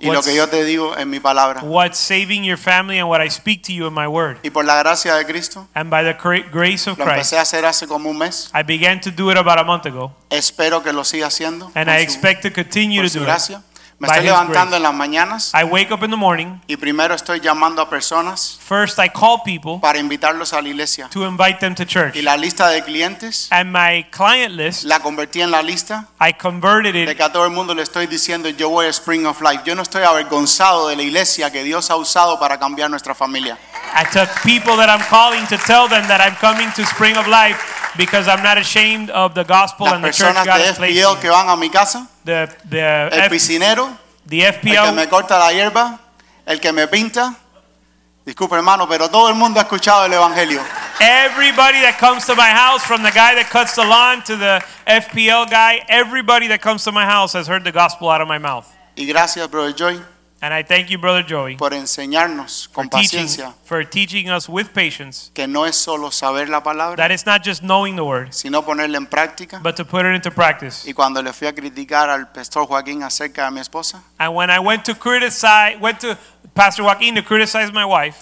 y 0.00 0.06
lo 0.06 0.12
What's- 0.14 0.26
que 0.26 0.34
yo 0.36 0.48
te 0.48 0.64
digo 0.64 0.96
en 0.96 1.10
mi 1.10 1.18
palabra. 1.20 1.60
What's 1.62 1.98
saving 1.98 2.44
your 2.44 2.56
family 2.58 2.98
and 3.00 3.08
what 3.08 3.20
I 3.24 3.28
speak 3.30 3.62
to 3.66 3.72
you 3.72 3.86
in 3.86 3.94
my 3.94 4.06
Word. 4.06 4.38
Y 4.44 4.50
por 4.50 4.64
la 4.64 4.76
gracia 4.78 5.14
de 5.16 5.24
Cristo, 5.26 5.66
And 5.74 5.90
by 5.90 6.04
the 6.04 6.14
grace 6.52 6.88
of 6.88 6.98
lo 6.98 7.04
Christ, 7.04 7.16
empecé 7.32 7.38
a 7.38 7.42
hacer 7.42 7.64
hace 7.64 7.86
como 7.88 8.08
un 8.10 8.18
mes. 8.18 8.50
I 8.54 8.62
began 8.62 9.00
to 9.00 9.10
do 9.10 9.30
it 9.30 9.36
about 9.36 9.58
a 9.58 9.64
month 9.64 9.86
ago, 9.86 10.12
Espero 10.30 10.82
que 10.82 10.92
lo 10.92 11.04
siga 11.04 11.26
haciendo. 11.26 11.70
and 11.74 11.90
I 11.90 11.96
su- 11.98 12.02
expect 12.04 12.42
to 12.42 12.52
continue 12.52 13.02
to 13.02 13.08
do 13.18 13.24
it. 13.24 13.28
Me 14.00 14.06
by 14.06 14.18
estoy 14.18 14.26
His 14.26 14.32
levantando 14.32 14.70
grace. 14.70 14.76
en 14.76 14.82
las 14.84 14.94
mañanas 14.94 15.52
I 15.54 15.64
wake 15.64 15.90
up 15.92 16.04
in 16.04 16.10
the 16.12 16.16
morning. 16.16 16.60
y 16.68 16.76
primero 16.76 17.14
estoy 17.16 17.40
llamando 17.40 17.82
a 17.82 17.90
personas 17.90 18.56
First, 18.62 18.98
I 19.00 19.08
call 19.08 19.42
people 19.44 19.80
para 19.80 19.98
invitarlos 19.98 20.52
a 20.52 20.62
la 20.62 20.68
iglesia. 20.68 21.08
to 21.10 21.26
invite 21.26 21.58
them 21.58 21.74
to 21.74 21.84
church. 21.84 22.14
Y 22.14 22.22
la 22.22 22.36
lista 22.36 22.68
de 22.68 22.84
clientes 22.84 23.48
And 23.50 23.72
my 23.72 24.04
client 24.10 24.54
list, 24.54 24.84
la 24.84 25.00
convertí 25.00 25.40
en 25.40 25.50
la 25.50 25.62
lista 25.62 26.06
I 26.20 26.32
converted 26.32 26.92
de 26.92 27.10
it. 27.10 27.16
que 27.16 27.22
a 27.24 27.32
todo 27.32 27.44
el 27.44 27.50
mundo 27.50 27.74
le 27.74 27.82
estoy 27.82 28.06
diciendo 28.06 28.48
yo 28.50 28.68
voy 28.70 28.86
a 28.86 28.90
Spring 28.90 29.26
of 29.26 29.40
Life. 29.40 29.62
Yo 29.64 29.74
no 29.74 29.82
estoy 29.82 30.04
avergonzado 30.04 30.86
de 30.88 30.94
la 30.94 31.02
iglesia 31.02 31.50
que 31.50 31.64
Dios 31.64 31.90
ha 31.90 31.96
usado 31.96 32.38
para 32.38 32.56
cambiar 32.60 32.90
nuestra 32.90 33.16
familia. 33.16 33.58
I 33.94 34.04
took 34.04 34.28
people 34.42 34.76
that 34.76 34.88
I'm 34.88 35.04
calling 35.08 35.46
to 35.46 35.56
tell 35.56 35.88
them 35.88 36.06
that 36.08 36.20
I'm 36.20 36.34
coming 36.36 36.70
to 36.72 36.84
Spring 36.86 37.16
of 37.16 37.26
Life 37.26 37.92
because 37.96 38.28
I'm 38.28 38.42
not 38.42 38.58
ashamed 38.58 39.10
of 39.10 39.34
the 39.34 39.44
gospel 39.44 39.86
Las 39.86 39.94
and 39.94 40.04
the 40.04 40.12
church 40.12 40.34
God 40.34 40.46
has 40.60 40.76
placed 40.76 40.96
me. 40.96 41.20
que 41.20 41.30
van 41.30 41.48
a 41.48 41.56
mi 41.56 41.68
casa, 41.68 42.08
The, 42.24 42.48
the, 42.68 42.80
el 43.12 43.20
F, 43.24 43.32
piscinero, 43.32 43.96
the 44.26 44.44
el 44.44 44.52
que 44.60 44.92
me 44.92 45.06
corta 45.06 45.38
la 45.38 45.50
hierba, 45.52 45.98
el 46.46 46.58
que 46.60 46.72
me 46.72 46.86
pinta. 46.86 47.34
Disculpe 48.24 48.56
hermano, 48.56 48.86
pero 48.86 49.08
todo 49.08 49.30
el 49.30 49.34
mundo 49.36 49.58
ha 49.58 49.62
escuchado 49.62 50.04
el 50.04 50.12
evangelio. 50.12 50.62
everybody 51.00 51.80
that 51.80 51.96
comes 51.98 52.26
to 52.26 52.34
my 52.34 52.50
house, 52.50 52.84
from 52.84 53.02
the 53.02 53.10
guy 53.10 53.34
that 53.34 53.48
cuts 53.48 53.74
the 53.74 53.82
lawn 53.84 54.22
to 54.24 54.36
the 54.36 54.62
FPL 54.86 55.48
guy, 55.50 55.80
everybody 55.88 56.46
that 56.48 56.60
comes 56.60 56.84
to 56.84 56.92
my 56.92 57.06
house 57.06 57.32
has 57.32 57.46
heard 57.46 57.64
the 57.64 57.72
gospel 57.72 58.10
out 58.10 58.20
of 58.20 58.28
my 58.28 58.38
mouth. 58.38 58.68
Y 58.96 59.06
gracias, 59.06 59.48
Brother 59.48 59.72
Joy, 59.72 59.98
And 60.40 60.54
I 60.54 60.62
thank 60.62 60.88
you, 60.88 60.98
Brother 60.98 61.24
Joey, 61.26 61.56
por 61.56 61.72
enseñarnos 61.74 62.68
for 62.68 62.74
con 62.88 62.88
teaching, 62.88 63.22
paciencia 63.24 63.54
for 63.64 63.82
teaching 63.84 64.30
us 64.30 64.48
with 64.48 64.72
patience 64.72 65.32
que 65.34 65.48
no 65.48 65.64
es 65.66 65.74
solo 65.74 66.10
saber 66.12 66.48
la 66.48 66.62
palabra, 66.62 66.96
that 66.96 67.10
it's 67.10 67.26
not 67.26 67.42
just 67.44 67.60
knowing 67.62 67.96
the 67.96 68.04
word, 68.04 68.32
sino 68.32 68.62
ponerla 68.62 68.98
en 68.98 69.06
práctica. 69.06 69.60
but 69.62 69.74
to 69.74 69.84
put 69.84 70.06
it 70.06 70.14
into 70.14 70.30
practice. 70.30 70.84
Y 70.86 70.92
cuando 70.92 71.20
le 71.22 71.32
fui 71.32 71.48
a 71.48 71.52
criticar 71.52 72.08
al 72.08 72.30
pastor 72.30 72.66
Joaquín 72.68 73.02
acerca 73.02 73.46
de 73.46 73.50
mi 73.50 73.60
esposa, 73.60 74.00
And 74.20 74.32
when 74.32 74.48
I 74.48 74.60
went 74.60 74.84
to 74.84 74.94
criticize, 74.94 75.76
went 75.80 75.98
to 76.02 76.16
Pastor 76.54 76.84
Joaquin 76.84 77.16
to 77.16 77.22
criticize 77.22 77.72
my 77.72 77.84
wife, 77.84 78.20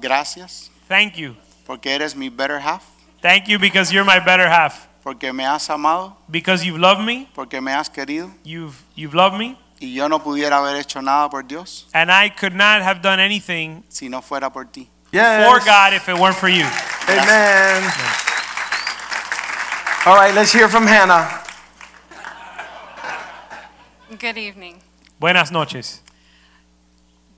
gracias, 0.00 0.70
thank 0.86 1.16
you. 1.16 1.34
porque 1.66 1.86
eres 1.86 2.14
mi 2.14 2.28
better 2.28 2.58
half, 2.60 2.82
Thank 3.22 3.48
you 3.48 3.58
because 3.58 3.90
you're 3.90 4.04
my 4.04 4.18
better 4.20 4.48
half. 4.50 4.86
porque 5.02 5.32
me 5.32 5.44
has 5.44 5.68
amado, 5.70 6.14
Because 6.30 6.62
you've 6.62 6.78
loved 6.78 7.00
me, 7.02 7.26
porque 7.34 7.60
me 7.62 7.72
has 7.72 7.88
querido, 7.88 8.30
you've 8.44 8.82
you've 8.94 9.14
loved 9.14 9.38
me, 9.38 9.58
y 9.84 9.94
yo 9.94 10.08
no 10.08 10.18
pudiera 10.20 10.58
haber 10.58 10.76
hecho 10.76 11.00
nada 11.02 11.28
por 11.28 11.42
Dios 11.42 11.86
and 11.92 12.10
I 12.10 12.28
could 12.30 12.54
not 12.54 12.82
have 12.82 13.00
done 13.02 13.20
anything 13.20 13.82
si 13.88 14.08
no 14.08 14.20
fuera 14.22 14.52
por 14.52 14.64
ti. 14.64 14.88
Yes. 15.12 15.46
for 15.48 15.60
God 15.64 15.92
if 15.94 16.08
it 16.08 16.18
weren't 16.18 16.36
for 16.36 16.48
you. 16.48 16.64
Amen. 17.08 17.82
All 20.06 20.16
right, 20.16 20.34
let's 20.34 20.52
hear 20.52 20.68
from 20.68 20.86
Hannah. 20.86 21.40
Good 24.18 24.36
evening. 24.36 24.80
Buenas 25.18 25.50
noches. 25.50 26.00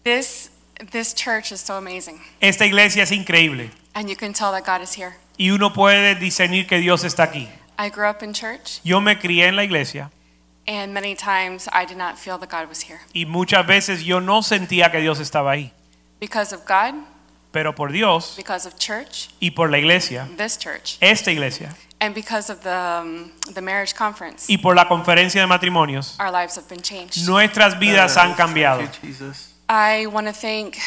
This 0.05 0.51
this 0.93 1.15
church 1.15 1.53
is 1.53 1.61
so 1.61 1.77
amazing, 1.79 2.21
Esta 2.41 2.65
iglesia 2.67 3.03
es 3.03 3.11
increíble 3.11 3.71
and 3.95 4.09
you 4.11 4.17
can 4.17 4.33
tell 4.33 4.53
that 4.53 4.65
God 4.65 4.83
is 4.83 4.93
here. 4.95 5.15
y 5.39 5.51
uno 5.51 5.71
puede 5.73 6.15
discernir 6.17 6.67
que 6.67 6.79
Dios 6.79 7.03
está 7.05 7.25
aquí. 7.25 7.49
I 7.79 7.89
grew 7.89 8.07
up 8.09 8.23
in 8.23 8.33
church, 8.33 8.81
Yo 8.85 9.01
me 9.01 9.17
crié 9.17 9.47
en 9.49 9.57
la 9.57 9.63
iglesia 9.65 10.11
and 10.67 10.93
many 10.93 11.15
times 11.15 11.69
I 11.73 11.85
did 11.85 11.97
not 11.97 12.19
feel 12.19 12.39
that 12.39 12.51
God 12.51 12.69
was 12.69 12.83
here 12.83 13.01
y 13.15 13.25
muchas 13.27 13.67
veces 13.67 14.03
yo 14.05 14.21
no 14.21 14.43
sentía 14.43 14.91
que 14.91 15.01
Dios 15.01 15.21
estaba 15.21 15.53
ahí, 15.53 15.71
because 16.21 16.53
of 16.55 16.65
God, 16.67 16.95
pero 17.53 17.73
por 17.73 17.89
Dios 17.93 18.35
because 18.37 18.67
of 18.67 18.79
church, 18.79 19.29
y 19.41 19.51
por 19.51 19.71
la 19.71 19.79
iglesia, 19.79 20.29
this 20.37 20.57
church, 20.57 20.99
esta 21.01 21.31
iglesia 21.31 21.75
and 22.01 22.15
because 22.15 22.51
of 22.51 22.63
the 22.63 23.01
um, 23.01 23.33
the 23.55 23.63
marriage 23.63 23.95
conference. 23.95 24.47
y 24.51 24.57
por 24.59 24.75
la 24.75 24.87
conferencia 24.87 25.41
de 25.41 25.47
matrimonios, 25.47 26.17
Our 26.21 26.31
lives 26.31 26.57
have 26.57 26.69
been 26.69 26.83
changed. 26.83 27.27
nuestras 27.27 27.79
vidas 27.79 28.17
han 28.17 28.35
cambiado. 28.35 28.81
Thank 28.81 29.03
you, 29.03 29.09
Jesus. 29.09 29.55
I 29.69 30.07
want 30.07 30.27
to 30.27 30.33
thank 30.33 30.79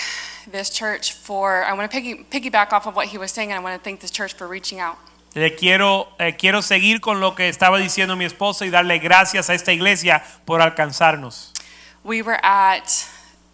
this 0.52 0.70
church 0.70 1.14
for. 1.14 1.64
I 1.66 1.74
want 1.74 1.90
to 1.92 1.94
piggy, 1.96 2.24
piggyback 2.30 2.72
off 2.72 2.86
of 2.88 2.96
what 2.96 3.08
he 3.08 3.18
was 3.18 3.32
saying, 3.32 3.52
and 3.52 3.60
I 3.60 3.64
want 3.64 3.76
to 3.78 3.84
thank 3.84 4.00
this 4.02 4.12
church 4.12 4.34
for 4.36 4.48
reaching 4.48 4.80
out. 4.80 4.98
Le 5.36 5.56
quiero, 5.56 6.10
eh, 6.18 6.36
quiero 6.36 6.62
seguir 6.62 7.02
con 7.02 7.20
lo 7.20 7.36
que 7.36 7.50
estaba 7.50 7.78
diciendo 7.78 8.16
mi 8.16 8.26
esposa 8.26 8.66
y 8.66 8.70
darle 8.72 8.98
gracias 9.00 9.50
a 9.50 9.54
esta 9.54 9.72
iglesia 9.72 10.24
por 10.46 10.62
alcanzarnos. 10.62 11.54
We 12.04 12.22
were 12.24 12.40
at 12.42 12.90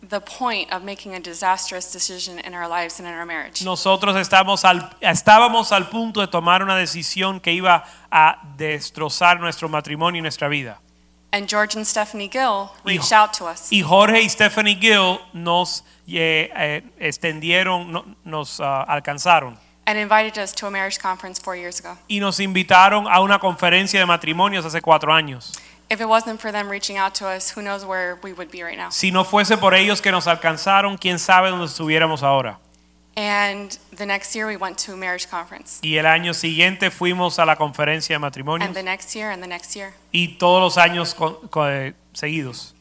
the 0.08 0.22
point 0.22 0.72
of 0.72 0.84
making 0.84 1.16
a 1.16 1.20
disastrous 1.20 1.92
decision 1.92 2.40
in 2.40 2.54
our 2.54 2.68
lives 2.70 3.00
and 3.00 3.08
in 3.08 3.14
our 3.14 3.26
marriage. 3.26 3.64
Nosotros 3.66 4.16
estamos 4.16 4.64
al, 4.64 4.90
estábamos 5.02 5.72
al 5.72 5.90
punto 5.90 6.22
de 6.22 6.28
tomar 6.28 6.64
una 6.64 6.78
decisión 6.78 7.40
que 7.42 7.52
iba 7.52 7.84
a 8.10 8.40
destrozar 8.56 9.40
nuestro 9.40 9.68
matrimonio 9.68 10.20
y 10.20 10.22
nuestra 10.22 10.48
vida. 10.48 10.80
And 11.34 11.50
George 11.50 11.76
and 11.76 11.86
Stephanie 11.86 12.30
Gill 12.30 12.70
reached 12.86 13.12
Hijo. 13.12 13.16
out 13.16 13.34
to 13.34 13.46
us. 13.48 13.70
Y 13.70 13.82
Jorge 13.82 14.22
y 14.22 14.30
Stephanie 14.30 14.76
Gill 14.80 15.20
nos 15.34 15.84
eh, 16.08 16.50
eh, 16.56 16.84
extendieron, 17.00 17.92
no- 17.92 18.06
nos 18.24 18.62
ah, 18.62 18.84
alcanzaron 18.84 19.58
and 19.88 19.98
invited 19.98 20.38
us 20.38 20.52
to 20.54 20.68
a 20.68 20.72
marriage 20.72 21.00
conference 21.00 21.40
four 21.40 21.56
years 21.56 21.80
ago. 21.80 21.98
y 22.08 22.20
nos 22.20 22.40
invitaron 22.40 23.08
a 23.08 23.20
una 23.22 23.40
conferencia 23.40 24.00
de 24.00 24.06
matrimonios 24.06 24.66
hace 24.66 24.82
cuatro 24.82 25.14
años. 25.14 25.54
If 25.90 26.02
it 26.02 26.08
wasn't 26.08 26.40
for 26.42 26.52
them 26.52 26.68
reaching 26.70 26.98
out 26.98 27.14
to 27.16 27.28
us, 27.28 27.52
who 27.56 27.62
knows 27.62 27.86
where 27.86 28.18
we 28.24 28.34
would 28.34 28.50
be 28.52 28.64
right 28.64 28.78
now. 28.78 28.90
Si 28.90 29.12
no 29.12 29.24
fuese 29.24 29.56
por 29.58 29.76
ellos 29.76 30.02
que 30.02 30.12
nos 30.12 30.26
alcanzaron, 30.28 30.98
quién 30.98 31.20
sabe 31.20 31.50
dónde 31.52 31.66
estuviéramos 31.68 32.24
ahora. 32.24 32.58
And 33.18 33.78
the 33.96 34.06
next 34.06 34.36
year 34.36 34.46
we 34.46 34.58
went 34.58 34.78
to 34.86 34.92
a 34.94 34.98
marriage 34.98 35.30
conference. 35.30 35.80
Y 35.82 35.96
el 35.98 36.06
año 36.06 36.34
siguiente 36.34 36.90
fuimos 36.92 37.40
a 37.40 37.46
la 37.46 37.56
conferencia 37.56 38.16
de 38.16 38.20
matrimonios 38.20 38.68
And 38.68 38.76
the 38.76 38.84
next 38.84 39.16
year 39.16 39.30
and 39.32 39.42
the 39.42 39.48
next 39.48 39.74
year. 39.76 39.94
y 40.12 40.38
todos 40.38 40.60
los 40.62 40.78
años 40.78 41.14
con- 41.16 41.36
con- 41.50 41.72
eh, 41.72 41.94
seguidos. 42.14 42.75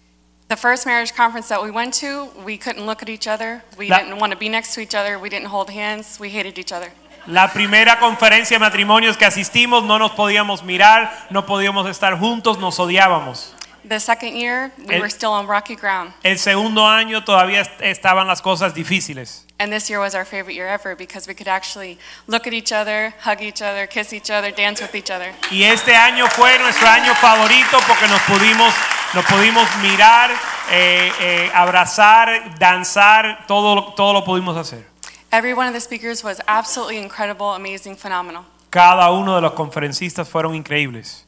The 0.48 0.56
first 0.56 0.84
marriage 0.86 1.14
conference 1.14 1.48
that 1.48 1.62
we 1.62 1.70
went 1.70 1.94
to, 2.00 2.28
we 2.44 2.58
couldn't 2.58 2.84
look 2.86 3.02
at 3.02 3.08
each 3.08 3.26
other. 3.26 3.62
We 3.78 3.88
La- 3.88 3.98
didn't 4.00 4.18
want 4.18 4.32
to 4.32 4.38
be 4.38 4.48
next 4.50 4.74
to 4.74 4.80
each 4.80 4.94
other. 4.94 5.18
We 5.18 5.30
didn't 5.30 5.48
hold 5.48 5.70
hands. 5.70 6.18
We 6.20 6.28
hated 6.30 6.58
each 6.58 6.70
other. 6.72 6.92
La 7.26 7.48
primera 7.48 7.98
conferencia 7.98 8.58
de 8.58 8.60
matrimonios 8.60 9.16
que 9.16 9.24
asistimos 9.24 9.82
no 9.84 9.98
nos 9.98 10.12
podíamos 10.12 10.62
mirar, 10.62 11.10
no 11.30 11.46
podíamos 11.46 11.88
estar 11.88 12.18
juntos, 12.18 12.58
nos 12.58 12.78
odiábamos. 12.78 13.54
The 13.86 14.00
second 14.00 14.36
year, 14.36 14.72
we 14.88 14.94
El- 14.94 15.00
were 15.00 15.10
still 15.10 15.32
on 15.32 15.46
rocky 15.46 15.76
ground. 15.76 16.12
El 16.22 16.38
segundo 16.38 16.86
año 16.86 17.22
todavía 17.24 17.60
estaban 17.80 18.26
las 18.26 18.40
cosas 18.40 18.74
difíciles. 18.74 19.44
And 19.58 19.72
this 19.72 19.88
year 19.88 20.00
was 20.00 20.14
our 20.14 20.24
favorite 20.24 20.54
year 20.54 20.66
ever 20.66 20.96
because 20.96 21.28
we 21.28 21.34
could 21.34 21.48
actually 21.48 21.98
look 22.26 22.46
at 22.46 22.52
each 22.52 22.72
other, 22.72 23.14
hug 23.20 23.40
each 23.42 23.62
other, 23.62 23.86
kiss 23.86 24.12
each 24.12 24.30
other, 24.30 24.50
dance 24.50 24.80
with 24.80 24.94
each 24.94 25.10
other. 25.10 25.32
Y 25.50 25.62
este 25.62 25.94
año 25.94 26.26
fue 26.28 26.58
nuestro 26.58 26.88
año 26.88 27.14
favorito 27.14 27.78
porque 27.86 28.08
nos 28.08 28.20
pudimos, 28.22 28.74
nos 29.12 29.24
pudimos 29.26 29.68
mirar, 29.82 30.30
eh, 30.70 31.12
eh, 31.20 31.50
abrazar, 31.54 32.58
danzar, 32.58 33.46
todo, 33.46 33.92
todo 33.94 34.12
lo 34.14 34.24
pudimos 34.24 34.56
hacer. 34.56 34.84
Every 35.30 35.52
one 35.52 35.66
of 35.68 35.74
the 35.74 35.80
speakers 35.80 36.24
was 36.24 36.40
absolutely 36.46 36.98
incredible, 36.98 37.54
amazing, 37.54 37.96
phenomenal. 37.96 38.44
Cada 38.70 39.10
uno 39.10 39.36
de 39.36 39.42
los 39.42 39.52
conferencistas 39.52 40.28
fueron 40.28 40.54
increíbles. 40.54 41.23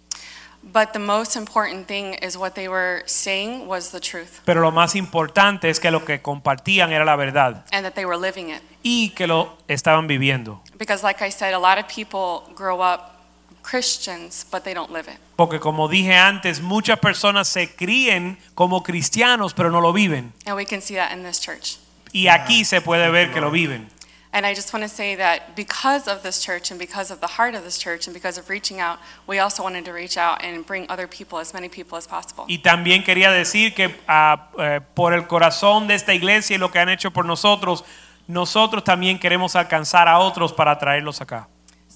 But 0.72 0.92
the 0.92 0.98
most 0.98 1.36
important 1.36 1.86
thing 1.86 2.14
is 2.14 2.36
what 2.36 2.54
they 2.54 2.68
were 2.68 3.04
saying 3.06 3.68
was 3.68 3.90
the 3.92 4.00
truth 4.00 4.40
Pero 4.44 4.60
lo 4.60 4.72
más 4.72 4.96
importante 4.96 5.70
es 5.70 5.78
que 5.78 5.90
lo 5.92 6.04
que 6.04 6.20
compartían 6.20 6.92
era 6.92 7.04
la 7.04 7.14
verdad 7.14 7.64
and 7.72 7.84
that 7.84 7.94
they 7.94 8.04
were 8.04 8.18
living 8.18 8.50
it. 8.50 8.60
y 8.82 9.10
que 9.10 9.26
lo 9.26 9.56
estaban 9.68 10.06
viviendo. 10.08 10.60
Because, 10.76 11.02
like 11.04 11.24
I 11.24 11.30
said, 11.30 11.54
a 11.54 11.58
lot 11.58 11.78
of 11.78 11.86
people 11.86 12.52
grow 12.54 12.80
up 12.80 13.12
Christians, 13.62 14.44
but 14.50 14.64
they 14.64 14.74
don't 14.74 14.92
live 14.92 15.08
it. 15.08 15.18
Porque 15.36 15.60
como 15.60 15.88
dije 15.88 16.14
antes, 16.14 16.60
muchas 16.60 16.98
personas 16.98 17.46
se 17.48 17.74
críen 17.74 18.38
como 18.54 18.82
cristianos 18.82 19.54
pero 19.54 19.70
no 19.70 19.80
lo 19.80 19.92
viven. 19.92 20.32
And 20.46 20.56
we 20.56 20.64
can 20.64 20.80
see 20.80 20.96
that 20.96 21.12
in 21.12 21.22
this 21.22 21.40
church. 21.40 21.78
Y 22.12 22.28
aquí 22.28 22.64
se 22.64 22.80
puede 22.80 23.10
ver 23.10 23.32
que 23.32 23.40
lo 23.40 23.50
viven. 23.50 23.88
And 24.36 24.44
I 24.44 24.52
just 24.52 24.74
want 24.74 24.82
to 24.82 24.88
say 24.90 25.16
that 25.16 25.56
because 25.56 26.06
of 26.06 26.22
this 26.22 26.44
church 26.44 26.70
and 26.70 26.78
because 26.78 27.10
of 27.10 27.20
the 27.20 27.26
heart 27.26 27.54
of 27.54 27.64
this 27.64 27.78
church 27.78 28.06
and 28.06 28.12
because 28.12 28.36
of 28.36 28.50
reaching 28.50 28.80
out, 28.80 28.98
we 29.26 29.38
also 29.38 29.62
wanted 29.62 29.86
to 29.86 29.92
reach 29.94 30.18
out 30.18 30.44
and 30.44 30.66
bring 30.66 30.84
other 30.90 31.06
people, 31.06 31.38
as 31.38 31.54
many 31.54 31.70
people 31.70 31.96
as 31.96 32.06
possible. 32.06 32.44
Y 32.46 32.58
también 32.58 33.02
quería 33.02 33.30
decir 33.30 33.74
que 33.74 33.98
ah, 34.06 34.50
eh, 34.58 34.82
por 34.92 35.14
el 35.14 35.26
corazón 35.26 35.88
de 35.88 35.94
esta 35.94 36.12
iglesia 36.12 36.56
y 36.56 36.58
lo 36.58 36.70
que 36.70 36.78
han 36.78 36.90
hecho 36.90 37.10
por 37.12 37.24
nosotros, 37.24 37.82
nosotros 38.26 38.84
también 38.84 39.18
queremos 39.18 39.56
alcanzar 39.56 40.06
a 40.06 40.18
otros 40.18 40.52
para 40.52 40.78
traerlos 40.78 41.22
acá. 41.22 41.48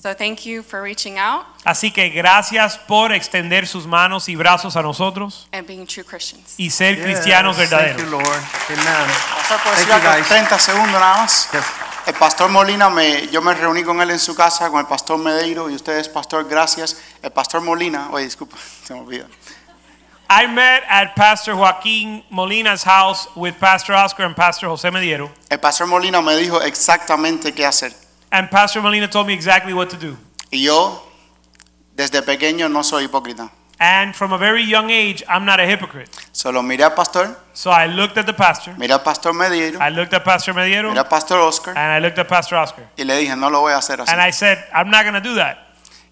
So 0.02 0.14
thank 0.14 0.46
you 0.46 0.62
for 0.62 0.80
reaching 0.82 1.18
out 1.18 1.44
Así 1.64 1.90
que 1.92 2.08
gracias 2.08 2.78
por 2.78 3.12
extender 3.12 3.66
sus 3.66 3.86
manos 3.86 4.28
y 4.30 4.34
brazos 4.36 4.76
a 4.76 4.82
nosotros 4.82 5.46
and 5.52 5.66
being 5.66 5.86
true 5.86 6.04
Christians. 6.04 6.54
y 6.56 6.70
ser 6.70 6.96
Yes, 6.96 7.04
cristianos 7.04 7.56
Thank 7.56 7.70
verdaderos. 7.70 8.02
you, 8.02 8.10
Lord. 8.10 8.24
Amen. 8.24 9.10
Pastor, 9.36 9.58
¿puedo 9.62 9.76
Thank 9.76 10.02
you, 10.02 10.08
guys. 10.08 10.26
30 10.28 10.58
segundos 10.58 10.92
nada 11.00 11.16
más. 11.18 11.48
Yes. 11.52 11.64
El 12.06 12.14
pastor 12.14 12.48
Molina, 12.48 12.88
me, 12.88 13.28
yo 13.28 13.42
me 13.42 13.52
reuní 13.52 13.82
con 13.84 14.00
él 14.00 14.10
en 14.10 14.18
su 14.18 14.34
casa, 14.34 14.70
con 14.70 14.80
el 14.80 14.86
pastor 14.86 15.18
Medeiro 15.18 15.68
y 15.68 15.74
ustedes, 15.74 16.08
pastor, 16.08 16.48
gracias. 16.48 16.96
El 17.22 17.30
pastor 17.30 17.60
Molina, 17.60 18.08
oye, 18.10 18.24
disculpa, 18.24 18.56
se 18.84 18.94
me 18.94 19.00
olvida. 19.00 19.26
I 20.30 20.46
met 20.46 20.82
at 20.88 21.14
Pastor 21.14 21.54
Joaquín 21.56 22.24
Molina's 22.30 22.84
house 22.84 23.28
with 23.34 23.54
Pastor 23.58 23.94
Oscar 23.94 24.24
and 24.24 24.34
Pastor 24.34 24.68
José 24.70 24.90
Mediero, 24.90 25.28
El 25.50 25.58
pastor 25.58 25.86
Molina 25.88 26.22
me 26.22 26.36
dijo 26.36 26.62
exactamente 26.62 27.52
qué 27.52 27.66
hacer. 27.66 27.92
And 28.32 28.50
Pastor 28.50 28.80
Molina 28.82 29.08
told 29.08 29.26
me 29.26 29.34
exactly 29.34 29.72
what 29.72 29.90
to 29.90 29.96
do. 29.96 30.16
Y 30.52 30.62
yo, 30.64 31.02
desde 31.94 32.22
pequeño, 32.22 32.68
no 32.70 32.82
soy 32.82 33.04
hipócrita. 33.06 33.50
And 33.82 34.14
from 34.14 34.32
a 34.34 34.38
very 34.38 34.62
young 34.62 34.90
age, 34.90 35.22
I'm 35.26 35.46
not 35.46 35.58
a 35.58 35.64
hypocrite. 35.66 36.10
Solo 36.32 36.60
miré 36.62 36.82
al 36.84 36.90
pastor, 36.94 37.34
So 37.54 37.70
I 37.70 37.86
looked 37.86 38.18
at 38.18 38.26
the 38.26 38.34
pastor, 38.34 38.74
miré 38.76 38.92
al 38.92 39.02
pastor 39.02 39.32
Medeiro, 39.32 39.80
I 39.80 39.88
looked 39.88 40.12
at 40.12 40.22
Pastor 40.22 40.52
Mediero, 40.52 40.90
miré 40.90 40.98
al 40.98 41.08
pastor 41.08 41.38
Oscar 41.38 41.70
and 41.70 41.92
I 41.92 41.98
looked 41.98 42.18
at 42.18 42.28
Pastor 42.28 42.56
Oscar. 42.58 42.90
y 42.96 43.04
le 43.04 43.16
dije, 43.16 43.34
no 43.36 43.48
lo 43.48 43.60
voy 43.60 43.72
a 43.72 43.78
hacer 43.78 44.00
así. 44.00 44.12
And 44.12 44.20
I 44.20 44.32
said, 44.32 44.58
I'm 44.74 44.90
not 44.90 45.04
going 45.04 45.14
to 45.14 45.20
do 45.26 45.34
that. 45.36 45.56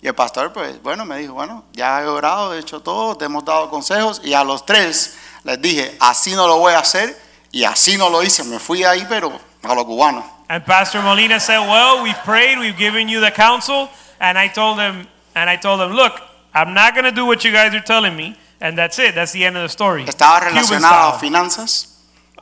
Y 0.00 0.06
el 0.06 0.14
pastor, 0.14 0.52
pues, 0.52 0.80
bueno, 0.82 1.04
me 1.04 1.18
dijo, 1.18 1.34
bueno, 1.34 1.64
ya 1.72 2.00
he 2.00 2.06
orado, 2.06 2.54
he 2.54 2.60
hecho 2.60 2.80
todo, 2.80 3.16
te 3.16 3.26
hemos 3.26 3.44
dado 3.44 3.68
consejos 3.68 4.22
y 4.24 4.32
a 4.32 4.44
los 4.44 4.64
tres 4.64 5.18
les 5.44 5.60
dije, 5.60 5.96
así 6.00 6.34
no 6.34 6.46
lo 6.46 6.58
voy 6.58 6.72
a 6.72 6.78
hacer 6.78 7.20
y 7.50 7.64
así 7.64 7.98
no 7.98 8.08
lo 8.08 8.22
hice. 8.22 8.44
Me 8.44 8.58
fui 8.58 8.84
ahí, 8.84 9.04
pero 9.08 9.38
a 9.62 9.74
lo 9.74 9.84
cubano. 9.84 10.37
And 10.48 10.64
Pastor 10.64 11.02
Molina 11.02 11.38
said, 11.40 11.60
"Well, 11.60 12.02
we've 12.02 12.18
prayed, 12.24 12.58
we've 12.58 12.76
given 12.76 13.08
you 13.08 13.20
the 13.20 13.30
counsel." 13.30 13.90
And 14.20 14.38
I 14.38 14.48
told 14.48 14.78
him, 14.78 15.06
and 15.34 15.50
I 15.50 15.56
told 15.56 15.80
him, 15.80 15.92
"Look, 15.92 16.20
I'm 16.54 16.74
not 16.74 16.94
going 16.94 17.04
to 17.04 17.12
do 17.12 17.26
what 17.26 17.44
you 17.44 17.52
guys 17.52 17.74
are 17.74 17.80
telling 17.84 18.16
me." 18.16 18.36
And 18.60 18.76
that's 18.76 18.98
it. 18.98 19.14
That's 19.14 19.32
the 19.32 19.44
end 19.44 19.56
of 19.56 19.62
the 19.62 19.68
story. 19.68 20.04
Estaba 20.04 20.40
relacionado 20.40 21.14
a 21.14 21.18
finanzas. 21.18 21.88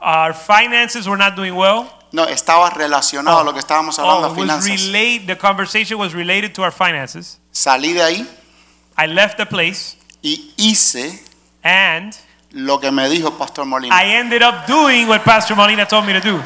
Our 0.01 0.33
finances 0.33 1.07
were 1.07 1.17
not 1.17 1.35
doing 1.35 1.55
well. 1.55 1.93
No, 2.11 2.25
estaba 2.25 2.69
relacionado 2.73 3.41
a 3.41 3.43
lo 3.43 3.51
que 3.51 3.59
estábamos 3.59 3.99
oh, 3.99 4.03
hablando, 4.03 4.29
Oh, 4.31 4.35
finanzas. 4.35 4.87
relate, 4.87 5.27
the 5.27 5.35
conversation 5.35 5.97
was 5.97 6.13
related 6.13 6.55
to 6.55 6.63
our 6.63 6.71
finances. 6.71 7.37
Salí 7.51 7.93
de 7.93 8.01
ahí 8.01 8.27
I 8.97 9.07
left 9.07 9.37
the 9.37 9.45
place 9.45 9.95
y 10.23 10.53
hice 10.57 11.19
and 11.63 12.15
lo 12.51 12.79
que 12.79 12.91
me 12.91 13.07
dijo 13.09 13.37
pastor 13.37 13.65
Molina. 13.65 13.93
I 13.93 14.15
ended 14.15 14.41
up 14.41 14.65
doing 14.65 15.07
what 15.07 15.23
Pastor 15.23 15.55
Molina 15.55 15.85
told 15.85 16.05
me 16.05 16.13
to 16.13 16.21
do. 16.21 16.41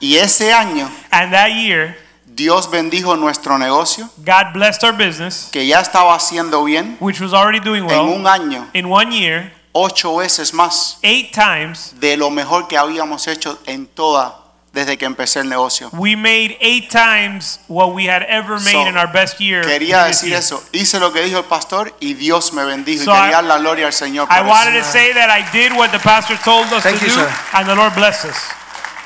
Y 0.00 0.16
ese 0.16 0.52
año 0.52 0.90
And 1.10 1.32
that 1.32 1.50
year, 1.54 1.96
Dios 2.26 2.70
bendijo 2.70 3.16
nuestro 3.16 3.58
negocio, 3.58 4.08
God 4.18 4.52
blessed 4.54 4.84
our 4.84 4.92
business, 4.92 5.48
que 5.50 5.66
ya 5.66 5.80
estaba 5.80 6.14
haciendo 6.14 6.62
bien, 6.64 6.96
which 7.00 7.20
was 7.20 7.32
already 7.32 7.58
doing 7.60 7.82
en 7.84 7.88
well. 7.90 8.14
un 8.20 8.26
año, 8.26 8.68
In 8.74 8.86
one 8.86 9.10
year, 9.12 9.52
ocho 9.72 10.16
veces 10.16 10.52
más 10.54 10.98
eight 11.02 11.32
times 11.32 11.94
de 11.98 12.16
lo 12.16 12.30
mejor 12.30 12.68
que 12.68 12.76
habíamos 12.78 13.26
hecho 13.26 13.58
en 13.66 13.86
toda 13.86 14.36
desde 14.72 14.96
que 14.96 15.06
empecé 15.06 15.40
el 15.40 15.48
negocio. 15.48 15.88
We 15.92 16.14
made 16.14 16.56
eight 16.60 16.90
times 16.90 17.58
what 17.66 17.92
we 17.94 18.08
had 18.08 18.22
ever 18.28 18.60
made 18.60 18.70
So, 18.72 18.86
in 18.86 18.96
our 18.96 19.10
best 19.10 19.40
year. 19.40 19.62
Quería 19.64 20.04
decir 20.04 20.28
year. 20.28 20.38
eso. 20.38 20.62
Hice 20.72 21.00
lo 21.00 21.12
que 21.12 21.22
dijo 21.22 21.38
el 21.38 21.44
pastor 21.46 21.92
y 21.98 22.14
Dios 22.14 22.52
me 22.52 22.64
bendijo. 22.64 23.02
So 23.04 23.10
y 23.12 23.16
I- 23.16 23.20
quería 23.22 23.36
dar 23.36 23.44
la 23.44 23.58
gloria 23.58 23.86
al 23.86 23.92
Señor. 23.92 24.28
I 24.30 24.42
wanted 24.42 24.76
eso. 24.76 24.86
to 24.86 24.92
say 24.92 25.12
that 25.14 25.28
I 25.30 25.42
did 25.52 25.72
what 25.72 25.90
the 25.90 25.98
pastor 25.98 26.38
told 26.44 26.72
us 26.72 26.84
Thank 26.84 27.00
to 27.00 27.06
you, 27.06 27.12
do, 27.12 27.18
sir. 27.20 27.28
and 27.54 27.66
the 27.68 27.74
Lord 27.74 27.94
blessed 27.96 28.26
us. 28.26 28.36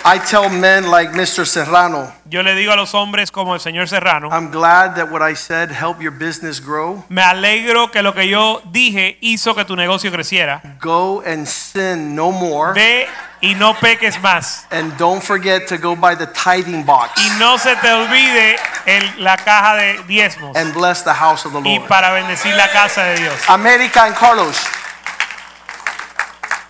I 0.04 0.18
tell 0.18 0.48
men 0.50 0.90
like 0.90 1.12
Mr. 1.12 1.46
Serrano, 1.46 2.12
Yo 2.24 2.42
le 2.42 2.54
digo 2.56 2.72
a 2.72 2.76
los 2.76 2.92
hombres 2.92 3.30
como 3.30 3.54
el 3.54 3.60
señor 3.60 3.88
Serrano, 3.88 4.30
I'm 4.32 4.50
glad 4.50 4.96
that 4.96 5.10
what 5.12 5.22
I 5.22 5.36
said 5.36 5.70
helped 5.70 6.02
your 6.02 6.10
business 6.12 6.60
grow. 6.60 7.04
me 7.08 7.22
alegro 7.22 7.90
que 7.92 8.02
lo 8.02 8.12
que 8.12 8.26
yo 8.28 8.60
dije 8.72 9.16
hizo 9.20 9.54
que 9.54 9.64
tu 9.64 9.76
negocio 9.76 10.10
creciera. 10.10 10.60
Go 10.80 11.22
and 11.24 11.46
sin 11.46 12.16
no 12.16 12.32
more. 12.32 12.72
Ve 12.74 13.06
y 13.40 13.54
no 13.54 13.74
peques 13.74 14.20
más. 14.20 14.66
And 14.72 14.96
don't 14.98 15.22
forget 15.22 15.68
to 15.68 15.76
go 15.78 15.94
by 15.94 16.16
the 16.16 16.26
tithing 16.26 16.84
box 16.84 17.12
Y 17.24 17.30
no 17.38 17.56
se 17.58 17.76
te 17.76 17.92
olvide 17.92 18.56
el- 18.86 19.22
la 19.22 19.36
caja 19.36 19.76
de 19.76 20.02
diezmos 20.08 20.56
and 20.56 20.74
bless 20.74 21.04
the 21.04 21.14
house 21.14 21.46
of 21.46 21.52
the 21.52 21.60
Lord. 21.60 21.66
y 21.68 21.78
para 21.86 22.10
bendecir 22.10 22.56
la 22.56 22.68
casa 22.72 23.04
de 23.04 23.20
Dios. 23.20 23.34
America 23.48 24.02
and 24.04 24.16
Carlos. 24.16 24.56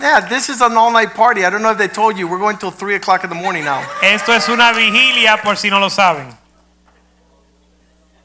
Yeah, 0.02 0.18
this 0.18 0.48
is 0.48 0.60
an 0.60 0.76
all-night 0.76 1.14
party. 1.14 1.44
I 1.44 1.50
don't 1.50 1.62
know 1.62 1.70
if 1.70 1.78
they 1.78 1.86
told 1.86 2.18
you. 2.18 2.26
We're 2.26 2.38
going 2.38 2.58
till 2.58 2.72
3 2.72 2.96
o'clock 2.96 3.22
in 3.22 3.30
the 3.30 3.36
morning 3.36 3.64
now. 3.64 3.88
Esto 4.02 4.32
es 4.32 4.48
una 4.48 4.72
vigilia 4.72 5.40
por 5.40 5.54
si 5.54 5.70
no 5.70 5.78
lo 5.78 5.88
saben. 5.88 6.36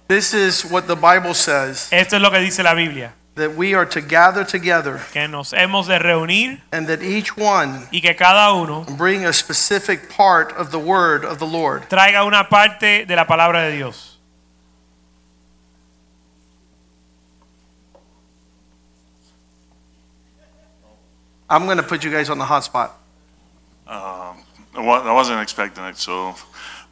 This 0.07 0.33
is 0.33 0.65
what 0.65 0.87
the 0.87 0.95
Bible 0.95 1.35
says, 1.35 1.89
Esto 1.91 2.15
es 2.15 2.21
lo 2.21 2.31
que 2.31 2.39
dice 2.39 2.63
la 2.63 2.73
Biblia, 2.73 3.13
that 3.35 3.55
we 3.55 3.75
are 3.75 3.85
to 3.85 4.01
gather 4.01 4.43
together 4.43 5.01
que 5.13 5.27
nos 5.27 5.51
hemos 5.51 5.85
de 5.85 5.99
reunir 5.99 6.61
and 6.71 6.87
that 6.87 7.03
each 7.03 7.37
one 7.37 7.87
y 7.91 7.99
que 7.99 8.15
cada 8.15 8.53
uno 8.53 8.85
bring 8.97 9.25
a 9.25 9.33
specific 9.33 10.09
part 10.09 10.51
of 10.53 10.71
the 10.71 10.79
word 10.79 11.23
of 11.23 11.37
the 11.37 11.45
Lord. 11.45 11.89
traiga 11.89 12.25
una 12.25 12.49
parte 12.49 13.05
de 13.05 13.15
la 13.15 13.25
palabra 13.27 13.69
de 13.69 13.75
Dios. 13.75 14.16
I'm 21.49 21.65
going 21.65 21.77
to 21.77 21.83
put 21.83 22.03
you 22.03 22.11
guys 22.11 22.29
on 22.29 22.37
the 22.37 22.45
hot 22.45 22.63
spot. 22.63 22.97
Um, 23.87 24.43
I 24.75 24.81
wa- 24.81 25.01
I 25.01 25.11
wasn't 25.13 25.41
expecting 25.41 25.83
it, 25.85 25.97
so, 25.97 26.35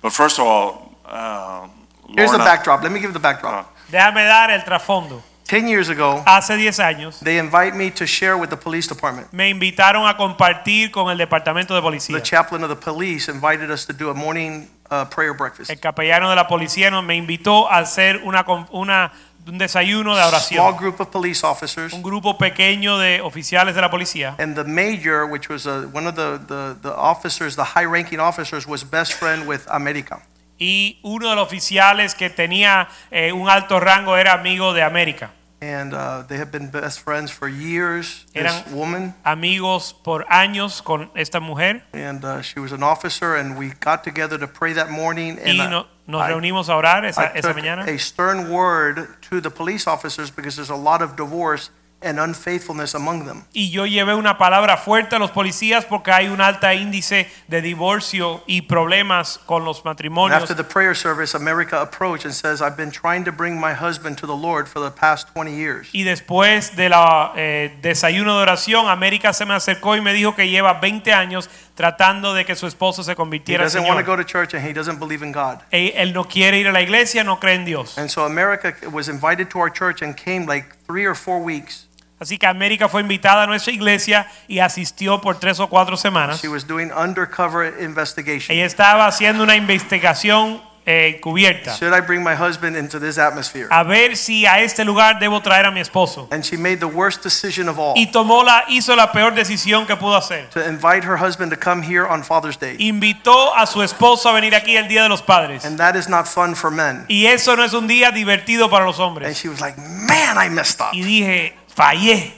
but 0.02 0.12
first 0.14 0.40
of 0.40 0.46
all, 0.48 0.96
uh, 1.06 1.68
Here's 2.16 2.32
the 2.32 2.38
Lorna- 2.38 2.44
backdrop. 2.46 2.82
Let 2.84 2.92
me 2.92 3.00
give 3.00 3.10
you 3.10 3.14
the 3.14 3.20
backdrop. 3.20 3.74
Déjame 3.92 4.24
dar 4.26 4.50
el 4.52 4.62
trasfondo. 4.64 5.22
10 5.48 5.68
years 5.68 5.90
ago, 5.90 6.24
Hace 6.26 6.58
10 6.58 6.80
años 6.80 7.20
they 7.20 7.38
invite 7.38 7.74
me 7.76 7.92
to 7.92 8.06
share 8.06 8.36
with 8.36 8.50
the 8.50 8.58
police 8.58 8.88
department. 8.88 9.32
me 9.32 9.50
invitaron 9.50 10.08
a 10.08 10.18
compartir 10.18 10.92
con 10.92 11.10
el 11.12 11.18
departamento 11.18 11.76
de 11.76 11.82
policía. 11.82 12.16
The 12.18 12.24
chaplain 12.24 12.64
of 12.64 12.70
the 12.70 12.76
police 12.76 13.30
invited 13.32 13.70
us 13.72 13.86
to 13.86 13.94
do 13.94 14.10
a 14.10 14.14
morning 14.14 14.68
uh, 14.90 15.06
prayer 15.06 15.34
breakfast. 15.34 15.70
El 15.70 15.80
capellano 15.80 16.30
de 16.30 16.36
la 16.36 16.48
policía 16.48 16.90
nos- 16.90 17.04
me 17.04 17.16
invitó 17.16 17.70
a 17.72 17.78
hacer 17.80 18.22
una, 18.24 18.44
una- 18.72 19.12
un 19.48 19.60
desayuno 19.60 20.16
de 20.16 20.24
oración. 20.24 20.60
Small 20.64 20.74
group 20.80 21.00
of 21.00 21.10
police 21.12 21.44
officers. 21.46 21.94
Un 21.94 22.02
grupo 22.02 22.36
pequeño 22.40 22.98
de 22.98 23.22
oficiales 23.22 23.76
de 23.76 23.82
la 23.82 23.92
policía. 23.92 24.34
And 24.40 24.56
the 24.56 24.64
major, 24.64 25.26
which 25.28 25.50
was 25.50 25.68
uh, 25.68 25.88
one 25.94 26.08
of 26.08 26.16
the, 26.16 26.40
the, 26.48 26.76
the 26.82 26.92
officers, 26.96 27.56
the 27.56 27.64
high 27.76 27.86
ranking 27.86 28.20
officers, 28.20 28.66
was 28.68 28.84
best 28.84 29.14
friend 29.14 29.48
with 29.48 29.62
America. 29.70 30.20
Y 30.58 31.00
uno 31.04 31.30
de 31.30 31.36
los 31.36 31.46
oficiales 31.46 32.16
que 32.16 32.30
tenía 32.30 32.88
eh, 33.12 33.32
un 33.34 33.50
alto 33.50 33.80
rango 33.80 34.16
era 34.18 34.34
amigo 34.34 34.74
de 34.74 34.84
América. 34.84 35.32
And 35.62 35.94
uh, 35.94 36.24
they 36.28 36.38
have 36.38 36.52
been 36.52 36.70
best 36.70 37.00
friends 37.00 37.32
for 37.32 37.48
years, 37.50 38.26
this 38.34 38.64
woman. 38.72 39.16
amigos 39.24 39.94
por 40.04 40.26
años 40.30 40.82
con 40.84 41.10
esta 41.16 41.40
mujer. 41.40 41.84
And 41.94 42.24
uh, 42.24 42.42
she 42.42 42.60
was 42.60 42.72
an 42.72 42.84
officer, 42.84 43.36
and 43.36 43.58
we 43.58 43.70
got 43.80 44.04
together 44.04 44.38
to 44.38 44.48
pray 44.48 44.74
that 44.74 44.92
morning. 44.92 45.40
And 45.40 45.58
Y 45.58 45.68
no- 45.70 45.88
nos 46.08 46.22
I- 46.22 46.28
reunimos 46.34 46.70
a 46.70 46.76
orar 46.76 47.04
esa, 47.06 47.32
I 47.34 47.40
esa 47.40 47.48
took 47.54 47.58
mañana. 47.58 47.88
a 47.88 47.98
stern 47.98 48.50
word 48.52 49.08
to 49.30 49.42
the 49.42 49.50
police 49.50 49.88
officers 49.88 50.30
because 50.30 50.56
there's 50.56 50.70
a 50.70 50.76
lot 50.76 51.02
of 51.02 51.16
divorce 51.16 51.72
and 52.02 52.20
unfaithfulness 52.20 52.96
among 52.96 53.26
them. 53.26 53.44
Y 53.54 53.72
yo 53.72 53.86
llevé 53.86 54.16
una 54.16 54.38
palabra 54.38 54.78
fuerte 54.78 55.16
a 55.16 55.20
los 55.20 55.32
policías 55.32 55.86
porque 55.86 56.12
hay 56.12 56.28
un 56.28 56.42
alto 56.42 56.72
índice 56.72 57.30
de 57.48 57.62
divorcio 57.62 58.44
y 58.48 58.64
problemas 58.64 59.40
con 59.46 59.66
los 59.66 59.84
And 59.86 60.34
after 60.34 60.56
the 60.56 60.64
prayer 60.64 60.96
service, 60.96 61.36
America 61.36 61.82
approached 61.82 62.26
and 62.26 62.34
says, 62.34 62.62
I've 62.62 62.78
been 62.78 62.92
trying 62.92 63.24
to 63.26 63.32
bring 63.32 63.60
my 63.60 63.74
husband 63.74 64.18
to 64.20 64.28
the 64.28 64.36
Lord 64.36 64.68
for 64.68 64.80
the 64.80 64.92
past 64.92 65.30
20 65.34 65.56
years. 65.56 65.90
Y 65.94 66.04
después 66.04 66.76
del 66.76 66.94
eh, 67.36 67.78
desayuno 67.82 68.38
de 68.38 68.42
oración, 68.42 68.90
América 68.90 69.34
se 69.34 69.46
me 69.46 69.54
acercó 69.54 69.96
y 69.96 70.02
me 70.02 70.14
dijo 70.14 70.36
que 70.36 70.50
lleva 70.50 70.74
20 70.80 71.14
años 71.14 71.50
tratando 71.76 72.34
de 72.34 72.46
que 72.46 72.56
su 72.56 72.68
esposo 72.68 73.04
se 73.04 73.16
convirtiera 73.16 73.66
al 73.66 73.70
want 73.70 73.86
to 73.86 73.94
Señor. 73.94 74.06
go 74.06 74.16
to 74.16 74.24
church 74.24 74.54
and 74.54 74.66
he 74.66 74.74
doesn't 74.74 74.98
believe 74.98 75.24
in 75.24 75.32
God. 75.32 75.60
Él, 75.72 75.92
él 75.96 76.14
no 76.14 76.24
quiere 76.24 76.58
ir 76.58 76.68
a 76.68 76.72
la 76.72 76.82
iglesia, 76.82 77.24
no 77.24 77.40
cree 77.40 77.56
en 77.56 77.66
Dios. 77.66 77.98
And 77.98 78.10
so 78.10 78.26
America 78.26 78.74
was 78.92 79.08
invited 79.10 79.50
to 79.50 79.60
our 79.60 79.72
church 79.72 80.02
and 80.02 80.16
came 80.16 80.46
like 80.48 80.76
three 80.88 81.06
or 81.06 81.16
four 81.16 81.40
weeks. 81.44 81.88
Así 82.18 82.38
que 82.38 82.48
América 82.48 82.88
fue 82.88 83.02
invitada 83.02 83.44
a 83.44 83.48
nuestra 83.48 83.74
iglesia 83.74 84.26
y 84.48 84.60
asistió 84.60 85.20
por 85.20 85.38
tres 85.38 85.60
o 85.60 85.68
cuatro 85.68 85.98
semanas. 85.98 86.42
She 86.42 86.48
was 86.48 86.66
doing 86.66 86.90
undercover 86.94 87.74
investigation. 87.82 88.56
Ella 88.56 88.66
estaba 88.66 89.06
haciendo 89.06 89.44
una 89.44 89.58
investigación 89.58 90.62
eh, 90.86 91.20
cubierta. 91.22 91.76
Should 91.76 91.94
I 91.94 92.02
bring 92.02 92.24
my 92.24 92.36
husband 92.36 92.78
into 92.78 93.00
this 93.00 93.18
atmosphere? 93.18 93.68
A 93.72 93.84
ver 93.84 94.16
si 94.16 94.46
a 94.46 94.62
este 94.62 94.86
lugar 94.86 95.20
debo 95.20 95.42
traer 95.42 95.66
a 95.66 95.72
mi 95.72 95.80
esposo. 95.80 96.28
And 96.32 96.44
she 96.44 96.58
made 96.58 96.78
the 96.80 96.88
worst 96.88 97.24
decision 97.24 97.68
of 97.68 97.80
all 97.80 97.94
Y 97.96 98.12
tomó 98.12 98.44
la, 98.44 98.66
hizo 98.68 98.96
la 98.96 99.12
peor 99.12 99.34
decisión 99.34 99.88
que 99.88 99.96
pudo 99.96 100.16
hacer. 100.16 100.50
to 100.52 100.64
invite 100.68 101.04
her 101.04 101.18
husband 101.18 101.52
to 101.52 101.58
come 101.58 101.82
here 101.82 102.06
on 102.06 102.24
Father's 102.24 102.58
Day. 102.58 102.76
Invitó 102.80 103.56
a 103.56 103.66
su 103.66 103.82
esposo 103.82 104.30
a 104.30 104.34
venir 104.34 104.54
aquí 104.56 104.78
el 104.78 104.88
Día 104.88 105.04
de 105.04 105.10
los 105.10 105.22
Padres. 105.22 105.66
And 105.66 105.78
that 105.80 105.96
is 105.96 106.08
not 106.08 106.28
fun 106.28 106.56
for 106.56 106.70
men. 106.70 107.06
Y 107.10 107.26
eso 107.26 107.56
no 107.56 107.64
es 107.64 107.74
un 107.74 107.88
día 107.88 108.12
divertido 108.12 108.70
para 108.70 108.86
los 108.86 109.00
hombres. 109.00 109.28
And 109.28 109.36
she 109.36 109.50
was 109.50 109.60
like, 109.62 109.78
man, 109.78 110.38
I 110.38 110.50
messed 110.50 110.82
up. 110.82 110.94
Y 110.94 111.02
dije, 111.02 111.54
fallé. 111.76 112.32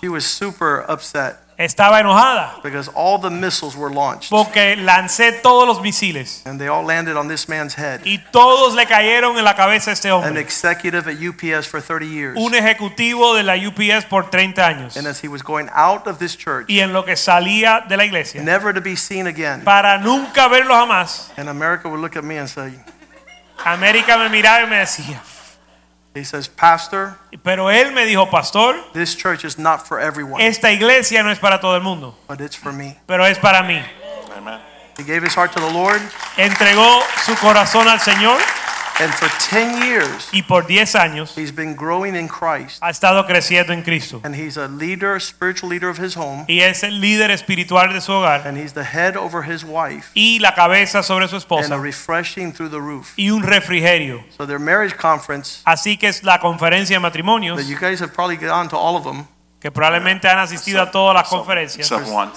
She 0.00 0.08
was 0.08 0.24
super 0.24 0.86
upset 0.88 1.36
Estaba 1.60 2.00
enojada. 2.00 2.58
Because 2.62 2.90
all 2.94 3.20
the 3.20 3.28
missiles 3.28 3.76
were 3.76 3.92
launched. 3.92 4.30
Porque 4.30 4.76
lancé 4.76 5.30
todos 5.42 5.68
los 5.68 5.82
misiles. 5.82 6.40
And 6.46 6.58
they 6.58 6.68
all 6.68 6.86
landed 6.86 7.18
on 7.18 7.28
this 7.28 7.50
man's 7.50 7.74
head. 7.74 8.00
y 8.06 8.16
todos 8.32 8.74
le 8.74 8.86
cayeron 8.86 9.36
en 9.36 9.44
la 9.44 9.54
cabeza 9.54 9.90
a 9.90 9.92
este 9.92 10.08
An 10.08 10.38
executive 10.38 11.06
at 11.06 11.18
UPS 11.20 11.66
for 11.66 11.82
30 11.82 12.06
years. 12.06 12.36
Un 12.38 12.54
ejecutivo 12.54 13.34
de 13.34 13.42
la 13.42 13.56
UPS 13.56 14.06
por 14.06 14.30
30 14.30 14.66
años. 14.66 14.96
And 14.96 15.06
as 15.06 15.22
he 15.22 15.28
was 15.28 15.42
going 15.42 15.68
out 15.74 16.06
of 16.06 16.18
this 16.18 16.34
church, 16.34 16.64
Y 16.70 16.80
en 16.80 16.94
lo 16.94 17.04
que 17.04 17.14
salía 17.16 17.84
de 17.86 17.98
la 17.98 18.06
iglesia, 18.06 18.42
never 18.42 18.72
to 18.72 18.80
be 18.80 18.96
seen 18.96 19.26
again, 19.26 19.62
para 19.62 19.98
nunca 19.98 20.48
verlo 20.48 20.74
jamás, 20.74 21.30
and 21.36 21.50
America 21.50 21.90
would 21.90 22.00
look 22.00 22.16
at 22.16 22.24
me 22.24 22.38
and 22.38 22.48
say, 22.48 22.72
América 23.66 24.16
me 24.16 24.30
miraba 24.30 24.64
y 24.64 24.66
me 24.66 24.76
decía, 24.76 25.20
he 26.14 26.24
says, 26.24 26.48
Pastor, 26.48 27.16
pero 27.44 27.70
él 27.70 27.92
me 27.92 28.04
dijo, 28.04 28.30
pastor, 28.30 28.74
this 28.92 29.14
church 29.14 29.44
is 29.44 29.58
not 29.58 29.86
for 29.86 30.00
everyone, 30.00 30.42
esta 30.42 30.72
iglesia 30.72 31.22
no 31.22 31.30
es 31.30 31.38
para 31.38 31.60
todo 31.60 31.76
el 31.76 31.82
mundo, 31.82 32.14
but 32.26 32.40
it's 32.40 32.56
for 32.56 32.72
me. 32.72 32.96
pero 33.06 33.24
es 33.24 33.38
para 33.38 33.62
mí. 33.62 33.80
Amen. 34.36 34.60
He 34.96 35.04
gave 35.04 35.22
his 35.22 35.34
heart 35.34 35.52
to 35.52 35.60
the 35.60 35.72
Lord, 35.72 36.00
Entregó 36.36 37.00
su 37.24 37.34
corazón 37.36 37.88
al 37.88 38.00
Señor 38.00 38.38
and 39.00 39.12
for 39.14 39.28
10 39.48 39.82
years, 39.82 40.28
y 40.32 40.42
por 40.42 40.66
10 40.66 40.94
años 40.94 41.36
he's 41.36 41.54
been 41.54 41.74
growing 41.74 42.14
in 42.14 42.28
Christ. 42.28 42.82
ha 42.82 42.90
estado 42.90 43.26
creciendo 43.26 43.72
en 43.72 43.82
Cristo. 43.82 44.20
And 44.24 44.34
he's 44.34 44.56
a 44.56 44.68
leader, 44.68 45.20
spiritual 45.20 45.70
leader 45.70 45.88
of 45.88 45.98
his 45.98 46.16
home, 46.16 46.44
Y 46.48 46.60
es 46.60 46.82
el 46.82 47.00
líder 47.00 47.30
espiritual 47.30 47.92
de 47.92 48.00
su 48.00 48.12
hogar 48.12 48.46
and 48.46 48.58
he's 48.58 48.74
the 48.74 48.84
head 48.84 49.16
over 49.16 49.42
his 49.42 49.64
wife, 49.64 50.10
y 50.14 50.38
la 50.40 50.54
cabeza 50.54 51.02
sobre 51.02 51.26
su 51.28 51.36
and 51.36 51.72
a 51.72 51.78
refreshing 51.78 52.52
through 52.52 52.70
the 52.70 52.80
roof. 52.80 53.14
y 53.16 53.30
un 53.30 53.42
refrigerio. 53.42 54.22
So 54.36 54.46
their 54.46 54.60
marriage 54.60 54.96
conference, 54.96 55.62
Así 55.64 55.96
que 55.96 56.08
es 56.08 56.22
la 56.22 56.38
conferencia 56.38 56.96
de 56.96 57.00
matrimonios, 57.00 57.56
that 57.56 57.66
you 57.66 57.78
guys 57.78 58.00
have 58.00 58.12
probably 58.12 58.36
gone 58.36 58.68
to 58.68 58.76
all 58.76 58.96
of 58.96 59.04
them, 59.04 59.26
que 59.60 59.70
probablemente 59.70 60.28
han 60.28 60.38
asistido 60.38 60.82
a 60.82 60.90
todas 60.90 61.14
las 61.14 61.28
conferencias. 61.28 61.90
Except 61.90 62.06
one. 62.08 62.30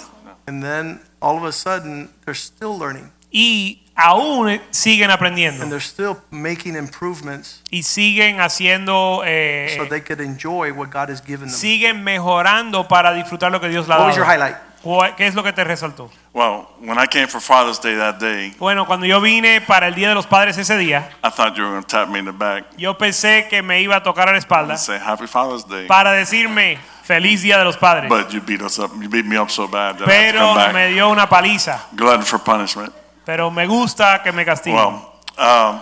and 0.46 0.62
then 0.62 1.00
all 1.20 1.36
of 1.36 1.44
a 1.44 1.52
sudden 1.52 2.10
they're 2.24 2.34
still 2.34 2.76
learning, 2.78 3.10
y 3.32 3.83
aún 3.96 4.60
siguen 4.70 5.10
aprendiendo 5.10 5.62
and 5.62 5.70
they're 5.70 5.80
still 5.84 6.16
making 6.30 6.76
improvements 6.76 7.62
y 7.70 7.82
siguen 7.84 8.40
haciendo 8.40 9.22
eh, 9.24 9.74
so 9.76 9.86
they 9.88 10.00
could 10.02 10.20
enjoy 10.20 10.72
what 10.72 10.88
God 10.90 11.10
has 11.10 11.20
given 11.22 11.46
them. 11.48 11.56
siguen 11.56 12.02
mejorando 12.02 12.88
para 12.88 13.12
disfrutar 13.12 13.52
lo 13.52 13.60
que 13.60 13.68
Dios 13.68 13.86
le 13.88 13.94
ha 13.94 13.98
What 13.98 14.06
was 14.08 14.16
your 14.16 14.26
dado. 14.26 14.34
highlight? 14.36 14.56
¿Cuál- 14.82 15.14
¿Qué 15.16 15.26
es 15.26 15.34
lo 15.34 15.42
que 15.42 15.52
te 15.52 15.64
resaltó? 15.64 16.10
Well, 16.34 16.66
when 16.80 16.98
I 16.98 17.06
came 17.06 17.26
for 17.28 17.40
Father's 17.40 17.80
Day 17.80 17.94
that 17.96 18.16
day, 18.18 18.52
Bueno, 18.58 18.84
cuando 18.86 19.06
yo 19.06 19.20
vine 19.20 19.60
para 19.62 19.86
el 19.86 19.94
Día 19.94 20.08
de 20.10 20.14
los 20.14 20.26
Padres 20.26 20.58
ese 20.58 20.76
día, 20.76 21.08
I 21.22 21.30
thought 21.30 21.54
you 21.56 21.62
were 21.62 21.70
going 21.70 21.82
to 21.82 21.88
tap 21.88 22.08
me 22.08 22.18
in 22.18 22.26
the 22.26 22.32
back 22.32 22.64
yo 22.76 22.98
pensé 22.98 23.46
que 23.48 23.62
me 23.62 23.80
iba 23.80 23.96
a 23.96 24.02
tocar 24.02 24.28
a 24.28 24.32
la 24.32 24.38
espalda 24.38 24.76
say 24.76 24.98
Happy 24.98 25.26
Father's 25.26 25.66
Day. 25.66 25.86
para 25.86 26.12
decirme 26.12 26.78
feliz 27.04 27.40
Día 27.42 27.56
de 27.58 27.64
los 27.64 27.76
Padres. 27.78 28.08
But 28.10 28.30
you 28.32 28.40
beat 28.42 28.60
us 28.60 28.78
up. 28.78 28.90
You 29.00 29.08
beat 29.08 29.24
me 29.24 29.38
up 29.38 29.50
so 29.50 29.66
bad 29.68 29.96
that 29.98 30.08
I 30.08 30.12
had 30.12 30.32
to 30.32 30.32
Pero 30.32 30.40
come 30.48 30.56
back. 30.56 30.74
me 30.74 30.88
dio 30.92 31.08
una 31.10 31.28
paliza. 31.28 31.86
Glutton 31.94 32.24
for 32.24 32.38
punishment. 32.40 32.92
Pero 33.24 33.50
me 33.50 33.66
gusta 33.66 34.22
que 34.22 34.32
me 34.32 34.44
castiguen. 34.44 34.76
Well, 34.76 35.12
um, 35.38 35.80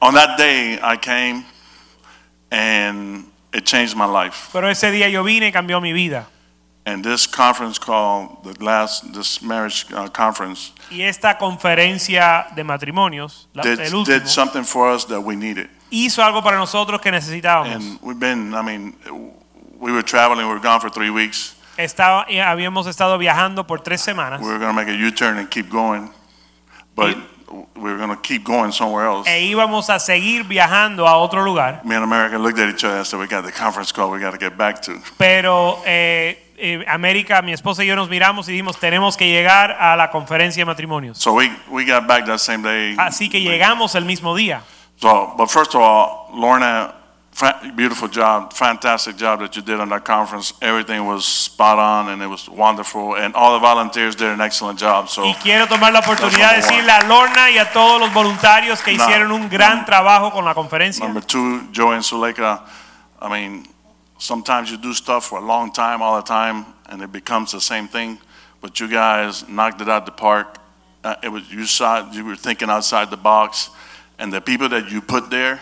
on 0.00 0.14
that 0.14 0.36
day 0.36 0.78
I 0.82 0.96
came 0.96 1.44
and 2.50 3.24
it 3.52 3.64
changed 3.64 3.96
my 3.96 4.06
life. 4.06 4.50
Pero 4.52 4.68
ese 4.68 4.90
día 4.90 5.08
yo 5.08 5.22
vine 5.22 5.46
y 5.46 5.52
cambió 5.52 5.80
mi 5.80 5.92
vida. 5.92 6.26
And 6.86 7.04
this 7.04 7.26
conference 7.26 7.78
call, 7.78 8.40
the 8.42 8.64
last, 8.64 9.12
this 9.12 9.42
marriage 9.42 9.86
uh, 9.92 10.08
conference, 10.08 10.72
Y 10.90 11.02
esta 11.02 11.36
conferencia 11.36 12.46
de 12.56 12.64
matrimonios, 12.64 13.46
la, 13.54 13.62
did, 13.62 13.80
el 13.80 13.94
último, 13.94 14.18
did 14.18 14.26
something 14.26 14.64
for 14.64 14.88
us 14.88 15.04
that 15.04 15.20
we 15.20 15.36
needed. 15.36 15.68
hizo 15.90 16.22
algo 16.22 16.42
para 16.42 16.56
nosotros 16.56 17.00
que 17.00 17.10
necesitábamos. 17.12 17.74
And 17.74 17.98
we've 18.02 18.18
been, 18.18 18.54
I 18.54 18.62
mean, 18.62 18.94
we 19.78 19.92
were 19.92 20.02
traveling, 20.02 20.46
we 20.46 20.52
were 20.52 20.60
gone 20.60 20.80
for 20.80 20.90
three 20.90 21.10
weeks. 21.10 21.54
Estaba, 21.76 22.26
habíamos 22.44 22.86
estado 22.86 23.16
viajando 23.18 23.66
por 23.66 23.80
tres 23.80 24.02
semanas 24.02 24.40
We 24.40 24.48
were 24.48 24.58
going 24.58 24.74
to 24.74 24.74
make 24.74 24.88
a 24.88 24.94
U-turn 24.94 25.38
and 25.38 25.50
keep 25.50 25.70
going, 25.70 26.10
but 26.94 27.16
we 27.74 27.90
were 27.90 27.96
going 27.96 28.10
to 28.10 28.16
keep 28.22 28.44
going 28.44 28.70
somewhere 28.72 29.06
else. 29.06 29.28
e 29.28 29.50
íbamos 29.50 29.90
a 29.90 29.98
seguir 29.98 30.44
viajando 30.44 31.06
a 31.06 31.16
otro 31.16 31.42
lugar, 31.44 31.80
Me 31.84 31.94
and 31.94 32.04
America 32.04 32.38
looked 32.38 32.58
at 32.60 32.68
each 32.68 32.84
other 32.84 32.98
and 32.98 33.06
said, 33.06 33.18
we 33.18 33.26
got 33.26 33.44
the 33.44 33.52
conference 33.52 33.92
call 33.92 34.10
we 34.10 34.20
got 34.20 34.30
to 34.32 34.38
get 34.38 34.56
back 34.56 34.80
to. 34.82 35.00
pero 35.18 35.82
eh, 35.84 36.38
eh, 36.58 36.84
América, 36.86 37.42
mi 37.42 37.52
esposa 37.52 37.82
y 37.82 37.86
yo 37.86 37.96
nos 37.96 38.08
miramos 38.08 38.48
y 38.48 38.52
dijimos 38.52 38.78
tenemos 38.78 39.16
que 39.16 39.26
llegar 39.28 39.72
a 39.72 39.96
la 39.96 40.10
conferencia 40.10 40.60
de 40.60 40.66
matrimonios. 40.66 41.16
So 41.18 41.32
we, 41.34 41.50
we 41.70 41.84
got 41.84 42.06
back 42.06 42.26
that 42.26 42.38
same 42.38 42.62
day. 42.62 42.94
Así 42.98 43.28
que 43.30 43.40
llegamos 43.40 43.94
el 43.94 44.04
mismo 44.04 44.36
día. 44.36 44.62
So, 44.98 45.32
but 45.38 45.50
first 45.50 45.74
of 45.74 45.80
all, 45.80 46.28
Lorna, 46.34 46.92
beautiful 47.76 48.08
job, 48.08 48.52
fantastic 48.52 49.16
job 49.16 49.40
that 49.40 49.54
you 49.56 49.62
did 49.62 49.80
on 49.80 49.88
that 49.90 50.04
conference. 50.04 50.52
Everything 50.60 51.04
was 51.06 51.24
spot 51.24 51.78
on 51.78 52.08
and 52.10 52.22
it 52.22 52.26
was 52.26 52.48
wonderful. 52.48 53.16
And 53.16 53.34
all 53.34 53.52
the 53.54 53.58
volunteers 53.60 54.14
did 54.14 54.28
an 54.28 54.40
excellent 54.40 54.78
job. 54.78 55.08
So, 55.08 55.24
Y 55.24 55.34
quiero 55.42 55.66
tomar 55.66 55.92
la 55.92 56.00
oportunidad 56.00 56.50
de 56.56 56.62
decirle 56.62 56.90
a 56.90 57.06
Lorna 57.06 57.50
y 57.50 57.58
a 57.58 57.70
todos 57.72 58.00
los 58.00 58.12
voluntarios 58.12 58.82
que 58.82 58.92
No. 58.96 59.04
hicieron 59.04 59.32
un 59.32 59.48
gran 59.48 59.84
trabajo 59.84 60.30
con 60.32 60.44
la 60.44 60.54
conferencia. 60.54 61.04
number 61.04 61.22
two, 61.22 61.68
Joey 61.72 61.96
and 61.96 62.04
Suleika, 62.04 62.60
I 63.20 63.28
mean, 63.28 63.66
sometimes 64.18 64.70
you 64.70 64.76
do 64.76 64.92
stuff 64.94 65.24
for 65.26 65.38
a 65.38 65.44
long 65.44 65.72
time, 65.72 66.02
all 66.02 66.16
the 66.16 66.26
time, 66.26 66.64
and 66.88 67.02
it 67.02 67.10
becomes 67.12 67.52
the 67.52 67.60
same 67.60 67.88
thing. 67.88 68.18
But 68.60 68.78
you 68.80 68.88
guys 68.88 69.48
knocked 69.48 69.80
it 69.80 69.88
out 69.88 70.02
of 70.02 70.06
the 70.06 70.12
park. 70.12 70.58
Uh, 71.02 71.14
it 71.22 71.30
was 71.30 71.50
you 71.50 71.64
saw 71.64 72.10
you 72.12 72.24
were 72.26 72.36
thinking 72.36 72.68
outside 72.68 73.08
the 73.10 73.16
box, 73.16 73.70
and 74.18 74.30
the 74.30 74.40
people 74.42 74.68
that 74.68 74.90
you 74.90 75.00
put 75.00 75.30
there, 75.30 75.60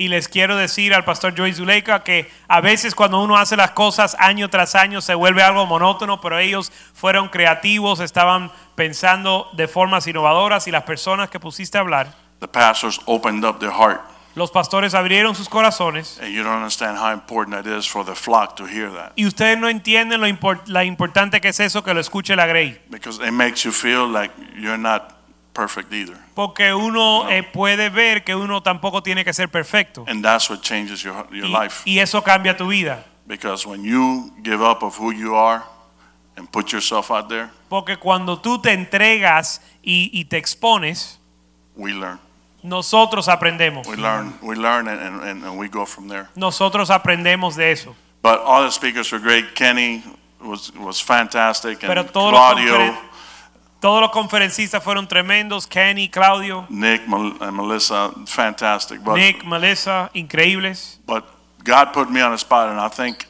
Y 0.00 0.08
les 0.08 0.28
quiero 0.28 0.56
decir 0.56 0.94
al 0.94 1.04
pastor 1.04 1.34
Joey 1.36 1.52
Zuleika 1.52 2.02
que 2.02 2.30
a 2.48 2.62
veces 2.62 2.94
cuando 2.94 3.20
uno 3.22 3.36
hace 3.36 3.54
las 3.54 3.72
cosas 3.72 4.16
año 4.18 4.48
tras 4.48 4.74
año 4.74 5.02
se 5.02 5.14
vuelve 5.14 5.42
algo 5.42 5.66
monótono, 5.66 6.22
pero 6.22 6.38
ellos 6.38 6.72
fueron 6.94 7.28
creativos, 7.28 8.00
estaban 8.00 8.50
pensando 8.74 9.50
de 9.52 9.68
formas 9.68 10.06
innovadoras 10.06 10.66
y 10.66 10.70
las 10.70 10.84
personas 10.84 11.28
que 11.28 11.38
pusiste 11.38 11.76
a 11.76 11.82
hablar, 11.82 12.14
the 12.38 12.48
pastors 12.48 12.98
opened 13.04 13.44
up 13.44 13.58
their 13.58 13.70
heart. 13.72 14.00
los 14.36 14.50
pastores 14.50 14.94
abrieron 14.94 15.34
sus 15.34 15.50
corazones 15.50 16.18
And 16.22 16.32
you 16.32 16.42
don't 16.42 16.56
understand 16.56 16.96
how 16.96 17.12
important 17.12 17.62
that 17.62 17.66
is 17.70 17.86
for 17.86 18.02
the 18.02 18.14
flock 18.14 18.56
to 18.56 18.64
hear 18.64 18.90
that. 18.94 19.12
y 19.16 19.26
ustedes 19.26 19.58
no 19.58 19.68
entienden 19.68 20.22
lo 20.22 20.26
impor- 20.26 20.62
la 20.66 20.82
importante 20.84 21.42
que 21.42 21.48
es 21.48 21.60
eso 21.60 21.84
que 21.84 21.92
lo 21.92 22.00
escuche 22.00 22.34
la 22.36 22.46
Grey, 22.46 22.80
Because 22.88 23.22
it 23.22 23.32
makes 23.32 23.64
you 23.64 23.70
feel 23.70 24.10
like 24.10 24.32
you're 24.56 24.78
not 24.78 25.19
perfect 25.60 25.92
either. 25.92 26.16
porque 26.34 26.72
uno 26.72 27.28
eh, 27.28 27.42
puede 27.42 27.90
ver 27.90 28.22
que 28.24 28.34
uno 28.34 28.62
tampoco 28.62 29.02
tiene 29.02 29.24
que 29.24 29.32
ser 29.32 29.48
perfecto 29.48 30.04
And 30.08 30.24
that's 30.24 30.48
what 30.48 30.62
changes 30.62 31.02
your, 31.02 31.26
your 31.30 31.46
y, 31.46 31.52
life. 31.52 31.82
y 31.84 31.98
eso 31.98 32.22
cambia 32.22 32.56
tu 32.56 32.68
vida, 32.68 33.04
Because 33.26 33.66
when 33.66 33.84
you 33.84 34.32
give 34.42 34.62
up 34.62 34.82
of 34.82 34.96
who 34.98 35.12
you 35.12 35.34
are 35.36 35.62
and 36.36 36.50
put 36.50 36.72
yourself 36.72 37.10
out 37.10 37.28
there, 37.28 37.50
porque 37.68 37.96
cuando 37.98 38.38
tú 38.38 38.60
te 38.60 38.72
entregas 38.72 39.60
y, 39.82 40.10
y 40.12 40.24
te 40.24 40.36
expones, 40.38 41.18
we 41.76 41.92
learn. 41.92 42.18
nosotros 42.62 43.28
aprendemos. 43.28 43.86
We 43.86 43.96
learn, 43.96 44.34
we 44.42 44.54
learn 44.56 44.88
and, 44.88 45.22
and, 45.22 45.44
and 45.44 45.58
we 45.58 45.68
go 45.68 45.84
from 45.86 46.08
there. 46.08 46.28
Nosotros 46.34 46.90
aprendemos 46.90 47.54
de 47.56 47.70
eso. 47.72 47.94
But 48.22 48.40
all 48.40 48.62
the 48.64 48.70
speakers 48.70 49.10
were 49.12 49.18
great. 49.22 49.54
Kenny 49.54 50.02
was, 50.42 50.72
was 50.74 51.00
fantastic. 51.00 51.78
Pero 51.80 52.00
And 52.02 52.10
todos 52.10 52.32
los, 52.32 52.40
Claudio, 52.40 52.98
todos 53.80 54.00
los 54.00 54.10
conferencistas 54.10 54.82
fueron 54.82 55.08
tremendos. 55.08 55.66
Kenny, 55.66 56.08
Claudio, 56.08 56.66
Nick, 56.68 57.02
and 57.08 57.52
Melissa, 57.56 58.10
fantastic. 58.26 59.02
But, 59.02 59.16
Nick, 59.16 59.44
Melissa, 59.44 60.10
increíbles. 60.14 60.98
but 61.06 61.24
God 61.64 61.92
put 61.92 62.10
me 62.10 62.20
on 62.22 62.32
the 62.32 62.38
spot, 62.38 62.68
and 62.70 62.78
I 62.80 62.88
think 62.88 63.26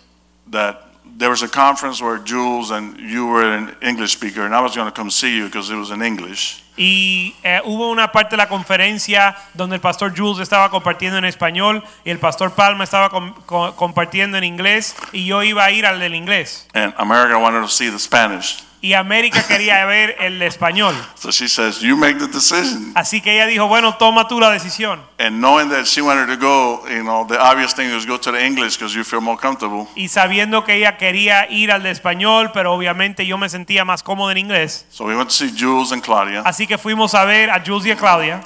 that 0.50 0.86
there 1.18 1.30
was 1.30 1.42
a 1.42 1.48
conference 1.48 2.00
where 2.02 2.18
Jules 2.18 2.70
and 2.70 2.96
you 2.98 3.26
were 3.26 3.44
an 3.44 3.74
English 3.82 4.12
speaker, 4.12 4.42
and 4.44 4.54
I 4.54 4.60
was 4.60 4.74
going 4.74 4.86
to 4.86 4.92
come 4.94 5.10
see 5.10 5.36
you 5.36 5.46
because 5.46 5.70
it 5.70 5.76
was 5.76 5.90
in 5.90 6.02
English. 6.02 6.62
Y 6.76 7.34
eh, 7.42 7.60
hubo 7.64 7.90
una 7.90 8.10
parte 8.10 8.30
de 8.30 8.36
la 8.38 8.48
conferencia 8.48 9.36
donde 9.52 9.74
el 9.76 9.80
pastor 9.82 10.14
Jules 10.16 10.38
estaba 10.40 10.70
compartiendo 10.70 11.18
en 11.18 11.26
español 11.26 11.82
y 12.04 12.10
el 12.10 12.18
pastor 12.18 12.52
Palma 12.52 12.84
estaba 12.84 13.10
com- 13.10 13.34
co- 13.44 13.74
compartiendo 13.76 14.38
en 14.38 14.44
inglés 14.44 14.96
y 15.12 15.26
yo 15.26 15.42
iba 15.42 15.64
a 15.64 15.70
ir 15.72 15.84
al 15.84 16.00
del 16.00 16.14
inglés. 16.14 16.66
And 16.72 16.94
America 16.96 17.36
wanted 17.38 17.60
to 17.60 17.68
see 17.68 17.90
the 17.90 17.98
Spanish. 17.98 18.64
Y 18.82 18.94
América 18.94 19.42
quería 19.46 19.84
ver 19.84 20.16
el 20.20 20.40
español. 20.40 20.94
So 21.14 21.30
she 21.30 21.48
says, 21.48 21.80
You 21.80 21.96
make 21.98 22.18
the 22.18 22.28
decision. 22.28 22.92
Así 22.94 23.20
que 23.20 23.34
ella 23.34 23.46
dijo, 23.46 23.68
bueno, 23.68 23.96
toma 23.96 24.26
tú 24.26 24.40
la 24.40 24.48
decisión. 24.50 25.02
And 25.18 25.38
knowing 25.40 25.68
that 25.68 25.84
she 25.84 26.00
wanted 26.00 26.28
to 26.28 26.36
go, 26.38 26.88
you 26.88 27.02
know, 27.02 27.26
the 27.26 27.38
obvious 27.38 27.74
thing 27.74 27.92
was 27.94 28.06
go 28.06 28.18
to 28.18 28.32
the 28.32 28.42
English 28.42 28.78
because 28.78 28.94
you 28.94 29.04
feel 29.04 29.20
more 29.20 29.36
comfortable. 29.38 29.86
Y 29.96 30.08
sabiendo 30.08 30.64
que 30.64 30.76
ella 30.76 30.96
quería 30.96 31.46
ir 31.50 31.70
al 31.72 31.82
de 31.82 31.90
español, 31.90 32.52
pero 32.54 32.72
obviamente 32.72 33.26
yo 33.26 33.36
me 33.36 33.50
sentía 33.50 33.84
más 33.84 34.02
cómodo 34.02 34.30
en 34.30 34.38
inglés. 34.38 34.86
So 34.88 35.04
we 35.04 35.14
went 35.14 35.28
to 35.28 35.34
see 35.34 35.52
Jules 35.54 35.92
and 35.92 36.02
Claudia. 36.02 36.40
Así 36.46 36.66
que 36.66 36.78
fuimos 36.78 37.14
a 37.14 37.26
ver 37.26 37.50
a 37.50 37.62
Jules 37.62 37.84
y 37.84 37.90
a 37.90 37.96
Claudia, 37.96 38.40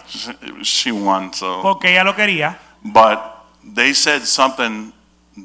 She 0.62 0.90
won, 0.90 1.32
so. 1.32 1.60
porque 1.62 1.92
ella 1.92 2.02
lo 2.02 2.16
quería. 2.16 2.58
But 2.82 3.20
they 3.62 3.94
said 3.94 4.24
something 4.24 4.92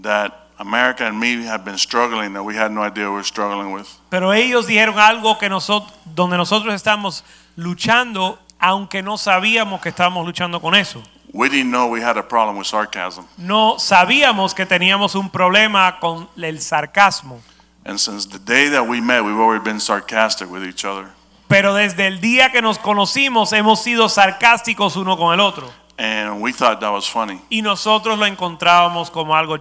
that 0.02 0.49
America 0.60 1.08
and 1.08 1.18
me 1.18 1.46
had 1.46 1.64
been 1.64 1.78
struggling 1.78 2.34
that 2.34 2.44
we 2.44 2.54
had 2.54 2.70
no 2.72 2.82
idea 2.82 3.06
we 3.06 3.16
were 3.16 3.24
struggling 3.24 3.72
with. 3.72 3.88
Pero 4.10 4.34
ellos 4.34 4.68
dijeron 4.68 5.00
algo 5.00 5.38
que 5.40 5.48
nosotros, 5.48 5.92
donde 6.04 6.36
nosotros 6.36 6.74
estamos 6.74 7.24
luchando, 7.56 8.38
aunque 8.60 9.02
no 9.02 9.18
sabíamos 9.18 9.80
que 9.80 9.90
estábamos 9.90 10.26
luchando 10.26 10.60
con 10.60 10.76
eso. 10.76 11.02
We 11.32 11.48
didn't 11.48 11.72
know 11.72 11.88
we 11.88 12.02
had 12.02 12.18
a 12.18 12.28
problem 12.28 12.58
with 12.58 12.66
sarcasm. 12.66 13.26
No 13.38 13.80
sabíamos 13.80 14.54
que 14.54 14.66
teníamos 14.66 15.16
un 15.16 15.30
problema 15.30 15.98
con 16.00 16.28
el 16.36 16.60
sarcasmo. 16.60 17.40
And 17.86 17.98
since 17.98 18.28
the 18.28 18.40
day 18.40 18.70
that 18.70 18.86
we 18.86 19.00
met, 19.00 19.24
we've 19.24 19.40
always 19.40 19.64
been 19.64 19.80
sarcastic 19.80 20.52
with 20.52 20.66
each 20.66 20.84
other. 20.84 21.08
Pero 21.48 21.74
desde 21.74 22.06
el 22.08 22.20
día 22.20 22.52
que 22.52 22.62
nos 22.62 22.78
conocimos 22.78 23.54
hemos 23.54 23.82
sido 23.82 24.10
sarcásticos 24.10 24.98
uno 24.98 25.18
con 25.18 25.34
el 25.34 25.40
otro. 25.40 25.72
And 25.98 26.42
we 26.42 26.52
thought 26.52 26.80
that 26.82 26.92
was 26.92 27.08
funny. 27.08 27.40
Y 27.50 27.62
nosotros 27.62 28.20
lo 28.20 28.26
encontrábamos 28.26 29.10
como 29.10 29.36
algo 29.36 29.58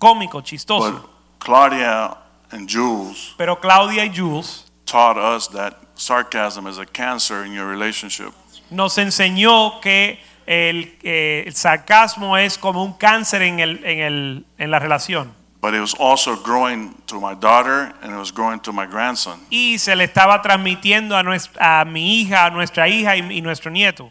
cómico, 0.00 0.38
But 0.38 0.46
chistoso. 0.46 1.08
Claudia 1.38 2.16
and 2.50 2.68
Jules 2.68 3.34
Pero 3.38 3.56
Claudia 3.60 4.04
y 4.04 4.10
Jules 4.12 4.64
taught 4.84 5.16
us 5.16 5.46
that 5.48 5.74
sarcasm 5.94 6.66
is 6.66 6.78
a 6.78 6.86
cancer 6.86 7.44
in 7.44 7.52
your 7.52 7.66
relationship. 7.68 8.32
nos 8.70 8.98
enseñó 8.98 9.80
que 9.80 10.18
el, 10.46 10.96
eh, 11.02 11.44
el 11.46 11.54
sarcasmo 11.54 12.36
es 12.36 12.58
como 12.58 12.82
un 12.82 12.94
cáncer 12.94 13.42
en, 13.42 13.60
el, 13.60 13.84
en, 13.84 13.98
el, 14.00 14.44
en 14.58 14.70
la 14.70 14.78
relación. 14.80 15.32
But 15.62 15.74
it 15.74 15.80
was 15.80 15.94
also 15.98 16.36
growing 16.36 16.94
to 17.06 17.20
my 17.20 17.34
daughter 17.34 17.92
and 18.02 18.12
it 18.14 18.18
was 18.18 18.32
growing 18.32 18.60
to 18.60 18.72
my 18.72 18.86
grandson. 18.86 19.38
Y 19.50 19.76
se 19.78 19.94
le 19.94 20.04
estaba 20.04 20.40
transmitiendo 20.40 21.16
a, 21.16 21.22
nuestra, 21.22 21.80
a 21.80 21.84
mi 21.84 22.20
hija, 22.20 22.46
a 22.46 22.50
nuestra 22.50 22.88
hija 22.88 23.14
y, 23.16 23.20
y 23.38 23.42
nuestro 23.42 23.70
nieto. 23.70 24.10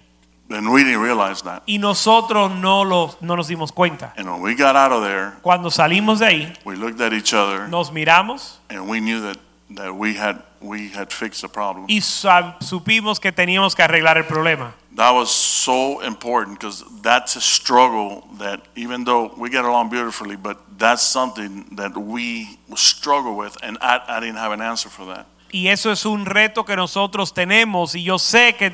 And 0.49 0.71
we 0.71 0.84
didn't 0.84 1.01
realize 1.01 1.43
that. 1.43 1.61
Y 1.67 1.77
nosotros 1.77 2.51
no, 2.51 2.81
lo, 2.84 3.15
no 3.21 3.35
nos 3.35 3.47
dimos 3.47 3.71
cuenta. 3.71 4.13
And 4.17 4.27
when 4.27 4.41
we 4.41 4.55
got 4.55 4.76
out 4.76 4.91
of 4.91 5.03
there, 5.03 5.34
Cuando 5.43 5.69
salimos 5.69 6.19
de 6.19 6.26
ahí, 6.26 6.53
we 6.65 6.76
looked 6.76 6.99
at 7.01 7.13
each 7.13 7.34
other 7.34 7.67
nos 7.67 7.91
miramos 7.91 8.57
and 8.69 8.89
we 8.89 8.99
knew 8.99 9.21
that, 9.21 9.38
that 9.71 9.95
we 9.95 10.15
had 10.15 10.41
we 10.61 10.89
had 10.89 11.13
fixed 11.13 11.41
the 11.41 11.47
problem. 11.47 11.85
y 11.88 11.99
sab- 12.01 12.59
supimos 12.61 13.19
que 13.19 13.31
teníamos 13.31 13.76
que 13.76 13.84
arreglar 13.84 14.17
el 14.17 14.23
problema. 14.26 14.73
That 14.95 15.11
was 15.11 15.30
so 15.31 16.01
important 16.01 16.59
because 16.59 16.84
that's 17.01 17.35
a 17.38 17.41
struggle 17.41 18.27
that 18.39 18.61
even 18.76 19.05
though 19.05 19.31
we 19.38 19.49
get 19.49 19.63
along 19.63 19.89
beautifully, 19.89 20.35
but 20.35 20.57
that's 20.77 21.03
something 21.03 21.65
that 21.76 21.95
we 21.95 22.59
struggle 22.76 23.38
with, 23.38 23.55
and 23.63 23.77
I, 23.81 24.01
I 24.07 24.19
didn't 24.19 24.38
have 24.38 24.51
an 24.51 24.61
answer 24.61 24.89
for 24.89 25.05
that. 25.05 25.27
Y 25.51 25.69
eso 25.69 25.91
es 25.91 26.05
un 26.05 26.26
reto 26.26 26.63
que 26.63 26.76
nosotros 26.76 27.34
tenemos 27.34 27.95
y 27.95 28.03
yo 28.03 28.19
sé 28.19 28.55
que 28.55 28.71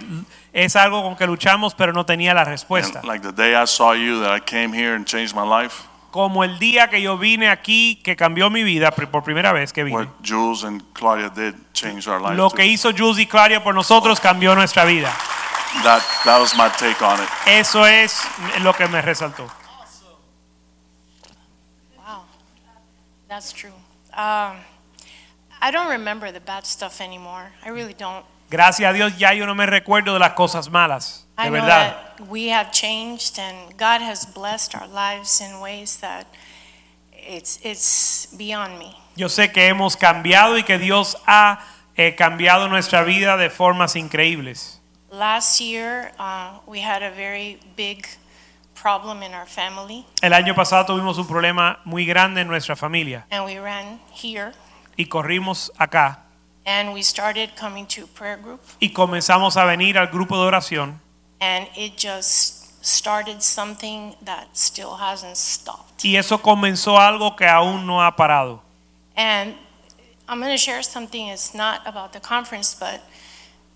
es 0.52 0.76
algo 0.76 1.04
con 1.04 1.16
que 1.16 1.26
luchamos, 1.26 1.74
pero 1.74 1.94
no 1.94 2.06
tenía 2.06 2.34
la 2.34 2.44
respuesta. 2.44 3.00
And 3.00 3.08
like 3.08 3.26
the 3.26 3.34
day 3.34 3.54
I 3.54 3.66
saw 3.66 3.94
you, 3.94 4.22
that 4.22 4.36
I 4.36 4.42
came 4.42 4.74
here 4.74 4.94
and 4.96 5.06
changed 5.06 5.34
my 5.36 5.48
life, 5.48 5.84
Como 6.12 6.44
el 6.46 6.60
día 6.60 6.90
que 6.90 7.02
yo 7.02 7.18
vine 7.18 7.50
aquí, 7.50 8.02
que 8.02 8.16
cambió 8.16 8.50
mi 8.50 8.64
vida 8.64 8.92
por 8.92 9.24
primera 9.24 9.52
vez 9.52 9.74
que 9.74 9.84
vine. 9.84 9.98
what 9.98 10.08
Jules 10.24 10.64
and 10.64 10.82
Claudia 10.94 11.30
did 11.30 11.56
changed 11.74 12.08
our 12.08 12.22
life. 12.22 12.36
Lo 12.36 12.50
too. 12.50 12.56
que 12.56 12.66
hizo 12.66 12.92
Jules 12.92 13.20
y 13.20 13.26
Claudia 13.26 13.62
por 13.64 13.76
nosotros 13.76 14.20
cambió 14.20 14.56
nuestra 14.56 14.86
vida. 14.86 15.14
That 15.84 16.02
that 16.24 16.40
was 16.40 16.56
my 16.56 16.70
take 16.78 17.04
on 17.04 17.20
it. 17.22 17.28
Eso 17.46 17.86
es 17.86 18.22
lo 18.62 18.74
que 18.74 18.88
me 18.88 19.02
resaltó. 19.02 19.50
Wow, 21.98 22.24
that's 23.28 23.52
true. 23.52 23.74
Um, 24.14 24.56
I 25.66 25.72
don't 25.72 25.90
remember 25.90 26.32
the 26.32 26.40
bad 26.40 26.68
stuff 26.68 27.02
anymore. 27.02 27.52
I 27.66 27.70
really 27.70 27.96
don't. 27.96 28.24
Gracias 28.52 28.88
a 28.88 28.94
Dios 28.94 29.18
ya 29.18 29.32
yo 29.32 29.48
no 29.48 29.56
me 29.56 29.66
recuerdo 29.66 30.14
de 30.14 30.20
las 30.20 30.34
cosas 30.34 30.70
malas, 30.70 31.26
I 31.40 31.46
de 31.46 31.50
know 31.50 31.62
verdad. 31.62 31.96
that 32.18 32.28
we 32.30 32.50
have 32.50 32.72
changed 32.72 33.40
and 33.40 33.76
God 33.76 34.00
has 34.02 34.28
blessed 34.28 34.76
our 34.76 34.88
lives 34.88 35.42
in 35.42 35.60
ways 35.60 35.98
that 36.02 36.28
it's, 37.12 37.60
it's 37.64 38.28
beyond 38.38 38.78
me. 38.78 38.96
Yo 39.16 39.28
sé 39.28 39.52
que 39.52 39.64
hemos 39.68 39.98
cambiado 39.98 40.56
y 40.56 40.62
que 40.62 40.78
Dios 40.78 41.18
ha 41.26 41.58
eh, 41.98 42.14
cambiado 42.16 42.70
nuestra 42.70 43.04
vida 43.04 43.36
de 43.36 43.50
formas 43.50 43.96
increíbles. 43.96 44.80
Last 45.10 45.60
year, 45.60 46.12
uh, 46.20 46.60
we 46.68 46.82
had 46.82 47.02
a 47.02 47.10
very 47.10 47.58
big 47.76 48.06
problem 48.76 49.24
in 49.24 49.34
our 49.34 49.48
family, 49.48 50.06
El 50.22 50.34
año 50.34 50.54
pasado 50.54 50.86
tuvimos 50.86 51.18
un 51.18 51.26
problema 51.26 51.80
muy 51.86 52.06
grande 52.06 52.42
en 52.42 52.48
nuestra 52.48 52.76
familia 52.76 53.26
and 53.32 53.44
we 53.44 53.58
ran 53.58 54.00
here, 54.14 54.52
y 54.98 55.06
corrimos 55.06 55.72
acá 55.78 56.20
and 56.66 56.94
we 56.94 57.02
started 57.02 57.56
coming 57.56 57.86
to 57.86 58.08
prayer 58.08 58.38
group, 58.38 58.62
y 58.80 58.90
comenzamos 58.90 59.58
a 59.58 59.66
venir 59.66 59.98
al 59.98 60.08
grupo 60.08 60.36
de 60.38 60.46
oración 60.46 61.00
and 61.40 61.68
it 61.76 61.98
just 61.98 62.84
started 62.86 63.42
something 63.42 64.16
that 64.22 64.48
still 64.56 64.96
hasn't 64.96 65.38
stopped. 65.38 66.04
y 66.04 66.16
eso 66.16 66.38
comenzó 66.38 66.98
algo 66.98 67.36
que 67.36 67.48
aún 67.48 67.86
no 67.86 68.02
ha 68.02 68.16
parado. 68.16 68.62
And 69.18 69.56
I'm 70.28 70.40
going 70.40 70.52
to 70.52 70.58
share 70.58 70.84
something. 70.84 71.28
It's 71.28 71.54
not 71.54 71.82
about 71.86 72.12
the 72.14 72.20
conference, 72.20 72.76
but 72.76 73.02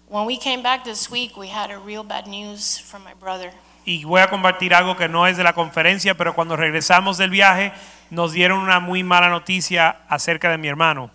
when 0.07 0.25
we 0.25 0.37
came 0.37 0.61
back 0.61 0.83
this 0.83 1.09
week, 1.09 1.37
we 1.37 1.47
had 1.47 1.69
a 1.71 1.77
real 1.77 2.03
bad 2.03 2.27
news 2.27 2.77
from 2.77 3.03
my 3.03 3.13
brother. 3.13 3.51
Y 3.89 4.03
voy 4.03 4.21
a 4.21 4.29
compartir 4.29 4.75
algo 4.75 4.95
que 4.95 5.09
no 5.09 5.25
es 5.25 5.35
de 5.35 5.43
la 5.43 5.53
conferencia, 5.53 6.13
pero 6.13 6.35
cuando 6.35 6.55
regresamos 6.55 7.17
del 7.17 7.31
viaje 7.31 7.73
nos 8.11 8.33
dieron 8.33 8.59
una 8.59 8.79
muy 8.79 9.01
mala 9.03 9.29
noticia 9.29 10.01
acerca 10.07 10.51
de 10.51 10.59
mi 10.59 10.67
hermano. 10.67 11.09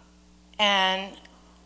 And 0.59 1.13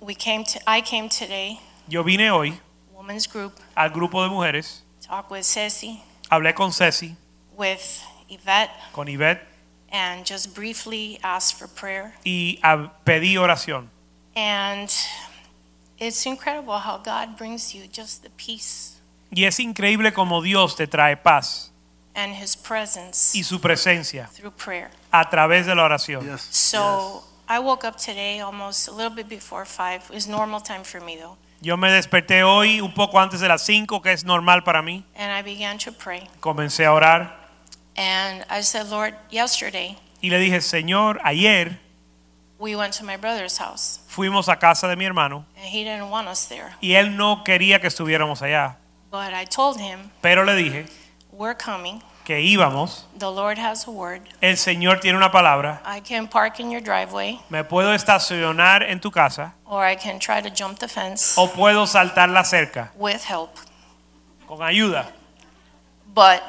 we 0.03 0.15
came 0.15 0.45
to, 0.45 0.59
I 0.67 0.83
came 0.83 1.09
today, 1.09 1.59
Yo 1.87 2.05
vine 2.05 2.31
hoy 2.31 2.61
women's 2.95 3.27
group, 3.27 3.55
al 3.75 3.89
grupo 3.89 4.23
de 4.23 4.29
mujeres, 4.29 4.85
talk 5.01 5.31
with 5.31 5.45
Ceci, 5.45 6.03
hablé 6.29 6.53
con 6.53 6.73
Ceci, 6.75 7.17
with 7.57 8.03
Yvette, 8.29 8.71
con 8.93 9.09
Ivette 9.09 9.41
and 9.91 10.27
just 10.27 10.55
briefly 10.55 11.19
asked 11.23 11.57
for 11.59 11.69
prayer. 11.69 12.13
y 12.23 12.59
pedí 13.07 13.39
oración. 13.39 13.89
And 14.37 14.91
it's 15.99 16.27
incredible 16.27 16.81
how 16.81 16.99
God 16.99 17.39
brings 17.39 17.75
you 17.75 17.87
just 17.91 18.23
the 18.23 18.31
peace 18.37 18.98
Y 19.31 19.45
es 19.45 19.61
increíble 19.61 20.13
como 20.13 20.41
Dios 20.43 20.77
te 20.77 20.87
trae 20.87 21.17
paz 21.17 21.71
and 22.15 22.35
His 22.35 22.57
presence 22.57 23.37
y 23.39 23.45
su 23.45 23.61
presencia 23.61 24.29
through 24.35 24.53
prayer. 24.53 24.91
a 25.13 25.29
través 25.29 25.67
de 25.67 25.75
la 25.75 25.85
oración. 25.85 26.39
So 26.39 27.25
I 27.49 27.59
woke 27.61 27.85
up 27.87 27.97
today 27.97 28.41
almost 28.41 28.89
a 28.89 28.93
little 28.93 29.11
bit 29.15 29.29
before 29.29 29.65
five. 29.65 30.03
It's 30.13 30.27
normal 30.27 30.61
time 30.61 30.83
for 30.85 31.01
me 31.01 31.17
though. 31.17 31.37
Yo 31.61 31.77
me 31.77 31.91
desperté 31.91 32.43
hoy 32.45 32.81
un 32.81 32.95
poco 32.95 33.19
antes 33.19 33.41
de 33.41 33.49
las 33.49 33.63
5, 33.63 34.01
que 34.01 34.13
es 34.13 34.25
normal 34.25 34.63
para 34.63 34.81
mí. 34.81 35.05
And 35.17 35.33
I 35.33 35.43
began 35.43 35.77
to 35.79 35.93
pray. 35.93 36.29
Comencé 36.41 36.85
a 36.87 36.93
orar 36.93 37.37
And 37.97 38.45
I 38.49 38.63
said, 38.63 38.89
Lord, 38.91 39.15
yesterday 39.31 39.97
y 40.23 40.31
le 40.31 40.39
dije, 40.39 40.61
Señor, 40.61 41.21
ayer 41.25 41.79
we 42.59 42.75
went 42.77 42.93
to 42.95 43.05
my 43.05 43.17
brother's 43.17 43.59
house 43.59 44.01
fuimos 44.09 44.49
a 44.49 44.57
casa 44.59 44.89
de 44.89 44.97
mi 44.97 45.05
hermano 45.05 45.45
and 45.57 45.65
he 45.67 45.85
didn't 45.85 46.09
want 46.11 46.29
us 46.29 46.47
there. 46.49 46.73
y 46.81 46.95
él 46.95 47.17
no 47.17 47.43
quería 47.45 47.81
que 47.81 47.87
estuviéramos 47.89 48.41
allá. 48.43 48.79
But 49.11 49.33
I 49.33 49.45
told 49.47 49.79
him, 49.81 50.11
Pero 50.23 50.45
le 50.45 50.55
dije 50.55 50.87
we're 51.33 51.55
coming. 51.55 52.03
que 52.25 52.41
íbamos. 52.41 53.05
The 53.17 53.31
Lord 53.31 53.57
has 53.59 53.87
a 53.87 53.91
word. 53.91 54.21
El 54.43 54.57
Señor 54.57 55.01
tiene 55.01 55.17
una 55.17 55.31
palabra. 55.31 55.81
I 55.87 56.01
can 56.01 56.29
park 56.29 56.61
in 56.61 56.71
your 56.71 56.83
driveway 56.83 57.41
Me 57.49 57.65
puedo 57.65 57.95
estacionar 57.95 58.83
en 58.83 59.01
tu 59.01 59.11
casa 59.11 59.55
or 59.65 59.83
I 59.85 59.95
can 59.97 60.19
try 60.19 60.41
to 60.43 60.51
jump 60.51 60.79
the 60.79 60.89
fence 60.89 61.35
o 61.39 61.47
puedo 61.49 61.87
saltar 61.87 62.29
la 62.29 62.43
cerca 62.45 62.91
with 62.97 63.25
help. 63.25 63.57
con 64.47 64.59
ayuda. 64.63 65.07
But 66.15 66.43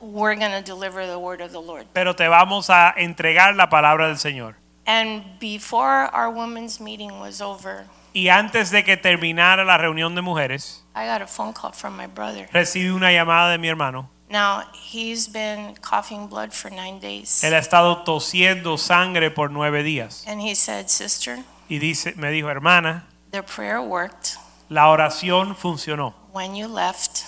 we're 0.00 0.34
going 0.34 0.52
to 0.52 0.62
deliver 0.62 1.06
the 1.06 1.18
word 1.18 1.40
of 1.40 1.52
the 1.52 1.60
Lord. 1.60 1.86
Pero 1.92 2.14
te 2.14 2.26
vamos 2.26 2.70
a 2.70 2.92
entregar 2.96 3.54
la 3.54 3.68
palabra 3.68 4.08
del 4.08 4.16
Señor. 4.16 4.54
And 4.86 5.38
before 5.38 6.08
our 6.14 6.30
women's 6.30 6.80
meeting 6.80 7.20
was 7.20 7.40
over, 7.40 7.86
Y 8.14 8.28
antes 8.28 8.70
de 8.72 8.82
que 8.82 8.96
terminara 8.96 9.64
la 9.64 9.76
reunión 9.78 10.14
de 10.16 10.22
mujeres, 10.22 10.79
I 10.94 11.06
got 11.06 11.22
a 11.22 11.26
phone 11.26 11.52
call 11.52 11.72
from 11.72 11.96
my 11.96 12.06
brother. 12.06 12.48
recibí 12.52 12.90
una 12.90 13.10
llamada 13.12 13.50
de 13.52 13.58
mi 13.58 13.68
hermano. 13.68 14.08
Now, 14.28 14.62
he's 14.74 15.26
been 15.28 15.74
coughing 15.80 16.28
blood 16.28 16.52
for 16.52 16.70
nine 16.70 17.00
days. 17.00 17.42
Él 17.42 17.52
ha 17.54 17.58
estado 17.58 18.04
tosiendo 18.04 18.78
sangre 18.78 19.30
por 19.30 19.50
nueve 19.50 19.82
días. 19.82 20.24
And 20.26 20.40
he 20.40 20.54
said, 20.54 20.88
Sister, 20.88 21.38
Y 21.68 21.78
dice, 21.78 22.14
me 22.16 22.30
dijo, 22.30 22.48
hermana, 22.48 23.06
the 23.32 23.42
prayer 23.42 23.80
worked. 23.80 24.36
la 24.68 24.88
oración 24.90 25.56
funcionó. 25.56 26.14
When 26.32 26.54
you 26.54 26.68
left, 26.68 27.24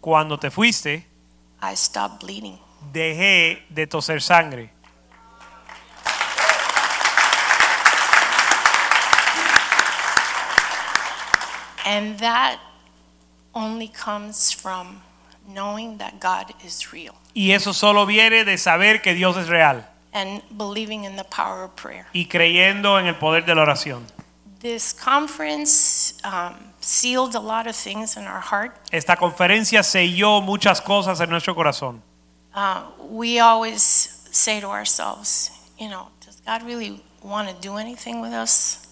Cuando 0.00 0.38
te 0.38 0.50
fuiste, 0.50 1.04
I 1.60 1.74
stopped 1.74 2.20
bleeding. 2.24 2.58
dejé 2.92 3.62
de 3.68 3.86
toser 3.88 4.20
sangre. 4.22 4.70
And 11.84 12.18
that 12.18 12.58
only 13.56 13.88
comes 13.88 14.52
from 14.52 15.00
knowing 15.48 15.96
that 15.98 16.20
God 16.20 16.52
is 16.64 16.92
real 16.92 17.14
Y 17.34 17.52
eso 17.52 17.72
solo 17.72 18.04
viene 18.06 18.44
de 18.44 18.58
saber 18.58 19.00
que 19.02 19.14
Dios 19.14 19.36
es 19.36 19.48
real 19.48 19.84
and 20.12 20.42
believing 20.56 21.04
in 21.04 21.16
the 21.16 21.24
power 21.24 21.64
of 21.64 21.74
prayer. 21.74 22.06
y 22.12 22.26
creyendo 22.26 22.98
en 23.00 23.06
el 23.06 23.14
poder 23.16 23.44
de 23.44 23.54
la 23.54 23.62
oración. 23.62 24.04
This 24.60 24.92
conference 24.92 26.14
um, 26.24 26.54
sealed 26.80 27.34
a 27.34 27.40
lot 27.40 27.66
of 27.66 27.76
things 27.76 28.16
in 28.16 28.24
our 28.26 28.40
heart. 28.40 28.74
Esta 28.90 29.16
conferencia 29.16 29.82
selló 29.82 30.40
muchas 30.40 30.80
cosas 30.80 31.20
en 31.20 31.30
nuestro 31.30 31.54
corazón. 31.54 32.00
Uh, 32.54 32.82
we 33.10 33.38
always 33.38 33.82
say 34.32 34.60
to 34.60 34.68
ourselves, 34.68 35.50
you 35.78 35.88
know, 35.88 36.08
does 36.24 36.40
God 36.46 36.62
really 36.62 37.02
want 37.22 37.48
to 37.48 37.54
do 37.60 37.76
anything 37.76 38.20
with 38.20 38.32
us? 38.32 38.82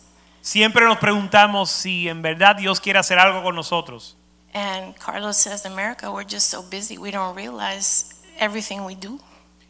Siempre 0.42 0.84
nos 0.84 0.98
preguntamos 0.98 1.70
si 1.70 2.08
en 2.08 2.20
verdad 2.20 2.56
Dios 2.56 2.78
quiere 2.78 2.98
hacer 2.98 3.18
algo 3.18 3.42
con 3.42 3.56
nosotros. 3.56 4.16
And 4.54 4.94
Carlos 4.98 5.36
says, 5.36 5.64
America, 5.66 6.10
we're 6.12 6.24
just 6.24 6.48
so 6.48 6.62
busy, 6.62 6.96
we 6.96 7.10
don't 7.10 7.34
realize 7.34 8.14
everything 8.38 8.84
we 8.84 8.94
do. 8.94 9.18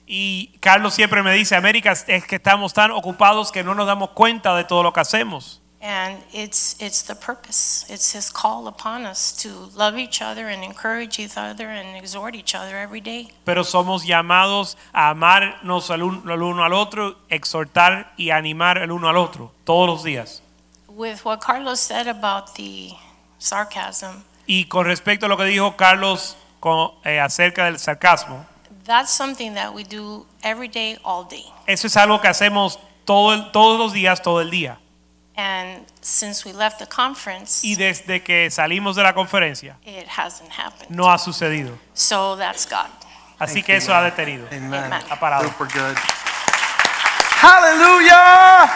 Y 0.07 0.51
Carlos 0.61 0.93
siempre 0.95 1.23
me 1.23 1.33
dice, 1.33 1.57
América, 1.57 1.93
es 1.93 2.25
que 2.27 2.37
estamos 2.37 2.75
tan 2.75 2.91
ocupados 2.91 3.51
que 3.51 3.63
no 3.63 3.75
nos 3.75 3.87
damos 3.87 4.11
cuenta 4.11 4.55
de 4.55 4.65
todo 4.65 4.83
lo 4.83 4.93
que 4.93 5.01
hacemos. 5.01 5.61
And 5.81 6.23
it's, 6.33 6.77
it's 6.81 7.03
the 7.03 7.15
purpose. 7.15 7.85
It's 7.91 8.15
his 8.15 8.31
call 8.31 8.69
upon 8.69 9.05
us 9.05 9.33
to 9.43 9.71
love 9.75 9.99
each 9.99 10.23
other 10.23 10.49
and 10.49 10.63
encourage 10.65 11.19
each 11.19 11.37
other 11.37 11.69
and 11.69 11.95
exhort 11.97 12.35
each 12.35 12.55
other 12.55 12.77
every 12.79 13.01
day. 13.03 13.29
Pero 13.45 13.65
somos 13.65 14.05
llamados 14.07 14.77
a 14.95 15.11
amarnos 15.11 15.91
al 15.91 16.03
un- 16.03 16.31
al 16.31 16.43
uno 16.43 16.65
al 16.65 16.73
otro, 16.73 17.17
exhortar 17.31 18.13
y 18.17 18.31
animar 18.31 18.79
el 18.79 18.93
uno 18.93 19.09
al 19.11 19.17
otro 19.19 19.53
todos 19.65 19.87
los 19.89 20.05
días. 20.05 20.41
With 20.89 21.21
what 21.25 21.41
Carlos 21.41 21.81
said 21.81 22.07
about 22.07 22.55
the 22.57 22.93
sarcasm, 23.39 24.25
Y 24.47 24.67
con 24.67 24.85
respecto 24.87 25.27
a 25.27 25.29
lo 25.29 25.37
que 25.37 25.45
dijo 25.45 25.77
Carlos 25.77 26.37
con- 26.61 26.91
eh, 27.05 27.21
acerca 27.21 27.65
del 27.67 27.79
sarcasmo, 27.79 28.45
that's 28.85 29.11
something 29.11 29.55
that 29.55 29.73
we 29.73 29.85
do 29.85 30.27
every 30.43 30.69
day, 30.69 30.99
all 31.03 31.27
day. 31.29 31.45
eso 31.67 31.87
es 31.87 31.97
algo 31.97 32.21
que 32.21 32.29
hacemos 32.29 32.79
todo 33.05 33.33
el- 33.35 33.51
todos 33.53 33.79
los 33.79 33.93
días, 33.93 34.21
todo 34.23 34.41
el 34.41 34.51
día. 34.51 34.79
And 35.37 35.87
since 36.01 36.47
we 36.49 36.53
left 36.55 36.79
the 36.79 36.87
conference, 36.87 37.67
Y 37.67 37.75
desde 37.75 38.23
que 38.23 38.51
salimos 38.51 38.95
de 38.95 39.03
la 39.03 39.15
conferencia, 39.15 39.77
it 39.85 40.07
hasn't 40.17 40.51
happened. 40.53 40.91
no 40.91 41.11
ha 41.11 41.19
sucedido. 41.19 41.77
So 41.95 42.37
that's 42.37 42.67
God. 42.69 42.87
Así 43.39 43.55
Thank 43.55 43.67
que 43.67 43.73
you, 43.73 43.79
eso 43.79 43.95
ha 43.95 44.03
detenido. 44.03 44.47
Amen. 44.53 44.93
Ha 44.93 45.19
parado. 45.19 45.43
Super 45.45 45.67
good. 45.73 45.97
Hallelujah! 47.43 48.71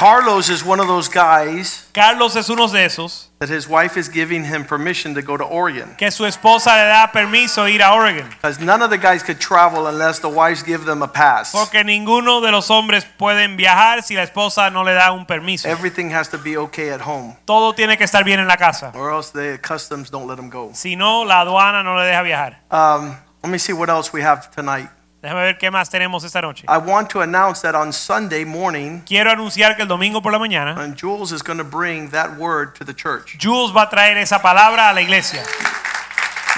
Carlos 0.00 0.48
is 0.48 0.64
one 0.64 0.80
of 0.80 0.88
those 0.88 1.08
guys 1.10 1.86
Carlos 1.92 2.34
es 2.34 2.48
uno 2.48 2.66
de 2.68 2.86
esos 2.86 3.26
that 3.38 3.50
his 3.50 3.68
wife 3.68 3.98
is 3.98 4.08
giving 4.08 4.44
him 4.44 4.64
permission 4.64 5.12
to 5.14 5.20
go 5.20 5.36
to 5.36 5.44
Oregon. 5.44 5.94
que 5.98 6.10
su 6.10 6.24
esposa 6.24 6.74
le 6.74 6.88
da 6.88 7.10
permiso 7.12 7.68
ir 7.68 7.82
a 7.82 7.92
Oregon. 7.92 8.26
Because 8.30 8.58
none 8.60 8.80
of 8.82 8.88
the 8.88 8.96
guys 8.96 9.22
could 9.22 9.38
travel 9.38 9.86
unless 9.88 10.18
the 10.20 10.28
wives 10.28 10.62
give 10.62 10.86
them 10.86 11.02
a 11.02 11.08
pass. 11.08 11.52
Porque 11.52 11.84
ninguno 11.84 12.40
de 12.40 12.50
los 12.50 12.70
hombres 12.70 13.04
pueden 13.18 13.58
viajar 13.58 14.02
si 14.02 14.14
la 14.14 14.22
esposa 14.22 14.70
no 14.72 14.84
le 14.84 14.94
da 14.94 15.12
un 15.12 15.26
permiso. 15.26 15.68
Everything 15.68 16.08
has 16.10 16.28
to 16.28 16.38
be 16.38 16.56
okay 16.56 16.88
at 16.90 17.02
home, 17.02 17.36
Todo 17.44 17.74
tiene 17.74 17.98
que 17.98 18.04
estar 18.04 18.24
bien 18.24 18.40
en 18.40 18.48
la 18.48 18.56
casa. 18.56 18.92
or 18.94 19.10
else 19.10 19.30
the 19.32 19.58
customs 19.62 20.08
don't 20.08 20.26
let 20.26 20.36
them 20.36 20.48
go. 20.48 20.70
Si 20.72 20.96
no, 20.96 21.24
la 21.24 21.40
aduana 21.42 21.82
no 21.84 21.94
le 21.96 22.06
deja 22.06 22.22
viajar. 22.22 22.56
Um, 22.70 23.16
let 23.42 23.50
me 23.50 23.58
see 23.58 23.74
what 23.74 23.90
else 23.90 24.14
we 24.14 24.22
have 24.22 24.50
tonight. 24.50 24.88
Déjame 25.22 25.42
ver 25.42 25.58
qué 25.58 25.70
más 25.70 25.90
tenemos 25.90 26.24
esta 26.24 26.40
noche. 26.40 26.64
I 26.66 26.78
want 26.78 27.10
to 27.10 27.20
announce 27.20 27.60
that 27.60 27.74
on 27.74 27.92
Sunday 27.92 28.44
morning, 28.44 29.02
Quiero 29.04 29.30
anunciar 29.30 29.76
que 29.76 29.82
el 29.82 29.88
domingo 29.88 30.22
por 30.22 30.32
la 30.32 30.38
mañana 30.38 30.76
and 30.78 30.96
Jules 30.98 31.30
is 31.30 31.42
going 31.42 31.58
to 31.58 31.64
bring 31.64 32.08
that 32.10 32.38
word 32.38 32.74
to 32.76 32.84
the 32.84 32.94
church. 32.94 33.36
Jules 33.38 33.70
va 33.74 33.82
a 33.82 33.90
traer 33.90 34.16
esa 34.16 34.38
palabra 34.38 34.88
a 34.90 34.94
la 34.94 35.00
iglesia. 35.00 35.42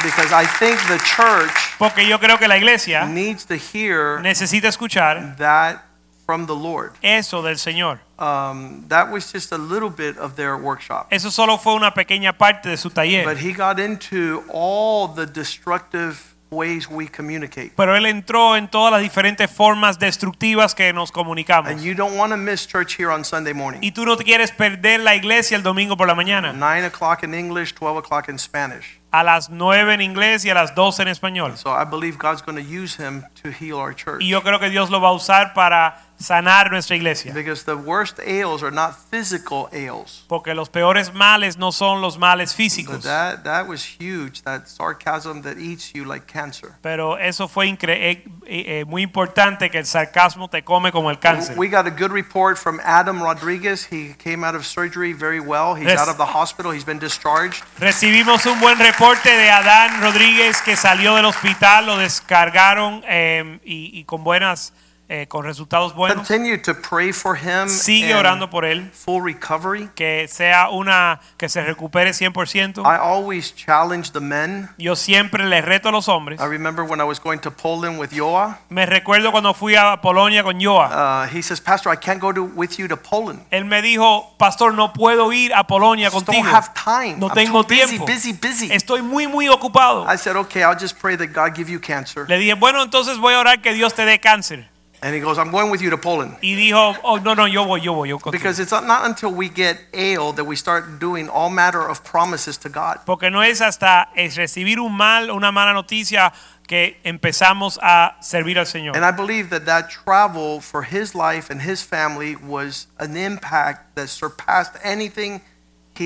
Because 0.02 0.32
I 0.32 0.46
think 0.46 0.78
the 0.88 0.98
church 0.98 1.52
Porque 1.78 2.06
yo 2.06 2.18
creo 2.18 2.38
que 2.38 2.48
la 2.48 2.56
iglesia 2.56 3.04
needs 3.06 3.44
to 3.46 3.56
hear 3.56 4.20
necesita 4.20 4.68
escuchar 4.68 5.36
that 5.38 5.84
from 6.24 6.46
the 6.46 6.54
Lord. 6.54 6.92
eso 7.02 7.42
del 7.42 7.56
Señor. 7.56 7.98
Um, 8.18 8.84
that 8.88 9.10
was 9.10 9.32
just 9.32 9.50
a 9.50 9.58
little 9.58 9.90
bit 9.90 10.16
of 10.18 10.36
their 10.36 10.56
workshop. 10.56 11.08
Eso 11.10 11.30
solo 11.30 11.56
fue 11.58 11.74
una 11.74 11.92
pequeña 11.92 12.32
parte 12.38 12.68
de 12.68 12.76
su 12.76 12.90
taller. 12.90 13.24
But 13.24 13.38
he 13.38 13.52
got 13.52 13.80
into 13.80 14.44
all 14.48 15.08
the 15.08 15.26
destructive 15.26 16.31
ways 16.52 16.88
we 16.88 17.08
communicate. 17.08 17.72
Pero 17.76 17.96
él 17.96 18.06
entró 18.06 18.56
en 18.56 18.68
todas 18.68 18.92
las 18.92 19.02
diferentes 19.02 19.50
formas 19.50 19.98
destructivas 19.98 20.74
que 20.74 20.92
nos 20.92 21.10
comunicamos. 21.10 21.70
And 21.70 21.82
you 21.82 21.94
don't 21.94 22.16
want 22.16 22.30
to 22.30 22.36
miss 22.36 22.66
church 22.66 22.96
here 22.98 23.10
on 23.10 23.24
Sunday 23.24 23.54
morning. 23.54 23.80
Y 23.82 23.92
tú 23.92 24.04
no 24.04 24.16
te 24.16 24.24
quieres 24.24 24.52
perder 24.52 25.00
la 25.00 25.16
iglesia 25.16 25.56
el 25.56 25.62
domingo 25.62 25.96
por 25.96 26.06
la 26.06 26.14
mañana. 26.14 26.52
9 26.52 26.86
o'clock 26.86 27.24
in 27.24 27.34
English, 27.34 27.74
12 27.74 27.98
o'clock 27.98 28.28
in 28.28 28.38
Spanish. 28.38 29.01
A 29.12 29.22
las 29.22 29.50
9 29.50 29.94
en 29.94 30.00
inglés 30.00 30.44
y 30.44 30.50
a 30.50 30.54
las 30.54 30.74
12 30.74 31.02
en 31.02 31.08
español. 31.08 31.56
So 31.58 31.70
I 31.70 31.84
believe 31.84 32.16
God's 32.18 32.42
going 32.42 32.56
to 32.56 32.62
use 32.64 32.96
him 32.96 33.22
to 33.42 33.50
heal 33.50 33.76
our 33.78 33.94
church. 33.94 34.22
Y 34.22 34.28
yo 34.28 34.42
creo 34.42 34.58
que 34.58 34.70
Dios 34.70 34.88
lo 34.90 35.00
va 35.00 35.08
a 35.08 35.12
usar 35.12 35.52
para 35.54 36.00
sanar 36.18 36.70
nuestra 36.70 36.94
iglesia. 36.96 37.32
Because 37.34 37.64
the 37.64 37.74
worst 37.76 38.20
ails 38.20 38.62
are 38.62 38.70
not 38.70 38.94
physical 39.10 39.68
ails. 39.72 40.24
Porque 40.28 40.54
los 40.54 40.68
peores 40.70 41.12
males 41.12 41.58
no 41.58 41.72
son 41.72 42.00
los 42.00 42.16
males 42.16 42.52
So 42.52 42.56
físicos. 42.56 43.02
that, 43.02 43.42
that 43.44 43.66
was 43.66 43.84
huge, 43.84 44.42
that 44.44 44.66
sarcasm 44.68 45.42
that 45.42 45.58
eats 45.58 45.92
you 45.92 46.04
like 46.04 46.26
cancer. 46.26 46.76
Pero 46.80 47.18
eso 47.18 47.48
fue 47.48 47.66
incre- 47.66 47.98
eh, 48.00 48.24
eh, 48.46 48.84
muy 48.86 49.02
importante 49.02 49.68
que 49.68 49.78
el 49.78 49.84
sarcasmo 49.86 50.48
te 50.48 50.62
come 50.62 50.90
como 50.92 51.10
el 51.10 51.18
cáncer. 51.18 51.58
We 51.58 51.68
got 51.68 51.86
a 51.86 51.90
good 51.90 52.12
report 52.12 52.56
from 52.56 52.80
Adam 52.84 53.20
Rodriguez. 53.20 53.88
He 53.90 54.14
came 54.16 54.44
out 54.46 54.54
of 54.54 54.64
surgery 54.64 55.12
very 55.12 55.40
well. 55.40 55.74
He's 55.74 55.98
out 55.98 56.08
of 56.08 56.16
the 56.18 56.24
hospital. 56.34 56.72
He's 56.72 56.86
been 56.86 57.00
discharged. 57.00 57.62
Recibimos 57.78 58.46
un 58.46 58.60
buen 58.60 58.78
reporte 58.78 59.01
de 59.02 59.50
Adán 59.50 60.00
Rodríguez 60.00 60.62
que 60.62 60.76
salió 60.76 61.16
del 61.16 61.24
hospital, 61.24 61.86
lo 61.86 61.96
descargaron 61.98 63.02
eh, 63.08 63.58
y 63.64 64.04
con 64.04 64.22
buenas, 64.22 64.72
eh, 65.12 65.26
con 65.28 65.44
resultados 65.44 65.94
buenos. 65.94 66.26
Continue 66.26 66.56
to 66.56 66.72
pray 66.74 67.12
for 67.12 67.36
him. 67.36 67.68
Sigue 67.68 68.12
and 68.12 68.20
orando 68.20 68.48
por 68.48 68.64
él, 68.64 68.90
Full 68.92 69.22
recovery. 69.22 69.90
que 69.94 70.26
sea 70.26 70.70
una, 70.70 71.20
que 71.36 71.50
se 71.50 71.62
recupere 71.62 72.12
100%. 72.12 72.78
I 72.78 72.96
always 72.98 73.54
challenge 73.54 74.12
the 74.12 74.20
men. 74.20 74.70
Yo 74.78 74.96
siempre 74.96 75.44
le 75.44 75.60
reto 75.60 75.90
a 75.90 75.92
los 75.92 76.08
hombres. 76.08 76.40
I 76.40 76.46
remember 76.46 76.82
when 76.82 76.98
I 76.98 77.04
was 77.04 77.20
going 77.20 77.40
to 77.40 77.50
Poland 77.50 78.00
with 78.00 78.08
Joa. 78.10 78.60
Me 78.70 78.86
recuerdo 78.86 79.32
cuando 79.32 79.52
fui 79.52 79.74
a 79.76 80.00
Polonia 80.00 80.42
con 80.42 80.58
Joa. 80.58 81.26
Uh, 81.26 81.28
he 81.28 81.42
says, 81.42 81.60
Pastor, 81.60 81.92
I 81.92 81.96
can't 81.96 82.18
go 82.18 82.32
to, 82.32 82.44
with 82.44 82.78
you 82.78 82.88
to 82.88 82.96
Poland. 82.96 83.40
Él 83.50 83.66
me 83.66 83.82
dijo, 83.82 84.34
pastor, 84.38 84.72
no 84.72 84.94
puedo 84.94 85.30
ir 85.34 85.52
a 85.54 85.66
Polonia 85.66 86.10
Just 86.10 86.24
contigo. 86.24 86.42
don't 86.42 86.54
have 86.54 86.72
time. 86.72 87.18
No 87.18 87.26
I'm 87.28 87.34
tengo 87.34 87.62
too 87.64 87.68
busy, 87.74 87.98
tiempo. 87.98 88.06
busy, 88.06 88.32
busy. 88.32 88.72
Estoy 88.72 89.02
muy, 89.02 89.26
muy 89.26 89.48
ocupado. 89.48 90.06
I 90.10 90.16
said, 90.16 90.36
okay, 90.36 90.62
I'll 90.62 90.78
just 90.78 90.98
pray 90.98 91.16
that 91.18 91.34
God 91.34 91.54
give 91.54 91.70
you 91.70 91.78
cancer. 91.80 92.24
Le 92.26 92.38
dije, 92.38 92.54
bueno, 92.54 92.82
entonces 92.82 93.18
voy 93.18 93.34
a 93.34 93.40
orar 93.40 93.60
que 93.60 93.74
Dios 93.74 93.92
te 93.92 94.06
dé 94.06 94.18
cáncer. 94.18 94.71
And 95.02 95.12
he 95.14 95.20
goes, 95.20 95.36
I'm 95.36 95.50
going 95.50 95.68
with 95.70 95.82
you 95.82 95.90
to 95.90 95.98
Poland. 95.98 96.36
Y 96.42 96.54
dijo, 96.54 96.96
oh, 97.02 97.16
no, 97.16 97.34
no, 97.34 97.46
yo 97.46 97.64
voy, 97.64 97.80
yo 97.80 97.92
voy, 97.92 98.04
yo 98.08 98.18
contigo. 98.18 98.30
Because 98.30 98.60
it's 98.60 98.70
not, 98.70 99.04
until 99.04 99.32
we 99.32 99.48
get 99.48 99.76
ailed 99.92 100.36
that 100.36 100.44
we 100.44 100.54
start 100.54 101.00
doing 101.00 101.28
all 101.28 101.50
matter 101.50 101.82
of 101.82 102.04
promises 102.04 102.56
to 102.58 102.68
God. 102.68 103.00
Porque 103.04 103.28
no 103.28 103.40
es 103.40 103.60
hasta 103.60 104.10
es 104.14 104.36
recibir 104.36 104.78
un 104.78 104.96
mal, 104.96 105.28
una 105.30 105.50
mala 105.50 105.72
noticia 105.72 106.32
que 106.68 107.00
empezamos 107.04 107.78
a 107.82 108.16
servir 108.22 108.58
al 108.58 108.66
Señor. 108.66 108.94
And 108.94 109.04
I 109.04 109.10
believe 109.10 109.50
that 109.50 109.66
that 109.66 109.90
travel 109.90 110.60
for 110.60 110.84
his 110.84 111.16
life 111.16 111.50
and 111.50 111.60
his 111.60 111.82
family 111.82 112.36
was 112.36 112.86
an 113.00 113.16
impact 113.16 113.96
that 113.96 114.08
surpassed 114.08 114.76
anything 114.84 115.40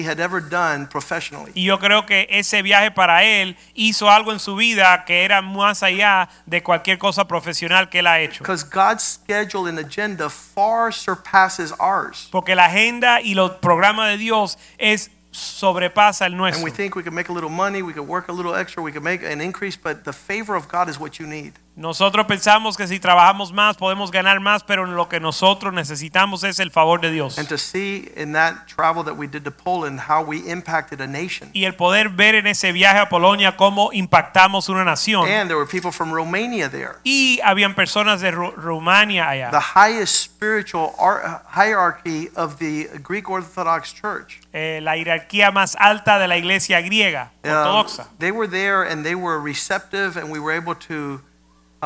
he 0.01 0.09
had 0.09 0.21
ever 0.21 0.41
done 0.41 0.87
professionally. 0.87 1.53
Y 1.55 1.65
yo 1.65 1.79
creo 1.79 2.07
que 2.07 2.27
ese 2.31 2.63
viaje 2.63 2.91
para 2.91 3.25
él 3.25 3.57
hizo 3.75 4.11
algo 4.11 4.33
en 4.33 4.39
su 4.39 4.57
vida 4.57 5.05
que 5.05 5.25
era 5.25 5.43
más 5.43 5.83
allá 5.83 6.29
de 6.47 6.63
cualquier 6.63 6.99
cosa 6.99 7.27
profesional 7.27 7.89
que 7.89 8.01
él 8.01 8.07
ha 8.07 8.21
hecho. 8.21 8.43
Because 8.43 8.65
God's 8.65 9.03
schedule 9.03 9.69
and 9.69 9.79
agenda 9.79 10.29
far 10.29 10.93
surpasses 10.93 11.73
ours. 11.79 12.29
Porque 12.31 12.55
la 12.55 12.67
agenda 12.67 13.21
y 13.21 13.35
los 13.35 13.53
programas 13.53 14.11
de 14.11 14.19
Dios 14.19 14.59
es 14.79 15.11
sobrepasa 15.31 16.27
el 16.27 16.37
nuestro. 16.37 16.65
And 16.65 16.65
we 16.65 16.75
think 16.75 16.97
we 16.97 17.03
can 17.03 17.15
make 17.15 17.29
a 17.29 17.33
little 17.33 17.51
money, 17.51 17.83
we 17.83 17.93
can 17.93 18.07
work 18.07 18.29
a 18.29 18.33
little 18.33 18.55
extra, 18.55 18.83
we 18.83 18.93
can 18.93 19.03
make 19.03 19.23
an 19.23 19.41
increase, 19.41 19.77
but 19.77 20.05
the 20.05 20.13
favor 20.13 20.57
of 20.57 20.69
God 20.69 20.89
is 20.89 20.99
what 20.99 21.19
you 21.19 21.27
need. 21.27 21.53
Nosotros 21.77 22.25
pensamos 22.25 22.75
que 22.75 22.87
si 22.89 22.99
trabajamos 22.99 23.53
más 23.53 23.77
podemos 23.77 24.11
ganar 24.11 24.41
más, 24.41 24.65
pero 24.65 24.87
lo 24.87 25.11
que 25.11 25.21
nosotros 25.21 25.75
necesitamos 25.75 26.43
es 26.43 26.59
el 26.59 26.71
favor 26.71 27.03
de 27.03 27.11
Dios. 27.11 27.39
And 27.39 27.47
to 27.49 27.59
see 27.59 28.11
in 28.17 28.33
that 28.33 28.67
travel 28.67 29.05
that 29.05 29.13
we 29.15 29.27
did 29.27 29.43
to 29.45 29.51
Poland 29.51 30.01
how 30.09 30.23
we 30.25 30.39
impacted 30.51 31.03
a 31.03 31.07
nation. 31.07 31.51
Y 31.53 31.67
el 31.67 31.75
poder 31.75 32.09
ver 32.09 32.35
en 32.35 32.47
ese 32.47 32.73
viaje 32.73 32.99
a 32.99 33.11
Polonia 33.11 33.59
cómo 33.59 33.91
impactamos 33.93 34.71
una 34.71 34.85
nación. 34.85 35.29
And 35.29 35.49
there 35.51 35.57
were 35.59 35.67
people 35.71 35.93
from 35.93 36.13
Romania 36.15 36.71
there. 36.71 36.95
Y 37.05 37.41
habían 37.45 37.75
personas 37.75 38.23
de 38.23 38.31
Ru- 38.33 38.55
Rumania 38.57 39.29
allá. 39.29 39.51
The 39.51 39.61
highest 39.79 40.15
spiritual 40.15 40.93
ar- 40.99 41.43
hierarchy 41.55 42.31
of 42.37 42.57
the 42.57 42.89
Greek 43.07 43.29
Orthodox 43.29 43.93
Church. 43.93 44.41
Eh, 44.55 44.81
la 44.83 44.97
jerarquía 44.97 45.51
más 45.51 45.77
alta 45.79 46.19
de 46.19 46.27
la 46.27 46.39
iglesia 46.39 46.81
griega 46.81 47.33
Um, 47.45 47.51
ortodoxa. 47.51 48.07
they 48.19 48.33
were 48.33 48.49
there 48.49 48.83
and 48.91 49.05
they 49.05 49.15
were 49.15 49.39
receptive, 49.39 50.17
and 50.19 50.31
we 50.33 50.39
were 50.39 50.57
able 50.57 50.75
to 50.75 51.21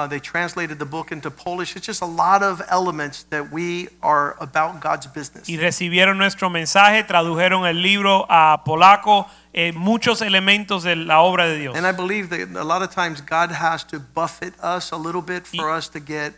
Uh, 0.00 0.06
they 0.06 0.18
translated 0.18 0.78
the 0.78 0.86
book 0.86 1.12
into 1.12 1.30
Polish. 1.30 1.76
It's 1.76 1.84
just 1.84 2.00
a 2.00 2.06
lot 2.06 2.42
of 2.42 2.62
elements 2.70 3.24
that 3.24 3.52
we 3.52 3.88
are 4.02 4.34
about 4.40 4.80
God's 4.80 5.06
business. 5.06 5.46
y 5.46 5.58
recibieron 5.58 6.16
nuestro 6.16 6.48
mensaje, 6.48 7.04
tradujeron 7.04 7.66
el 7.66 7.82
libro 7.82 8.24
a 8.30 8.62
polaco, 8.64 9.26
eh, 9.52 9.72
muchos 9.72 10.22
elementos 10.22 10.84
de 10.84 10.96
la 10.96 11.20
obra 11.20 11.46
de 11.46 11.58
Dios. 11.58 11.76
And 11.76 11.86
I 11.86 11.92
believe 11.92 12.30
that 12.30 12.58
a 12.58 12.64
lot 12.64 12.82
of 12.82 12.94
times 12.94 13.20
God 13.20 13.50
has 13.50 13.84
to 13.88 14.00
buffet 14.00 14.54
us 14.62 14.90
a 14.90 14.96
little 14.96 15.20
bit 15.22 15.46
for 15.46 15.68
us 15.70 15.90
to 15.90 16.00
get 16.00 16.32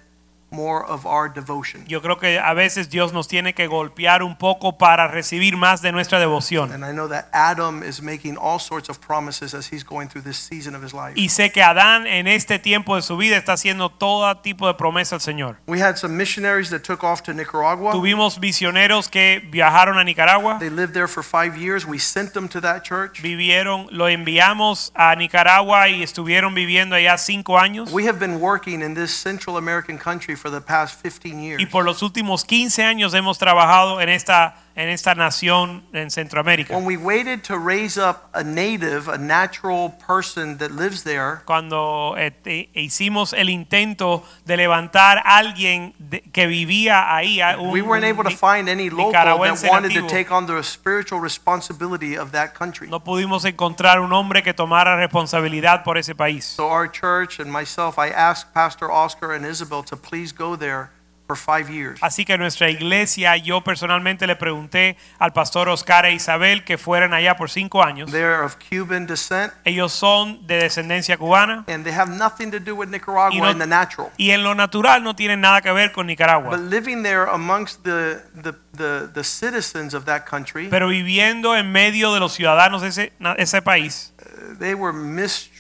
more 0.53 0.85
of 0.87 1.07
our 1.07 1.33
devotion. 1.33 1.85
Yo 1.87 2.01
creo 2.03 2.19
que 2.19 2.39
a 2.39 2.55
veces 2.55 2.91
Dios 2.91 3.13
nos 3.13 3.27
tiene 3.27 3.55
que 3.55 3.67
golpear 3.67 4.23
un 4.23 4.37
poco 4.37 4.79
para 4.79 5.09
recibir 5.09 5.57
más 5.57 5.83
de 5.83 5.93
nuestra 5.93 6.21
devoción. 6.21 6.73
And 6.73 6.85
I 6.85 6.93
know 6.93 7.09
that 7.09 7.27
Adam 7.33 7.83
is 7.83 8.03
making 8.03 8.37
all 8.37 8.61
sorts 8.61 8.89
of 8.89 9.01
promises 9.01 9.55
as 9.55 9.73
he's 9.73 9.85
going 9.85 10.09
through 10.09 10.25
this 10.25 10.37
season 10.37 10.75
of 10.75 10.85
his 10.85 10.93
life. 10.93 11.15
Y 11.17 11.29
sé 11.29 11.51
que 11.51 11.63
Adán 11.63 12.07
en 12.07 12.29
este 12.29 12.59
tiempo 12.59 12.97
de 12.97 13.03
su 13.03 13.17
vida 13.17 13.37
está 13.37 13.55
haciendo 13.55 13.91
todo 13.91 14.37
tipo 14.39 14.67
de 14.67 14.75
promesa 14.75 15.17
al 15.17 15.21
Señor. 15.21 15.57
We 15.67 15.83
had 15.83 15.97
some 15.97 16.17
missionaries 16.17 16.71
that 16.71 16.81
took 16.81 17.03
off 17.03 17.23
to 17.23 17.33
Nicaragua. 17.33 17.93
Tuvimos 17.93 18.39
misioneros 18.39 19.09
que 19.09 19.41
viajaron 19.51 19.99
a 19.99 20.05
Nicaragua, 20.05 20.59
They 20.59 20.71
lived 20.71 20.93
there 20.95 21.09
for 21.09 21.23
five 21.23 21.57
years. 21.57 21.87
We 21.87 21.99
sent 21.99 22.33
them 22.33 22.49
to 22.49 22.61
that 22.61 22.83
church. 22.85 23.21
vivieron, 23.23 23.87
lo 23.91 24.09
enviamos 24.09 24.93
a 24.95 25.15
Nicaragua 25.17 25.89
y 25.89 26.03
estuvieron 26.03 26.55
viviendo 26.55 26.95
allá 26.97 27.17
cinco 27.19 27.59
años. 27.59 27.91
We 27.93 28.07
have 28.07 28.19
been 28.19 28.41
working 28.41 28.83
in 28.83 28.95
this 28.95 29.11
Central 29.13 29.57
American 29.57 29.99
country 29.99 30.37
for 30.43 30.51
the 30.51 30.61
past 30.61 31.01
15 31.01 31.41
years. 31.41 31.63
Y 31.63 31.67
por 31.67 31.85
los 31.85 32.03
últimos 32.03 32.45
15 32.45 32.83
años 32.83 33.15
hemos 33.15 33.39
trabajado 33.39 34.01
en 34.01 34.09
esta, 34.09 34.57
en 34.75 34.89
esta 34.89 35.15
nación 35.15 35.85
en 35.93 36.11
Centroamérica. 36.11 36.75
When 36.75 36.87
we 36.87 36.97
waited 36.97 37.43
to 37.45 37.59
raise 37.59 37.99
up 37.99 38.29
a 38.33 38.43
native, 38.43 39.09
a 39.13 39.19
natural 39.19 39.93
person 40.07 40.59
that 40.59 40.71
lives 40.71 41.05
there, 41.05 41.41
Cuando 41.45 42.15
eh, 42.17 42.31
te- 42.31 42.71
hicimos 42.75 43.33
el 43.33 43.51
intento 43.51 44.25
de 44.45 44.57
levantar 44.57 45.19
a 45.19 45.37
alguien 45.39 45.95
de- 45.99 46.21
que 46.23 46.47
vivía 46.47 47.15
ahí, 47.15 47.41
un, 47.59 47.71
we 47.71 47.83
weren't 47.83 48.05
able 48.05 48.25
to 48.25 48.37
find 48.37 48.69
any 48.69 48.89
local 48.91 49.13
that 49.13 49.39
wanted 49.69 49.93
to 49.95 50.07
take 50.07 50.31
on 50.33 50.47
the 50.47 50.63
spiritual 50.63 51.21
responsibility 51.21 52.17
of 52.17 52.33
that 52.33 52.55
country. 52.55 52.89
no 52.89 53.01
pudimos 53.05 53.45
encontrar 53.45 54.01
un 54.01 54.13
hombre 54.13 54.43
que 54.43 54.55
tomara 54.55 54.97
responsabilidad 54.97 55.85
por 55.85 55.99
ese 55.99 56.15
país. 56.15 56.45
So 56.45 56.69
our 56.69 56.91
church 56.91 57.41
and 57.41 57.51
myself, 57.51 57.99
I 57.99 58.09
asked 58.11 58.53
Pastor 58.55 58.91
Oscar 58.91 59.33
and 59.33 59.45
Isabel 59.47 59.83
to 59.85 59.97
please 59.97 60.33
go 60.33 60.57
there 60.57 60.91
for 61.35 61.37
five 61.37 61.71
years. 61.71 61.99
Así 62.03 62.25
que 62.25 62.37
nuestra 62.39 62.71
iglesia, 62.71 63.37
yo 63.37 63.63
personalmente 63.63 64.27
le 64.27 64.37
pregunté 64.37 64.97
al 65.19 65.33
pastor 65.33 65.69
Oscar 65.69 66.07
e 66.07 66.13
Isabel 66.13 66.65
que 66.65 66.79
fueran 66.79 67.15
allá 67.15 67.37
por 67.37 67.51
cinco 67.51 67.83
años. 67.83 68.11
They're 68.11 68.43
of 68.45 68.57
Cuban 68.57 69.07
descent, 69.07 69.53
Ellos 69.65 69.93
son 69.93 70.47
de 70.47 70.57
descendencia 70.57 71.17
cubana 71.17 71.65
and 71.69 71.85
they 71.85 71.93
have 71.95 72.11
nothing 72.11 72.51
to 72.51 72.59
do 72.59 72.75
with 72.75 72.89
Nicaragua 72.89 73.39
no- 73.39 73.51
in 73.51 73.59
the 73.59 73.67
natural. 73.67 74.11
y 74.17 74.31
en 74.31 74.43
lo 74.43 74.55
natural 74.55 75.03
no 75.03 75.15
tienen 75.15 75.41
nada 75.41 75.61
que 75.63 75.73
ver 75.73 75.93
con 75.93 76.07
Nicaragua. 76.07 76.51
But 76.57 76.71
living 76.71 77.03
there 77.03 77.25
amongst 77.31 77.83
the, 77.85 78.21
the, 78.35 78.53
the, 78.77 79.09
the 79.13 79.25
citizens 79.25 79.95
of 79.95 80.05
that 80.05 80.25
country, 80.29 80.69
Pero 80.69 80.89
viviendo 80.89 81.57
en 81.57 81.71
medio 81.73 82.13
de 82.13 82.21
los 82.21 82.33
ciudadanos 82.33 82.83
de 82.83 82.89
ese, 82.89 83.13
ese 83.39 83.63
país, 83.63 84.13
they 84.59 84.75
were 84.75 84.93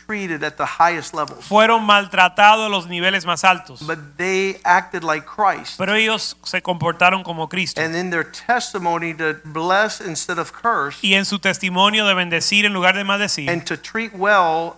mistreated 0.03 0.43
at 0.45 0.57
the 0.57 0.66
highest 0.66 1.15
levels. 1.15 1.45
fueron 1.45 1.85
maltratados 1.85 2.66
a 2.66 2.69
los 2.69 2.87
niveles 2.87 3.24
más 3.24 3.45
altos. 3.45 3.87
But 3.87 4.16
they 4.16 4.57
acted 4.65 5.03
like 5.03 5.27
Christ. 5.27 5.79
Pero 5.79 5.95
ellos 5.95 6.37
se 6.43 6.61
comportaron 6.61 7.23
como 7.23 7.49
Cristo. 7.49 7.81
And 7.81 7.95
in 7.95 8.11
their 8.11 8.24
testimony 8.24 9.15
to 9.15 9.37
bless 9.45 10.01
instead 10.01 10.39
of 10.39 10.53
curse, 10.53 10.99
Y 11.03 11.15
en 11.15 11.24
su 11.24 11.39
testimonio 11.39 12.07
de 12.07 12.15
bendecir 12.15 12.65
en 12.65 12.73
lugar 12.73 12.95
de 12.97 13.05
maldecir 13.05 13.49
and 13.49 13.65
to 13.65 13.77
treat 13.77 14.12
well 14.15 14.77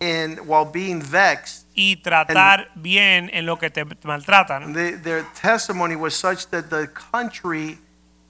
in 0.00 0.38
while 0.46 0.64
being 0.64 1.00
vexed, 1.00 1.66
y 1.74 1.96
tratar 1.96 2.70
bien 2.74 3.30
en 3.32 3.46
lo 3.46 3.58
que 3.58 3.70
te 3.70 3.84
maltratan, 4.04 4.74
they, 4.74 4.92
their 4.92 5.24
testimony 5.40 5.96
was 5.96 6.14
such 6.14 6.46
that 6.50 6.68
the 6.70 6.88
country 6.88 7.78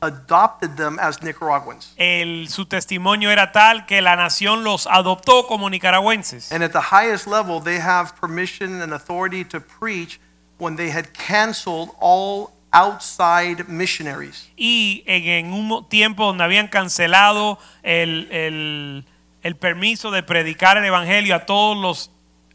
adopted 0.02 0.76
them 0.76 0.98
as 0.98 1.22
Nicaraguans. 1.22 1.94
el, 1.96 2.48
su 2.48 2.66
testimonio 2.66 3.30
era 3.30 3.52
tal 3.52 3.86
que 3.86 4.02
la 4.02 4.16
nación 4.16 4.64
los 4.64 4.86
adoptó 4.86 5.46
como 5.46 5.70
nicaragüenses. 5.70 6.52
And 6.52 6.62
at 6.62 6.72
the 6.72 6.80
highest 6.92 7.26
level, 7.26 7.60
they 7.62 7.78
have 7.80 8.12
permission 8.20 8.82
and 8.82 8.92
authority 8.92 9.44
to 9.46 9.60
preach 9.60 10.20
when 10.58 10.76
they 10.76 10.90
had 10.90 11.06
canceled 11.12 11.90
all 12.00 12.50
outside 12.72 13.64
missionaries. 13.68 14.50
Y 14.56 15.02
en, 15.06 15.24
en 15.46 15.52
un 15.52 15.88
tiempo 15.88 16.26
donde 16.26 16.44
habían 16.44 16.68
cancelado 16.68 17.58
el, 17.82 18.28
el- 18.32 19.04
el 19.42 19.56
permiso 19.56 20.10
de 20.10 20.22
predicar 20.22 20.76
el 20.76 20.84
evangelio 20.84 21.34
a 21.34 21.46
todos 21.46 21.76
los 21.76 22.10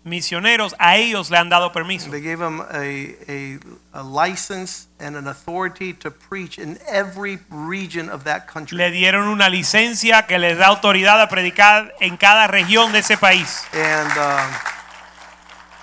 misioneros, 0.07 0.75
a 0.79 0.97
ellos 0.97 1.29
le 1.29 1.37
han 1.37 1.49
dado 1.49 1.71
permiso. 1.71 2.09
They 2.09 2.21
gave 2.21 2.39
them 2.39 2.61
a, 2.61 3.15
a, 3.27 3.59
a 3.93 4.03
license 4.03 4.87
and 4.99 5.15
an 5.15 5.27
authority 5.27 5.93
to 5.93 6.09
preach 6.11 6.57
in 6.57 6.79
every 6.87 7.39
region 7.49 8.09
of 8.09 8.23
that 8.23 8.47
country. 8.47 8.77
Le 8.77 8.91
dieron 8.91 9.27
una 9.27 9.49
licencia 9.49 10.25
que 10.25 10.39
les 10.39 10.57
da 10.57 10.67
autoridad 10.67 11.21
a 11.21 11.27
predicar 11.29 11.93
en 11.99 12.17
cada 12.17 12.47
región 12.47 12.91
de 12.91 12.99
ese 12.99 13.17
país. 13.17 13.63
And 13.73 14.11
um, 14.17 14.53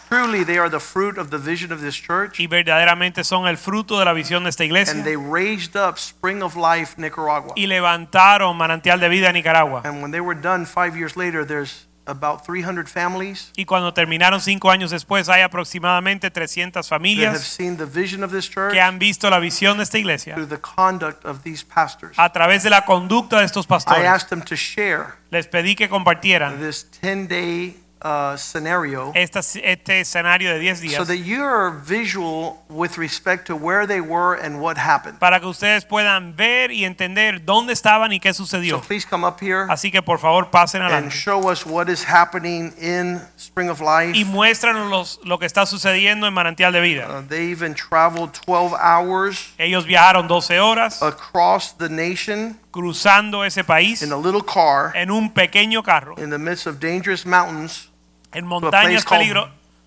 truly, 0.09 0.45
they 0.45 0.59
are 0.59 0.71
the 0.71 0.81
fruit 0.81 1.19
of 1.19 1.31
the 1.31 1.39
vision 1.39 1.73
of 1.73 1.81
this 1.81 1.95
church. 1.95 2.41
Y 2.41 2.47
verdaderamente 2.47 3.25
son 3.25 3.47
el 3.47 3.57
fruto 3.57 3.99
de 3.99 4.05
la 4.05 4.13
visión 4.13 4.45
de 4.45 4.51
esta 4.51 4.65
iglesia. 4.65 4.95
And 4.95 5.05
they 5.05 5.17
raised 5.17 5.77
up 5.77 5.99
Spring 5.99 6.43
of 6.43 6.57
Life 6.57 6.95
Nicaragua. 6.99 7.53
Y 7.57 7.67
levantaron 7.67 8.57
manantial 8.57 9.01
de 9.01 9.09
vida 9.09 9.29
en 9.29 9.35
Nicaragua. 9.35 9.83
And 9.85 10.03
when 10.03 10.11
they 10.11 10.21
were 10.21 10.39
done 10.39 10.67
five 10.67 10.97
years 10.97 11.17
later, 11.17 11.45
there's 11.45 11.87
about 12.07 12.43
300 12.45 12.87
families 12.89 13.51
Y 13.57 13.65
cuando 13.65 13.93
terminaron 13.95 14.41
cinco 14.41 14.71
años 14.71 14.91
después, 14.91 15.29
hay 15.29 15.43
aproximadamente 15.43 16.31
300 16.31 16.73
that 16.73 16.79
have 16.81 16.89
familias 16.99 17.41
seen 17.43 17.77
the 17.77 17.85
vision 17.87 18.23
of 18.23 18.31
this 18.33 18.49
church 18.51 18.73
que 18.73 18.81
han 18.81 18.99
visto 18.99 19.29
la 19.31 19.39
visión 19.39 19.77
de 19.79 19.85
esta 19.85 19.99
iglesia 19.99 20.35
through 20.35 20.49
the 20.49 20.61
conduct 20.61 21.25
of 21.25 21.43
these 21.43 21.65
pastors. 21.65 22.13
a 22.19 22.31
través 22.33 22.63
de 22.63 22.71
la 22.71 22.85
conducta 22.85 23.39
de 23.41 23.47
estos 23.47 23.67
I 23.67 23.69
pastores. 23.69 24.05
asked 24.07 24.29
them 24.29 24.43
to 24.43 24.57
share 24.57 25.15
Les 25.31 25.47
pedí 25.49 25.75
que 25.75 25.89
compartieran 25.89 26.59
this 26.61 26.87
10 27.01 27.29
day 27.29 27.77
uh, 28.05 28.37
scenario 28.37 29.11
esta- 29.15 29.41
este 29.41 30.01
escenario 30.01 30.51
de 30.53 30.59
10 30.61 30.93
so 30.95 31.05
that 31.07 31.17
you're 31.25 31.71
visual 31.85 32.59
with 32.69 32.99
respect 32.99 33.47
to 33.47 33.57
where 33.57 33.87
they 33.87 34.01
were 34.01 34.39
and 34.41 34.61
what 34.61 34.77
happened. 34.77 35.19
para 35.19 35.41
que 35.41 35.47
ustedes 35.47 35.85
puedan 35.87 36.37
ver 36.37 36.71
y 36.71 36.85
entender 36.85 37.45
dónde 37.45 37.73
estaban 37.73 38.13
y 38.13 38.21
qué 38.21 38.35
sucedió. 38.35 38.77
So 38.77 38.83
please 38.87 39.07
come 39.09 39.27
up 39.27 39.37
here 39.41 39.65
Así 39.71 39.91
que 39.91 40.03
por 40.03 40.19
favor 40.19 40.51
pasen 40.51 40.83
adelante. 40.83 41.07
and 41.07 41.13
show 41.13 41.51
us 41.51 41.65
what 41.65 41.89
is 41.89 42.05
happening 42.07 42.73
in 42.79 43.21
Spring 43.39 43.71
of 43.71 43.81
Life. 43.81 44.13
y 44.17 44.25
muéstranos 44.25 45.19
lo 45.25 45.39
que 45.39 45.47
está 45.47 45.65
sucediendo 45.65 46.27
en 46.27 46.35
Manantial 46.35 46.73
de 46.73 46.81
Vida. 46.83 47.09
Uh, 47.09 47.23
they 47.27 47.51
even 47.51 47.75
traveled 47.75 48.33
12 48.47 48.75
hours 48.79 49.53
Ellos 49.59 49.87
viajaron 49.87 50.29
12 50.29 50.61
horas 50.61 51.03
across 51.03 51.73
the 51.79 51.89
nation 51.89 52.59
cruzando 52.71 53.45
ese 53.45 53.65
país 53.65 54.03
in 54.03 54.13
a 54.13 54.17
little 54.17 54.43
car 54.43 54.93
en 54.95 55.11
un 55.11 55.31
pequeño 55.33 55.83
carro 55.83 56.15
in 56.19 56.29
the 56.29 56.39
midst 56.39 56.67
of 56.67 56.79
dangerous 56.81 57.25
mountains 57.25 57.89
en 58.35 58.49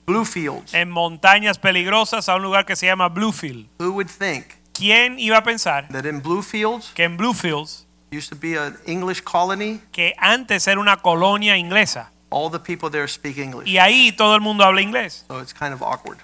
Bluefields. 0.06 0.74
montañas 0.88 1.58
peligrosas 1.60 2.30
a 2.30 2.36
un 2.36 2.44
lugar 2.44 2.66
que 2.66 2.76
se 2.76 2.86
llama 2.86 3.10
Bluefield. 3.10 3.68
Who 3.80 3.92
would 3.92 4.08
think 4.08 4.46
¿Quién 4.74 5.20
iba 5.20 5.38
a 5.38 5.44
pensar 5.44 5.88
that 5.90 6.06
in 6.06 6.22
Bluefields 6.22 6.92
que 6.94 7.04
en 7.04 7.18
Bluefields, 7.18 7.86
used 8.12 8.30
to 8.30 8.36
be 8.36 8.58
an 8.58 8.78
English 8.86 9.22
colony? 9.24 9.82
que 9.92 10.14
antes 10.18 10.68
era 10.68 10.80
una 10.80 10.98
colonia 10.98 11.58
inglesa, 11.58 12.12
All 12.30 12.52
the 12.52 12.60
people 12.60 12.90
there 12.90 13.08
speak 13.08 13.38
English. 13.38 13.68
y 13.68 13.78
ahí 13.80 14.12
todo 14.12 14.36
el 14.36 14.42
mundo 14.42 14.64
habla 14.64 14.82
inglés? 14.82 15.26
So 15.28 15.42
it's 15.42 15.54
kind 15.54 15.74
of 15.74 15.82
awkward. 15.82 16.20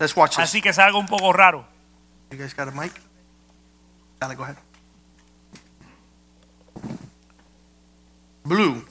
Let's 0.00 0.16
watch 0.16 0.36
this. 0.36 0.44
Así 0.44 0.60
que 0.62 0.70
es 0.70 0.78
algo 0.78 0.98
un 0.98 1.06
poco 1.06 1.32
raro. 1.32 1.66
You 2.30 2.38
guys 2.38 2.54
got 2.54 2.68
a 2.68 2.72
mic? 2.72 2.92
Dale, 4.20 4.34
go 4.34 4.42
ahead. 4.44 4.56
Blue. 8.44 8.84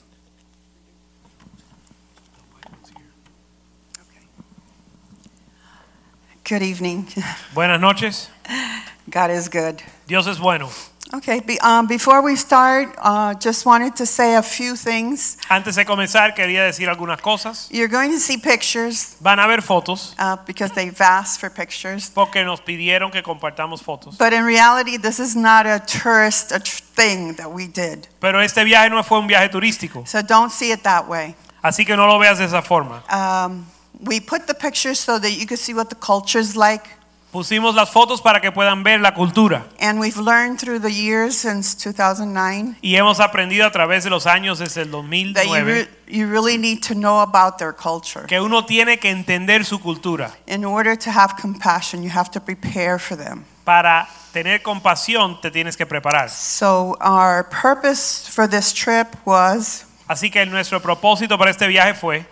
Good 6.44 6.62
evening. 6.62 7.06
Buenas 7.54 7.80
noches. 7.80 8.28
God 9.10 9.30
is 9.30 9.48
good. 9.48 9.82
Dios 10.06 10.26
es 10.26 10.38
bueno. 10.38 10.68
Okay, 11.12 11.40
be, 11.40 11.58
um, 11.60 11.86
before 11.86 12.22
we 12.22 12.34
start, 12.34 12.88
uh, 12.98 13.34
just 13.34 13.64
wanted 13.64 13.94
to 13.96 14.04
say 14.04 14.34
a 14.34 14.42
few 14.42 14.74
things. 14.74 15.36
Antes 15.48 15.76
de 15.76 15.84
comenzar, 15.84 16.34
quería 16.34 16.64
decir 16.64 16.88
algunas 16.88 17.20
cosas. 17.20 17.68
You're 17.70 17.88
going 17.88 18.10
to 18.10 18.18
see 18.18 18.36
pictures 18.36 19.16
Van 19.20 19.38
a 19.38 19.46
ver 19.46 19.62
fotos 19.62 20.14
uh, 20.18 20.36
because 20.44 20.72
they've 20.72 20.98
asked 21.00 21.40
for 21.40 21.50
pictures. 21.50 22.10
porque 22.10 22.44
nos 22.44 22.60
pidieron 22.60 23.10
que 23.12 23.22
compartamos 23.22 23.80
fotos. 23.82 24.18
But 24.18 24.32
in 24.32 24.44
reality, 24.44 24.96
this 24.98 25.20
is 25.20 25.36
not 25.36 25.66
a 25.66 25.78
tourist 25.80 26.50
a 26.52 26.58
thing 26.58 27.34
that 27.36 27.50
we 27.52 27.68
did. 27.68 28.08
Pero 28.20 28.40
este 28.40 28.64
viaje 28.64 28.90
no 28.90 29.02
fue 29.02 29.18
un 29.18 29.28
viaje 29.28 29.48
turístico, 29.50 30.06
So 30.06 30.20
don't 30.20 30.50
see 30.50 30.72
it 30.72 30.82
that 30.82 31.06
way. 31.08 31.36
así 31.62 31.84
que 31.86 31.96
no 31.96 32.06
lo 32.06 32.18
veas 32.18 32.38
de 32.38 32.44
esa 32.46 32.60
forma. 32.60 33.02
Um, 33.08 33.64
we 34.00 34.20
put 34.20 34.46
the 34.46 34.54
pictures 34.54 34.98
so 34.98 35.18
that 35.18 35.32
you 35.32 35.46
could 35.46 35.58
see 35.58 35.74
what 35.74 35.88
the 35.88 35.96
culture's 35.96 36.56
like. 36.56 36.88
Pusimos 37.32 37.74
las 37.74 37.90
fotos 37.90 38.20
para 38.22 38.40
que 38.40 38.52
puedan 38.52 38.84
ver 38.84 39.00
la 39.00 39.12
cultura. 39.12 39.64
And 39.80 39.98
we've 39.98 40.16
learned 40.16 40.60
through 40.60 40.78
the 40.78 40.92
years 40.92 41.36
since 41.36 41.74
2009 41.74 42.76
Y 42.80 42.94
hemos 42.94 43.18
aprendido 43.18 43.66
a 43.66 43.72
través 43.72 44.04
de 44.04 44.10
los 44.10 44.26
años 44.26 44.60
desde 44.60 44.82
el 44.82 44.92
that 44.92 45.44
you, 45.44 45.50
2009 45.50 45.64
re- 45.64 45.88
you 46.06 46.28
really 46.28 46.56
need 46.56 46.80
to 46.80 46.94
know 46.94 47.22
about 47.22 47.58
their 47.58 47.72
culture. 47.72 48.24
que 48.28 48.40
uno 48.40 48.64
tiene 48.64 48.98
que 49.00 49.10
entender 49.10 49.64
su 49.64 49.80
cultura. 49.80 50.30
In 50.46 50.64
order 50.64 50.96
to 50.96 51.10
have 51.10 51.34
compassion, 51.36 52.04
you 52.04 52.10
have 52.10 52.30
to 52.30 52.40
prepare 52.40 53.00
for 53.00 53.16
them. 53.16 53.44
Para 53.64 54.06
tener 54.32 54.62
compasión 54.62 55.40
te 55.40 55.50
tienes 55.50 55.76
que 55.76 55.86
preparar. 55.86 56.30
So, 56.30 56.96
our 57.00 57.42
purpose 57.42 58.28
for 58.30 58.48
this 58.48 58.72
trip 58.72 59.08
was 59.24 59.86
Así 60.06 60.30
que 60.30 60.46
nuestro 60.46 60.80
propósito 60.80 61.36
para 61.36 61.50
este 61.50 61.66
viaje 61.66 61.94
fue 61.94 62.26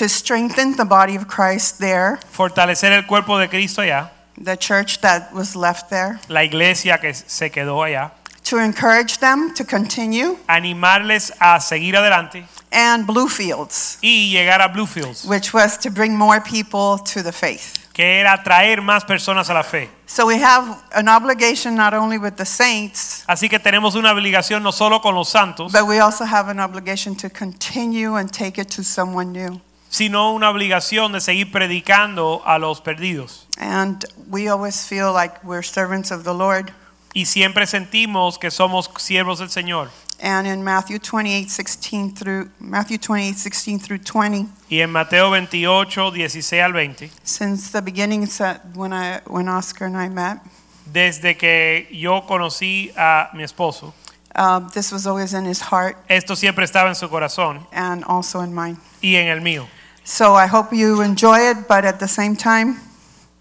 to 0.00 0.08
strengthen 0.08 0.74
the 0.76 0.84
body 0.86 1.14
of 1.14 1.26
Christ 1.28 1.78
there, 1.78 2.18
fortalecer 2.32 2.90
el 2.90 3.02
cuerpo 3.02 3.36
de 3.38 3.48
Cristo 3.48 3.82
allá, 3.82 4.08
the 4.42 4.56
church 4.56 5.02
that 5.02 5.30
was 5.34 5.54
left 5.54 5.90
there, 5.90 6.18
la 6.30 6.40
iglesia 6.42 6.96
que 6.98 7.12
se 7.12 7.50
quedó 7.50 7.82
allá, 7.84 8.10
to 8.42 8.56
encourage 8.56 9.18
them 9.18 9.52
to 9.52 9.62
continue, 9.62 10.38
animarles 10.48 11.30
a 11.38 11.60
seguir 11.60 11.96
adelante 11.96 12.46
and 12.72 13.06
Bluefields, 13.06 13.98
y 14.02 14.30
llegar 14.30 14.62
a 14.62 14.68
Bluefields, 14.68 15.26
which 15.26 15.52
was 15.52 15.76
to 15.76 15.90
bring 15.90 16.16
more 16.16 16.40
people 16.40 16.96
to 17.04 17.22
the 17.22 17.30
faith. 17.32 17.76
que 17.92 18.20
era 18.20 18.42
traer 18.42 18.80
más 18.80 19.04
personas 19.04 19.50
a 19.50 19.52
la 19.52 19.62
fe. 19.62 19.90
So 20.06 20.24
we 20.26 20.40
have 20.40 20.82
an 20.94 21.10
obligation 21.10 21.74
not 21.74 21.92
only 21.92 22.16
with 22.16 22.36
the 22.36 22.46
saints, 22.46 23.22
Así 23.26 23.50
que 23.50 23.58
tenemos 23.58 23.96
una 23.96 24.12
obligación 24.12 24.62
no 24.62 24.72
solo 24.72 25.00
con 25.02 25.14
los 25.14 25.28
santos, 25.28 25.70
but 25.70 25.86
we 25.86 25.98
also 25.98 26.24
have 26.24 26.48
an 26.48 26.58
obligation 26.58 27.14
to 27.16 27.28
continue 27.28 28.14
and 28.16 28.32
take 28.32 28.58
it 28.58 28.70
to 28.70 28.82
someone 28.82 29.32
new. 29.32 29.60
Sino 29.90 30.32
una 30.32 30.48
obligación 30.48 31.12
de 31.12 31.20
seguir 31.20 31.50
predicando 31.50 32.42
a 32.46 32.58
los 32.58 32.80
perdidos. 32.80 33.46
And 33.58 34.02
we 34.30 34.48
always 34.48 34.86
feel 34.86 35.12
like 35.12 35.34
we're 35.44 35.62
servants 35.62 36.10
of 36.10 36.24
the 36.24 36.32
Lord. 36.32 36.72
Y 37.12 37.26
siempre 37.26 37.66
sentimos 37.66 38.38
que 38.38 38.50
somos 38.50 38.88
siervos 38.98 39.40
del 39.40 39.50
Señor. 39.50 39.90
And 40.22 40.46
in 40.46 40.62
Matthew 40.62 40.98
28, 40.98 41.50
16 41.50 42.14
through 42.14 42.50
Matthew 42.60 42.98
28, 42.98 43.36
16 43.36 43.80
through 43.80 43.98
20, 43.98 44.46
Y 44.68 44.80
en 44.80 44.92
Mateo 44.92 45.30
28, 45.30 46.12
16 46.12 46.60
al 46.60 46.72
20, 46.72 47.10
since 47.24 47.72
the 47.72 47.80
beginning 47.80 48.28
when 48.74 48.92
I 48.92 49.20
when 49.26 49.48
Oscar 49.48 49.86
and 49.86 49.96
I 49.96 50.08
met, 50.08 50.38
desde 50.86 51.36
que 51.36 51.88
yo 51.90 52.26
conocí 52.26 52.92
a 52.96 53.30
mi 53.34 53.42
esposo, 53.42 53.92
uh, 54.36 54.60
this 54.72 54.92
was 54.92 55.06
always 55.06 55.32
in 55.32 55.46
his 55.46 55.60
heart 55.60 55.96
esto 56.06 56.36
siempre 56.36 56.64
estaba 56.64 56.90
en 56.90 56.94
su 56.94 57.08
corazón 57.08 57.66
and 57.72 58.04
also 58.06 58.40
in 58.42 58.54
mine. 58.54 58.76
y 59.00 59.16
en 59.16 59.28
el 59.28 59.40
mío. 59.40 59.66
So 60.04 60.34
I 60.34 60.46
hope 60.46 60.72
you 60.74 61.02
enjoy 61.02 61.50
it, 61.50 61.68
but 61.68 61.84
at 61.84 61.98
the 61.98 62.08
same 62.08 62.36
time, 62.36 62.76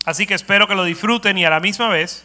Así 0.06 0.26
que 0.27 0.36
espero 0.36 0.68
que 0.68 0.76
lo 0.76 0.84
disfruten 0.84 1.38
y 1.38 1.45
a 1.45 1.49
la 1.49 1.60
misma 1.60 1.90
vez 1.90 2.23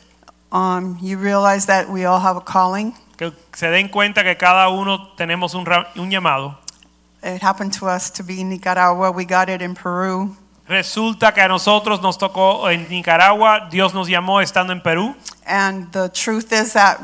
um, 0.52 0.97
you 1.01 1.19
realize 1.19 1.66
that 1.66 1.89
we 1.89 2.05
all 2.06 2.20
have 2.20 2.36
a 2.36 2.40
calling. 2.40 2.94
que 3.16 3.32
se 3.52 3.69
den 3.70 3.89
cuenta 3.89 4.23
que 4.23 4.36
cada 4.36 4.69
uno 4.69 5.11
tenemos 5.16 5.55
un, 5.55 5.65
ra- 5.66 5.89
un 5.97 6.11
llamado. 6.11 6.56
It 7.23 7.43
happened 7.43 7.73
to 7.78 7.86
us 7.86 8.11
to 8.12 8.23
be 8.23 8.40
in 8.40 8.48
Nicaragua. 8.51 9.11
We 9.11 9.24
got 9.24 9.48
it 9.48 9.62
in 9.62 9.74
Peru. 9.74 10.36
Resulta 10.69 11.32
que 11.35 11.43
a 11.43 11.48
nosotros 11.48 12.01
nos 12.02 12.16
tocó 12.19 12.70
en 12.70 12.89
Nicaragua, 12.89 13.69
Dios 13.70 13.93
nos 13.94 14.09
llamó 14.09 14.40
estando 14.40 14.73
en 14.73 14.81
Perú 14.82 15.15
And 15.47 15.93
the 15.93 16.09
truth 16.09 16.52
is 16.52 16.73
that 16.73 16.98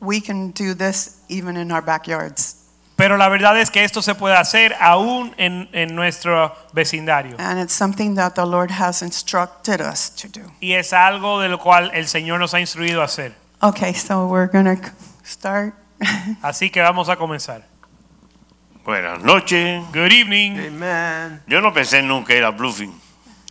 we 0.00 0.20
can 0.20 0.50
do 0.52 0.74
this 0.74 1.20
even 1.28 1.56
in 1.56 1.70
our 1.72 1.82
backyards. 1.82 2.55
Pero 2.96 3.18
la 3.18 3.28
verdad 3.28 3.58
es 3.60 3.70
que 3.70 3.84
esto 3.84 4.00
se 4.00 4.14
puede 4.14 4.36
hacer 4.36 4.74
aún 4.80 5.34
en, 5.36 5.68
en 5.72 5.94
nuestro 5.94 6.56
vecindario. 6.72 7.36
And 7.38 7.60
it's 7.60 7.74
something 7.74 8.14
that 8.16 8.32
the 8.34 8.46
Lord 8.46 8.70
has 8.70 9.02
instructed 9.02 9.80
us 9.80 10.10
to 10.16 10.28
do. 10.28 10.50
Y 10.60 10.72
es 10.72 10.92
algo 10.94 11.40
de 11.40 11.48
lo 11.48 11.58
cual 11.58 11.90
el 11.92 12.08
Señor 12.08 12.40
nos 12.40 12.54
ha 12.54 12.60
instruido 12.60 13.02
a 13.02 13.04
hacer. 13.04 13.34
Okay, 13.60 13.92
so 13.92 14.26
we're 14.26 14.48
going 14.50 14.64
to 14.64 14.90
start. 15.24 15.74
Así 16.42 16.70
que 16.70 16.80
vamos 16.80 17.08
a 17.08 17.16
comenzar. 17.16 17.62
Buenas 18.84 19.22
noches. 19.22 19.84
Good 19.92 20.12
evening. 20.12 20.58
Amen. 20.58 21.42
Yo 21.46 21.60
no 21.60 21.72
pensé 21.74 22.02
nunca 22.02 22.34
ir 22.34 22.44
a 22.44 22.50
Bluefin. 22.50 22.92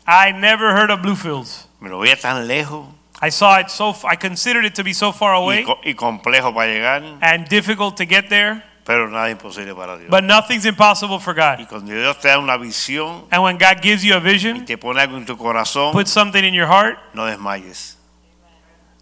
I 0.07 0.31
never 0.31 0.71
heard 0.73 0.91
of 0.91 1.01
Bluefields. 1.01 1.67
Me 1.79 1.89
lo 1.89 1.99
veía 1.99 2.19
tan 2.19 2.47
lejos 2.47 2.87
I 3.21 3.29
saw 3.29 3.59
it 3.59 3.69
so 3.69 3.95
I 4.03 4.17
considered 4.17 4.65
it 4.65 4.75
to 4.75 4.83
be 4.83 4.93
so 4.93 5.11
far 5.11 5.35
y, 5.35 5.37
away 5.37 5.63
co- 5.63 5.79
y 5.83 5.93
complejo 5.93 6.53
para 6.53 6.67
llegar, 6.67 7.03
and 7.21 7.47
difficult 7.47 7.95
to 7.97 8.05
get 8.05 8.29
there, 8.29 8.61
pero 8.85 9.09
nada 9.09 9.29
imposible 9.31 9.73
para 9.73 9.97
Dios. 9.97 10.09
but 10.09 10.23
nothing's 10.23 10.65
impossible 10.65 11.19
for 11.19 11.33
God. 11.33 11.59
y 11.59 11.65
cuando 11.65 11.91
Dios 11.91 12.19
te 12.19 12.27
da 12.29 12.37
una 12.39 12.55
visión 12.57 13.25
And 13.31 13.41
when 13.43 13.57
God 13.57 13.81
gives 13.81 14.03
you 14.03 14.13
a 14.13 14.17
y 14.17 14.21
vision, 14.21 14.63
te 14.65 14.77
pone 14.77 15.01
algo 15.01 15.17
en 15.17 15.25
tu 15.25 15.35
corazón, 15.35 15.91
puts 15.91 16.11
something 16.11 16.43
in 16.43 16.53
your 16.53 16.67
heart, 16.67 16.97
no 17.13 17.25
desmayes. 17.25 17.97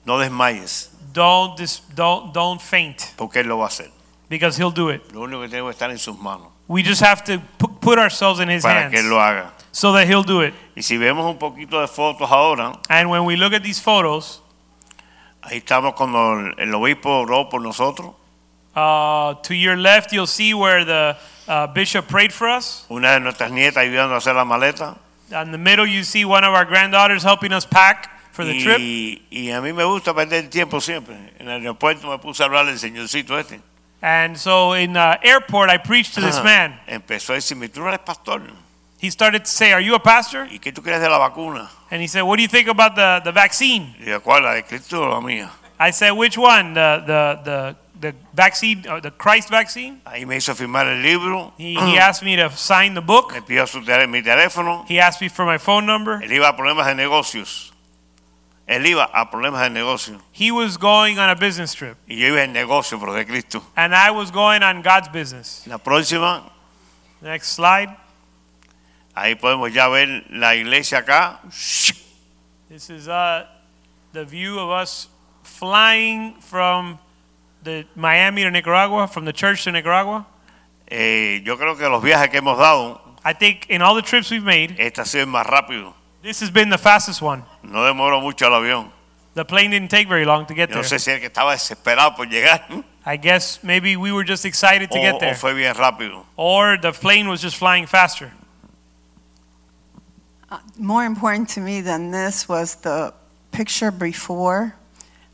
No 0.05 0.17
desmayes, 0.19 0.89
don't 1.13 1.57
dis, 1.57 1.81
don't 1.95 2.33
don't 2.33 2.59
faint 2.61 3.13
porque 3.17 3.39
Él 3.41 3.47
lo 3.47 3.57
va 3.59 3.65
a 3.65 3.67
hacer. 3.67 3.89
because 4.29 4.57
he'll 4.57 4.71
do 4.73 4.89
it. 4.89 5.01
Lo 5.13 5.21
único 5.21 5.41
que 5.41 5.47
tenemos 5.49 5.69
que 5.69 5.73
estar 5.75 5.91
en 5.91 5.97
sus 5.99 6.17
manos 6.17 6.47
We 6.67 6.81
just 6.81 7.01
have 7.01 7.23
to 7.25 7.39
pu- 7.59 7.79
put 7.81 7.99
ourselves 7.99 8.39
in 8.39 8.49
his 8.49 8.63
para 8.63 8.89
que 8.89 8.97
Él 8.97 9.03
hands 9.05 9.09
lo 9.09 9.19
haga. 9.21 9.51
so 9.71 9.91
that 9.93 10.07
he'll 10.07 10.23
do 10.23 10.41
it. 10.41 10.53
Y 10.75 10.81
si 10.81 10.97
vemos 10.97 11.25
un 11.25 11.37
poquito 11.37 11.79
de 11.81 11.87
fotos 11.87 12.29
ahora, 12.31 12.73
And 12.89 13.09
when 13.09 13.25
we 13.25 13.35
look 13.35 13.53
at 13.53 13.63
these 13.63 13.81
photos, 13.81 14.41
ahí 15.41 15.57
estamos 15.57 15.93
cuando 15.93 16.39
el, 16.39 16.55
el 16.57 16.73
obispo 16.73 17.09
oró 17.19 17.49
por 17.49 17.61
nosotros. 17.61 18.13
Uh, 18.75 19.35
to 19.35 19.53
your 19.53 19.75
left, 19.75 20.11
you'll 20.11 20.27
see 20.27 20.53
where 20.53 20.85
the 20.85 21.17
uh, 21.47 21.67
bishop 21.67 22.07
prayed 22.07 22.33
for 22.33 22.47
us. 22.47 22.85
Una 22.89 23.13
de 23.13 23.19
nuestras 23.19 23.51
nietas 23.51 23.77
ayudando 23.77 24.15
a 24.15 24.17
hacer 24.17 24.33
la 24.33 24.45
maleta. 24.45 24.97
In 25.31 25.51
the 25.51 25.57
middle, 25.57 25.85
you 25.85 26.03
see 26.03 26.25
one 26.25 26.43
of 26.43 26.53
our 26.53 26.65
granddaughters 26.65 27.23
helping 27.23 27.53
us 27.53 27.65
pack 27.65 28.09
for 28.31 28.45
the 28.45 28.61
trip. 28.61 28.79
Y, 28.79 29.21
y 29.31 29.51
a 29.51 29.61
mí 29.61 29.73
me 29.73 29.83
gusta 29.83 30.13
perder 30.13 30.49
tiempo 30.49 30.79
siempre. 30.79 31.15
En 31.39 31.47
el 31.47 31.61
aeropuerto 31.61 32.09
me 32.09 32.17
puse 32.17 32.41
a 32.41 32.45
hablar 32.45 32.65
señorcito 32.77 33.37
este. 33.39 33.59
And 34.01 34.37
so 34.37 34.73
in 34.73 34.93
the 34.93 35.17
airport, 35.23 35.69
I 35.69 35.77
preached 35.77 36.15
to 36.15 36.21
this 36.21 36.43
man. 36.43 36.77
Empezó 36.87 37.31
a 37.31 37.35
decirme, 37.35 37.69
tú 37.69 37.79
no 37.79 37.87
eres 37.87 38.01
pastor. 38.01 38.41
He 38.99 39.09
started 39.09 39.45
to 39.45 39.51
say, 39.51 39.71
Are 39.71 39.81
you 39.81 39.95
a 39.95 39.99
pastor? 39.99 40.45
¿Y 40.51 40.59
qué 40.59 40.73
tú 40.73 40.81
crees 40.81 41.01
de 41.01 41.09
la 41.09 41.17
vacuna? 41.17 41.69
And 41.89 42.01
he 42.01 42.07
said, 42.07 42.21
What 42.23 42.37
do 42.37 42.41
you 42.41 42.49
think 42.49 42.67
about 42.67 42.95
the, 42.95 43.21
the 43.23 43.31
vaccine? 43.31 43.95
Y 43.99 44.09
yo, 44.09 44.19
¿cuál? 44.21 44.43
¿La 44.43 44.53
de 44.53 44.63
Cristo 44.63 45.03
o 45.03 45.09
la 45.09 45.21
mía? 45.21 45.49
I 45.79 45.91
said, 45.91 46.11
Which 46.11 46.37
one? 46.37 46.73
The, 46.73 47.03
the, 47.05 47.39
the, 47.43 47.75
the 48.03 48.13
vaccine, 48.35 48.85
uh, 48.87 48.99
the 48.99 49.09
Christ 49.11 49.49
vaccine? 49.49 50.01
Ahí 50.05 50.25
me 50.27 50.35
hizo 50.37 50.53
firmar 50.53 50.85
el 50.87 51.01
libro. 51.01 51.53
He, 51.57 51.73
he 51.73 51.97
asked 51.97 52.23
me 52.23 52.35
to 52.35 52.51
sign 52.51 52.93
the 52.93 53.01
book. 53.01 53.31
Me 53.33 53.41
pidió 53.41 53.67
su 53.67 53.81
tele- 53.83 54.07
mi 54.07 54.21
teléfono. 54.21 54.85
He 54.87 54.99
asked 54.99 55.21
me 55.21 55.29
for 55.29 55.45
my 55.45 55.57
phone 55.57 55.85
number. 55.85 56.19
Él 56.21 56.31
iba 56.31 56.47
a 56.49 56.55
problemas 56.55 56.85
de 56.85 56.93
negocios. 56.95 57.71
Él 58.67 58.85
iba 58.85 59.09
a 59.13 59.29
problemas 59.29 59.61
de 59.63 59.69
negocios. 59.71 60.21
He 60.31 60.51
was 60.51 60.77
going 60.77 61.17
on 61.19 61.29
a 61.29 61.35
business 61.35 61.73
trip, 61.73 61.97
Y 62.07 62.15
yo 62.15 62.27
iba 62.29 62.43
en 62.43 62.53
negocio, 62.53 62.99
pero 62.99 63.13
de 63.13 63.25
Cristo. 63.25 63.61
and 63.75 63.93
I 63.95 64.11
was 64.11 64.31
going 64.31 64.61
on 64.63 64.81
God's 64.81 65.09
business. 65.09 65.63
La 65.67 65.77
próxima, 65.79 66.43
Next 67.21 67.53
slide. 67.55 67.89
ahí 69.15 69.35
podemos 69.35 69.71
ya 69.73 69.87
ver 69.89 70.23
la 70.29 70.55
iglesia 70.55 70.99
acá. 70.99 71.39
This 72.69 72.89
is 72.89 73.07
uh, 73.07 73.45
the 74.13 74.23
view 74.25 74.57
of 74.59 74.69
us 74.69 75.07
flying 75.43 76.33
from 76.39 76.97
the 77.63 77.85
Miami 77.95 78.43
to 78.43 78.51
Nicaragua, 78.51 79.07
from 79.07 79.25
the 79.25 79.33
church 79.33 79.63
to 79.63 79.71
Nicaragua. 79.71 80.25
Eh, 80.87 81.41
yo 81.45 81.57
creo 81.57 81.77
que 81.77 81.87
los 81.89 82.03
viajes 82.03 82.29
que 82.29 82.39
hemos 82.39 82.57
dado, 82.57 82.99
I 83.25 83.33
think 83.33 83.67
in 83.69 83.81
all 83.81 83.95
the 83.95 84.01
trips 84.01 84.29
we've 84.31 84.43
made, 84.43 84.75
este 84.77 84.99
ha 84.99 85.05
sido 85.05 85.21
el 85.21 85.27
más 85.27 85.45
rápido. 85.45 85.93
this 86.21 86.39
has 86.41 86.49
been 86.51 86.69
the 86.69 86.77
fastest 86.77 87.21
one. 87.21 87.43
No 87.63 87.83
demoró 87.83 88.21
mucho 88.21 88.45
el 88.45 88.51
avión. 88.53 88.91
The 89.33 89.45
plane 89.45 89.71
didn't 89.71 89.89
take 89.89 90.07
very 90.07 90.25
long 90.25 90.45
to 90.45 90.53
get 90.53 90.69
Yo 90.69 90.75
no 90.75 90.81
there. 90.81 90.97
sé 90.97 91.01
si 91.01 91.11
es 91.11 91.19
que 91.19 91.27
estaba 91.29 91.53
desesperado 91.53 92.15
por 92.15 92.27
llegar 92.27 92.67
I 93.05 93.17
guess 93.17 93.63
maybe 93.63 93.97
we 93.97 94.11
were 94.11 94.23
just 94.23 94.45
excited 94.45 94.91
to 94.91 94.99
o, 94.99 95.01
get 95.01 95.15
o 95.15 95.19
there, 95.19 95.35
fue 95.35 95.53
bien 95.53 95.73
rápido. 95.73 96.23
or 96.37 96.77
the 96.77 96.91
plane 96.91 97.27
was 97.27 97.41
just 97.41 97.57
flying 97.57 97.87
faster. 97.87 98.31
More 100.77 101.03
important 101.03 101.49
to 101.55 101.61
me 101.61 101.81
than 101.81 102.11
this 102.11 102.47
was 102.47 102.75
the 102.75 103.11
picture 103.51 103.89
before, 103.89 104.75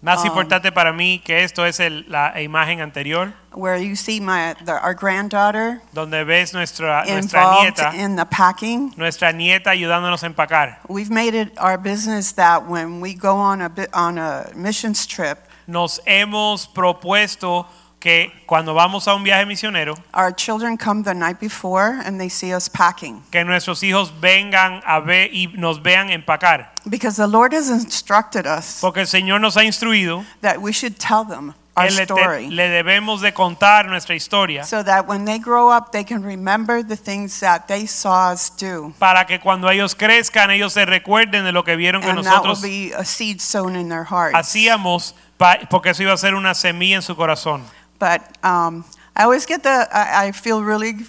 Más 0.01 0.21
Um, 0.21 0.27
importante 0.27 0.71
para 0.71 0.93
mí 0.93 1.19
que 1.25 1.43
esto 1.43 1.65
es 1.65 1.79
el- 1.81 2.05
la 2.07 2.39
imagen 2.41 2.79
anterior, 2.79 3.33
where 3.53 3.77
you 3.83 3.97
see 3.97 4.21
my 4.21 4.53
the, 4.63 4.71
our 4.71 4.93
granddaughter 4.95 5.81
donde 5.91 6.23
ves 6.23 6.53
nuestra, 6.53 7.03
nuestra 7.05 7.59
nieta, 7.61 7.93
in 7.93 8.15
the 8.15 8.25
packing. 8.25 8.93
nuestra 8.95 9.33
nieta 9.33 9.71
ayudándonos 9.71 10.23
a 10.23 10.27
empacar. 10.27 10.79
We've 10.87 11.11
made 11.11 11.33
it 11.35 11.51
our 11.59 11.77
business 11.77 12.33
that 12.35 12.63
when 12.65 13.01
we 13.01 13.13
go 13.13 13.35
on 13.35 13.61
a 13.61 13.69
on 13.93 14.17
a 14.17 14.45
missions 14.55 15.05
trip, 15.05 15.37
Nos 15.67 16.01
hemos 16.05 16.65
propuesto 16.67 17.67
que 17.99 18.31
cuando 18.45 18.73
vamos 18.73 19.07
a 19.07 19.13
un 19.15 19.23
viaje 19.23 19.45
misionero, 19.45 19.93
our 20.13 20.33
children 20.33 20.77
come 20.77 21.03
the 21.03 21.13
night 21.13 21.37
before 21.39 21.99
and 22.05 22.17
they 22.19 22.29
see 22.29 22.53
us 22.53 22.69
packing 22.69 23.21
que 23.31 23.43
nuestros 23.43 23.83
hijos 23.83 24.11
vengan 24.21 24.81
a 24.85 24.99
ver 25.01 25.29
y 25.33 25.47
nos 25.57 25.81
vean 25.81 26.09
empacar. 26.09 26.69
because 26.89 27.17
the 27.17 27.27
Lord 27.27 27.53
has 27.53 27.69
instructed 27.69 28.45
us 28.47 28.79
Porque 28.79 29.01
el 29.01 29.07
Señor 29.07 29.41
nos 29.41 29.55
ha 29.57 29.63
instruido 29.63 30.23
that 30.41 30.61
we 30.61 30.71
should 30.71 30.97
tell 30.97 31.25
them 31.25 31.53
our 31.75 31.87
Él 31.87 31.95
le, 31.97 32.05
te- 32.07 32.13
story. 32.13 32.49
le 32.49 32.69
debemos 32.69 33.19
de 33.21 33.33
contar 33.33 33.85
nuestra 33.87 34.15
historia 34.15 34.63
So 34.63 34.81
that 34.83 35.05
when 35.07 35.25
they 35.25 35.37
grow 35.39 35.69
up, 35.69 35.91
they 35.91 36.03
can 36.05 36.23
remember 36.23 36.81
the 36.81 36.95
things 36.97 37.39
that 37.41 37.67
they 37.67 37.85
saw 37.85 38.31
us 38.31 38.49
do. 38.49 38.93
para 38.97 39.25
que 39.25 39.39
cuando 39.39 39.67
ellos 39.69 39.93
crezcan 39.93 40.51
ellos 40.51 40.71
se 40.73 40.85
recuerden 40.85 41.43
de 41.43 41.51
lo 41.51 41.63
que 41.63 41.75
vieron 41.75 42.01
que 42.01 42.09
And 42.09 42.23
that 42.23 42.43
will 42.43 42.53
nosotros 42.53 42.61
be 42.61 42.93
a 42.93 43.03
seed 43.03 43.39
sown 43.41 43.75
in 43.75 43.89
their 43.89 44.05
hearts. 44.05 44.35
hacíamos 44.35 45.13
pa- 45.37 45.59
porque 45.69 45.89
eso 45.91 46.03
iba 46.03 46.13
a 46.13 46.17
ser 46.17 46.33
una 46.35 46.53
semilla 46.53 46.95
en 46.95 47.01
su 47.01 47.15
corazón. 47.17 47.63
But 47.99 48.21
um, 48.43 48.83
I 49.15 49.23
always 49.23 49.45
get 49.45 49.61
the, 49.63 49.87
I, 49.91 50.27
I 50.27 50.31
feel 50.31 50.63
really, 50.63 51.05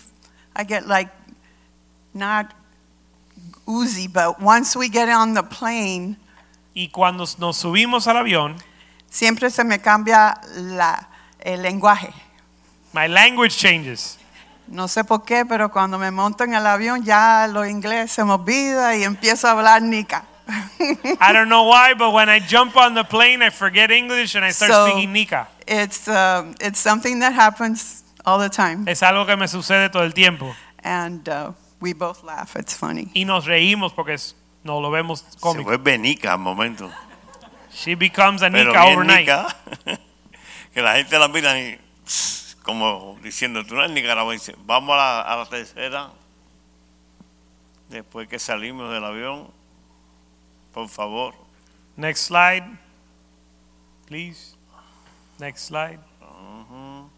I 0.57 0.65
get 0.65 0.87
like, 0.89 1.09
not 2.13 2.53
oozy, 3.69 4.09
but 4.09 4.41
once 4.41 4.75
we 4.77 4.89
get 4.89 5.09
on 5.09 5.35
the 5.35 5.43
plane, 5.43 6.17
Y 6.75 6.89
cuando 6.93 7.25
nos 7.39 7.57
subimos 7.57 8.07
al 8.07 8.17
avión, 8.17 8.57
siempre 9.09 9.51
se 9.51 9.65
me 9.65 9.79
cambia 9.79 10.41
la, 10.57 11.09
el 11.41 11.63
lenguaje. 11.63 12.13
my 12.93 13.07
language 13.07 13.57
changes. 13.57 14.17
No 14.69 14.87
sé 14.87 15.05
por 15.05 15.25
qué, 15.25 15.45
pero 15.49 15.69
cuando 15.71 15.99
me 15.99 16.11
monto 16.13 16.45
en 16.45 16.55
el 16.55 16.65
avión 16.67 17.03
ya 17.05 17.49
lo 17.49 17.67
inglés 17.67 18.13
se 18.13 18.25
me 18.25 18.33
olvida 18.33 18.97
y 18.97 19.03
empiezo 19.03 19.49
a 19.49 19.53
hablar 19.53 19.83
nica. 19.83 20.25
I 21.21 21.33
don't 21.33 21.49
know 21.49 21.65
why, 21.69 21.95
but 21.95 22.13
when 22.13 22.29
I 22.29 22.41
jump 22.41 22.77
on 22.77 22.95
the 22.95 23.05
plane, 23.05 23.43
I 23.43 23.51
forget 23.51 23.91
English 23.91 24.35
and 24.37 24.45
I 24.45 24.51
start 24.53 24.71
So- 24.73 24.87
speaking 24.89 25.13
Nica. 25.13 25.49
It's, 25.73 26.09
um, 26.09 26.55
it's 26.61 26.81
something 26.81 27.21
that 27.21 27.33
happens 27.33 28.03
all 28.25 28.39
the 28.41 28.51
time. 28.51 28.89
Es 28.91 29.03
algo 29.05 29.25
que 29.25 29.37
me 29.37 29.47
sucede 29.47 29.89
todo 29.91 30.03
el 30.03 30.13
tiempo. 30.13 30.53
And 30.83 31.29
uh, 31.29 31.53
we 31.81 31.93
both 31.95 32.25
laugh. 32.25 32.57
It's 32.57 32.75
funny. 32.75 33.09
Y 33.15 33.25
nos 33.25 33.47
reímos 33.47 33.93
porque 33.93 34.15
es- 34.15 34.35
nos 34.65 34.83
lo 34.83 34.91
vemos 34.91 35.21
Se 35.29 35.39
cómico. 35.39 35.65
vuelve 35.71 35.97
nica 35.99 36.33
al 36.33 36.41
momento. 36.41 36.91
She 37.73 37.95
becomes 37.95 38.43
a 38.43 38.51
Pero 38.51 38.73
Nica 38.73 38.85
bien 38.85 38.99
overnight. 38.99 39.21
nica, 39.29 39.57
que 40.75 40.83
la 40.83 40.97
gente 40.97 41.19
la 41.21 41.29
mira 41.29 41.57
y 41.59 41.79
pss, 42.05 42.57
como 42.65 43.17
diciendo, 43.23 43.65
tú 43.65 43.77
no 43.77 43.83
eres 43.85 43.93
nicaragüense. 43.93 44.57
Vamos 44.67 44.95
a 44.95 44.97
la, 44.97 45.21
a 45.23 45.37
la 45.37 45.47
tercera. 45.47 46.11
Después 47.89 48.27
que 48.29 48.39
salimos 48.41 48.93
del 48.93 49.05
avión, 49.05 49.49
por 50.75 50.89
favor. 50.89 51.35
Next 51.97 52.27
slide, 52.27 52.65
please. 54.07 54.57
Next 55.41 55.65
slide. 55.69 55.99
Ujú. 56.21 57.09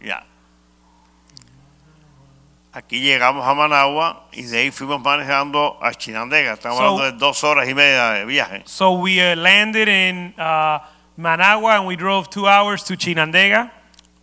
Ya. 0.00 0.24
Aquí 2.72 3.00
llegamos 3.00 3.46
a 3.48 3.54
Managua 3.54 4.26
y 4.32 4.42
de 4.42 4.58
ahí 4.58 4.70
fuimos 4.70 5.00
manejando 5.00 5.78
a 5.82 5.94
Chinandega. 5.94 6.52
Estamos 6.52 6.76
So- 6.76 6.84
hablando 6.84 7.04
de 7.04 7.12
dos 7.12 7.42
horas 7.42 7.66
y 7.68 7.74
media 7.74 8.10
de 8.10 8.26
viaje. 8.26 8.62
So 8.66 8.92
we 8.92 9.18
uh, 9.18 9.34
landed 9.34 9.88
in 9.88 10.34
uh, 10.38 10.80
Managua 11.16 11.76
and 11.78 11.86
we 11.86 11.96
drove 11.96 12.28
two 12.28 12.46
hours 12.46 12.84
to 12.84 12.94
Chinandega. 12.96 13.72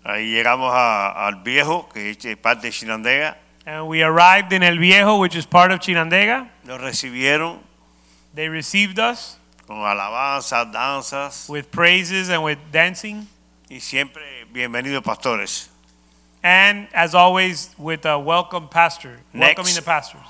Ahí 0.03 0.29
llegamos 0.31 0.71
a- 0.71 1.25
al 1.25 1.41
viejo, 1.41 1.89
que 1.91 2.11
es 2.11 2.37
parte 2.37 2.67
de 2.67 2.71
Chinandega. 2.71 3.37
And 3.65 3.87
we 3.87 4.03
arrived 4.03 4.51
in 4.53 4.61
El 4.61 4.77
Viejo, 4.77 5.17
which 5.17 5.35
is 5.35 5.45
part 5.47 5.71
of 5.71 5.79
Chinandega. 5.79 6.49
Nos 6.65 6.79
recibieron 6.81 7.59
They 8.35 8.49
received 8.49 8.99
us 8.99 9.39
con 9.67 9.77
alabanzas, 9.85 10.71
danzas 10.71 11.49
with 11.49 11.65
praises 11.71 12.29
and 12.29 12.43
with 12.43 12.57
dancing. 12.71 13.27
y 13.69 13.79
siempre 13.79 14.21
bienvenidos 14.51 15.03
pastores. 15.03 15.69
And 16.43 16.89
as 16.93 17.15
always, 17.15 17.69
with 17.77 18.05
a 18.05 18.19
welcome 18.19 18.67
pastor, 18.67 19.19
Next. 19.31 19.57
welcoming 19.57 19.75
the 19.75 19.81
pastors. 19.81 20.21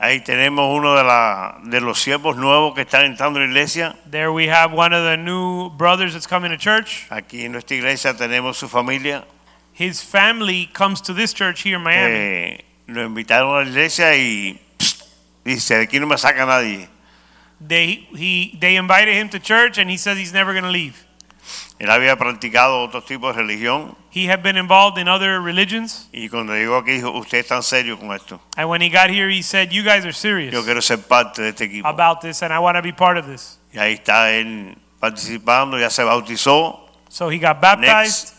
Ahí 0.00 0.24
tenemos 0.24 0.74
uno 0.74 0.96
de, 0.96 1.04
la, 1.04 1.58
de 1.62 1.78
los 1.82 1.98
siervos 2.02 2.34
nuevos 2.38 2.74
que 2.74 2.80
están 2.86 3.04
entrando 3.04 3.38
a 3.38 3.42
la 3.42 3.48
iglesia. 3.48 3.94
There 4.10 4.32
we 4.32 4.46
have 4.48 4.72
one 4.72 4.94
of 4.94 5.04
the 5.04 5.18
new 5.18 5.68
brothers 5.76 6.14
that's 6.14 6.26
coming 6.26 6.50
to 6.50 6.56
church. 6.56 7.06
Aquí 7.10 7.44
en 7.44 7.52
nuestra 7.52 7.76
iglesia 7.76 8.14
tenemos 8.14 8.56
su 8.56 8.66
familia. 8.66 9.26
His 9.74 10.02
family 10.02 10.70
comes 10.72 11.02
to 11.02 11.12
this 11.12 11.34
church 11.34 11.60
here 11.62 11.76
in 11.76 11.82
Miami. 11.82 12.14
Eh, 12.14 12.64
lo 12.86 13.02
invitaron 13.06 13.60
a 13.60 13.64
la 13.64 13.68
iglesia 13.68 14.16
y 14.16 14.58
pst, 14.78 15.04
dice, 15.44 15.76
de 15.76 15.82
aquí 15.82 16.00
no 16.00 16.06
me 16.06 16.16
saca 16.16 16.46
nadie. 16.46 16.88
They, 17.60 18.06
he, 18.16 18.56
they 18.58 18.76
invited 18.76 19.14
him 19.14 19.28
to 19.30 19.38
church 19.38 19.78
and 19.78 19.90
he 19.90 19.98
says 19.98 20.16
he's 20.16 20.32
never 20.32 20.52
going 20.52 20.64
to 20.64 20.70
leave. 20.70 21.04
Él 21.78 21.90
había 21.90 22.16
practicado 22.16 22.82
otro 22.84 23.02
tipo 23.02 23.32
de 23.32 23.38
religión 23.42 23.96
He 24.10 24.26
had 24.26 24.42
been 24.42 24.56
involved 24.56 24.98
in 24.98 25.08
other 25.08 25.40
religions. 25.40 26.08
y 26.12 26.28
cuando 26.28 26.52
llegó 26.54 26.76
aquí 26.76 26.92
dijo, 26.92 27.10
usted 27.12 27.38
están 27.38 27.62
serio 27.62 27.98
con 27.98 28.12
esto. 28.14 28.40
And 28.56 28.68
when 28.68 28.80
he 28.82 28.88
got 28.90 29.08
here, 29.10 29.28
he 29.30 29.42
said, 29.42 29.72
You 29.72 29.82
guys 29.82 30.04
are 30.04 30.12
serious 30.12 30.52
Yo 30.52 30.62
quiero 30.64 30.80
ser 30.80 30.98
parte 30.98 31.42
de 31.42 31.48
este 31.50 31.64
equipo. 31.64 31.88
about 31.88 32.20
this 32.20 32.42
and 32.42 32.52
I 32.52 32.58
want 32.58 32.76
to 32.76 32.82
be 32.82 32.92
part 32.92 33.16
of 33.18 33.26
this. 33.26 33.58
Y 33.72 33.78
ahí 33.78 33.94
está 33.94 34.30
él 34.32 34.76
participando, 35.00 35.78
ya 35.78 35.90
se 35.90 36.02
bautizó. 36.02 36.86
So 37.08 37.28
he 37.30 37.38
got 37.38 37.60
baptized. 37.60 37.84
Next. 37.84 38.34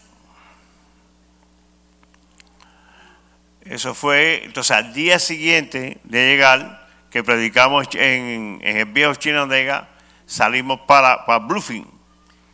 Eso 3.66 3.94
fue, 3.94 4.44
entonces 4.46 4.72
al 4.72 4.94
día 4.94 5.20
siguiente 5.20 6.00
de 6.04 6.28
llegar, 6.28 6.81
que 7.12 7.24
predicamos 7.24 7.88
en, 7.94 8.60
en 8.64 8.78
el 8.78 8.86
viejo 8.86 9.14
Chinandega, 9.16 9.88
salimos 10.26 10.80
para, 10.88 11.26
para 11.26 11.40
Bluefin. 11.40 11.86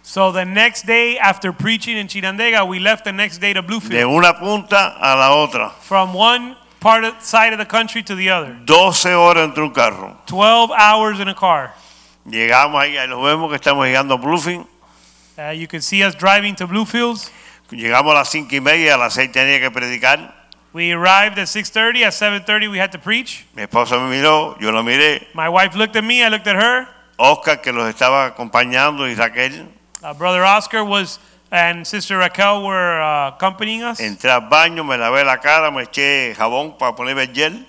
So 0.02 0.32
the 0.32 0.46
next 0.46 0.86
day, 0.86 1.18
after 1.20 1.52
preaching 1.52 1.98
in 1.98 2.08
Chinandega, 2.08 2.66
we 2.66 2.80
left 2.80 3.04
the 3.04 3.12
next 3.12 3.40
day 3.40 3.54
to 3.54 3.62
De 3.62 3.68
Bluefield. 3.68 4.06
una 4.06 4.34
punta 4.34 4.96
a 5.00 5.16
la 5.16 5.36
otra. 5.36 5.72
From 5.82 6.14
one 6.14 6.56
part 6.80 7.04
of, 7.04 7.22
side 7.22 7.52
of 7.52 7.60
the 7.60 7.66
country 7.66 8.02
to 8.04 8.16
the 8.16 8.30
other. 8.30 8.58
12 8.66 9.14
horas 9.16 9.44
entre 9.44 9.64
un 9.64 9.74
carro. 9.74 10.18
12 10.26 10.72
hours 10.72 11.20
in 11.20 11.28
a 11.28 11.36
car. 11.36 11.74
Llegamos 12.26 12.82
ahí, 12.82 12.96
nos 13.08 13.22
vemos 13.22 13.50
que 13.50 13.58
estamos 13.58 13.86
llegando 13.86 14.14
a 14.14 14.18
Bluefin. 14.18 14.66
Uh, 15.38 15.52
you 15.52 15.68
can 15.68 15.82
see 15.82 16.04
us 16.04 16.16
driving 16.16 16.56
to 16.56 16.66
Bluefields. 16.66 17.30
Llegamos 17.70 18.12
a 18.12 18.20
las 18.20 18.30
cinco 18.30 18.56
y 18.56 18.62
media, 18.62 18.96
a 18.96 18.98
las 18.98 19.14
seis 19.14 19.30
tenía 19.32 19.60
que 19.60 19.70
predicar. 19.70 20.37
We 20.78 20.92
arrived 20.92 21.40
at 21.40 21.48
6:30. 21.48 22.04
At 22.04 22.14
7:30, 22.14 22.70
we 22.70 22.78
had 22.78 22.92
to 22.92 23.00
preach. 23.00 23.48
Mi 23.56 23.64
esposa 23.64 23.98
me 23.98 24.16
miró, 24.16 24.56
yo 24.62 24.70
la 24.70 24.84
miré. 24.84 25.26
My 25.34 25.50
wife 25.50 25.76
looked 25.76 25.96
at 25.96 26.04
me. 26.04 26.24
I 26.24 26.30
looked 26.30 26.46
at 26.46 26.56
her. 26.56 26.88
Oscar, 27.18 27.58
que 27.64 27.74
los 27.74 27.92
estaba 27.92 28.28
acompañando, 28.28 29.08
y 29.08 29.16
Raquel. 29.16 29.68
Uh, 30.04 30.14
Brother 30.14 30.44
Oscar 30.44 30.84
was 30.84 31.18
and 31.50 31.88
Sister 31.88 32.20
Raquel 32.20 32.64
were 32.64 33.02
uh, 33.02 33.30
accompanying 33.30 33.82
us. 33.82 34.00
Entré 34.00 34.30
al 34.30 34.50
baño, 34.50 34.86
me 34.86 34.98
lavé 34.98 35.26
la 35.26 35.38
cara, 35.38 35.72
me 35.72 35.82
eché 35.82 36.36
jabón 36.36 36.78
para 36.78 36.96
ponerme 36.96 37.24
el 37.24 37.34
gel. 37.34 37.66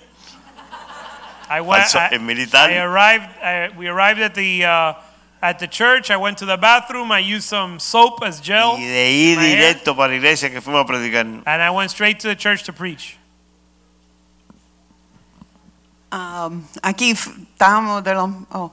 I 1.49 1.61
went. 1.61 1.95
Al 1.95 2.11
I. 2.13 2.73
I 2.73 2.77
arrived. 2.77 3.29
I, 3.41 3.69
we 3.75 3.87
arrived 3.87 4.21
at 4.21 4.35
the 4.35 4.65
uh, 4.65 4.93
at 5.41 5.59
the 5.59 5.67
church. 5.67 6.11
I 6.11 6.17
went 6.17 6.37
to 6.39 6.45
the 6.45 6.57
bathroom. 6.57 7.11
I 7.11 7.19
used 7.19 7.47
some 7.47 7.79
soap 7.79 8.23
as 8.23 8.39
gel, 8.41 8.75
Y 8.77 8.85
de 8.85 9.31
ir 9.31 9.37
my 9.37 9.43
directo 9.43 9.95
para 9.95 10.09
la 10.09 10.15
iglesia 10.17 10.49
que 10.49 10.61
fuimos 10.61 10.81
a 10.81 10.85
predicar. 10.85 11.43
and 11.45 11.61
I 11.61 11.69
went 11.71 11.91
straight 11.91 12.19
to 12.21 12.27
the 12.27 12.35
church 12.35 12.63
to 12.63 12.73
preach. 12.73 13.15
Um, 16.11 16.67
aquí 16.83 17.11
f- 17.11 17.29
estábamos 17.57 18.03
de 18.03 18.15
los, 18.15 18.31
oh, 18.51 18.71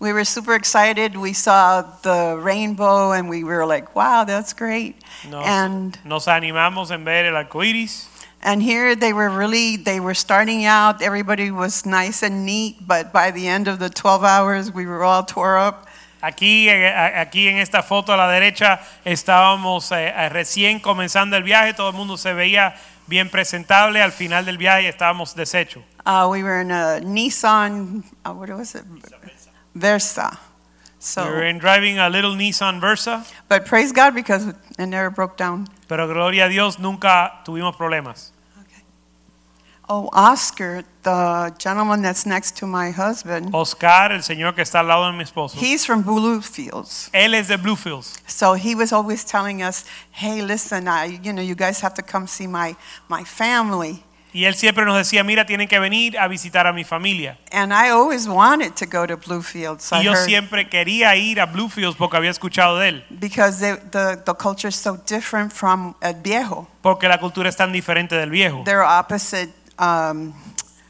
we 0.00 0.12
were 0.12 0.24
super 0.24 0.54
excited. 0.54 1.16
We 1.16 1.32
saw 1.32 1.82
the 2.02 2.38
rainbow 2.40 3.12
and 3.12 3.28
we 3.28 3.42
were 3.42 3.64
like, 3.64 3.96
wow, 3.96 4.24
that's 4.24 4.52
great. 4.52 4.96
Nos, 5.30 5.44
And 5.46 5.98
nos 6.04 6.26
animamos 6.26 6.90
en 6.90 7.04
ver 7.04 7.24
el 7.26 7.36
arco 7.36 7.60
iris. 7.60 8.06
and 8.42 8.62
here 8.62 8.94
they 8.94 9.12
were 9.12 9.30
really 9.30 9.76
they 9.76 9.98
were 9.98 10.14
starting 10.14 10.64
out. 10.66 11.00
Everybody 11.02 11.50
was 11.50 11.84
nice 11.86 12.22
and 12.22 12.44
neat, 12.44 12.86
but 12.86 13.12
by 13.14 13.30
the 13.32 13.48
end 13.48 13.66
of 13.66 13.78
the 13.78 13.88
12 13.88 14.22
hours, 14.22 14.70
we 14.70 14.84
were 14.86 15.02
all 15.02 15.24
tore 15.24 15.56
up. 15.58 15.87
Aquí, 16.20 16.68
aquí 16.68 17.48
en 17.48 17.58
esta 17.58 17.82
foto 17.82 18.12
a 18.12 18.16
la 18.16 18.28
derecha 18.28 18.80
estábamos 19.04 19.92
eh, 19.92 20.08
eh, 20.08 20.28
recién 20.28 20.80
comenzando 20.80 21.36
el 21.36 21.44
viaje. 21.44 21.74
Todo 21.74 21.90
el 21.90 21.96
mundo 21.96 22.16
se 22.16 22.32
veía 22.32 22.74
bien 23.06 23.30
presentable. 23.30 24.02
Al 24.02 24.12
final 24.12 24.44
del 24.44 24.58
viaje 24.58 24.88
estábamos 24.88 25.34
deshechos. 25.34 25.84
Uh, 26.04 26.26
we 26.28 26.42
were 26.42 26.60
in 26.60 26.70
a 26.70 27.00
Nissan, 27.00 28.02
uh, 28.24 28.32
what 28.32 28.48
was 28.50 28.74
it? 28.74 28.84
Versa. 29.74 30.38
So, 30.98 31.24
we 31.24 31.30
were 31.30 31.48
in 31.48 31.58
driving 31.58 31.98
a 31.98 32.08
little 32.08 32.34
Nissan 32.34 32.80
Versa, 32.80 33.24
but 33.48 33.66
praise 33.66 33.92
God 33.92 34.14
because 34.14 34.48
it 34.48 34.86
never 34.86 35.10
broke 35.10 35.36
down. 35.36 35.68
pero 35.86 36.08
gloria 36.08 36.46
a 36.46 36.48
Dios 36.48 36.78
nunca 36.78 37.40
tuvimos 37.44 37.76
problemas. 37.76 38.32
Oh, 39.90 40.10
Oscar, 40.12 40.84
the 41.02 41.50
gentleman 41.58 42.02
that's 42.02 42.26
next 42.26 42.56
to 42.58 42.66
my 42.66 42.90
husband, 42.90 43.48
Oscar, 43.54 44.12
el 44.12 44.22
señor 44.22 44.54
que 44.54 44.62
está 44.62 44.80
al 44.80 44.88
lado 44.88 45.06
de 45.06 45.12
mi 45.16 45.24
esposo, 45.24 45.56
he's 45.58 45.86
from 45.86 46.02
Bluefields. 46.02 47.08
él 47.12 47.34
es 47.34 47.48
de 47.48 47.56
Bluefields. 47.56 48.20
So 48.26 48.54
he 48.54 48.74
was 48.74 48.92
always 48.92 49.24
telling 49.24 49.62
us, 49.62 49.84
"Hey, 50.10 50.42
listen, 50.42 50.88
I, 50.88 51.18
you 51.22 51.32
know, 51.32 51.42
you 51.42 51.54
guys 51.54 51.80
have 51.82 51.94
to 51.94 52.02
come 52.02 52.26
see 52.26 52.46
my 52.46 52.76
my 53.08 53.24
family." 53.24 54.02
Y 54.30 54.44
él 54.44 54.54
siempre 54.54 54.84
nos 54.84 54.94
decía, 54.94 55.24
mira, 55.24 55.46
tienen 55.46 55.66
que 55.68 55.78
venir 55.80 56.18
a 56.18 56.28
visitar 56.28 56.66
a 56.66 56.72
mi 56.74 56.84
familia. 56.84 57.38
And 57.50 57.72
I 57.72 57.88
always 57.88 58.28
wanted 58.28 58.74
to 58.74 58.84
go 58.84 59.06
to 59.06 59.16
Bluefields. 59.16 59.90
I 59.90 60.00
Y 60.00 60.04
yo 60.04 60.14
siempre 60.16 60.68
quería 60.68 61.16
ir 61.16 61.40
a 61.40 61.46
Bluefields 61.46 61.96
porque 61.96 62.18
había 62.18 62.30
escuchado 62.30 62.78
de 62.78 62.88
él. 62.90 63.04
because 63.08 63.58
the, 63.58 63.76
the 63.90 64.22
the 64.26 64.34
culture 64.34 64.68
is 64.68 64.76
so 64.76 64.98
different 65.06 65.50
from 65.50 65.94
El 66.02 66.12
Viejo. 66.22 66.68
Porque 66.82 67.08
la 67.08 67.18
cultura 67.18 67.48
es 67.48 67.56
tan 67.56 67.72
diferente 67.72 68.16
del 68.16 68.28
viejo. 68.30 68.62
They're 68.64 68.84
opposite 68.84 69.50
um, 69.78 70.34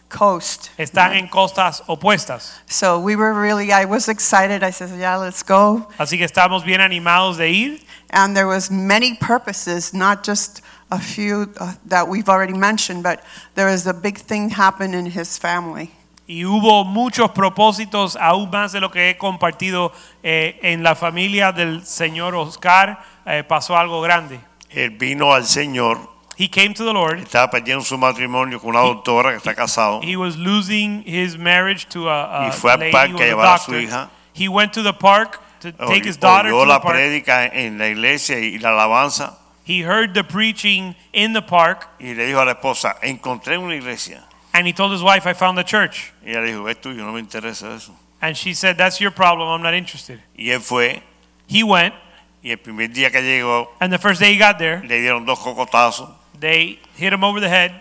coast. 0.08 0.70
Están 0.78 1.14
en 1.14 1.28
costas 1.28 1.82
opuestas. 1.86 2.60
So 2.66 2.98
we 2.98 3.16
were 3.16 3.34
really, 3.34 3.72
I 3.72 3.84
was 3.84 4.08
excited. 4.08 4.62
I 4.62 4.70
said, 4.70 4.90
yeah, 4.98 5.16
let's 5.16 5.42
go. 5.42 5.86
Así 5.98 6.18
que 6.18 6.24
estamos 6.24 6.64
bien 6.64 6.80
animados 6.80 7.36
de 7.36 7.50
ir. 7.50 7.80
And 8.10 8.34
there 8.34 8.46
was 8.46 8.70
many 8.70 9.14
purposes, 9.14 9.92
not 9.92 10.24
just 10.24 10.62
a 10.90 10.98
few 10.98 11.52
uh, 11.60 11.74
that 11.86 12.08
we've 12.08 12.28
already 12.28 12.54
mentioned, 12.54 13.02
but 13.02 13.22
there 13.54 13.66
was 13.66 13.86
a 13.86 13.92
big 13.92 14.16
thing 14.18 14.50
happen 14.50 14.94
in 14.94 15.06
his 15.06 15.38
family. 15.38 15.90
Y 16.26 16.44
hubo 16.44 16.84
muchos 16.84 17.30
propósitos, 17.30 18.14
aún 18.16 18.50
más 18.50 18.72
de 18.72 18.80
lo 18.80 18.90
que 18.90 19.08
he 19.08 19.16
compartido 19.16 19.92
eh, 20.22 20.58
en 20.62 20.82
la 20.82 20.94
familia 20.94 21.52
del 21.52 21.86
señor 21.86 22.34
Oscar. 22.34 22.98
eh, 23.28 23.44
pasó 23.44 23.76
algo 23.76 24.00
grande. 24.00 24.40
Él 24.70 24.90
vino 24.90 25.32
al 25.32 25.44
Señor, 25.44 25.98
He 26.38 26.46
came 26.48 26.72
to 26.74 26.84
the 26.84 26.92
Lord. 26.92 27.18
estaba 27.18 27.50
perdiendo 27.50 27.84
su 27.84 27.98
matrimonio 27.98 28.60
con 28.60 28.70
una 28.70 28.80
doctora 28.80 29.30
que 29.30 29.38
está 29.38 29.54
casado. 29.56 30.00
He 30.04 30.16
was 30.16 30.36
losing 30.36 31.02
his 31.04 31.36
marriage 31.36 31.88
to 31.88 32.08
a, 32.08 32.44
a 32.44 32.48
Y 32.48 32.52
fue 32.52 32.70
al 32.72 32.78
lady 32.78 32.92
parque 32.92 33.22
a 33.24 33.26
llevar 33.26 33.54
a 33.54 33.58
su 33.58 33.72
hika. 33.72 34.08
He 34.34 34.48
went 34.48 34.72
to 34.74 34.82
the 34.84 34.92
park 34.92 35.40
to 35.60 35.72
Oy- 35.80 35.88
take 35.88 36.04
his 36.04 36.16
daughter 36.16 36.50
oyó 36.50 36.64
to 36.64 36.72
the 36.74 36.78
park. 36.80 36.94
prédica 36.94 37.50
en 37.52 37.76
la 37.78 37.88
iglesia 37.88 38.38
y 38.38 38.58
la 38.58 38.68
alabanza 38.70 39.36
He 39.64 39.80
heard 39.82 40.14
the 40.14 40.22
preaching 40.22 40.94
in 41.12 41.32
the 41.32 41.42
park 41.42 41.88
y 41.98 42.14
le 42.14 42.24
dijo 42.26 42.40
a 42.40 42.44
la 42.44 42.52
esposa, 42.54 42.96
encontré 43.02 43.58
una 43.58 43.74
iglesia. 43.74 44.22
and 44.54 44.64
he 44.66 44.72
told 44.72 44.92
his 44.92 45.02
wife, 45.02 45.26
I 45.26 45.32
found 45.34 45.58
the 45.58 45.64
church. 45.64 46.12
Y 46.24 46.30
ella 46.30 46.42
dijo, 46.42 46.68
es 46.70 46.76
tuyo, 46.80 47.04
no 47.04 47.12
me 47.12 47.20
interesa 47.20 47.74
eso. 47.74 47.92
And 48.22 48.36
she 48.36 48.54
said, 48.54 48.76
That's 48.78 49.00
your 49.00 49.10
problem. 49.10 49.48
I'm 49.48 49.62
not 49.62 49.74
interested. 49.74 50.20
Y 50.36 50.50
él 50.50 50.60
fue, 50.60 51.02
He 51.48 51.62
went, 51.64 51.94
y 52.42 52.50
el 52.50 52.58
primer 52.58 52.88
día 52.88 53.10
que 53.10 53.20
llegó, 53.20 53.68
and 53.80 53.92
the 53.92 53.98
first 53.98 54.20
day 54.20 54.32
he 54.32 54.38
got 54.38 54.58
there, 54.58 54.80
le 54.86 55.00
dieron 55.00 55.26
dos 55.26 55.38
cocotazos 55.40 56.08
they 56.40 56.78
hit 56.96 57.12
him 57.12 57.24
over 57.24 57.40
the 57.40 57.48
head. 57.48 57.72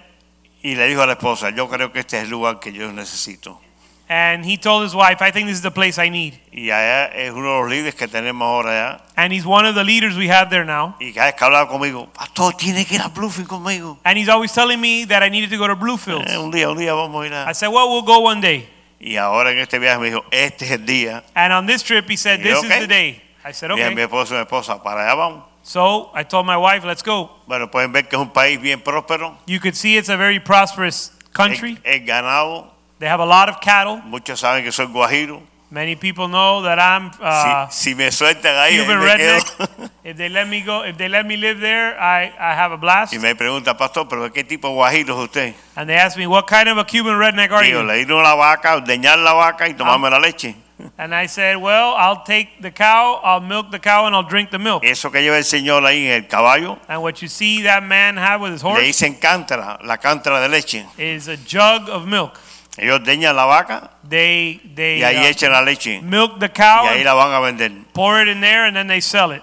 y 0.63 0.75
le 0.75 0.87
dijo 0.87 1.01
a 1.01 1.05
la 1.05 1.13
esposa, 1.13 1.49
yo 1.51 1.69
creo 1.69 1.91
que 1.91 1.99
este 1.99 2.17
es 2.17 2.23
el 2.23 2.29
lugar 2.29 2.59
que 2.59 2.71
yo 2.73 2.91
necesito. 2.91 3.61
And 4.09 4.45
he 4.45 4.57
told 4.57 4.85
his 4.85 4.95
wife, 4.95 5.21
I 5.21 5.31
think 5.31 5.47
this 5.47 5.57
is 5.57 5.61
the 5.61 5.71
place 5.71 5.97
I 6.01 6.09
need. 6.09 6.33
Y 6.53 6.69
allá 6.71 7.07
es 7.07 7.31
uno 7.31 7.55
de 7.55 7.61
los 7.61 7.69
líderes 7.69 7.93
que 7.95 8.07
tenemos 8.07 8.45
ahora 8.47 8.71
allá. 8.71 9.01
And 9.17 9.33
he's 9.33 9.45
one 9.45 9.65
of 9.67 9.75
the 9.75 9.83
leaders 9.83 10.15
we 10.15 10.29
have 10.29 10.49
there 10.49 10.63
now. 10.63 10.95
Y 11.01 11.11
cada 11.11 11.25
vez 11.27 11.35
que 11.35 11.43
hablaba 11.45 11.67
conmigo, 11.67 12.07
pastor, 12.13 12.53
tiene 12.55 12.85
que 12.85 12.95
ir 12.95 13.01
a 13.01 13.09
Bluefield 13.09 13.47
conmigo. 13.49 13.97
And 14.05 14.17
he's 14.17 14.29
always 14.29 14.53
telling 14.53 14.79
me 14.79 15.05
that 15.07 15.23
I 15.23 15.29
needed 15.29 15.49
to 15.49 15.57
go 15.57 15.67
to 15.67 15.75
Bluefields. 15.75 16.31
Eh, 16.31 16.37
un 16.37 16.51
día, 16.51 16.69
un 16.69 16.77
día 16.77 16.93
vamos 16.93 17.21
a 17.21 17.27
ir 17.27 17.33
a... 17.33 17.49
I 17.49 17.53
said, 17.53 17.67
Well, 17.67 17.89
we'll 17.89 18.01
go 18.05 18.19
one 18.19 18.39
day. 18.39 18.69
Y 18.99 19.17
ahora 19.17 19.51
en 19.51 19.59
este 19.59 19.77
viaje 19.77 19.99
me 19.99 20.07
dijo, 20.07 20.23
este 20.31 20.65
es 20.65 20.71
el 20.71 20.85
día. 20.85 21.23
And 21.35 21.51
on 21.53 21.67
this 21.67 21.83
trip, 21.83 22.09
he 22.09 22.15
said, 22.15 22.39
Y 22.39 22.43
This 22.43 22.53
yo, 22.53 22.63
is 22.63 22.79
the 22.79 22.87
day. 22.87 23.21
I 23.43 23.51
said, 23.53 23.71
Y 23.71 23.81
a 23.81 23.89
mi 23.89 23.93
Okay. 23.93 24.03
esposo 24.05 24.33
y 24.35 24.37
mi 24.37 24.43
esposa, 24.43 24.81
para 24.81 25.01
allá 25.03 25.15
vamos. 25.15 25.43
So 25.67 26.11
I 26.13 26.23
told 26.23 26.45
my 26.45 26.55
wife, 26.55 26.85
Let's 26.85 27.03
go. 27.03 27.29
Bueno, 27.45 27.69
pueden 27.69 27.91
ver 27.91 28.07
que 28.07 28.15
es 28.15 28.21
un 28.21 28.29
país 28.29 28.57
bien 28.57 28.79
próspero. 28.79 29.37
You 29.47 29.59
could 29.59 29.75
see 29.75 29.97
it's 29.97 30.07
a 30.07 30.15
very 30.15 30.39
prosperous 30.39 31.11
country. 31.33 31.77
El, 31.83 31.95
el 31.95 32.05
ganado, 32.05 32.71
They 32.99 33.09
have 33.09 33.19
a 33.19 33.25
lot 33.25 33.49
of 33.49 33.59
cattle. 33.59 33.97
muchos 34.05 34.39
saben 34.39 34.63
que 34.63 34.71
soy 34.71 34.85
guajiro. 34.85 35.41
Many 35.69 35.97
people 35.97 36.29
know 36.29 36.61
that 36.61 36.79
I'm 36.79 37.11
uh, 37.21 37.67
si, 37.69 37.89
si 37.89 37.95
me 37.95 38.09
sueltan 38.11 38.55
ahí, 38.55 38.77
Cuban 38.77 39.01
redneck. 39.01 39.91
if 40.05 40.15
they 40.15 40.29
let 40.29 40.47
me 40.47 40.61
go, 40.61 40.83
if 40.83 40.97
they 40.97 41.09
let 41.09 41.25
me 41.25 41.35
live 41.35 41.59
there, 41.59 41.99
I, 41.99 42.31
I 42.39 42.55
have 42.55 42.71
a 42.71 42.77
blast. 42.77 43.11
Y 43.13 43.19
me 43.19 43.35
pregunta, 43.35 43.77
pastor, 43.77 44.07
¿pero 44.07 44.31
qué 44.31 44.45
tipo 44.45 44.69
de 44.69 44.73
guajiro 44.73 45.15
es 45.15 45.25
usted? 45.25 45.53
And 45.75 45.89
they 45.89 45.97
ask 45.97 46.17
me, 46.17 46.27
what 46.27 46.47
kind 46.47 46.69
of 46.69 46.77
a 46.77 46.85
Cuban 46.85 47.19
redneck 47.19 47.51
are 47.51 47.61
Digo, 47.61 47.81
you? 47.81 47.87
le 47.87 48.05
una 48.05 48.35
vaca, 48.35 48.77
ordeñar 48.77 49.17
la 49.17 49.33
vaca 49.33 49.67
y 49.67 49.73
tomarme 49.73 50.09
la 50.09 50.19
leche. 50.19 50.55
And 50.99 51.13
I 51.15 51.25
said, 51.27 51.57
well, 51.57 51.95
I'll 51.97 52.23
take 52.23 52.61
the 52.61 52.69
cow, 52.71 53.19
I'll 53.23 53.39
milk 53.41 53.71
the 53.71 53.79
cow, 53.79 54.05
and 54.05 54.15
I'll 54.15 54.27
drink 54.27 54.51
the 54.51 54.59
milk. 54.59 54.83
Eso 54.83 55.09
que 55.09 55.21
lleva 55.21 55.37
el 55.37 55.43
señor 55.43 55.83
ahí 55.85 56.05
en 56.05 56.11
el 56.23 56.27
caballo, 56.27 56.77
And 56.87 57.01
what 57.01 57.15
you 57.21 57.27
see 57.27 57.63
that 57.63 57.81
man 57.83 58.15
have 58.17 58.41
with 58.41 58.51
his 58.53 58.63
le 58.63 58.69
horse 58.69 58.83
dicen 58.83 59.15
cántara, 59.19 59.79
la 59.83 59.97
cántara 59.97 60.39
de 60.39 60.49
leche. 60.49 60.85
is 60.99 61.27
a 61.27 61.35
jug 61.37 61.89
of 61.89 62.05
milk. 62.05 62.39
Ellos 62.77 62.99
ordeñan 62.99 63.35
la 63.35 63.45
vaca 63.45 63.89
They 64.07 64.61
they 64.75 64.99
y 64.99 65.03
ahí 65.03 65.23
uh, 65.23 65.27
echan 65.29 65.51
la 65.51 65.61
leche. 65.61 65.99
milk 66.03 66.39
the 66.39 66.49
cow, 66.49 66.83
Y 66.85 66.89
ahí 66.89 66.95
and 66.97 67.05
la 67.05 67.13
van 67.15 67.33
a 67.33 67.39
vender. 67.41 67.71
pour 67.93 68.21
it 68.21 68.27
in 68.27 68.39
there, 68.39 68.65
and 68.67 68.75
then 68.75 68.87
they 68.87 69.01
sell 69.01 69.31
it. 69.31 69.41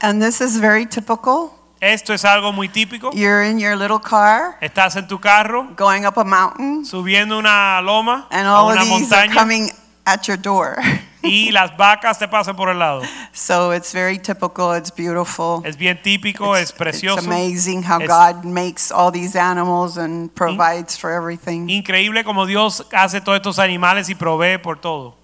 And 0.00 0.20
this 0.20 0.40
is 0.40 0.56
very 0.58 0.84
typical. 0.86 1.52
Esto 1.80 2.12
es 2.12 2.24
algo 2.24 2.52
muy 2.52 2.68
típico. 2.68 3.10
You're 3.14 3.42
in 3.44 3.58
your 3.58 3.74
little 3.76 4.00
car 4.00 4.58
Estás 4.60 4.96
en 4.96 5.06
tu 5.06 5.18
carro 5.18 5.68
going 5.76 6.04
up 6.04 6.18
a 6.18 6.24
mountain, 6.24 6.84
subiendo 6.84 7.38
una 7.38 7.80
loma 7.82 8.26
and 8.32 8.46
a 8.46 8.50
all 8.50 8.68
of 8.70 8.74
una 8.76 8.84
these 8.84 9.12
are 9.12 9.28
montaña 9.28 9.32
coming 9.34 9.70
at 10.06 10.26
your 10.26 10.36
door. 10.36 10.76
y 11.22 11.50
las 11.50 11.76
vacas 11.76 12.18
te 12.18 12.26
pasan 12.28 12.56
por 12.56 12.68
el 12.68 12.78
lado. 12.78 13.02
So 13.32 13.72
it's 13.72 13.92
very 13.92 14.18
typical. 14.18 14.72
It's 14.74 14.90
beautiful. 14.90 15.62
Es 15.64 15.76
bien 15.76 16.00
típico, 16.02 16.56
es 16.56 16.70
It's 16.70 16.72
precioso. 16.72 17.18
amazing 17.18 17.82
how 17.82 18.00
Es 18.00 18.08
God 18.08 18.44
makes 18.44 18.90
all 18.90 19.10
these 19.12 19.36
animals 19.36 19.98
and 19.98 20.34
provides 20.34 20.96
for 20.96 21.10
everything. 21.10 21.68
Increíble 21.68 22.24
como 22.24 22.46
Dios 22.46 22.84
hace 22.92 23.20
todos 23.20 23.36
estos 23.36 23.58
animales 23.58 24.08
y 24.08 24.14
provee 24.14 24.58
por 24.58 24.80
todo. 24.80 25.20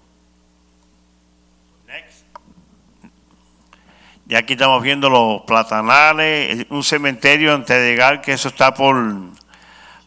Y 4.29 4.35
aquí 4.35 4.53
estamos 4.53 4.83
viendo 4.83 5.09
los 5.09 5.43
platanales, 5.43 6.65
un 6.69 6.83
cementerio 6.83 7.55
antes 7.55 7.77
de 7.77 7.91
llegar, 7.91 8.19
que 8.19 8.33
eso 8.33 8.49
está 8.49 8.73
por, 8.73 8.97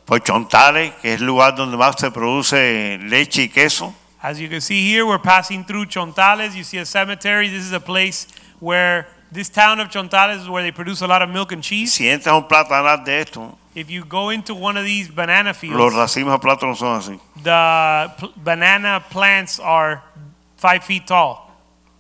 por 0.05 0.23
Chontales, 0.23 0.93
que 1.01 1.15
es 1.15 1.21
el 1.21 1.27
lugar 1.27 1.55
donde 1.55 1.79
más 1.79 1.97
se 1.99 2.11
produce 2.11 2.99
leche 3.03 3.45
y 3.45 3.49
queso. 3.49 3.95
As 4.23 4.39
you 4.41 4.49
can 4.49 4.61
see 4.61 4.87
here, 4.87 5.07
we're 5.07 5.19
passing 5.19 5.65
through 5.65 5.87
Chontales. 5.87 6.55
You 6.55 6.63
see 6.65 6.79
a 6.79 6.85
cemetery. 6.85 7.49
This 7.49 7.65
is 7.65 7.73
a 7.73 7.81
place 7.81 8.27
where 8.59 9.07
this 9.33 9.49
town 9.49 9.81
of 9.81 9.89
Chontales 9.89 10.43
is 10.43 10.49
where 10.49 10.63
they 10.63 10.73
produce 10.73 11.01
a 11.01 11.07
lot 11.07 11.23
of 11.23 11.31
milk 11.31 11.53
and 11.53 11.63
cheese. 11.63 11.95
Si 11.95 12.05
entras 12.05 12.35
un 12.35 12.47
platanal 12.47 13.05
de 13.05 13.13
esto, 13.21 13.57
If 13.75 13.89
you 13.89 14.05
go 14.05 14.31
into 14.31 14.55
one 14.55 14.77
of 14.77 14.85
these 14.85 15.09
banana 15.09 15.51
los 15.51 15.57
fields, 15.59 15.95
racimos 15.95 16.33
de 16.33 16.39
plátano 16.47 16.77
son 16.77 16.99
así. 17.01 17.21
the 17.43 18.13
pl- 18.19 18.33
banana 18.37 19.01
plants 19.11 19.59
are 19.61 20.03
five 20.57 20.83
feet 20.85 21.07
tall. 21.07 21.49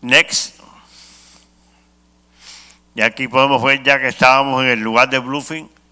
Next. 0.02 0.60
Y 2.97 3.02
aquí 3.02 3.28
podemos 3.28 3.62
ver 3.62 3.82
ya 3.84 3.98
que 3.98 4.09
estábamos 4.09 4.62
en 4.64 4.70
el 4.70 4.80
lugar 4.80 5.09
de. 5.09 5.20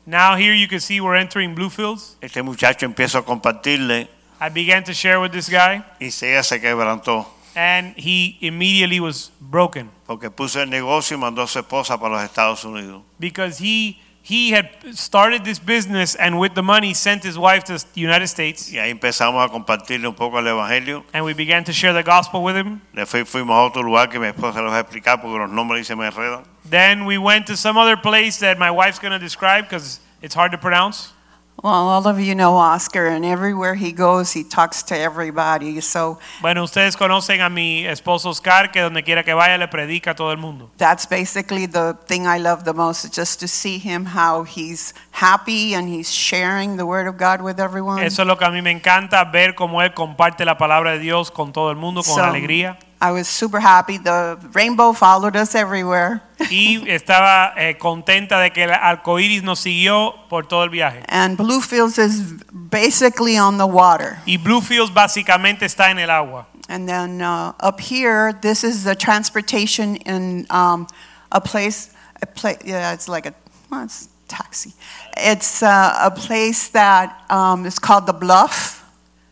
Now 0.04 0.36
here 0.36 0.52
you 0.52 0.66
can 0.68 0.80
see 0.80 1.00
we're 1.00 1.14
entering 1.16 1.54
Bluefields. 1.54 2.16
Este 2.20 2.42
muchacho 2.42 2.84
empieza 2.84 3.18
a 3.18 3.22
compartirle 3.22 4.08
I 4.40 4.48
began 4.50 4.84
to 4.84 4.94
share 4.94 5.20
with 5.20 5.32
this 5.32 5.48
guy, 5.48 5.82
y 6.00 6.10
se, 6.10 6.40
se 6.42 6.60
quebrantó. 6.60 7.26
and 7.56 7.94
he 7.96 8.36
immediately 8.40 9.00
was 9.00 9.30
broken 9.40 9.90
Porque 10.06 10.30
puso 10.30 10.60
el 10.62 10.70
negocio 10.70 11.16
y 11.16 11.20
mandó 11.20 11.42
a 11.42 11.46
su 11.48 11.58
esposa 11.58 11.98
para 11.98 12.14
los 12.14 12.22
Estados 12.22 12.64
Unidos. 12.64 13.02
because 13.18 13.58
he 13.58 13.98
he 14.22 14.50
had 14.52 14.68
started 14.94 15.42
this 15.42 15.58
business 15.58 16.14
and 16.16 16.38
with 16.38 16.52
the 16.54 16.62
money 16.62 16.92
sent 16.92 17.24
his 17.24 17.38
wife 17.38 17.64
to 17.64 17.78
the 17.78 18.00
United 18.00 18.26
States, 18.28 18.70
Y 18.70 18.78
ahí 18.78 18.90
empezamos 18.90 19.42
a 19.42 19.48
compartirle 19.50 20.06
un 20.06 20.14
poco 20.14 20.38
el 20.38 20.46
Evangelio. 20.46 21.02
and 21.14 21.24
we 21.24 21.32
began 21.32 21.64
to 21.64 21.72
share 21.72 21.92
the 21.94 22.02
gospel 22.02 22.42
with 22.44 22.54
him. 22.54 22.80
Después 22.94 23.26
fuimos 23.28 23.56
a 23.56 23.62
otro 23.62 23.82
lugar 23.82 24.08
que 24.10 24.18
mi 24.20 24.26
esposa 24.28 24.60
va 24.60 24.76
a 24.76 24.80
explicar 24.80 25.20
porque 25.22 25.38
los 25.38 25.50
nombres 25.50 25.86
se 25.86 25.96
me 25.96 26.06
enredan. 26.06 26.44
Then 26.68 27.06
we 27.06 27.16
went 27.16 27.46
to 27.46 27.56
some 27.56 27.78
other 27.78 27.96
place 27.96 28.38
that 28.40 28.58
my 28.58 28.70
wife's 28.70 28.98
going 29.00 29.12
to 29.12 29.18
describe 29.18 29.64
because 29.64 30.00
it's 30.20 30.34
hard 30.34 30.52
to 30.52 30.58
pronounce. 30.58 31.12
Well, 31.60 31.88
all 31.88 32.06
of 32.06 32.20
you 32.20 32.36
know 32.36 32.56
Oscar, 32.56 33.08
and 33.08 33.24
everywhere 33.24 33.74
he 33.74 33.90
goes, 33.92 34.32
he 34.32 34.44
talks 34.44 34.82
to 34.84 34.96
everybody. 34.96 35.80
So 35.80 36.20
Bueno, 36.40 36.62
ustedes 36.62 36.96
conocen 36.96 37.40
a 37.40 37.48
mi 37.50 37.84
esposo 37.84 38.30
Oscar, 38.30 38.70
que 38.70 38.80
donde 38.80 39.02
quiera 39.02 39.24
que 39.24 39.34
vaya 39.34 39.58
le 39.58 39.66
predica 39.66 40.12
a 40.12 40.14
todo 40.14 40.30
el 40.30 40.38
mundo. 40.38 40.70
that's 40.78 41.04
basically 41.06 41.66
the 41.66 41.94
thing 42.06 42.26
I 42.28 42.38
love 42.38 42.62
the 42.64 42.72
most, 42.72 43.12
just 43.12 43.40
to 43.40 43.48
see 43.48 43.78
him 43.78 44.04
how 44.06 44.44
he's 44.44 44.94
happy 45.10 45.74
and 45.74 45.88
he's 45.88 46.08
sharing 46.12 46.76
the 46.76 46.86
word 46.86 47.08
of 47.08 47.16
God 47.18 47.42
with 47.42 47.58
everyone. 47.58 48.04
Eso 48.04 48.22
es 48.22 48.28
lo 48.28 48.36
que 48.38 48.46
a 48.46 48.50
mí 48.50 48.62
me 48.62 48.70
encanta, 48.70 49.24
ver 49.24 49.56
cómo 49.56 49.82
él 49.82 49.92
comparte 49.94 50.44
la 50.44 50.56
palabra 50.58 50.92
de 50.92 51.00
Dios 51.00 51.32
con 51.32 51.52
todo 51.52 51.70
el 51.72 51.76
mundo, 51.76 52.02
con 52.04 52.14
So, 52.14 52.22
alegría. 52.22 52.78
I 53.00 53.12
was 53.12 53.28
super 53.28 53.60
happy. 53.60 53.96
The 53.98 54.38
rainbow 54.52 54.92
followed 54.92 55.36
us 55.36 55.54
everywhere. 55.54 56.22
Y 56.50 56.82
estaba 56.88 57.52
eh, 57.56 57.76
contenta 57.78 58.40
de 58.40 58.50
que 58.50 58.64
el 58.64 58.70
arco 58.70 59.18
iris 59.18 59.42
nos 59.42 59.60
siguió 59.60 60.14
por 60.28 60.46
todo 60.46 60.64
el 60.64 60.70
viaje. 60.70 61.04
And 61.08 61.36
Bluefields 61.36 61.98
is 61.98 62.20
basically 62.52 63.36
on 63.36 63.58
the 63.58 63.66
water. 63.66 64.18
Y 64.26 64.36
Bluefields 64.36 64.92
básicamente 64.92 65.64
está 65.64 65.90
en 65.90 65.98
el 65.98 66.10
agua. 66.10 66.46
And 66.68 66.88
then 66.88 67.22
uh, 67.22 67.52
up 67.60 67.80
here, 67.80 68.32
this 68.32 68.62
is 68.62 68.84
the 68.84 68.94
transportation 68.94 69.96
in 69.96 70.46
um, 70.50 70.86
a 71.32 71.40
place, 71.40 71.90
a 72.20 72.26
place, 72.26 72.58
yeah, 72.64 72.92
it's 72.92 73.08
like 73.08 73.26
a, 73.26 73.34
well, 73.70 73.84
it's 73.84 74.08
taxi. 74.28 74.74
It's 75.16 75.62
uh, 75.62 75.94
a 76.00 76.10
place 76.10 76.68
that 76.68 77.24
um, 77.30 77.64
is 77.64 77.78
called 77.78 78.06
the 78.06 78.12
Bluff. 78.12 78.84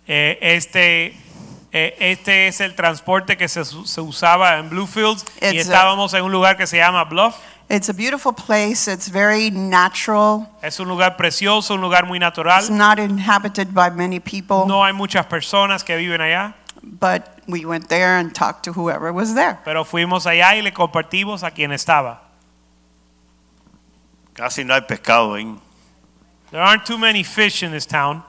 Eh, 0.08 0.36
este, 0.40 1.14
este 1.98 2.48
es 2.48 2.60
el 2.60 2.74
transporte 2.74 3.36
que 3.36 3.48
se, 3.48 3.64
se 3.64 4.00
usaba 4.00 4.58
en 4.58 4.68
Bluefields 4.70 5.24
y 5.40 5.46
It's 5.46 5.58
a- 5.58 5.72
estábamos 5.72 6.14
en 6.14 6.22
un 6.24 6.32
lugar 6.32 6.56
que 6.56 6.66
se 6.66 6.76
llama 6.78 7.04
Bluff. 7.04 7.36
It's 7.68 7.88
a 7.88 7.92
beautiful 7.92 8.32
place. 8.32 8.86
It's 8.90 9.10
very 9.10 9.50
natural. 9.50 10.46
Es 10.62 10.78
un 10.78 10.86
lugar 10.88 11.16
precioso, 11.16 11.74
un 11.74 11.80
lugar 11.80 12.06
muy 12.06 12.18
natural. 12.20 12.60
It's 12.60 12.70
not 12.70 12.98
inhabited 13.00 13.68
by 13.74 13.90
many 13.90 14.20
people, 14.20 14.66
No 14.66 14.84
hay 14.84 14.92
muchas 14.92 15.26
personas 15.26 15.82
que 15.82 15.96
viven 15.96 16.20
allá, 16.20 16.54
but 16.82 17.22
we 17.48 17.64
went 17.64 17.88
there 17.88 18.18
and 18.20 18.32
talked 18.32 18.62
to 18.64 18.72
whoever 18.72 19.12
was 19.12 19.34
there. 19.34 19.58
pero 19.64 19.84
fuimos 19.84 20.26
allá 20.26 20.54
y 20.54 20.62
le 20.62 20.72
compartimos 20.72 21.42
a 21.42 21.50
quien 21.50 21.72
estaba. 21.72 22.22
Casi 24.34 24.64
no 24.64 24.74
hay 24.74 24.82
pescado 24.82 25.34
ahí. 25.34 25.58
There 26.50 26.62
aren't 26.62 26.84
too 26.84 26.98
many 26.98 27.24
fish 27.24 27.62
in 27.64 27.72
this 27.72 27.86
town. 27.86 28.22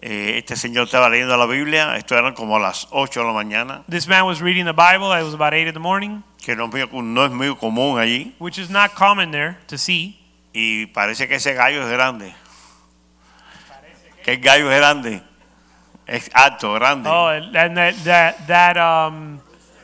Eh, 0.00 0.34
este 0.38 0.54
señor 0.54 0.84
estaba 0.84 1.08
leyendo 1.08 1.36
la 1.36 1.46
Biblia, 1.46 1.96
esto 1.96 2.16
eran 2.16 2.32
como 2.32 2.56
a 2.56 2.60
las 2.60 2.86
8 2.90 3.20
de 3.20 3.26
la 3.26 3.32
mañana, 3.32 3.82
This 3.90 4.06
man 4.06 4.24
was 4.26 4.40
reading 4.40 4.64
the 4.64 4.72
Bible. 4.72 5.12
It 5.18 5.24
was 5.24 5.34
about 5.34 5.52
8 5.52 5.66
in 5.66 5.74
the 5.74 5.80
morning, 5.80 6.22
que 6.40 6.54
no 6.54 6.66
es 6.66 6.70
muy, 6.92 7.02
no 7.02 7.24
es 7.24 7.32
muy 7.32 7.56
común 7.56 7.98
allí, 7.98 8.32
which 8.38 8.58
is 8.58 8.70
not 8.70 8.94
common 8.94 9.32
there 9.32 9.56
to 9.66 9.76
see. 9.76 10.16
y 10.52 10.86
parece 10.86 11.26
que 11.26 11.34
ese 11.36 11.52
gallo 11.54 11.82
es 11.82 11.90
grande. 11.90 12.32
Que 14.22 14.34
el 14.34 14.40
gallo 14.40 14.70
es 14.70 14.78
grande, 14.78 15.22
es 16.06 16.30
alto, 16.32 16.74
grande. 16.74 17.08
Oh, 17.10 17.28
and 17.28 17.76
that 17.76 17.94
that 18.04 18.46
that 18.46 18.76
um 18.76 19.40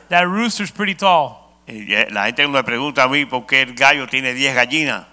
that 0.09 0.25
rooster's 0.27 0.71
pretty 0.71 0.95
tall. 0.95 1.41
Y 1.67 1.93
eh, 1.93 2.07
la 2.09 2.25
gente 2.27 2.47
me 2.47 2.63
pregunta 2.63 3.03
a 3.03 3.07
mí 3.09 3.25
por 3.25 3.45
qué 3.45 3.63
el 3.63 3.73
gallo 3.73 4.07
tiene 4.07 4.33
10 4.33 4.55
gallinas. 4.55 5.05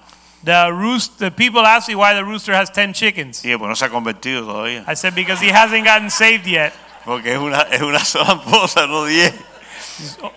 The 0.44 0.73
roost 0.73 1.19
the 1.19 1.31
people 1.31 1.64
ask 1.64 1.89
me 1.89 1.94
why 1.94 2.14
the 2.14 2.24
rooster 2.24 2.52
has 2.55 2.70
10 2.73 2.93
chickens. 2.94 3.44
Y 3.44 3.56
pues 3.56 3.69
no 3.69 3.77
se 3.77 3.85
ha 3.85 3.89
convertido 3.90 4.44
todavía. 4.44 4.85
I 4.89 4.94
said 4.97 5.14
because 5.14 5.40
he 5.44 5.51
hasn't 5.52 5.85
gotten 5.86 6.10
saved 6.10 6.47
yet. 6.47 6.73
Porque 7.05 7.32
es 7.32 7.39
una, 7.39 7.60
es 7.70 7.81
una 7.82 8.05
sola 8.05 8.35
esposa, 8.35 8.86
no 8.86 9.05
10. 9.05 9.32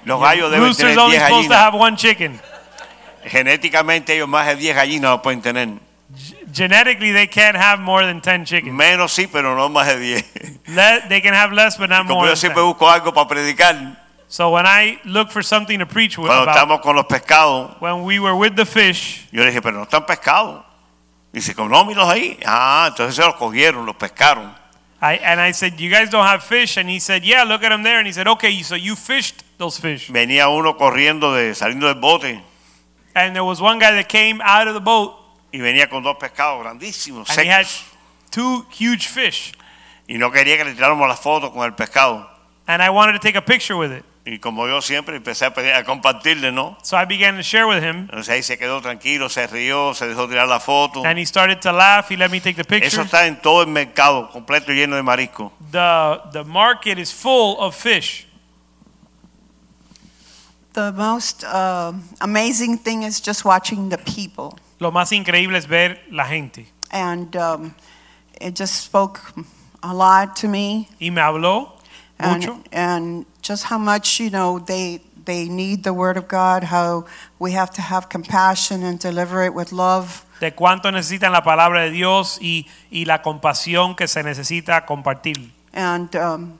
Los 0.06 0.22
gallos 0.22 0.52
deben 0.52 0.68
Rooster's 0.68 0.90
tener 0.90 0.99
only 0.99 1.18
10 1.18 1.27
supposed 1.27 1.49
to 1.49 1.56
have 1.57 1.73
one 1.76 1.95
chicken. 1.98 2.40
Genéticamente 3.23 4.14
ellos 4.14 4.27
más 4.27 4.45
de 4.48 4.56
10 4.56 4.76
gallinas 4.76 5.10
no 5.11 5.22
pueden 5.22 5.41
tener. 5.41 5.69
Genetically, 6.53 7.11
they 7.11 7.27
can't 7.27 7.57
have 7.57 7.80
more 7.82 8.06
than 8.06 8.22
10 8.22 8.45
chickens. 8.45 8.73
Menos 8.73 9.11
sí, 9.11 9.27
pero 9.27 9.56
no 9.56 9.68
más 9.69 9.88
de 9.88 9.99
10. 9.99 10.60
Le- 10.68 11.02
they 11.10 11.22
can 11.22 11.34
have 11.34 11.52
less, 11.53 11.77
but 11.77 11.90
not 11.90 12.06
Como 12.07 12.19
more. 12.22 12.30
yo 12.30 12.36
siempre 12.36 12.61
10. 12.61 12.68
busco 12.73 12.90
algo 12.90 13.11
para 13.14 13.27
predicar, 13.27 14.05
So 14.27 14.49
when 14.49 14.65
I 14.65 14.99
look 15.06 15.30
for 15.31 15.43
something 15.43 15.80
to 15.80 15.85
preach 15.85 16.18
with, 16.18 16.27
cuando 16.27 16.43
about, 16.43 16.56
estamos 16.57 16.81
con 16.81 16.95
los 16.95 17.06
pescados, 17.06 17.80
when 17.80 18.03
we 18.03 18.19
were 18.19 18.35
with 18.35 18.56
the 18.56 18.65
fish, 18.65 19.27
yo 19.31 19.43
le 19.43 19.52
dije, 19.52 19.61
pero 19.61 19.77
no 19.77 19.85
están 19.85 20.06
pescados. 20.06 20.64
Dice, 21.31 21.53
no, 21.57 21.85
míralos 21.85 22.10
ahí. 22.10 22.39
Ah, 22.45 22.88
entonces 22.89 23.15
se 23.15 23.22
los 23.22 23.35
cogieron, 23.35 23.85
los 23.85 23.95
pescaron. 23.95 24.56
I 25.02 25.19
and 25.23 25.39
I 25.39 25.52
said, 25.52 25.77
"You 25.80 25.89
guys 25.91 26.10
don't 26.10 26.26
have 26.26 26.41
fish," 26.43 26.77
and 26.77 26.89
he 26.89 26.99
said, 26.99 27.23
"Yeah, 27.23 27.43
look 27.43 27.64
at 27.64 27.69
them 27.69 27.84
there." 27.84 27.99
And 27.99 28.07
he 28.07 28.14
said, 28.14 28.27
"Okay, 28.27 28.64
so 28.64 28.76
you 28.76 28.95
fished 28.95 29.43
those 29.57 29.77
fish." 29.80 30.10
Venía 30.10 30.47
uno 30.47 30.77
corriendo, 30.77 31.34
de, 31.35 31.53
saliendo 31.53 31.88
del 31.88 31.99
bote, 31.99 32.41
And 33.14 33.35
there 33.35 33.43
was 33.43 33.61
one 33.61 33.77
guy 33.77 33.91
that 33.91 34.07
came 34.07 34.41
out 34.41 34.68
of 34.68 34.73
the 34.73 34.80
boat, 34.80 35.14
y 35.53 35.60
venía 35.60 35.89
con 35.89 36.02
dos 36.02 36.15
pescados 36.18 36.64
grandísimos, 36.64 37.30
and 37.30 37.39
he 37.41 37.47
had 37.47 37.68
two 38.31 38.65
huge 38.72 39.07
fish, 39.07 39.53
Y 40.07 40.18
no 40.18 40.31
quería 40.31 40.57
que 40.57 40.64
le 40.65 40.73
tiráramos 40.73 41.07
la 41.07 41.15
foto 41.15 41.52
con 41.52 41.65
el 41.65 41.73
pescado. 41.73 42.26
and 42.68 42.81
I 42.81 42.89
wanted 42.89 43.14
to 43.14 43.19
take 43.19 43.35
a 43.35 43.41
picture 43.41 43.76
with 43.77 43.91
it. 43.91 44.03
Y 44.27 44.39
como 44.39 44.68
yo 44.68 44.81
siempre 44.81 45.15
empecé 45.18 45.45
a, 45.45 45.53
pedir- 45.53 45.73
a 45.76 45.84
compartirle, 45.84 46.52
¿no? 46.52 46.76
So 46.81 46.97
I 46.99 47.06
began 47.06 47.35
to 47.35 47.43
share 47.43 47.68
with 47.68 47.84
him, 47.84 48.07
Entonces 48.10 48.30
ahí 48.30 48.41
se 48.41 48.57
quedó 48.57 48.81
tranquilo, 48.81 49.30
se 49.30 49.45
rió, 49.45 49.93
se 49.93 50.07
dejó 50.07 50.27
tirar 50.27 50.47
la 50.47 50.60
foto. 50.60 51.06
and 51.06 51.19
he 51.19 51.26
started 51.27 51.60
to 51.61 51.72
laugh. 51.72 52.10
He 52.10 52.18
let 52.18 52.30
me 52.31 52.39
take 52.41 52.56
the 52.56 52.61
Eso 52.61 52.68
picture. 52.97 53.03
está 53.03 53.27
en 53.27 53.39
todo 53.39 53.61
el 53.61 53.68
mercado, 53.68 54.31
completo 54.31 54.72
lleno 54.72 54.95
de 54.95 55.03
marisco. 55.03 55.52
The 55.72 56.22
the 56.31 56.43
market 56.43 56.97
is 56.97 57.14
full 57.14 57.56
of 57.60 57.76
fish. 57.76 58.26
The 60.73 60.91
most 60.91 61.43
uh, 61.45 61.93
amazing 62.19 62.80
thing 62.80 63.03
is 63.03 63.22
just 63.22 63.45
watching 63.45 63.89
the 63.89 63.97
people. 63.99 64.57
Lo 64.80 64.91
más 64.91 65.11
increíble 65.11 65.57
es 65.57 65.68
ver 65.68 66.02
la 66.11 66.26
gente. 66.26 66.65
And 66.91 67.34
um, 67.38 67.73
it 68.41 68.56
just 68.57 68.84
spoke 68.84 69.22
a 69.84 69.93
lot 69.93 70.35
to 70.41 70.47
me. 70.49 70.89
Y 70.99 71.11
me 71.11 71.22
habló 71.22 71.74
mucho. 72.19 72.53
And, 72.53 72.65
and 72.71 73.25
just 73.41 73.65
how 73.65 73.77
much, 73.77 74.19
you 74.19 74.29
know, 74.29 74.59
they, 74.59 75.01
they 75.25 75.47
need 75.49 75.83
the 75.83 75.93
Word 75.93 76.17
of 76.17 76.27
God, 76.27 76.63
how 76.65 77.05
we 77.39 77.51
have 77.53 77.71
to 77.71 77.81
have 77.81 78.09
compassion 78.09 78.83
and 78.83 78.99
deliver 78.99 79.43
it 79.43 79.53
with 79.53 79.71
love. 79.71 80.23
de 80.39 80.51
cuánto 80.51 80.91
necesitan 80.91 81.31
la 81.31 81.41
palabra 81.41 81.83
de 81.83 81.91
Dios 81.91 82.37
y, 82.41 82.67
y 82.91 83.05
la 83.05 83.21
compasión 83.21 83.95
que 83.95 84.07
se 84.07 84.21
necesita 84.21 84.85
compartir. 84.85 85.51
And 85.73 86.13
um, 86.15 86.59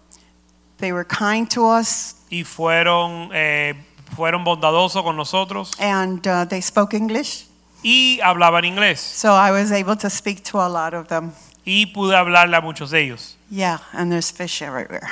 they 0.78 0.92
were 0.94 1.06
kind 1.06 1.50
to 1.52 1.66
us, 1.68 2.16
Y 2.30 2.44
fueron, 2.44 3.30
eh, 3.34 3.74
fueron 4.16 4.44
bondadosos 4.44 5.04
con 5.04 5.16
nosotros 5.18 5.72
and 5.80 6.26
uh, 6.28 6.46
they 6.46 6.62
spoke 6.62 6.94
English. 6.94 7.46
y 7.84 8.20
hablaban 8.24 8.64
inglés. 8.66 9.00
So 9.00 9.34
I 9.34 9.52
was 9.52 9.72
able 9.72 9.96
to 9.98 10.10
speak 10.10 10.44
to 10.46 10.58
a 10.60 10.68
lot 10.70 10.94
of 10.94 11.08
them. 11.08 11.34
Y 11.66 11.86
pude 11.94 12.16
hablarle 12.16 12.56
a 12.58 12.62
muchos 12.62 12.92
de 12.92 13.02
ellos. 13.04 13.36
Yeah, 13.52 13.80
and 13.94 14.12
there's 14.12 14.32
fish 14.32 14.62
everywhere, 14.62 15.08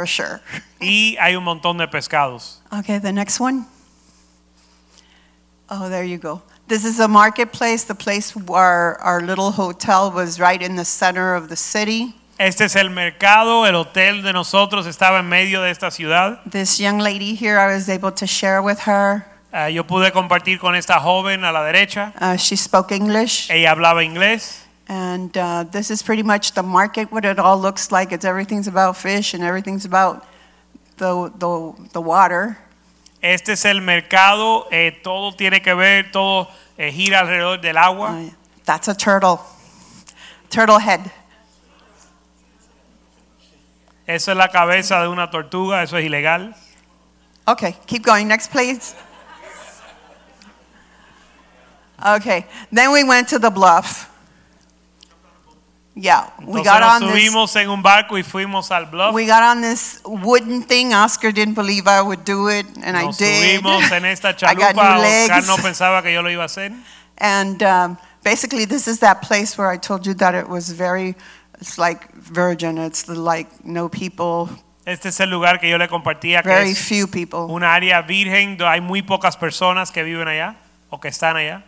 for 0.00 0.06
sure. 0.06 0.40
Y 0.80 1.16
hay 1.20 1.36
un 1.36 1.44
montón 1.44 1.76
de 1.76 1.86
pescados. 1.86 2.60
Okay, 2.72 2.98
the 2.98 3.12
next 3.12 3.38
one. 3.38 3.66
Oh, 5.68 5.88
there 5.88 6.04
you 6.04 6.18
go. 6.18 6.40
This 6.68 6.84
is 6.84 7.00
a 7.00 7.08
marketplace. 7.08 7.84
The 7.84 7.94
place 7.94 8.34
where 8.34 8.98
our 9.02 9.20
little 9.20 9.50
hotel 9.50 10.10
was 10.10 10.40
right 10.40 10.62
in 10.62 10.76
the 10.76 10.84
center 10.84 11.34
of 11.34 11.48
the 11.48 11.56
city. 11.56 12.14
Este 12.38 12.62
es 12.62 12.74
el 12.76 12.88
mercado, 12.88 13.66
el 13.66 13.74
hotel 13.74 14.22
de 14.22 14.32
nosotros 14.32 14.86
estaba 14.86 15.18
en 15.18 15.28
medio 15.28 15.60
de 15.60 15.70
esta 15.70 15.90
ciudad. 15.90 16.40
This 16.50 16.78
young 16.80 16.98
lady 16.98 17.34
here, 17.34 17.58
I 17.58 17.66
was 17.74 17.90
able 17.90 18.12
to 18.12 18.26
share 18.26 18.62
with 18.62 18.86
her. 18.86 19.26
Ah, 19.52 19.68
yo 19.68 19.84
pude 19.84 20.10
compartir 20.12 20.58
con 20.58 20.74
esta 20.74 20.98
joven 20.98 21.44
a 21.44 21.52
la 21.52 21.62
derecha. 21.62 22.14
Uh, 22.18 22.36
she 22.36 22.56
spoke 22.56 22.92
English. 22.92 23.50
Ella 23.50 23.72
hablaba 23.72 24.02
inglés. 24.02 24.62
And 24.90 25.38
uh, 25.38 25.62
this 25.70 25.88
is 25.88 26.02
pretty 26.02 26.24
much 26.24 26.54
the 26.54 26.64
market, 26.64 27.12
what 27.12 27.24
it 27.24 27.38
all 27.38 27.56
looks 27.56 27.92
like. 27.92 28.10
It's 28.10 28.24
everything's 28.24 28.66
about 28.66 28.96
fish 28.96 29.34
and 29.34 29.44
everything's 29.44 29.84
about 29.84 30.26
the, 30.96 31.30
the, 31.38 31.88
the 31.92 32.00
water. 32.00 32.58
Este 33.22 33.50
es 33.50 33.64
el 33.64 33.82
mercado, 33.82 34.66
eh, 34.72 34.90
todo 35.04 35.30
tiene 35.30 35.62
que 35.62 35.76
ver, 35.76 36.10
todo 36.10 36.48
eh, 36.76 36.90
gira 36.90 37.20
alrededor 37.20 37.60
del 37.60 37.76
agua. 37.76 38.30
That's 38.64 38.88
a 38.88 38.94
turtle. 38.94 39.40
Turtle 40.48 40.80
head. 40.80 41.12
Eso 44.08 44.32
es 44.32 44.36
la 44.36 44.48
cabeza 44.48 45.00
de 45.02 45.08
una 45.08 45.30
tortuga, 45.30 45.84
eso 45.84 45.98
es 45.98 46.04
ilegal. 46.04 46.52
Okay, 47.46 47.76
keep 47.86 48.02
going. 48.02 48.26
Next, 48.26 48.50
please. 48.50 48.96
Okay, 52.04 52.44
then 52.72 52.90
we 52.90 53.04
went 53.04 53.28
to 53.28 53.38
the 53.38 53.50
bluff. 53.50 54.09
Yeah, 56.02 56.30
we 56.38 56.60
Entonces 56.60 56.64
got 56.64 56.80
nos 56.80 56.90
on 56.94 57.00
this. 57.00 57.10
subimos 57.10 57.56
en 57.56 57.68
un 57.68 57.82
barco 57.82 58.16
y 58.16 58.22
fuimos 58.22 58.70
al 58.70 58.86
bluff. 58.86 59.12
We 59.14 59.26
got 59.26 59.42
on 59.42 59.60
this 59.60 60.00
wooden 60.04 60.62
thing. 60.62 60.94
Oscar 60.94 61.30
didn't 61.30 61.54
believe 61.54 61.86
I 61.86 62.00
would 62.00 62.24
do 62.24 62.48
it, 62.48 62.66
and 62.82 62.96
I 62.96 63.02
Nos 63.04 63.18
did. 63.18 63.60
subimos 63.60 63.90
en 63.92 64.04
esta 64.06 64.30
I 64.30 64.54
got 64.54 64.74
chalupa. 64.74 64.94
new 64.96 65.02
legs. 65.02 65.46
No 65.46 65.56
pensaba 65.58 66.02
que 66.02 66.12
yo 66.14 66.22
lo 66.22 66.30
iba 66.30 66.42
a 66.44 66.46
hacer. 66.46 66.72
And 67.18 67.62
um, 67.62 67.98
basically, 68.24 68.64
this 68.64 68.88
is 68.88 69.00
that 69.00 69.20
place 69.20 69.58
where 69.58 69.68
I 69.70 69.76
told 69.76 70.06
you 70.06 70.14
that 70.14 70.34
it 70.34 70.48
was 70.48 70.70
very, 70.72 71.16
it's 71.60 71.76
like 71.76 72.10
virgin. 72.14 72.78
It's 72.78 73.06
like 73.08 73.48
no 73.62 73.90
people, 73.90 74.48
Este 74.86 75.08
es 75.10 75.20
el 75.20 75.28
lugar 75.28 75.60
que 75.60 75.68
yo 75.68 75.76
le 75.76 75.86
compartía 75.88 76.42
que 76.42 76.48
very 76.48 76.70
es 76.70 76.78
few 76.78 77.06
people. 77.08 77.40
una 77.52 77.74
área 77.74 78.00
virgen, 78.00 78.56
do- 78.56 78.66
hay 78.66 78.80
muy 78.80 79.02
pocas 79.02 79.36
personas 79.36 79.90
que 79.92 80.02
viven 80.02 80.26
allá 80.28 80.56
o 80.88 80.98
que 80.98 81.08
están 81.08 81.36
allá. 81.36 81.62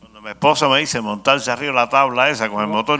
Cuando 0.00 0.20
mi 0.20 0.30
esposa 0.30 0.66
me 0.68 0.80
dice 0.80 1.00
montarse 1.00 1.52
arriba 1.52 1.70
de 1.72 1.76
la 1.76 1.88
tabla 1.88 2.28
esa 2.30 2.48
con 2.48 2.62
el 2.62 2.66
motor, 2.66 2.98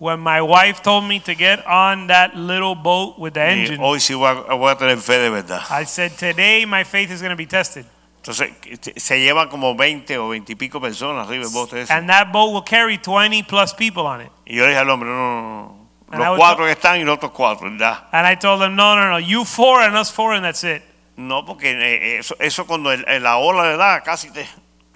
When 0.00 0.18
my 0.20 0.40
wife 0.40 0.80
told 0.82 1.04
me 1.04 1.20
to 1.20 1.34
get 1.34 1.62
on 1.66 2.06
that 2.06 2.34
little 2.34 2.74
boat 2.74 3.18
with 3.18 3.34
the 3.34 3.40
y 3.40 3.50
engine, 3.52 3.78
hoy 3.82 4.00
sí 4.00 4.14
voy 4.14 4.28
a, 4.30 4.54
voy 4.54 4.72
a 4.72 4.76
tener 4.76 4.96
fe 4.96 5.18
de 5.18 5.28
verdad. 5.30 5.60
I 5.70 5.84
said, 5.84 6.12
today 6.16 6.64
my 6.64 6.84
faith 6.84 7.10
is 7.10 7.20
going 7.20 7.30
to 7.32 7.36
be 7.36 7.44
tested. 7.46 7.84
Entonces 8.22 8.50
se- 8.96 9.18
llevan 9.20 9.48
como 9.50 9.74
20 9.74 10.16
o 10.18 10.28
20 10.30 10.52
y 10.52 10.56
pico 10.56 10.80
personas 10.80 11.26
arriba 11.28 11.44
del 11.44 11.52
bote 11.52 11.82
ese. 11.82 11.90
And 11.92 12.08
that 12.08 12.32
boat 12.32 12.50
will 12.52 12.62
carry 12.64 12.96
20 12.96 13.42
plus 13.42 13.74
people 13.74 14.06
on 14.06 14.22
it. 14.22 14.30
Y 14.46 14.54
yo 14.56 14.62
le 14.64 14.68
dije 14.70 14.80
al 14.80 14.88
hombre, 14.88 15.08
no, 15.10 15.16
no, 15.16 15.42
no. 15.42 15.76
And 16.12 16.22
I 16.22 16.28
Los 16.28 16.38
was- 16.38 16.48
cuatro 16.48 16.64
que 16.64 16.72
están 16.72 16.98
y 16.98 17.04
los 17.04 17.16
otros 17.18 17.32
cuatro, 17.32 17.70
¿verdad? 17.70 18.08
And 18.10 18.26
I 18.26 18.36
told 18.36 18.62
them, 18.62 18.74
no, 18.76 18.96
no, 18.96 19.10
no, 19.10 19.18
you 19.18 19.44
four 19.44 19.82
and 19.82 19.94
us 19.96 20.10
four 20.10 20.32
and 20.32 20.42
that's 20.44 20.64
it. 20.64 20.82
No, 21.16 21.44
porque 21.44 21.72
eh, 21.72 22.18
eso, 22.20 22.34
eso 22.40 22.66
cuando 22.66 22.90
el- 22.90 23.04
la 23.22 23.36
ola 23.36 23.70
le 23.70 23.76
da, 23.76 24.00
casi 24.02 24.30
te, 24.30 24.46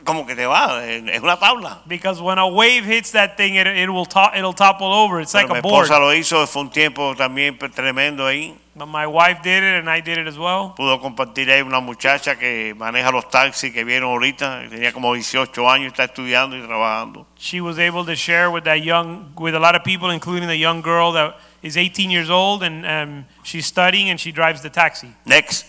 como 0.04 0.26
que 0.26 0.34
te 0.36 0.46
va, 0.46 0.84
eh, 0.86 1.02
es 1.12 1.20
una 1.22 1.36
tabla. 1.38 1.78
Because 1.86 2.20
when 2.22 2.38
a 2.38 2.46
wave 2.46 2.84
hits 2.84 3.10
that 3.12 3.36
thing, 3.36 3.54
it, 3.56 3.66
it 3.66 3.88
will 3.88 4.06
to- 4.06 4.30
it'll 4.36 4.52
topple 4.54 4.86
over. 4.92 5.20
It's 5.20 5.32
Pero 5.32 5.44
like 5.48 5.52
mi 5.52 5.58
a 5.58 5.62
board. 5.62 5.84
esposa 5.86 5.98
lo 6.00 6.12
hizo, 6.14 6.46
fue 6.46 6.62
un 6.62 6.70
tiempo 6.70 7.14
también 7.16 7.58
tremendo 7.74 8.26
ahí. 8.26 8.54
But 8.76 8.86
my 8.88 9.06
wife 9.06 9.40
did 9.44 9.62
it 9.62 9.78
and 9.78 9.88
I 9.88 10.00
did 10.00 10.18
it 10.18 10.26
as 10.26 10.36
well. 10.36 10.74
Pudo 10.76 11.00
compartir 11.00 11.48
ahí 11.48 11.62
una 11.62 11.78
muchacha 11.78 12.36
que 12.36 12.74
maneja 12.76 13.12
los 13.12 13.30
taxis 13.30 13.72
que 13.72 13.84
vieron 13.84 14.10
ahorita, 14.10 14.68
tenía 14.68 14.92
como 14.92 15.14
18 15.14 15.70
años, 15.70 15.92
está 15.92 16.04
estudiando 16.04 16.56
y 16.56 16.60
trabajando. 16.66 17.24
She 17.38 17.60
was 17.60 17.78
able 17.78 18.04
to 18.04 18.16
share 18.16 18.50
with 18.50 18.64
that 18.64 18.82
young, 18.82 19.32
with 19.36 19.54
a 19.54 19.60
lot 19.60 19.76
of 19.76 19.84
people, 19.84 20.10
including 20.12 20.48
the 20.48 20.58
young 20.58 20.82
girl 20.82 21.12
that 21.12 21.36
is 21.62 21.76
18 21.76 22.10
years 22.10 22.28
old 22.30 22.64
and 22.64 22.84
um, 22.84 23.24
she's 23.44 23.64
studying 23.66 24.10
and 24.10 24.18
she 24.18 24.32
drives 24.32 24.60
the 24.62 24.70
taxi. 24.70 25.08
Next. 25.24 25.66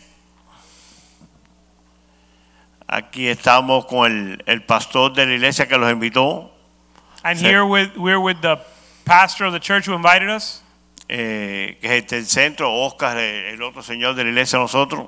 Aquí 2.87 3.27
estamos 3.27 3.85
con 3.87 4.11
el, 4.11 4.43
el 4.45 4.63
pastor 4.63 5.13
de 5.13 5.25
la 5.25 5.33
iglesia 5.33 5.67
que 5.67 5.77
los 5.77 5.91
invitó, 5.91 6.51
And 7.23 7.39
Sí. 7.39 7.45
here 7.45 7.63
with, 7.65 7.97
we're 7.97 8.19
with 8.19 8.41
the 8.41 8.57
pastor 9.05 9.45
of 9.47 9.53
the 9.53 9.59
church 9.59 9.87
who 9.87 9.95
invited 9.95 10.29
us. 10.29 10.61
eh, 11.07 11.77
que 11.81 11.97
es 11.97 12.13
el 12.13 12.25
centro, 12.27 12.71
Oscar, 12.73 13.17
el, 13.17 13.53
el 13.55 13.61
otro 13.63 13.81
señor 13.83 14.15
de 14.15 14.23
la 14.23 14.29
iglesia, 14.29 14.57
nosotros. 14.59 15.07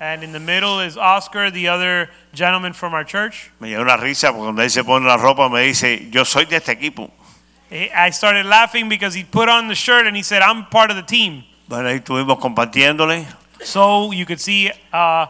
And 0.00 0.22
in 0.22 0.32
the 0.32 0.38
middle 0.40 0.80
is 0.80 0.96
Oscar, 0.96 1.50
the 1.50 1.68
other 1.68 2.10
gentleman 2.34 2.72
from 2.72 2.94
our 2.94 3.04
church. 3.04 3.50
Me 3.60 3.68
dio 3.68 3.80
una 3.82 3.96
risa 3.96 4.28
porque 4.28 4.44
cuando 4.44 4.62
él 4.62 4.70
se 4.70 4.82
pone 4.84 5.06
la 5.06 5.16
ropa 5.16 5.48
me 5.50 5.60
dice, 5.62 6.08
yo 6.10 6.24
soy 6.24 6.44
de 6.46 6.56
este 6.56 6.72
equipo. 6.72 7.10
I 7.70 8.10
started 8.10 8.46
laughing 8.46 8.88
because 8.88 9.14
he 9.14 9.24
put 9.24 9.48
on 9.50 9.68
the 9.68 9.74
shirt 9.74 10.06
and 10.06 10.16
he 10.16 10.22
said, 10.22 10.40
I'm 10.40 10.66
part 10.66 10.90
of 10.90 10.96
the 10.96 11.02
team. 11.02 11.44
Bueno, 11.66 11.88
ahí 11.90 11.96
estuvimos 12.02 12.38
compartiéndole. 12.38 13.26
So 13.62 14.12
you 14.12 14.24
could 14.24 14.40
see 14.40 14.70
uh, 14.92 15.26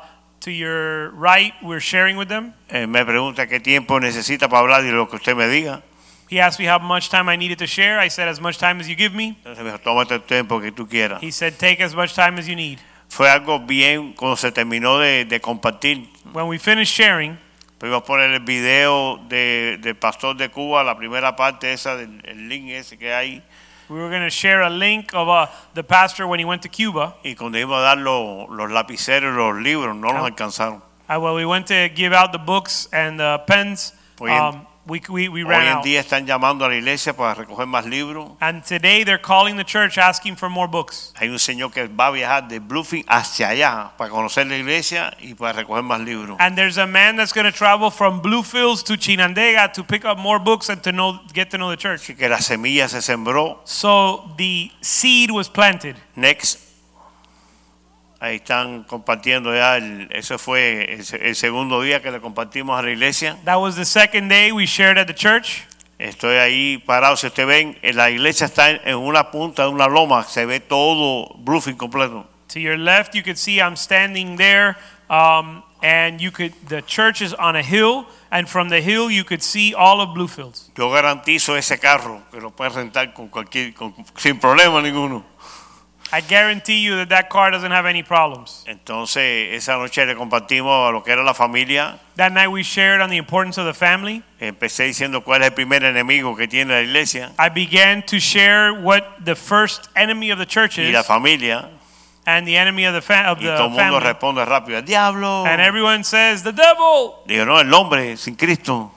to 0.49 0.53
your 0.53 1.11
right, 1.11 1.53
we're 1.63 1.81
sharing 1.81 2.17
with 2.17 2.29
them. 2.29 2.55
Eh, 2.71 2.87
me 2.87 3.05
pregunta 3.05 3.47
qué 3.47 3.61
tiempo 3.61 4.01
necesita 4.01 4.49
para 4.49 4.61
hablar 4.61 4.83
de 4.83 4.93
lo 4.93 5.07
que 5.07 5.17
usted 5.17 5.37
me 5.37 5.47
diga. 5.47 5.83
He 6.31 6.41
asked 6.41 6.59
me 6.59 6.67
how 6.67 6.79
much 6.79 7.11
time 7.11 7.29
I 7.29 7.37
needed 7.37 7.59
to 7.59 7.67
share. 7.67 7.99
I 7.99 8.09
said, 8.09 8.29
as 8.29 8.41
much 8.41 8.59
time 8.59 8.81
as 8.81 8.89
you 8.89 8.97
give 8.97 9.15
me. 9.15 9.37
Entonces 9.45 9.65
me 9.65 9.71
dijo, 9.71 9.81
tómate 9.81 10.15
el 10.15 10.23
tiempo 10.23 10.61
que 10.61 10.73
tú 10.73 10.89
quieras. 10.89 11.23
He 11.23 11.31
said, 11.31 11.59
take 11.59 11.83
as 11.83 11.95
much 11.95 12.15
time 12.15 12.39
as 12.39 12.47
you 12.47 12.57
need. 12.57 12.79
Fue 13.09 13.29
algo 13.29 13.59
bien 13.59 14.15
cuando 14.15 14.37
se 14.37 14.51
terminó 14.51 14.99
de, 14.99 15.25
de 15.25 15.41
compartir. 15.41 16.09
When 16.33 16.47
we 16.49 16.59
finished 16.59 16.95
sharing, 16.95 17.39
Pudimos 17.79 18.03
poner 18.03 18.33
el 18.33 18.41
video 18.41 19.19
de, 19.29 19.79
del 19.81 19.95
pastor 19.95 20.37
de 20.37 20.49
Cuba, 20.49 20.83
la 20.83 20.97
primera 20.97 21.37
parte 21.37 21.73
esa 21.73 21.95
del 21.95 22.21
el 22.25 22.49
link 22.49 22.71
ese 22.71 22.99
que 22.99 23.15
hay. 23.15 23.41
We 23.89 23.99
were 23.99 24.11
going 24.11 24.23
to 24.23 24.31
share 24.31 24.63
a 24.63 24.71
link 24.71 25.15
of 25.15 25.29
uh, 25.29 25.47
the 25.75 25.83
pastor 25.83 26.27
when 26.27 26.39
he 26.39 26.45
went 26.45 26.63
to 26.63 26.69
Cuba. 26.69 27.15
Y 27.25 27.35
cuando 27.35 27.59
íbamos 27.59 27.81
a 27.81 27.83
dar 27.83 27.99
los, 27.99 28.49
los 28.51 28.71
lapiceros, 28.71 29.35
los 29.35 29.63
libros, 29.63 29.97
no 29.97 30.09
los 30.09 30.31
alcanzaron. 30.31 30.83
Uh, 31.09 31.19
well, 31.19 31.35
we 31.35 31.47
went 31.47 31.67
to 31.67 31.89
give 31.95 32.13
out 32.13 32.33
the 32.33 32.39
books 32.39 32.89
and 32.93 33.19
the 33.19 33.39
pens. 33.47 33.93
Um, 34.21 34.67
we, 34.89 35.03
we, 35.09 35.29
we 35.29 35.45
Hoy 35.45 35.55
en 35.55 35.77
out. 35.77 35.85
día 35.85 36.01
están 36.01 36.27
llamando 36.27 36.65
a 36.65 36.69
la 36.69 36.77
iglesia 36.77 37.15
para 37.15 37.35
recoger 37.35 37.67
más 37.67 37.85
libros. 37.85 38.31
And 38.41 38.65
today 38.65 39.05
they're 39.05 39.21
calling 39.21 39.57
the 39.57 39.65
church 39.65 39.99
asking 39.99 40.37
for 40.37 40.49
more 40.49 40.67
books. 40.67 41.13
Hay 41.17 41.29
un 41.29 41.39
señor 41.39 41.73
que 41.73 41.87
va 41.87 42.07
a 42.07 42.11
viajar 42.11 42.49
de 42.49 42.59
Bluefield 42.59 43.05
hacia 43.09 43.51
allá 43.51 43.93
para 43.97 44.11
conocer 44.11 44.47
la 44.47 44.57
iglesia 44.57 45.15
y 45.21 45.35
para 45.35 45.53
recoger 45.53 45.83
más 45.83 46.01
libros. 46.01 46.37
And 46.41 46.57
there's 46.57 46.79
a 46.79 46.87
man 46.87 47.17
that's 47.17 47.33
going 47.33 47.45
to 47.51 47.57
travel 47.57 47.91
from 47.91 48.21
Bluefields 48.23 48.83
to 48.85 48.95
Chinandega 48.97 49.73
to 49.75 49.85
pick 49.85 50.05
up 50.05 50.19
more 50.19 50.39
books 50.39 50.71
and 50.71 50.83
to 50.83 50.93
know, 50.93 51.21
get 51.33 51.51
to 51.51 51.59
know 51.59 51.71
the 51.71 51.77
church. 51.77 52.01
Así 52.03 52.17
que 52.17 52.29
la 52.29 52.41
semilla 52.41 52.89
se 52.89 53.03
sembró. 53.03 53.61
So 53.65 54.31
the 54.37 54.71
seed 54.81 55.31
was 55.31 55.49
planted. 55.49 55.97
Next. 56.17 56.68
Ahí 58.21 58.37
están 58.37 58.83
compartiendo 58.85 59.55
ya. 59.55 59.77
el- 59.77 60.09
eso 60.11 60.39
fue 60.39 60.95
el, 60.95 61.05
el 61.23 61.37
segundo 61.37 61.81
día 61.83 62.03
que 62.03 62.11
le 62.11 62.21
compartimos 62.21 62.79
a 62.79 62.83
la 62.83 62.91
iglesia. 62.91 63.37
That 63.45 63.59
was 63.61 63.77
the 63.77 63.85
second 63.85 64.29
day 64.29 64.51
we 64.51 64.67
shared 64.67 64.99
at 64.99 65.07
the 65.07 65.15
church. 65.15 65.63
Estoy 65.99 66.37
ahí 66.37 66.79
parado. 66.79 67.17
Si 67.17 67.27
usted 67.27 67.47
ven, 67.47 67.79
en 67.83 67.97
la 67.97 68.11
iglesia 68.11 68.47
está 68.47 68.71
en, 68.71 68.81
en 68.85 68.97
una 68.97 69.31
punta 69.31 69.63
de 69.65 69.69
una 69.69 69.87
loma. 69.89 70.25
Se 70.25 70.47
ve 70.47 70.61
todo 70.61 71.35
Bluefield 71.39 71.77
completo. 71.79 72.27
To 72.55 72.59
your 72.61 72.77
left, 72.79 73.15
you 73.15 73.23
could 73.23 73.37
see 73.37 73.59
I'm 73.61 73.77
standing 73.77 74.37
there, 74.37 74.77
um, 75.11 75.63
and 75.83 76.19
you 76.21 76.31
could. 76.33 76.53
The 76.69 76.83
church 76.83 77.21
is 77.21 77.35
on 77.35 77.57
a 77.57 77.63
hill, 77.63 78.07
and 78.31 78.49
from 78.49 78.69
the 78.71 78.81
hill 78.81 79.11
you 79.11 79.23
could 79.25 79.43
see 79.43 79.75
all 79.75 80.01
of 80.01 80.15
Bluefields. 80.15 80.71
Yo 80.77 80.89
garantizo 80.91 81.57
ese 81.57 81.79
carro 81.79 82.23
que 82.33 82.41
lo 82.41 82.51
pueden 82.51 82.75
rentar 82.75 83.13
con 83.13 83.29
cualquier, 83.29 83.75
con- 83.75 83.95
sin 84.17 84.39
problema 84.41 84.81
ninguno. 84.81 85.25
I 86.11 86.23
guarantee 86.23 86.81
you 86.83 86.97
that 86.97 87.11
that 87.11 87.29
car 87.29 87.51
doesn't 87.51 87.71
have 87.71 87.85
any 87.85 88.03
problems. 88.03 88.65
Entonces, 88.67 89.53
esa 89.55 89.77
noche 89.77 90.07
le 90.07 90.15
compartimos 90.15 90.89
a 90.89 90.93
lo 90.93 91.03
que 91.03 91.13
era 91.13 91.23
la 91.23 91.35
familia. 91.35 91.99
That 92.17 92.33
night 92.33 92.49
we 92.51 92.63
shared 92.63 93.03
on 93.03 93.11
the 93.11 93.19
importance 93.19 93.59
of 93.59 93.67
the 93.67 93.75
family. 93.75 94.23
Empecé 94.41 94.85
diciendo 94.85 95.23
cuál 95.23 95.43
es 95.43 95.49
el 95.49 95.53
primer 95.55 95.85
enemigo 95.85 96.35
que 96.35 96.49
tiene 96.49 96.73
la 96.73 96.81
iglesia 96.81 97.33
I 97.39 97.51
began 97.51 98.03
to 98.07 98.19
share 98.19 98.73
what 98.73 99.05
the 99.25 99.35
first 99.35 99.89
enemy 99.97 100.31
of 100.31 100.39
the 100.39 100.47
church 100.47 100.79
y 100.79 100.91
la 100.93 101.01
is, 101.01 101.07
familia. 101.07 101.69
and 102.25 102.47
the 102.47 102.57
enemy 102.57 102.85
of 102.87 102.95
the, 102.95 103.03
fa- 103.03 103.27
of 103.31 103.39
Y 103.39 103.45
the 103.45 103.53
todo 103.57 103.65
el 103.65 103.71
mundo 103.71 103.83
family. 104.01 104.01
responde 104.07 104.45
rápido, 104.47 104.79
el 104.79 104.85
diablo. 104.85 105.45
And 105.47 105.61
everyone 105.61 106.05
says, 106.05 106.43
"The 106.43 106.53
devil." 106.53 107.17
Digo, 107.27 107.45
no, 107.47 107.59
el 107.59 107.73
hombre 107.75 108.17
sin 108.17 108.35
Cristo. 108.37 108.93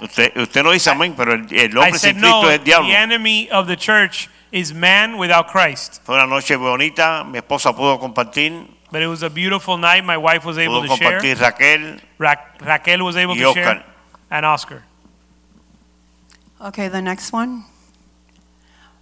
Usted, 0.00 0.36
usted 0.36 0.64
no 0.64 0.72
dice 0.72 0.90
amén, 0.90 1.14
pero 1.16 1.32
el, 1.34 1.46
el 1.50 1.70
I 1.70 1.76
hombre 1.76 1.92
said, 1.98 2.10
sin 2.14 2.20
Cristo 2.20 2.42
"No. 2.42 2.48
es 2.50 2.58
el 2.58 2.64
diablo. 2.64 2.88
The 2.88 2.96
enemy 2.96 3.48
of 3.52 3.68
the 3.68 3.76
church 3.76 4.28
is 4.52 4.72
man 4.72 5.16
without 5.18 5.48
Christ." 5.48 6.00
Fue 6.04 6.14
una 6.14 6.26
noche 6.26 6.56
bonita, 6.56 7.24
mi 7.24 7.38
esposa 7.38 7.72
pudo 7.74 7.98
compartir, 7.98 8.68
But 8.92 9.00
it 9.02 9.06
was 9.08 9.22
a 9.22 9.30
beautiful 9.30 9.78
night. 9.78 10.04
My 10.04 10.18
wife 10.18 10.44
was 10.44 10.58
able 10.58 10.82
pudo 10.82 10.88
to 10.88 10.96
share. 10.96 11.18
compartir 11.20 11.40
Raquel 11.40 12.00
Ra- 12.18 12.36
Raquel 12.60 13.02
was 13.02 13.16
able 13.16 13.34
y 13.34 13.40
to 13.40 13.52
share, 13.54 13.68
Oscar. 13.68 13.84
and 14.30 14.44
Oscar. 14.46 14.82
Okay, 16.60 16.88
the 16.88 17.00
next 17.02 17.32
one. 17.32 17.64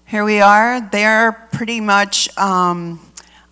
Here 0.07 0.25
we 0.25 0.41
are. 0.41 0.81
They're 0.81 1.33
pretty 1.53 1.81
much, 1.81 2.29
um, 2.39 3.01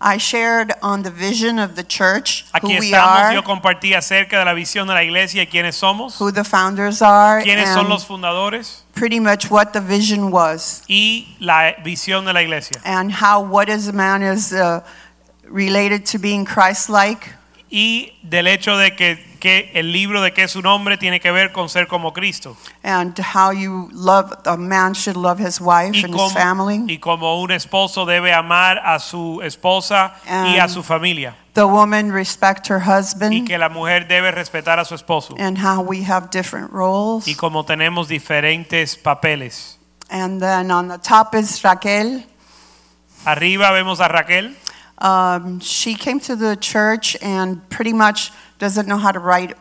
I 0.01 0.17
shared 0.17 0.71
on 0.81 1.03
the 1.03 1.11
vision 1.11 1.59
of 1.59 1.75
the 1.75 1.83
church, 1.83 2.45
who 2.61 2.69
Aquí 2.69 2.79
we 2.79 2.91
estamos. 2.91 3.19
are, 3.19 3.33
Yo 3.33 3.43
compartí 3.43 3.93
acerca 3.93 4.39
de 4.39 4.45
la 4.45 4.53
visión 4.53 4.87
de 4.87 4.93
la 4.93 5.03
iglesia 5.03 5.43
y 5.43 5.47
quiénes 5.47 5.75
somos, 5.75 6.17
who 6.19 6.31
the 6.31 6.43
founders 6.45 7.01
are, 7.01 7.41
quiénes 7.41 7.67
son 7.73 7.79
and 7.81 7.89
los 7.89 8.05
fundadores 8.05 8.83
pretty 8.93 9.19
much 9.19 9.49
what 9.51 9.73
the 9.73 9.81
vision 9.81 10.31
was, 10.31 10.83
y 10.87 11.35
la 11.41 11.73
visión 11.83 12.23
de 12.25 12.31
la 12.31 12.39
iglesia. 12.41 12.79
and 12.85 13.11
how 13.11 13.41
what 13.41 13.67
is 13.67 13.89
a 13.89 13.93
man 13.93 14.21
is 14.21 14.53
uh, 14.53 14.81
related 15.49 16.05
to 16.05 16.17
being 16.17 16.45
Christ-like, 16.45 17.33
Y 17.71 18.13
del 18.23 18.47
hecho 18.47 18.77
de 18.77 18.95
que, 18.95 19.23
que 19.39 19.69
el 19.75 19.91
libro 19.91 20.21
de 20.23 20.33
que 20.33 20.41
es 20.41 20.55
un 20.55 20.65
hombre 20.65 20.97
tiene 20.97 21.19
que 21.19 21.29
ver 21.31 21.51
con 21.51 21.69
ser 21.69 21.87
como 21.87 22.13
Cristo. 22.13 22.57
and 22.83 23.15
how 23.35 23.51
you 23.51 23.89
love, 23.93 24.31
a 24.47 24.57
man 24.57 24.93
should 24.93 25.15
love 25.15 25.39
his 25.39 25.61
wife 25.61 25.95
Y 25.95 26.03
and 26.03 26.11
como, 26.13 26.27
his 26.27 26.33
family. 26.33 26.83
y 26.87 26.97
como 26.97 27.39
un 27.41 27.51
esposo 27.51 28.05
debe 28.07 28.33
amar 28.33 28.79
a 28.83 28.97
su 28.99 29.39
esposa 29.43 30.15
y 30.25 30.57
a 30.57 30.67
su 30.67 30.81
familia. 30.81 31.35
The 31.53 31.65
woman 31.67 32.11
respect 32.11 32.67
her 32.71 32.79
Y 32.79 32.89
husband, 32.89 33.47
que 33.47 33.57
la 33.59 33.69
mujer 33.69 34.07
debe 34.07 34.31
respetar 34.31 34.79
a 34.79 34.85
su 34.85 34.95
esposo. 34.95 35.35
and 35.37 35.57
how 35.59 35.81
we 35.81 36.03
have 36.03 36.29
different 36.31 36.71
roles. 36.71 37.27
Y 37.27 37.35
como 37.35 37.65
tenemos 37.65 38.07
diferentes 38.07 38.95
papeles. 38.97 39.77
And 40.09 40.41
then 40.41 40.71
on 40.71 40.87
the 40.87 40.97
top 40.97 41.35
is 41.35 41.61
Raquel. 41.61 42.25
Arriba 43.25 43.69
vemos 43.71 43.99
a 43.99 44.07
Raquel. 44.07 44.55
Um, 44.99 45.59
she 45.61 45.95
came 45.95 46.19
to 46.21 46.35
the 46.35 46.55
church 46.57 47.15
and 47.21 47.67
pretty 47.69 47.93
much 47.93 48.31
doesn't 48.59 48.87
know 48.87 48.97
how 48.97 49.11
to 49.11 49.19
write 49.19 49.55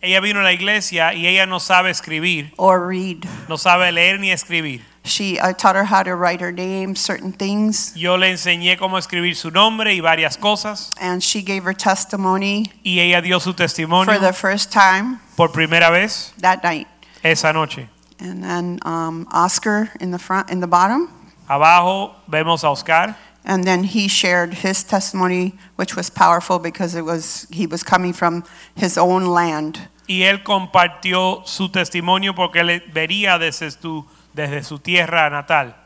Ella 0.00 0.20
vino 0.20 0.40
a 0.40 0.44
la 0.44 0.50
iglesia 0.52 1.10
y 1.12 1.26
ella 1.26 1.44
no 1.46 1.58
sabe 1.58 1.90
escribir, 1.90 2.52
or 2.56 2.86
read. 2.86 3.26
no 3.48 3.56
sabe 3.56 3.90
leer 3.90 4.16
ni 4.18 4.30
escribir. 4.30 4.80
She, 5.04 5.40
I 5.40 5.52
taught 5.52 5.74
her 5.74 5.84
how 5.84 6.02
to 6.04 6.14
write 6.14 6.40
her 6.40 6.52
name, 6.52 6.94
certain 6.94 7.32
things, 7.32 7.96
Yo 7.96 8.14
le 8.16 8.28
enseñé 8.30 8.78
cómo 8.78 8.96
escribir 8.98 9.34
su 9.34 9.50
nombre 9.50 9.92
y 9.92 10.00
varias 10.00 10.36
cosas 10.36 10.92
and 11.00 11.20
she 11.20 11.42
gave 11.42 11.64
her 11.64 11.72
testimony 11.74 12.70
y 12.84 13.00
ella 13.00 13.20
dio 13.20 13.40
su 13.40 13.54
testimonio 13.54 14.12
for 14.12 14.20
the 14.20 14.32
first 14.32 14.70
time 14.70 15.18
por 15.36 15.48
primera 15.48 15.90
vez 15.90 16.32
that 16.38 16.62
night. 16.62 16.86
esa 17.24 17.52
noche. 17.52 17.88
And 18.20 18.44
then 18.44 18.78
um, 18.82 19.26
Oscar 19.32 19.90
in 20.00 20.12
the 20.12 20.18
front, 20.18 20.50
in 20.50 20.60
the 20.60 20.68
bottom, 20.68 21.08
Abajo 21.48 22.14
vemos 22.28 22.62
a 22.62 22.68
Oscar 22.68 23.16
and 23.48 23.64
then 23.64 23.82
he 23.82 24.06
shared 24.06 24.54
his 24.54 24.84
testimony, 24.84 25.54
which 25.74 25.96
was 25.96 26.10
powerful 26.10 26.60
because 26.60 26.94
it 26.94 27.02
was 27.02 27.48
he 27.50 27.66
was 27.66 27.82
coming 27.82 28.12
from 28.12 28.44
his 28.76 28.96
own 28.96 29.26
land. 29.26 29.88
y 30.08 30.22
él 30.22 30.42
compartió 30.42 31.42
su 31.44 31.68
testimonio 31.68 32.34
porque 32.34 32.60
él 32.60 32.82
vería 32.92 33.38
desde 33.38 33.70
su, 33.70 34.06
desde 34.32 34.64
su 34.64 34.78
tierra 34.78 35.28
natal. 35.28 35.76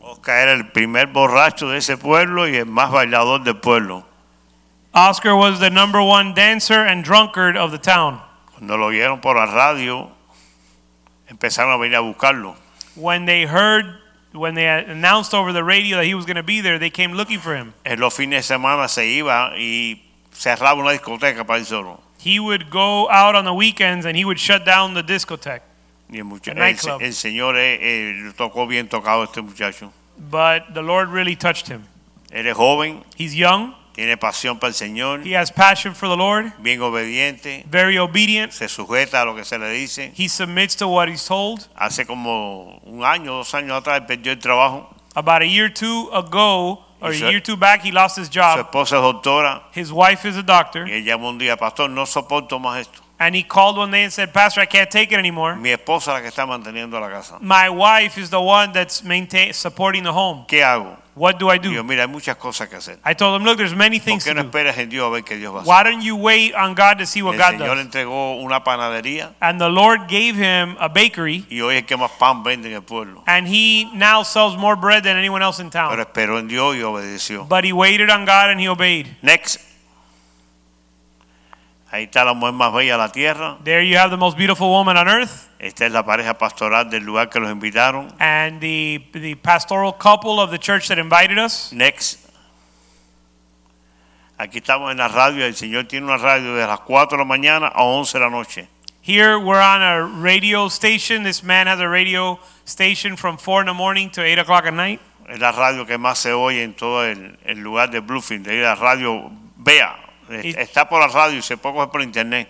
Oscar 0.00 0.38
era 0.38 0.52
el 0.52 0.72
primer 0.72 1.08
borracho 1.08 1.68
de 1.68 1.76
ese 1.76 1.98
pueblo 1.98 2.48
y 2.48 2.56
el 2.56 2.66
más 2.66 2.90
bailador 2.90 3.44
del 3.44 3.58
pueblo. 3.60 4.06
Oscar 4.92 5.34
was 5.34 5.60
the 5.60 5.70
number 5.70 6.00
one 6.00 6.32
dancer 6.32 6.86
and 6.86 7.04
drunkard 7.04 7.56
of 7.56 7.70
the 7.70 7.78
town. 7.78 8.20
Cuando 8.52 8.78
lo 8.78 8.86
oyeron 8.86 9.20
por 9.20 9.36
la 9.36 9.46
radio, 9.46 10.10
empezaron 11.28 11.72
a 11.72 11.76
venir 11.76 11.96
a 11.96 12.00
buscarlo. 12.00 12.56
When 12.96 13.26
they 13.26 13.44
heard, 13.44 13.99
when 14.32 14.54
they 14.54 14.66
announced 14.68 15.34
over 15.34 15.52
the 15.52 15.64
radio 15.64 15.96
that 15.98 16.04
he 16.06 16.14
was 16.14 16.24
going 16.24 16.36
to 16.36 16.42
be 16.42 16.60
there, 16.60 16.78
they 16.78 16.90
came 16.90 17.12
looking 17.14 17.38
for 17.40 17.54
him. 17.56 17.72
En 17.84 17.98
los 17.98 18.14
fines 18.14 18.46
de 18.46 18.54
semana 18.54 18.88
se 18.88 19.06
iba 19.06 19.52
y 19.56 20.02
cerraba 20.32 20.74
una 20.80 20.92
discoteca 20.92 21.44
para 21.44 21.58
él 21.58 21.66
solo. 21.66 22.00
He 22.18 22.38
would 22.38 22.70
go 22.70 23.08
out 23.10 23.34
on 23.34 23.44
the 23.44 23.54
weekends 23.54 24.04
and 24.06 24.16
he 24.16 24.24
would 24.24 24.38
shut 24.38 24.64
down 24.64 24.94
the 24.94 25.02
discotheque. 25.02 25.62
Y 26.12 26.18
el, 26.18 26.24
mucha- 26.24 26.52
el, 26.52 27.02
el 27.02 27.12
señor 27.14 27.56
eh, 27.56 27.78
eh, 27.80 28.32
tocó 28.36 28.66
bien 28.66 28.88
tocado 28.88 29.24
este 29.24 29.40
muchacho. 29.42 29.92
But 30.18 30.74
the 30.74 30.82
Lord 30.82 31.08
really 31.08 31.34
touched 31.36 31.68
him. 31.68 31.86
Él 32.30 32.46
es 32.46 32.54
joven, 32.56 33.02
He's 33.16 33.34
young, 33.34 33.74
tiene 33.94 34.16
pasión 34.16 34.58
para 34.58 34.68
el 34.68 34.74
Señor, 34.74 35.26
he 35.26 35.36
has 35.36 35.50
passion 35.52 35.94
for 35.94 36.08
the 36.08 36.16
Lord, 36.16 36.52
bien 36.58 36.80
obediente, 36.80 37.64
very 37.68 37.98
obedient. 37.98 38.52
se 38.52 38.68
sujeta 38.68 39.22
a 39.22 39.24
lo 39.24 39.34
que 39.34 39.44
se 39.44 39.58
le 39.58 39.70
dice. 39.70 40.12
He 40.16 40.28
submits 40.28 40.76
to 40.76 40.88
what 40.88 41.08
he's 41.08 41.24
told. 41.26 41.66
Hace 41.76 42.06
como 42.06 42.78
un 42.84 43.04
año, 43.04 43.34
dos 43.38 43.52
años 43.54 43.76
atrás, 43.78 44.02
perdió 44.06 44.32
el 44.32 44.38
trabajo. 44.38 44.94
About 45.14 45.42
a 45.42 45.46
year 45.46 45.66
or 45.66 45.74
two 45.74 46.08
ago, 46.14 46.84
or 47.00 47.10
a 47.10 47.14
su- 47.14 47.24
year 47.26 47.36
or 47.38 47.42
two 47.42 47.56
back, 47.56 47.82
he 47.84 47.90
lost 47.90 48.16
his 48.16 48.28
Su 48.28 48.38
job. 48.40 48.60
esposa 48.60 48.96
es 48.96 49.02
doctora 49.02 49.62
His 49.74 49.90
wife 49.90 50.24
is 50.28 50.36
a 50.36 50.42
doctor. 50.42 50.86
y 50.88 51.02
llamó 51.02 51.30
un 51.30 51.38
día, 51.38 51.56
pastor, 51.56 51.90
no 51.90 52.06
soporto 52.06 52.58
más 52.60 52.80
esto. 52.80 52.99
And 53.22 53.34
he 53.34 53.42
called 53.42 53.76
one 53.76 53.90
day 53.90 54.02
and 54.02 54.10
said, 54.12 54.32
Pastor, 54.32 54.62
I 54.62 54.66
can't 54.66 54.90
take 54.90 55.12
it 55.12 55.18
anymore. 55.18 55.54
Mi 55.54 55.70
esposa 55.72 56.14
la 56.14 56.20
que 56.22 56.28
está 56.28 56.46
manteniendo 56.46 56.98
la 56.98 57.10
casa. 57.10 57.36
My 57.42 57.68
wife 57.68 58.16
is 58.18 58.30
the 58.30 58.40
one 58.40 58.72
that's 58.72 59.04
maintain, 59.04 59.52
supporting 59.52 60.04
the 60.04 60.12
home. 60.12 60.46
¿Qué 60.48 60.62
hago? 60.64 60.96
What 61.14 61.38
do 61.38 61.50
I 61.50 61.58
do? 61.58 61.68
Digo, 61.70 61.84
mira, 61.84 62.04
hay 62.04 62.08
muchas 62.08 62.36
cosas 62.36 62.68
que 62.70 62.78
hacer. 62.78 62.98
I 63.04 63.12
told 63.14 63.38
him, 63.38 63.44
look, 63.44 63.58
there's 63.58 63.74
many 63.74 63.98
¿Por 63.98 64.04
things 64.06 64.24
to 64.24 64.32
do. 64.32 64.40
esperas 64.40 64.78
en 64.78 64.88
Dios 64.88 65.06
a 65.06 65.10
ver 65.10 65.22
qué 65.22 65.36
Dios 65.36 65.52
va 65.52 65.58
a 65.58 65.62
hacer? 65.62 65.68
Why 65.68 65.82
don't 65.82 66.00
you 66.02 66.16
wait 66.16 66.54
on 66.54 66.74
God 66.74 66.96
to 66.98 67.04
see 67.04 67.20
what 67.20 67.34
El 67.34 67.40
God 67.40 67.58
Señor 67.58 67.60
le 67.60 67.74
does? 67.76 67.80
entregó 67.84 68.36
una 68.40 68.64
panadería 68.64 69.34
And 69.42 69.60
the 69.60 69.68
Lord 69.68 70.08
gave 70.08 70.36
him 70.36 70.76
a 70.80 70.88
bakery, 70.88 71.44
y 71.50 71.60
hoy 71.60 71.76
es 71.76 71.82
que 71.84 71.98
más 71.98 72.12
pan 72.12 72.42
vende 72.42 72.68
en 72.68 72.74
el 72.76 72.82
pueblo. 72.82 73.22
and 73.26 73.46
he 73.46 73.90
now 73.92 74.22
sells 74.22 74.56
more 74.56 74.76
bread 74.76 75.02
than 75.02 75.18
anyone 75.18 75.42
else 75.42 75.60
in 75.60 75.68
Pero 75.68 75.88
town. 75.90 76.00
esperó 76.00 76.38
en 76.38 76.48
Dios 76.48 76.74
y 76.76 76.80
obedeció. 76.82 77.46
But 77.46 77.64
he 77.64 77.72
waited 77.74 78.08
on 78.08 78.24
God 78.24 78.48
and 78.48 78.58
he 78.58 78.68
obeyed. 78.68 79.08
Next. 79.20 79.58
Ahí 81.92 82.04
está 82.04 82.24
la 82.24 82.34
mujer 82.34 82.54
más 82.54 82.72
bella 82.72 82.92
de 82.92 82.98
la 82.98 83.08
tierra. 83.10 83.56
There 83.64 83.84
you 83.84 83.98
have 83.98 84.10
the 84.10 84.16
most 84.16 84.36
beautiful 84.36 84.68
woman 84.70 84.96
on 84.96 85.08
earth, 85.08 85.48
Esta 85.58 85.86
es 85.86 85.92
la 85.92 86.04
pareja 86.04 86.38
pastoral 86.38 86.88
del 86.88 87.02
lugar 87.04 87.28
que 87.28 87.40
los 87.40 87.50
invitaron. 87.50 88.14
and 88.20 88.60
the 88.60 89.00
the 89.12 89.34
pastoral 89.36 89.92
couple 89.98 90.38
of 90.40 90.50
the 90.50 90.58
church 90.58 90.86
that 90.88 90.98
invited 90.98 91.36
us. 91.38 91.72
Next. 91.72 92.28
Aquí 94.38 94.58
estamos 94.58 94.90
en 94.90 94.98
la 94.98 95.08
radio. 95.08 95.44
El 95.44 95.54
Señor 95.54 95.84
tiene 95.86 96.06
una 96.06 96.16
radio 96.16 96.54
de 96.54 96.66
las 96.66 96.80
4 96.80 97.18
de 97.18 97.24
la 97.24 97.28
mañana 97.28 97.66
a 97.68 97.82
11 97.82 98.18
de 98.18 98.24
la 98.24 98.30
noche. 98.30 98.68
Here 99.02 99.36
we're 99.38 99.60
on 99.60 99.82
a 99.82 100.02
radio 100.22 100.68
station. 100.68 101.24
This 101.24 101.42
man 101.42 101.66
has 101.66 101.80
a 101.80 101.88
radio 101.88 102.38
station 102.66 103.16
from 103.16 103.36
four 103.36 103.60
in 103.62 103.66
the 103.66 103.74
morning 103.74 104.10
to 104.12 104.22
eight 104.22 104.38
o'clock 104.38 104.64
at 104.66 104.72
night. 104.74 105.00
Es 105.28 105.38
la 105.40 105.52
radio 105.52 105.84
que 105.86 105.98
más 105.98 106.18
se 106.18 106.32
oye 106.32 106.62
en 106.62 106.74
todo 106.74 107.04
el, 107.04 107.36
el 107.44 107.58
lugar 107.58 107.90
de 107.90 108.00
Bluefield. 108.00 108.46
Es 108.48 108.62
la 108.62 108.74
radio 108.76 109.30
Vea. 109.56 109.96
Está 110.30 110.88
por 110.88 111.00
la 111.00 111.08
radio 111.08 111.38
y 111.38 111.42
se 111.42 111.56
por 111.56 112.00
internet. 112.02 112.48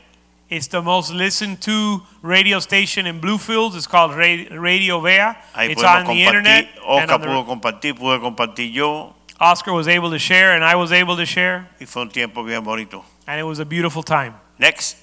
It's 0.48 0.68
the 0.68 0.82
most 0.82 1.12
listened 1.12 1.60
to 1.62 2.02
radio 2.22 2.58
station 2.58 3.06
in 3.06 3.20
Bluefields. 3.20 3.76
It's 3.76 3.86
called 3.86 4.16
Radio 4.16 5.00
Vea. 5.00 5.36
Ahí 5.54 5.70
It's 5.70 5.82
on 5.84 6.06
the 6.06 6.24
internet. 6.24 6.68
Oscar 6.84 7.20
the- 7.20 7.26
pudo 7.26 7.46
compartir, 7.46 7.94
pude 7.94 8.20
compartir 8.20 8.72
yo. 8.72 9.14
Oscar 9.38 9.72
was 9.72 9.86
able 9.86 10.10
to 10.10 10.18
share, 10.18 10.52
and 10.54 10.64
I 10.64 10.74
was 10.74 10.92
able 10.92 11.16
to 11.16 11.24
share, 11.24 11.68
Y 11.80 11.86
fue 11.86 12.02
un 12.02 12.10
tiempo 12.10 12.42
bien 12.42 12.62
bonito. 12.64 13.04
and 13.26 13.38
it 13.38 13.44
was 13.44 13.60
a 13.60 13.64
beautiful 13.64 14.02
time. 14.02 14.34
Next. 14.58 14.96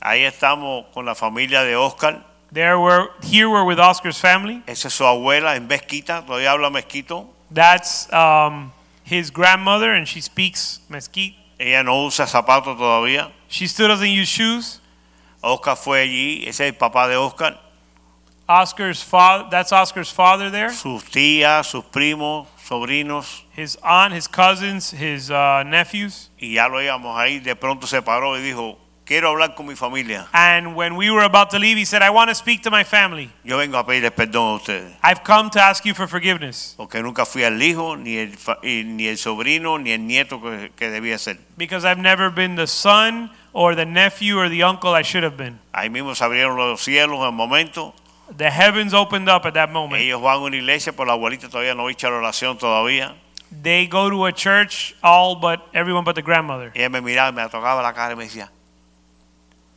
Ahí 0.00 0.24
estamos 0.24 0.86
con 0.94 1.04
la 1.04 1.14
familia 1.14 1.64
de 1.64 1.74
Oscar. 1.74 2.24
There 2.52 2.78
we're 2.78 3.08
here 3.22 3.50
we're 3.50 3.64
with 3.64 3.80
Oscar's 3.80 4.18
family. 4.18 4.62
Esa 4.66 4.88
es 4.88 4.94
su 4.94 5.04
abuela 5.04 5.56
en 5.56 5.66
Mezquita. 5.66 6.24
Todavía 6.24 6.52
habla 6.52 6.70
miskito. 6.70 7.26
That's 7.52 8.08
um, 8.12 8.70
his 9.08 9.30
grandmother, 9.30 9.92
and 9.92 10.06
she 10.06 10.20
speaks 10.20 10.80
Miskito. 10.90 11.34
Ella 11.58 11.82
no 11.82 12.06
usa 12.06 12.24
zapatos 12.26 12.76
todavía. 12.76 13.32
She 13.48 13.66
still 13.66 13.88
doesn't 13.88 14.10
use 14.10 14.28
shoes. 14.28 14.80
Oscar 15.42 15.76
fue 15.76 16.00
allí. 16.02 16.46
Ese 16.46 16.60
es 16.66 16.72
el 16.72 16.74
papá 16.74 17.08
de 17.08 17.16
Oscar. 17.16 17.58
Oscar's 18.48 19.02
father. 19.02 19.48
That's 19.50 19.72
Oscar's 19.72 20.10
father 20.10 20.50
there. 20.50 20.70
Sus 20.70 21.02
tías, 21.04 21.66
sus 21.66 21.84
primos, 21.84 22.46
sobrinos. 22.62 23.42
His 23.56 23.76
aunt, 23.82 24.14
his 24.14 24.28
cousins, 24.28 24.90
his 24.90 25.30
uh, 25.30 25.64
nephews. 25.64 26.30
Y 26.38 26.54
ya 26.54 26.68
lo 26.68 26.78
íbamos 26.78 27.16
ahí. 27.18 27.40
De 27.40 27.56
pronto 27.56 27.86
se 27.86 28.00
paró 28.02 28.38
y 28.38 28.42
dijo, 28.42 28.78
quiero 29.08 29.30
hablar 29.30 29.54
con 29.54 29.66
mi 29.66 29.74
familia. 29.74 30.26
And 30.32 30.76
when 30.76 30.94
we 30.96 31.10
were 31.10 31.24
about 31.24 31.48
to 31.50 31.58
leave, 31.58 31.78
he 31.78 31.84
said, 31.86 32.02
"I 32.02 32.10
want 32.10 32.28
to 32.28 32.34
speak 32.34 32.62
to 32.64 32.70
my 32.70 32.84
family. 32.84 33.30
Yo 33.42 33.56
vengo 33.56 33.78
a 33.78 33.84
pedirles 33.86 34.12
perdón 34.12 34.52
a 34.52 34.54
ustedes. 34.56 34.92
I've 35.02 35.24
come 35.24 35.48
to 35.50 35.60
ask 35.60 35.84
you 35.86 35.94
for 35.94 36.06
forgiveness 36.06 36.74
Porque 36.76 37.02
nunca 37.02 37.24
fui 37.24 37.42
al 37.42 37.60
hijo, 37.62 37.96
ni 37.96 38.18
el, 38.18 38.36
fa- 38.36 38.58
y- 38.62 38.84
ni 38.84 39.06
el 39.08 39.16
sobrino, 39.16 39.78
ni 39.78 39.92
el 39.92 40.06
nieto 40.06 40.40
que, 40.42 40.70
que 40.76 40.90
debía 40.90 41.18
ser. 41.18 41.38
because 41.56 41.84
I've 41.86 41.98
never 42.00 42.30
been 42.30 42.54
the 42.56 42.66
son 42.66 43.30
or 43.54 43.74
the 43.74 43.86
nephew 43.86 44.38
or 44.38 44.48
the 44.50 44.62
uncle 44.62 44.94
I 44.94 45.02
should 45.02 45.24
have 45.24 45.36
been." 45.38 45.58
Ahí 45.72 45.88
mismo 45.90 46.14
se 46.14 46.22
abrieron 46.22 46.56
los 46.56 46.82
cielos 46.84 47.26
en 47.26 47.34
momento. 47.34 47.94
The 48.36 48.50
heavens 48.50 48.92
opened 48.92 49.30
up 49.30 49.46
at 49.46 49.54
that 49.54 49.70
moment. 49.70 50.02
Ellos 50.02 50.20
van 50.20 50.34
a 50.34 50.38
una 50.40 50.54
iglesia, 50.56 50.92
pero 50.92 51.06
la 51.06 51.14
abuelita 51.14 51.48
todavía 51.48 51.74
no 51.74 51.86
ha 51.86 51.90
hecho 51.90 52.10
la 52.10 52.18
oración 52.18 52.58
todavía. 52.58 53.14
They 53.62 53.86
go 53.86 54.10
to 54.10 54.26
a 54.26 54.32
church, 54.34 54.94
all 55.02 55.34
but 55.40 55.60
everyone 55.72 56.04
but 56.04 56.14
the 56.14 56.20
grandmother. 56.20 56.70
Ella 56.74 56.90
me 56.90 57.00
miraba, 57.00 57.32
me 57.32 57.48
tocaba 57.48 57.82
la 57.82 57.94
cara 57.94 58.12
y 58.12 58.16
me 58.16 58.24
decía, 58.24 58.50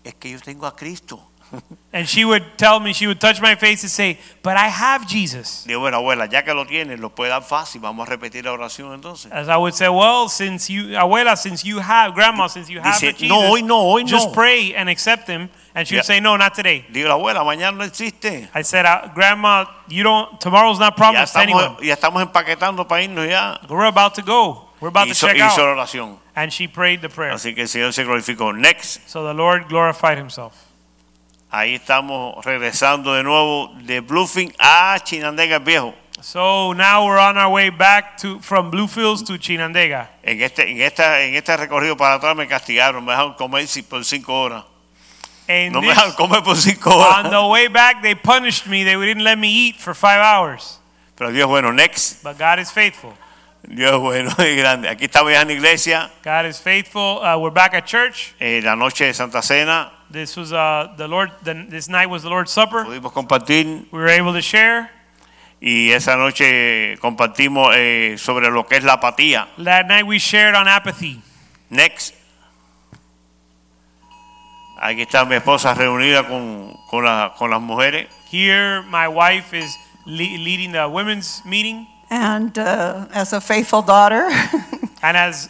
es 0.04 0.14
que 0.16 0.32
yo 0.32 0.40
tengo 0.40 0.66
a 0.66 0.76
Cristo. 0.76 1.22
And 1.92 2.08
she 2.08 2.24
would 2.24 2.44
tell 2.56 2.80
me, 2.80 2.94
she 2.94 3.08
would 3.08 3.20
touch 3.20 3.42
my 3.42 3.56
face 3.56 3.84
and 3.84 3.92
say, 3.92 4.18
But 4.42 4.56
I 4.56 4.70
have 4.70 5.06
Jesus. 5.06 5.66
Digo, 5.68 5.82
bueno, 5.82 5.98
abuela, 5.98 6.26
ya 6.32 6.44
que 6.44 6.54
lo 6.54 6.64
tienes, 6.66 6.98
lo 6.98 7.10
puede 7.10 7.30
dar 7.30 7.44
fácil. 7.44 7.82
Vamos 7.82 8.08
a 8.08 8.10
repetir 8.10 8.46
la 8.46 8.54
oración 8.54 8.94
entonces. 8.94 9.30
As 9.34 9.50
I 9.50 9.58
would 9.58 9.74
say, 9.74 9.90
Well, 9.90 10.30
since 10.30 10.70
you, 10.70 10.96
Abuela, 10.98 11.36
since 11.36 11.66
you 11.66 11.80
have, 11.80 12.14
Grandma, 12.16 12.48
since 12.48 12.70
you 12.70 12.80
have 12.80 12.94
Dice, 13.02 13.12
Jesus, 13.18 13.28
"No, 13.28 13.50
hoy 13.52 13.64
no, 13.64 13.82
hoy 13.82 14.06
just 14.06 14.28
no." 14.30 14.32
pray 14.34 14.74
and 14.76 14.88
accept 14.90 15.28
Him. 15.28 15.50
And 15.76 15.86
she 15.86 15.96
would 15.96 16.04
Ya. 16.06 16.14
say, 16.16 16.20
No, 16.22 16.38
not 16.38 16.54
today. 16.56 16.86
Digo, 16.90 17.10
abuela, 17.12 17.44
mañana 17.44 17.78
no 17.80 17.84
existe. 17.84 18.48
I 18.56 18.62
said, 18.64 18.86
uh, 18.86 19.10
Grandma, 19.14 19.66
you 19.90 20.04
don't, 20.04 20.40
tomorrow's 20.40 20.80
not 20.80 20.94
Ya 20.94 21.04
promised 21.04 21.34
to 21.34 21.40
anyone. 21.42 21.64
estamos, 21.76 21.84
ya 21.84 21.94
estamos 21.96 22.22
empaquetando 22.24 22.88
para 22.88 23.02
irnos 23.04 23.28
ya. 23.28 23.60
We're 23.68 23.88
about 23.88 24.16
to 24.16 24.22
go. 24.22 24.70
We're 24.82 24.88
about 24.90 25.06
to 25.06 25.12
Hizo, 25.12 25.28
check 25.28 25.38
hizo 25.38 25.58
la 25.64 25.72
out. 25.74 25.78
oración. 25.78 26.18
And 26.36 26.52
she 26.52 26.68
prayed 26.68 27.02
the 27.02 27.10
prayer. 27.10 27.32
Así 27.34 27.54
que 27.54 27.62
el 27.62 27.68
Señor 27.70 27.94
se 27.94 28.04
glorificó. 28.04 28.52
Next. 28.54 29.08
So 29.08 29.24
the 29.24 29.34
Lord 29.34 29.70
glorified 29.70 30.18
Himself. 30.18 30.54
Ahí 31.52 31.76
estamos 31.76 32.44
regresando 32.46 33.14
de 33.14 33.24
nuevo 33.24 33.74
de 33.84 34.00
Bluefields 34.00 34.56
a 34.58 34.98
Chinandega 35.04 35.60
Viejo. 35.60 35.94
So 36.22 36.74
now 36.74 37.06
we're 37.06 37.20
on 37.20 37.38
our 37.38 37.50
way 37.52 37.70
back 37.70 38.18
to 38.20 38.40
from 38.40 38.72
Bluefields 38.72 39.24
to 39.24 39.34
Chinandega. 39.38 40.08
En 40.24 40.42
este, 40.42 40.70
en, 40.70 40.82
esta, 40.82 41.22
en 41.22 41.36
este 41.36 41.56
recorrido 41.58 41.98
para 41.98 42.16
atrás 42.16 42.36
me 42.36 42.48
castigaron, 42.48 43.04
me 43.04 43.12
dejaron 43.12 43.34
comer 43.36 43.68
por 43.90 44.04
cinco 44.06 44.34
horas. 44.44 44.64
And 45.50 45.74
No 45.74 45.82
me 45.82 45.88
dejaron 45.90 46.14
comer 46.14 46.42
por 46.44 46.56
cinco 46.56 46.92
horas. 46.92 47.26
on 47.26 47.32
the 47.32 47.48
way 47.48 47.68
back, 47.68 48.02
they 48.02 48.16
punished 48.16 48.66
me. 48.68 48.84
They 48.84 48.96
didn't 48.96 49.24
let 49.24 49.38
me 49.38 49.50
eat 49.50 49.76
for 49.78 49.94
five 49.94 50.22
hours. 50.22 50.80
Pero 51.18 51.32
Dios 51.32 51.48
bueno. 51.48 51.72
Next. 51.72 52.24
But 52.24 52.38
God 52.38 52.60
is 52.60 52.72
faithful. 52.72 53.14
Dios 53.68 54.00
bueno 54.00 54.32
y 54.40 54.56
grande. 54.56 54.90
Aquí 54.90 55.06
estamos 55.06 55.32
ya 55.32 55.42
en 55.42 55.48
la 55.50 55.54
iglesia. 55.54 56.10
God 56.24 56.46
is 56.48 56.60
faithful. 56.60 57.20
Uh, 57.24 57.38
we're 57.38 57.52
back 57.54 57.74
at 57.74 57.86
church. 57.86 58.34
eh, 58.40 58.62
la 58.64 58.76
noche 58.76 59.06
de 59.06 59.14
Santa 59.14 59.42
Cena. 59.42 59.92
This 60.12 60.36
was 60.36 60.52
uh, 60.52 60.94
the 60.98 61.08
Lord. 61.08 61.32
The, 61.44 61.54
this 61.70 61.88
night 61.88 62.08
was 62.10 62.24
the 62.24 62.30
Lord's 62.30 62.52
Supper. 62.52 62.84
Pudimos 62.86 63.14
compartir. 63.14 63.86
We 63.92 64.00
were 64.00 64.10
able 64.10 64.34
to 64.34 64.42
share. 64.42 64.90
Y 65.62 65.92
esa 65.92 66.18
noche 66.18 66.98
compartimos 67.00 67.74
eh, 67.76 68.16
sobre 68.18 68.50
lo 68.50 68.64
que 68.66 68.78
es 68.78 68.84
la 68.84 68.94
apatía. 68.94 69.48
That 69.64 69.86
night 69.88 70.06
we 70.08 70.18
shared 70.18 70.56
on 70.56 70.68
apathy. 70.68 71.22
Next. 71.70 72.16
Aquí 74.82 75.04
está 75.04 75.24
mi 75.26 75.36
esposa 75.36 75.76
reunida 75.76 76.24
con, 76.28 76.74
con, 76.90 77.06
la- 77.06 77.34
con 77.38 77.52
las 77.52 77.62
mujeres. 77.62 78.08
Here, 78.32 78.82
my 78.90 79.08
wife 79.08 79.54
is 79.56 79.78
le- 80.08 80.40
leading 80.40 80.72
the 80.72 80.88
women's 80.90 81.44
meeting, 81.46 81.88
And 82.12 82.58
uh, 82.60 83.08
as 83.14 83.32
a 83.32 83.40
faithful 83.40 83.82
daughter, 83.82 84.28
and 85.02 85.16
as 85.16 85.50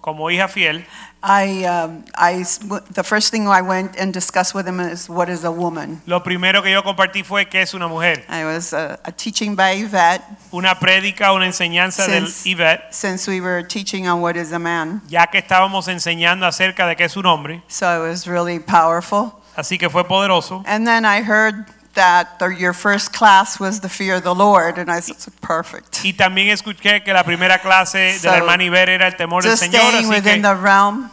como 0.00 0.30
hija 0.30 0.48
fiel, 0.48 0.80
I, 1.22 1.64
um, 1.64 2.06
I, 2.14 2.42
the 2.90 3.02
first 3.04 3.30
thing 3.30 3.46
I 3.46 3.60
went 3.60 3.98
and 3.98 4.10
discussed 4.10 4.54
with 4.54 4.66
him 4.66 4.80
is 4.80 5.10
what 5.10 5.28
is 5.28 5.44
a 5.44 5.52
woman. 5.52 6.00
lo 6.06 6.20
primero 6.20 6.62
que 6.62 6.70
yo 6.70 6.80
compartí 6.82 7.22
fue 7.22 7.44
que 7.50 7.60
es 7.60 7.74
una 7.74 7.86
mujer. 7.86 8.24
I 8.30 8.44
was 8.46 8.72
uh, 8.72 8.96
a 9.04 9.12
teaching 9.12 9.54
by 9.54 9.72
Yvette 9.72 10.22
Una 10.54 10.74
prédica, 10.74 11.34
una 11.34 11.44
enseñanza 11.44 12.06
del 12.06 12.28
since, 12.28 12.46
Yvette, 12.46 12.94
since 12.94 13.28
we 13.28 13.42
were 13.42 13.62
teaching 13.62 14.08
on 14.08 14.22
what 14.22 14.36
is 14.36 14.52
a 14.52 14.58
man. 14.58 15.02
ya 15.06 15.26
que 15.26 15.38
estábamos 15.38 15.88
enseñando 15.88 16.46
acerca 16.46 16.86
de 16.86 16.96
qué 16.96 17.04
es 17.04 17.16
un 17.18 17.26
hombre. 17.26 17.62
So 17.68 18.02
it 18.02 18.08
was 18.08 18.26
really 18.26 18.58
powerful. 18.58 19.32
Así 19.54 19.76
que 19.76 19.90
fue 19.90 20.04
poderoso. 20.04 20.62
And 20.64 20.86
then 20.86 21.04
I 21.04 21.20
heard 21.20 21.66
that 21.94 22.38
the, 22.38 22.48
your 22.48 22.72
first 22.72 23.12
class 23.12 23.58
was 23.58 23.80
the 23.80 23.88
fear 23.88 24.14
of 24.16 24.22
the 24.22 24.34
Lord, 24.34 24.78
and 24.78 24.90
I 24.90 25.00
said, 25.00 25.16
perfect. 25.40 26.00
Y 26.04 26.12
también 26.12 26.48
escuché 26.48 27.02
que 27.04 27.12
la 27.12 27.24
primera 27.24 27.58
clase 27.60 27.98
de 27.98 28.18
So, 28.18 28.28
la 28.30 28.36
hermana 28.38 28.62
Iber 28.64 28.88
era 28.88 29.06
el 29.08 29.16
temor 29.16 29.42
del 29.42 29.52
Just 29.52 29.62
Señor, 29.64 29.80
staying 29.90 30.04
así 30.04 30.08
within 30.08 30.42
que 30.42 30.42
the 30.42 30.54
realm, 30.54 31.10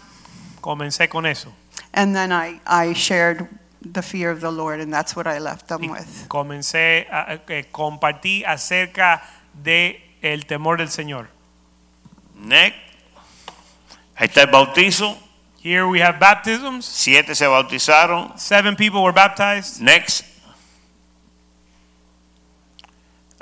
comencé 0.62 1.10
con 1.10 1.26
eso. 1.26 1.52
and 1.94 2.16
then 2.16 2.32
I, 2.32 2.60
I 2.68 2.94
shared 2.94 3.48
the 3.82 4.02
fear 4.02 4.30
of 4.32 4.40
the 4.42 4.52
Lord, 4.52 4.80
and 4.80 4.92
that's 4.94 5.16
what 5.16 5.26
I 5.28 5.40
left 5.40 5.68
them 5.68 5.90
with. 5.90 6.28
Comencé 6.28 7.08
a, 7.10 7.34
a- 7.34 7.38
que 7.40 7.64
compartí 7.72 8.44
acerca 8.46 9.22
de 9.54 10.00
el 10.22 10.46
temor 10.46 10.78
del 10.78 10.90
Señor. 10.90 11.28
Next. 12.36 12.76
Ahí 14.16 14.28
está 14.28 14.42
el 14.42 14.48
bautizo. 14.52 15.18
Here 15.64 15.88
we 15.88 16.00
have 16.02 16.20
baptisms. 16.20 16.86
Siete 16.86 17.34
se 17.36 17.46
bautizaron. 17.48 18.38
Seven 18.38 18.76
people 18.76 19.02
were 19.04 19.12
baptized. 19.14 19.82
Next. 19.82 20.24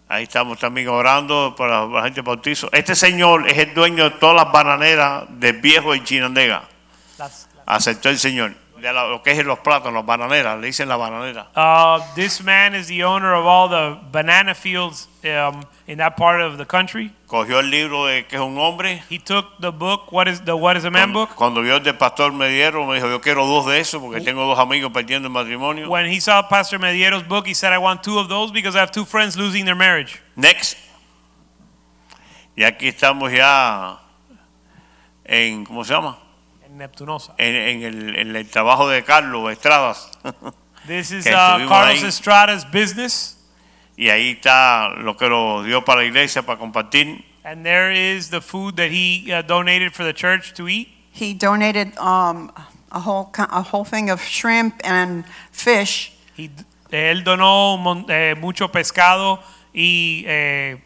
Ahí 0.08 0.24
estamos 0.24 0.60
también 0.60 0.88
orando 0.88 1.56
para 1.58 1.86
la 1.86 2.04
gente 2.04 2.22
bautizo. 2.22 2.70
Este 2.72 2.96
señor 2.96 3.50
es 3.50 3.58
el 3.58 3.74
dueño 3.74 4.04
de 4.04 4.12
todas 4.12 4.36
las 4.36 4.52
bananeras 4.52 5.24
del 5.30 5.60
viejo 5.60 5.94
de 5.94 6.04
Chinandega. 6.04 6.64
Aceptó 7.66 8.10
el 8.10 8.20
Señor. 8.20 8.54
De 8.94 9.10
lo 9.10 9.24
que 9.24 9.32
es 9.32 9.46
los 9.46 9.60
plátanos, 9.60 10.06
bananeras, 10.06 10.60
le 10.60 10.68
dicen 10.68 10.88
la 10.88 10.98
bananera. 10.98 11.48
Uh, 11.56 12.02
this 12.16 12.44
man 12.44 12.76
is 12.76 12.88
the 12.88 13.04
owner 13.04 13.34
of 13.34 13.46
all 13.46 13.68
the 13.68 13.98
banana 14.12 14.54
fields 14.54 15.08
um, 15.24 15.64
in 15.88 15.98
that 15.98 16.16
part 16.16 16.42
of 16.42 16.58
the 16.58 16.66
country. 16.66 17.12
Cogió 17.28 17.60
el 17.60 17.70
libro 17.70 18.06
de 18.06 18.26
que 18.26 18.38
es 18.38 18.44
un 18.44 18.58
hombre. 18.58 19.02
He 19.10 19.18
took 19.18 19.60
the 19.60 19.72
book, 19.72 20.12
What 20.12 20.28
is 20.28 20.42
the 20.42 20.56
What 20.56 20.78
is 20.78 20.86
a 20.86 20.92
Man 20.92 21.14
book? 21.14 21.30
Cuando 21.36 21.62
vio 21.62 21.78
el 21.78 21.84
del 21.84 21.98
pastor 21.98 22.32
Mediero, 22.32 22.86
me 22.86 22.96
dijo, 22.96 23.10
yo 23.10 23.22
quiero 23.22 23.46
dos 23.46 23.66
de 23.66 23.80
esos 23.80 24.02
porque 24.02 24.22
tengo 24.22 24.46
dos 24.46 24.60
amigos 24.60 24.92
perdiendo 24.92 25.28
el 25.28 25.34
matrimonio. 25.34 25.90
When 25.90 26.06
he 26.06 26.20
saw 26.20 26.44
Pastor 26.44 26.80
Mediero's 26.80 27.24
book, 27.24 27.48
he 27.48 27.54
said, 27.54 27.74
I 27.74 27.80
want 27.80 28.04
two 28.04 28.20
of 28.20 28.30
those 28.30 28.52
because 28.52 28.76
I 28.76 28.80
have 28.80 28.92
two 28.92 29.06
friends 29.06 29.36
losing 29.36 29.66
their 29.66 29.76
marriage. 29.76 30.22
Next. 30.36 30.78
Y 32.56 32.64
aquí 32.64 32.88
estamos 32.88 33.32
ya 33.34 34.00
en, 35.26 35.66
¿cómo 35.66 35.84
se 35.84 35.94
llama? 35.94 36.25
Neptunosa. 36.76 37.34
En, 37.38 37.56
en 37.56 37.84
el, 37.84 38.16
en 38.16 38.36
el 38.36 38.50
trabajo 38.50 38.88
de 38.88 39.04
Carlos 39.04 39.52
Estradas. 39.52 40.12
This 40.88 41.12
is 41.12 41.24
Que 41.24 41.32
uh, 41.34 41.68
Carlos 41.68 42.04
ahí. 42.04 42.04
Estrada's 42.06 42.66
business. 42.72 43.38
Y 43.98 44.10
ahí 44.10 44.32
está 44.32 44.90
lo 44.90 45.16
que 45.16 45.28
lo 45.30 45.64
dio 45.64 45.84
para 45.84 46.02
la 46.02 46.08
iglesia 46.08 46.42
para 46.44 46.60
compartir. 46.60 47.24
And 47.44 47.64
there 47.64 47.92
is 47.92 48.30
the 48.30 48.42
food 48.42 48.76
that 48.76 48.90
he 48.92 49.32
uh, 49.32 49.42
donated 49.42 49.94
for 49.94 50.04
the 50.04 50.14
church 50.14 50.54
to 50.56 50.68
eat. 50.68 50.90
He 51.12 51.34
donated 51.34 51.98
um, 51.98 52.52
a 52.92 53.00
whole 53.00 53.32
a 53.38 53.62
whole 53.62 53.86
thing 53.86 54.10
of 54.10 54.22
shrimp 54.22 54.82
and 54.84 55.24
fish. 55.52 56.12
He, 56.36 56.50
él 56.92 57.24
donó 57.24 57.78
mon- 57.78 58.06
eh, 58.10 58.36
mucho 58.36 58.68
pescado 58.70 59.40
y 59.74 60.24
eh, 60.28 60.78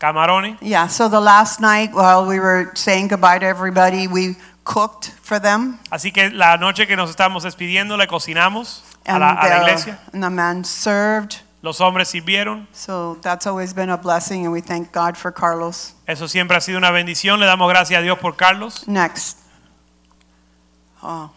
camarones. 0.00 0.56
Yeah, 0.60 0.88
so 0.88 1.08
the 1.08 1.20
last 1.20 1.60
night 1.60 1.92
while 1.92 2.26
we 2.26 2.40
were 2.40 2.72
saying 2.74 3.08
goodbye 3.08 3.38
to 3.38 3.46
everybody, 3.46 4.08
we 4.08 4.36
cooked 4.68 5.10
for 5.22 5.40
them. 5.40 5.78
Así 5.90 6.12
que 6.12 6.28
la 6.30 6.58
noche 6.58 6.86
que 6.86 6.94
nos 6.96 7.08
estamos 7.10 7.42
despidiendo 7.44 7.96
le 7.96 8.06
cocinamos 8.06 8.82
a 9.06 9.14
And, 9.14 9.20
la, 9.20 9.30
a 9.30 9.48
la 9.48 9.56
uh, 9.56 9.62
iglesia. 9.62 9.98
and 10.12 10.22
the 10.22 10.28
man 10.30 10.62
served. 10.64 11.36
Los 11.62 11.80
hombres 11.80 12.08
sirvieron. 12.08 12.68
So 12.72 13.16
that's 13.22 13.46
always 13.46 13.72
been 13.74 13.90
a 13.90 13.96
blessing, 13.96 14.44
and 14.44 14.52
we 14.52 14.60
thank 14.60 14.92
God 14.92 15.16
for 15.16 15.32
Carlos. 15.32 15.94
Eso 16.06 16.28
siempre 16.28 16.56
ha 16.56 16.60
sido 16.60 16.76
una 16.78 16.90
bendición. 16.92 17.40
Le 17.40 17.46
damos 17.46 17.68
gracias 17.68 17.98
a 17.98 18.02
Dios 18.02 18.18
por 18.18 18.36
Carlos. 18.36 18.86
Next. 18.86 19.38
Oh. 21.02 21.30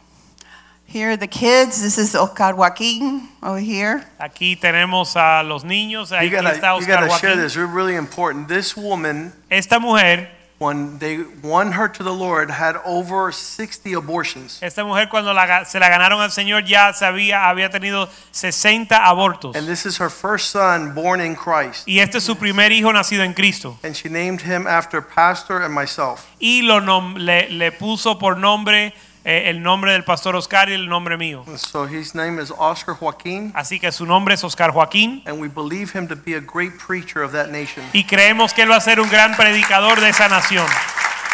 Here 0.85 1.11
are 1.11 1.17
the 1.17 1.27
kids. 1.27 1.81
This 1.81 1.97
is 1.97 2.15
Oscar 2.15 2.53
Joaquin 2.53 3.29
over 3.41 3.59
here. 3.61 4.03
Aquí 4.19 4.57
tenemos 4.57 5.15
a 5.15 5.41
los 5.41 5.63
niños. 5.63 6.11
Ahí 6.11 6.29
You 6.29 6.35
gotta, 6.35 6.51
está 6.53 6.77
you 6.79 6.85
gotta 6.85 7.07
share 7.17 7.35
Joaquín. 7.35 7.37
this. 7.43 7.55
It's 7.55 7.73
really 7.73 7.95
important. 7.95 8.47
This 8.49 8.75
woman, 8.75 9.31
Esta 9.49 9.79
mujer, 9.79 10.29
when 10.61 10.99
they 10.99 11.17
won 11.41 11.71
her 11.71 11.87
to 11.91 12.03
the 12.03 12.13
Lord, 12.13 12.51
had 12.51 12.75
over 12.85 13.31
60 13.31 13.93
abortions. 13.93 14.59
esta 14.61 14.83
mujer 14.83 15.09
cuando 15.09 15.33
la 15.33 15.65
se 15.65 15.79
la 15.79 15.89
ganaron 15.89 16.21
al 16.21 16.29
Señor 16.31 16.65
ya 16.65 16.93
sabía, 16.93 17.49
había 17.49 17.69
tenido 17.71 18.07
60 18.31 18.95
abortos. 18.95 19.55
And 19.55 19.67
this 19.67 19.85
is 19.87 19.97
her 19.99 20.09
first 20.11 20.51
son 20.51 20.93
born 20.93 21.19
in 21.19 21.35
Christ. 21.35 21.87
Y 21.87 21.99
este 21.99 22.19
es 22.19 22.23
su 22.23 22.35
primer 22.35 22.71
hijo 22.71 22.93
nacido 22.93 23.23
en 23.23 23.33
Cristo. 23.33 23.79
And 23.83 23.95
she 23.95 24.07
named 24.07 24.41
him 24.41 24.67
after 24.67 25.01
Pastor 25.01 25.63
and 25.63 25.73
myself. 25.73 26.27
Y 26.39 26.61
lo 26.61 26.79
nom- 26.79 27.17
le, 27.17 27.49
le 27.49 27.71
puso 27.71 28.19
por 28.19 28.37
nombre 28.37 28.93
Eh, 29.23 29.49
el 29.51 29.61
nombre 29.61 29.91
del 29.91 30.03
pastor 30.03 30.35
Oscar 30.35 30.69
y 30.69 30.73
el 30.73 30.89
nombre 30.89 31.15
mío. 31.15 31.45
So 31.55 31.85
his 31.85 32.15
name 32.15 32.41
is 32.41 32.51
Oscar 32.57 32.95
Joaquin. 32.95 33.51
Así 33.55 33.79
que 33.79 33.91
su 33.91 34.05
nombre 34.05 34.33
es 34.33 34.43
Oscar 34.43 34.71
Joaquín. 34.71 35.21
And 35.27 35.39
we 35.39 35.47
believe 35.47 35.91
him 35.91 36.07
to 36.07 36.15
be 36.15 36.33
a 36.33 36.39
great 36.39 36.79
preacher 36.79 37.21
of 37.21 37.31
that 37.33 37.49
nation. 37.49 37.83
Y 37.93 38.05
creemos 38.05 38.53
que 38.53 38.63
él 38.63 38.71
va 38.71 38.77
a 38.77 38.81
ser 38.81 38.99
un 38.99 39.09
gran 39.09 39.35
predicador 39.35 39.99
de 39.99 40.09
esa 40.09 40.27
nación. 40.27 40.65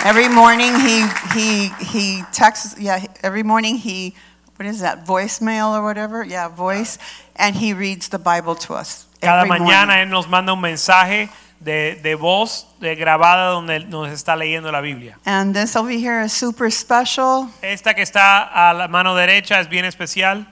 Every 0.05 0.27
morning 0.27 0.73
he 0.76 1.05
he 1.34 1.72
he 1.80 2.23
texts. 2.34 2.76
Yeah, 2.77 3.05
every 3.23 3.43
morning 3.43 3.77
he 3.77 4.14
what 4.57 4.68
is 4.68 4.81
that 4.81 5.05
voicemail 5.05 5.77
or 5.77 5.81
whatever? 5.81 6.26
Yeah, 6.26 6.49
voice, 6.49 6.99
and 7.38 7.55
he 7.55 7.73
reads 7.73 8.09
the 8.09 8.19
Bible 8.19 8.55
to 8.68 8.73
us. 8.73 9.05
Cada 9.22 9.45
every 9.45 9.49
mañana 9.49 9.88
morning. 9.88 10.07
él 10.07 10.09
nos 10.09 10.27
manda 10.27 10.51
un 10.51 10.61
mensaje 10.61 11.30
de, 11.59 11.99
de 12.01 12.15
voz 12.15 12.67
de 12.79 12.95
grabada 12.95 13.47
donde 13.51 13.79
nos 13.81 14.09
está 14.09 14.35
leyendo 14.35 14.71
la 14.71 14.81
Biblia. 14.81 15.17
And 15.25 15.55
this 15.55 15.75
over 15.75 15.91
here 15.91 16.23
is 16.23 16.34
super 16.34 16.71
special. 16.71 17.49
Esta 17.61 17.93
que 17.93 18.01
está 18.01 18.43
a 18.43 18.73
la 18.73 18.88
mano 18.88 19.15
derecha 19.15 19.59
es 19.59 19.67
bien 19.67 19.85
especial. 19.85 20.47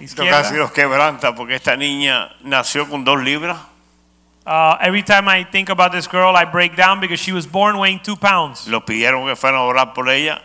Esto 0.00 0.24
Izquierda. 0.24 0.42
casi 0.42 0.56
los 0.56 0.72
quebranta 0.72 1.34
porque 1.34 1.54
esta 1.54 1.76
niña 1.76 2.30
nació 2.42 2.88
con 2.88 3.04
dos 3.04 3.22
libras. 3.22 3.56
Uh, 4.44 4.76
every 4.80 5.02
time 5.02 5.26
I 5.28 5.44
think 5.44 5.70
about 5.70 5.90
this 5.90 6.06
girl, 6.06 6.36
I 6.36 6.44
break 6.44 6.76
down 6.76 7.00
because 7.00 7.18
she 7.18 7.32
was 7.32 7.46
born 7.46 7.78
weighing 7.78 8.00
two 8.00 8.16
pounds. 8.16 8.68
Los 8.68 8.84
pidieron 8.84 9.26
que 9.26 9.34
fueran 9.34 9.60
a 9.60 9.64
orar 9.64 9.94
por 9.94 10.08
ella. 10.08 10.40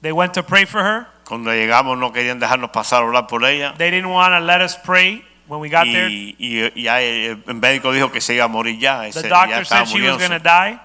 They 0.00 0.12
went 0.12 0.32
to 0.34 0.42
pray 0.42 0.64
for 0.64 0.82
her. 0.82 1.06
Cuando 1.24 1.50
llegamos 1.50 1.98
no 1.98 2.12
querían 2.12 2.38
dejarnos 2.38 2.70
pasar 2.70 3.02
a 3.02 3.06
orar 3.06 3.26
por 3.26 3.44
ella. 3.44 3.74
They 3.76 3.90
didn't 3.90 4.10
want 4.10 4.32
to 4.32 4.40
let 4.40 4.62
us 4.62 4.76
pray 4.76 5.24
when 5.48 5.60
we 5.60 5.68
got 5.68 5.84
there. 5.84 6.08
Y, 6.10 6.34
y- 6.38 6.82
ya 6.82 7.00
el, 7.00 7.32
eh, 7.32 7.38
el 7.46 7.54
médico 7.54 7.92
dijo 7.92 8.10
que 8.10 8.20
se 8.20 8.34
iba 8.34 8.44
a 8.44 8.48
morir 8.48 8.78
ya. 8.78 9.00
The 9.02 9.08
ese- 9.08 9.22
ya 9.28 9.28
doctor 9.28 9.62
estaba 9.62 9.86
said 9.86 9.96
she 9.96 10.02
was 10.02 10.16
muriéndose. 10.18 10.28
going 10.28 10.40
to 10.40 10.44
die. 10.44 10.80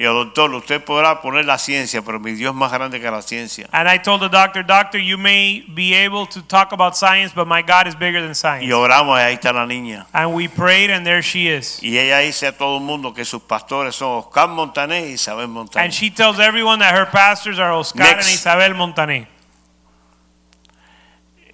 Y 0.00 0.04
yo, 0.04 0.14
doctor, 0.14 0.54
usted 0.54 0.84
podrá 0.84 1.20
poner 1.20 1.44
la 1.44 1.58
ciencia, 1.58 2.02
pero 2.02 2.20
mi 2.20 2.30
Dios 2.30 2.52
es 2.52 2.56
más 2.56 2.70
grande 2.70 3.00
que 3.00 3.10
la 3.10 3.20
ciencia. 3.20 3.66
And 3.72 3.88
I 3.92 3.98
told 3.98 4.20
the 4.22 4.28
doctor, 4.28 4.62
Doctor, 4.64 5.00
you 5.00 5.18
may 5.18 5.64
be 5.74 5.92
able 5.92 6.24
to 6.28 6.40
talk 6.42 6.70
about 6.72 6.94
science, 6.96 7.32
but 7.34 7.48
my 7.48 7.62
God 7.62 7.88
is 7.88 7.96
bigger 7.96 8.22
than 8.22 8.36
science. 8.36 8.64
Y 8.64 8.70
oramos 8.70 9.18
y 9.18 9.22
ahí 9.24 9.34
está 9.34 9.52
la 9.52 9.66
niña. 9.66 10.06
And 10.12 10.32
we 10.34 10.48
prayed, 10.48 10.92
and 10.92 11.04
there 11.04 11.20
she 11.20 11.48
is. 11.48 11.82
Y 11.82 11.98
ella 11.98 12.18
dice 12.20 12.46
a 12.46 12.52
todo 12.56 12.76
el 12.78 12.84
mundo 12.84 13.12
que 13.12 13.24
sus 13.24 13.42
pastores 13.42 13.96
son 13.96 14.18
Oscar 14.20 14.46
Montané 14.48 15.08
y 15.08 15.14
Isabel 15.14 15.48
Montané. 15.48 15.82
And 15.86 15.92
she 15.92 16.10
tells 16.12 16.38
everyone 16.38 16.78
that 16.78 16.94
her 16.94 17.06
pastors 17.10 17.58
are 17.58 17.72
Oscar 17.72 17.98
Next. 18.04 18.26
and 18.28 18.34
Isabel 18.36 18.74
Montané. 18.74 19.26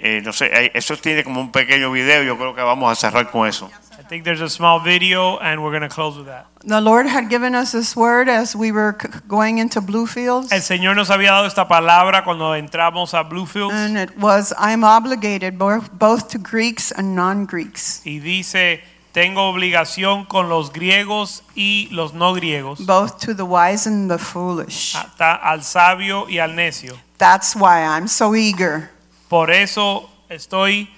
Eh, 0.06 0.20
no 0.22 0.35
sé, 0.35 0.70
eso 0.74 0.98
tiene 0.98 1.24
como 1.24 1.40
un 1.40 1.51
pequeño 1.51 1.90
video, 1.90 2.22
yo 2.22 2.36
creo 2.36 2.55
que 2.55 2.60
vamos 2.60 2.93
a 2.93 2.94
cerrar 2.94 3.31
con 3.31 3.48
eso. 3.48 3.70
I 3.98 4.06
think 4.06 4.24
there's 4.24 4.43
a 4.43 4.51
small 4.51 4.78
video, 4.82 5.39
and 5.40 5.62
we're 5.62 5.70
going 5.70 5.81
to 5.81 5.89
close 5.89 6.18
with 6.18 6.26
that. 6.26 6.44
The 6.62 6.78
Lord 6.82 7.06
had 7.06 7.31
given 7.31 7.55
us 7.55 7.72
this 7.72 7.97
word 7.97 8.28
as 8.28 8.55
we 8.55 8.70
were 8.70 8.94
going 9.26 9.56
into 9.56 9.81
Bluefields, 9.81 10.52
El 10.52 10.60
Señor 10.60 10.94
nos 10.94 11.09
había 11.09 11.31
dado 11.32 11.47
esta 11.47 11.66
palabra 11.68 12.22
cuando 12.22 12.55
entramos 12.55 13.14
a 13.14 13.22
Bluefields. 13.22 13.72
and 13.74 13.97
it 13.97 14.10
was, 14.18 14.52
"I'm 14.59 14.85
obligated 14.85 15.56
bo- 15.56 15.81
both 15.93 16.28
to 16.32 16.39
Greeks 16.39 16.93
and 16.93 17.14
non-Greeks, 17.16 18.02
Y 18.05 18.18
dice, 18.18 18.82
tengo 19.12 19.48
obligación 19.48 20.26
con 20.26 20.51
los 20.51 20.70
griegos 20.70 21.43
y 21.55 21.89
los 21.93 22.12
no 22.12 22.35
griegos, 22.35 22.85
both 22.85 23.18
to 23.24 23.35
the 23.35 23.44
wise 23.47 23.86
and 23.89 24.10
the 24.10 24.18
foolish." 24.18 24.94
hasta 24.94 25.35
al 25.35 25.62
sabio 25.64 26.28
y 26.28 26.40
al 26.40 26.55
necio. 26.55 26.94
That's 27.16 27.56
why 27.56 27.81
I'm 27.86 28.06
so 28.06 28.35
eager 28.35 28.90
Por 29.35 29.51
eso 29.51 30.09
estoy 30.28 30.89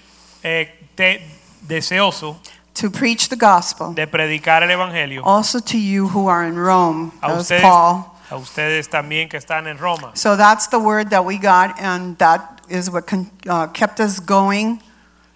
eh, 0.43 0.69
te- 0.93 1.27
deseoso 1.67 2.39
to 2.79 2.91
preach 2.91 3.29
the 3.29 3.35
gospel, 3.35 3.95
de 3.95 4.05
predicar 4.05 4.61
el 4.61 4.69
evangelio 4.69 5.23
also 5.25 5.59
to 5.59 5.75
you 5.75 6.07
who 6.07 6.29
are 6.29 6.47
in 6.47 6.55
Rome. 6.55 7.11
a 7.23 7.29
That 7.29 7.39
ustedes, 7.39 7.61
Paul. 7.63 8.05
a 8.29 8.35
ustedes 8.35 8.89
también 8.91 9.27
que 9.27 9.39
están 9.39 9.65
en 9.65 9.79
Roma. 9.79 10.11
So 10.13 10.37
that's 10.37 10.67
the 10.67 10.77
word 10.77 11.09
that 11.09 11.25
we 11.25 11.39
got, 11.39 11.79
and 11.79 12.15
that 12.19 12.61
is 12.69 12.91
what 12.91 13.07
con- 13.07 13.31
uh, 13.49 13.65
kept 13.73 13.99
us 13.99 14.19
going. 14.19 14.83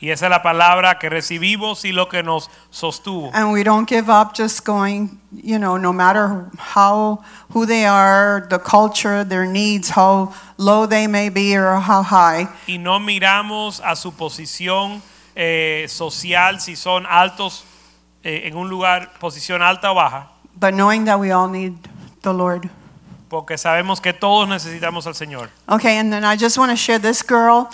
Y 0.01 0.09
esa 0.09 0.25
es 0.25 0.29
la 0.31 0.41
palabra 0.41 0.97
que 0.97 1.09
recibimos 1.09 1.85
y 1.85 1.91
lo 1.91 2.09
que 2.09 2.23
nos 2.23 2.49
sostuvo. 2.71 3.29
And 3.33 3.51
we 3.53 3.63
don't 3.63 3.87
give 3.87 4.09
up 4.09 4.35
just 4.35 4.65
going, 4.65 5.19
you 5.31 5.59
know, 5.59 5.77
no 5.77 5.93
matter 5.93 6.49
how, 6.57 7.19
who 7.53 7.67
they 7.67 7.85
are, 7.85 8.47
the 8.49 8.57
culture, 8.57 9.23
their 9.23 9.45
needs, 9.45 9.91
how 9.91 10.33
low 10.57 10.87
they 10.87 11.05
may 11.05 11.29
be 11.29 11.55
or 11.55 11.75
how 11.79 12.01
high. 12.01 12.47
Y 12.67 12.77
no 12.79 12.99
miramos 12.99 13.79
a 13.85 13.95
su 13.95 14.11
posición 14.13 15.03
eh, 15.35 15.85
social, 15.87 16.59
si 16.59 16.75
son 16.75 17.05
altos 17.05 17.63
eh, 18.23 18.47
en 18.47 18.55
un 18.57 18.69
lugar, 18.69 19.11
posición 19.19 19.61
alta 19.61 19.91
o 19.91 19.95
baja, 19.95 20.29
But 20.59 20.73
knowing 20.73 21.05
that 21.05 21.19
we 21.19 21.31
all 21.31 21.47
need 21.47 21.75
the 22.23 22.33
Lord. 22.33 22.69
porque 23.29 23.57
sabemos 23.57 24.01
que 24.01 24.13
todos 24.13 24.49
necesitamos 24.49 25.05
al 25.05 25.13
Señor. 25.13 25.49
Okay, 25.69 25.97
and 25.97 26.11
then 26.11 26.25
I 26.25 26.35
just 26.35 26.57
want 26.57 26.71
to 26.71 26.75
share 26.75 26.99
this 26.99 27.21
girl. 27.21 27.69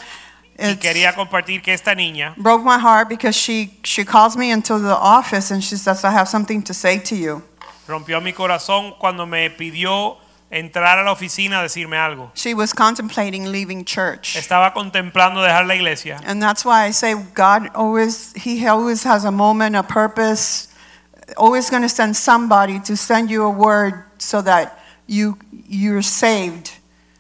Y 0.60 0.76
quería 0.78 1.14
compartir 1.14 1.62
que 1.62 1.74
esta 1.74 1.94
niña 1.94 2.34
broke 2.36 2.64
my 2.64 2.80
heart 2.80 3.08
because 3.10 3.36
she, 3.36 3.78
she 3.84 4.04
calls 4.04 4.36
me 4.36 4.52
into 4.52 4.80
the 4.80 4.96
office 4.96 5.52
and 5.52 5.64
she 5.64 5.76
says, 5.76 6.04
I 6.04 6.12
have 6.12 6.28
something 6.28 6.64
to 6.64 6.74
say 6.74 7.00
to 7.00 7.16
you. 7.16 7.44
rompió 7.88 8.22
mi 8.22 8.34
corazón 8.34 8.98
cuando 9.00 9.26
me 9.26 9.50
pidió 9.50 10.18
entrar 10.50 10.98
a 10.98 11.04
la 11.04 11.12
oficina 11.12 11.60
a 11.60 11.64
decirme 11.64 11.98
algo. 11.98 12.32
She 12.34 12.54
was 12.54 12.74
contemplating 12.74 13.52
leaving 13.52 13.86
church. 13.86 14.36
Estaba 14.36 14.74
contemplando 14.74 15.42
dejar 15.42 15.68
la 15.68 15.76
iglesia. 15.76 16.20
And 16.26 16.42
that's 16.42 16.66
why 16.66 16.86
I 16.86 16.92
say 16.92 17.16
God 17.34 17.70
always, 17.76 18.34
He 18.34 18.66
always 18.66 19.04
has 19.04 19.26
a 19.26 19.32
moment, 19.32 19.76
a 19.76 19.84
purpose, 19.84 20.70
always 21.36 21.70
going 21.70 21.84
to 21.84 21.90
send 21.90 22.16
somebody 22.16 22.80
to 22.82 22.96
send 22.96 23.30
you 23.30 23.44
a 23.44 23.50
word 23.50 24.04
so 24.18 24.42
that 24.42 24.80
you, 25.06 25.38
you're 25.52 26.02
saved. 26.02 26.77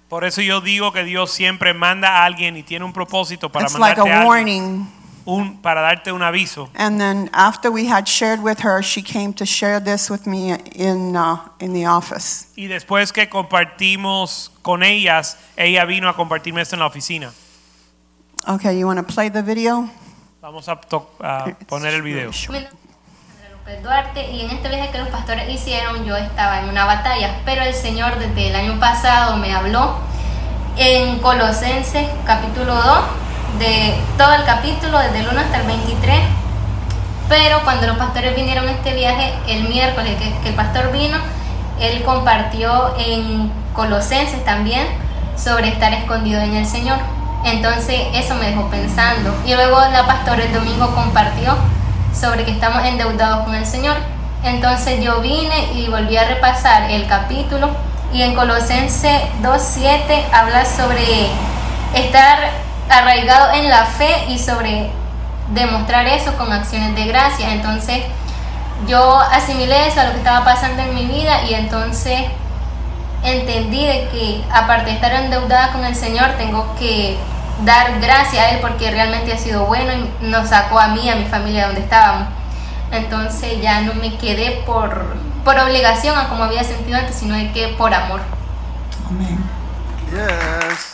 Por 0.09 0.23
eso 0.23 0.41
yo 0.41 0.61
digo 0.61 0.91
que 0.93 1.03
Dios 1.03 1.31
siempre 1.31 1.73
manda 1.73 2.19
a 2.21 2.25
alguien 2.25 2.55
y 2.55 2.63
tiene 2.63 2.85
un 2.85 2.93
propósito 2.93 3.49
para 3.51 3.65
It's 3.65 3.77
like 3.77 3.99
mandarte 3.99 4.11
a 4.11 4.13
a 4.13 4.21
alguien. 4.21 4.27
warning. 4.27 4.87
un, 5.25 5.57
para 5.61 5.81
darte 5.81 6.13
un 6.13 6.21
aviso. 6.23 6.69
And 6.75 6.97
then 6.97 7.29
after 7.33 7.69
we 7.69 7.85
had 7.89 8.05
shared 8.07 8.39
with 8.41 8.59
her, 8.63 8.81
she 8.81 9.01
came 9.03 9.33
to 9.33 9.45
share 9.45 9.81
this 9.83 10.09
with 10.09 10.25
me 10.25 10.53
in, 10.73 11.17
uh, 11.17 11.39
in 11.59 11.73
the 11.73 11.85
office. 11.85 12.47
Y 12.55 12.67
después 12.67 13.11
que 13.11 13.27
compartimos 13.27 14.51
con 14.61 14.83
ellas, 14.83 15.37
ella 15.57 15.83
vino 15.83 16.07
a 16.07 16.15
compartirme 16.15 16.61
esto 16.61 16.75
en 16.77 16.79
la 16.79 16.85
oficina. 16.87 17.33
Okay, 18.47 18.79
you 18.79 18.87
want 18.87 18.97
to 19.05 19.13
play 19.13 19.29
the 19.29 19.41
video? 19.41 19.89
Vamos 20.41 20.69
a, 20.69 20.79
to- 20.79 21.09
a 21.19 21.47
poner 21.67 21.93
el 21.93 22.01
video. 22.01 22.27
López 22.31 22.69
Duarte 23.75 24.31
y 24.31 24.45
en 24.45 24.51
este 24.51 24.69
viaje 24.69 24.89
que 24.91 24.97
los 24.97 25.09
pastores 25.09 25.49
hicieron 25.49 26.05
yo 26.05 26.15
estaba 26.15 26.61
en 26.61 26.69
una 26.69 26.85
batalla, 26.85 27.35
pero 27.43 27.63
el 27.63 27.73
Señor 27.73 28.17
desde 28.17 28.47
el 28.47 28.55
año 28.55 28.79
pasado 28.79 29.35
me 29.35 29.53
habló 29.53 29.97
en 30.77 31.19
Colosenses 31.19 32.07
capítulo 32.25 32.73
2, 32.73 32.99
de 33.59 33.93
todo 34.17 34.33
el 34.35 34.45
capítulo, 34.45 34.97
desde 34.99 35.19
el 35.19 35.27
1 35.27 35.39
hasta 35.41 35.59
el 35.59 35.67
23. 35.67 36.17
Pero 37.27 37.61
cuando 37.65 37.87
los 37.87 37.97
pastores 37.97 38.37
vinieron 38.37 38.69
a 38.69 38.71
este 38.71 38.93
viaje, 38.93 39.33
el 39.49 39.67
miércoles 39.67 40.15
que, 40.15 40.33
que 40.43 40.49
el 40.49 40.55
pastor 40.55 40.93
vino, 40.93 41.17
él 41.81 42.03
compartió 42.03 42.95
en 42.97 43.51
Colosenses 43.73 44.45
también 44.45 44.87
sobre 45.35 45.67
estar 45.67 45.91
escondido 45.91 46.39
en 46.39 46.55
el 46.55 46.65
Señor. 46.65 46.99
Entonces 47.43 47.99
eso 48.13 48.33
me 48.35 48.45
dejó 48.47 48.69
pensando. 48.69 49.35
Y 49.45 49.53
luego 49.55 49.77
la 49.91 50.07
pastora 50.07 50.45
el 50.45 50.53
domingo 50.53 50.95
compartió 50.95 51.57
sobre 52.19 52.45
que 52.45 52.51
estamos 52.51 52.83
endeudados 52.83 53.45
con 53.45 53.55
el 53.55 53.65
Señor. 53.65 53.97
Entonces 54.43 55.03
yo 55.03 55.21
vine 55.21 55.73
y 55.73 55.87
volví 55.87 56.17
a 56.17 56.25
repasar 56.25 56.89
el 56.89 57.07
capítulo 57.07 57.69
y 58.13 58.21
en 58.21 58.35
Colosenses 58.35 59.21
2.7 59.41 60.23
habla 60.33 60.65
sobre 60.65 61.27
estar 61.93 62.39
arraigado 62.89 63.53
en 63.53 63.69
la 63.69 63.85
fe 63.85 64.25
y 64.29 64.39
sobre 64.39 64.89
demostrar 65.53 66.07
eso 66.07 66.35
con 66.37 66.51
acciones 66.51 66.95
de 66.95 67.05
gracia. 67.05 67.51
Entonces 67.51 68.03
yo 68.87 69.19
asimilé 69.19 69.87
eso 69.87 70.01
a 70.01 70.05
lo 70.05 70.11
que 70.11 70.17
estaba 70.17 70.45
pasando 70.45 70.83
en 70.83 70.95
mi 70.95 71.05
vida 71.05 71.43
y 71.49 71.53
entonces 71.53 72.21
entendí 73.23 73.85
de 73.85 74.07
que 74.09 74.43
aparte 74.51 74.91
de 74.91 74.95
estar 74.95 75.13
endeudada 75.13 75.71
con 75.71 75.83
el 75.83 75.95
Señor 75.95 76.31
tengo 76.37 76.75
que 76.79 77.17
dar 77.63 77.99
gracias 77.99 78.43
a 78.43 78.49
Él 78.51 78.59
porque 78.61 78.91
realmente 78.91 79.33
ha 79.33 79.37
sido 79.37 79.65
bueno 79.65 79.93
y 79.93 80.25
nos 80.25 80.49
sacó 80.49 80.79
a 80.79 80.89
mí 80.89 81.09
a 81.09 81.15
mi 81.15 81.25
familia 81.25 81.61
de 81.61 81.67
donde 81.67 81.81
estábamos. 81.81 82.27
Entonces 82.91 83.61
ya 83.61 83.81
no 83.81 83.93
me 83.95 84.17
quedé 84.17 84.63
por, 84.65 85.15
por 85.43 85.57
obligación 85.59 86.17
a 86.17 86.29
como 86.29 86.43
había 86.43 86.63
sentido 86.63 86.97
antes, 86.97 87.15
sino 87.15 87.35
de 87.35 87.51
que 87.51 87.69
por 87.69 87.93
amor. 87.93 88.21
Yes. 90.11 90.93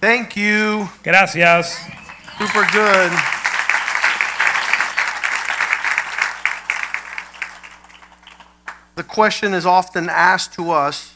Thank 0.00 0.36
you. 0.36 0.88
Gracias. 1.02 1.78
Super 2.38 2.64
good. 2.72 3.12
The 8.96 9.02
question 9.02 9.54
is 9.54 9.66
often 9.66 10.08
asked 10.08 10.54
to 10.54 10.70
us 10.70 11.13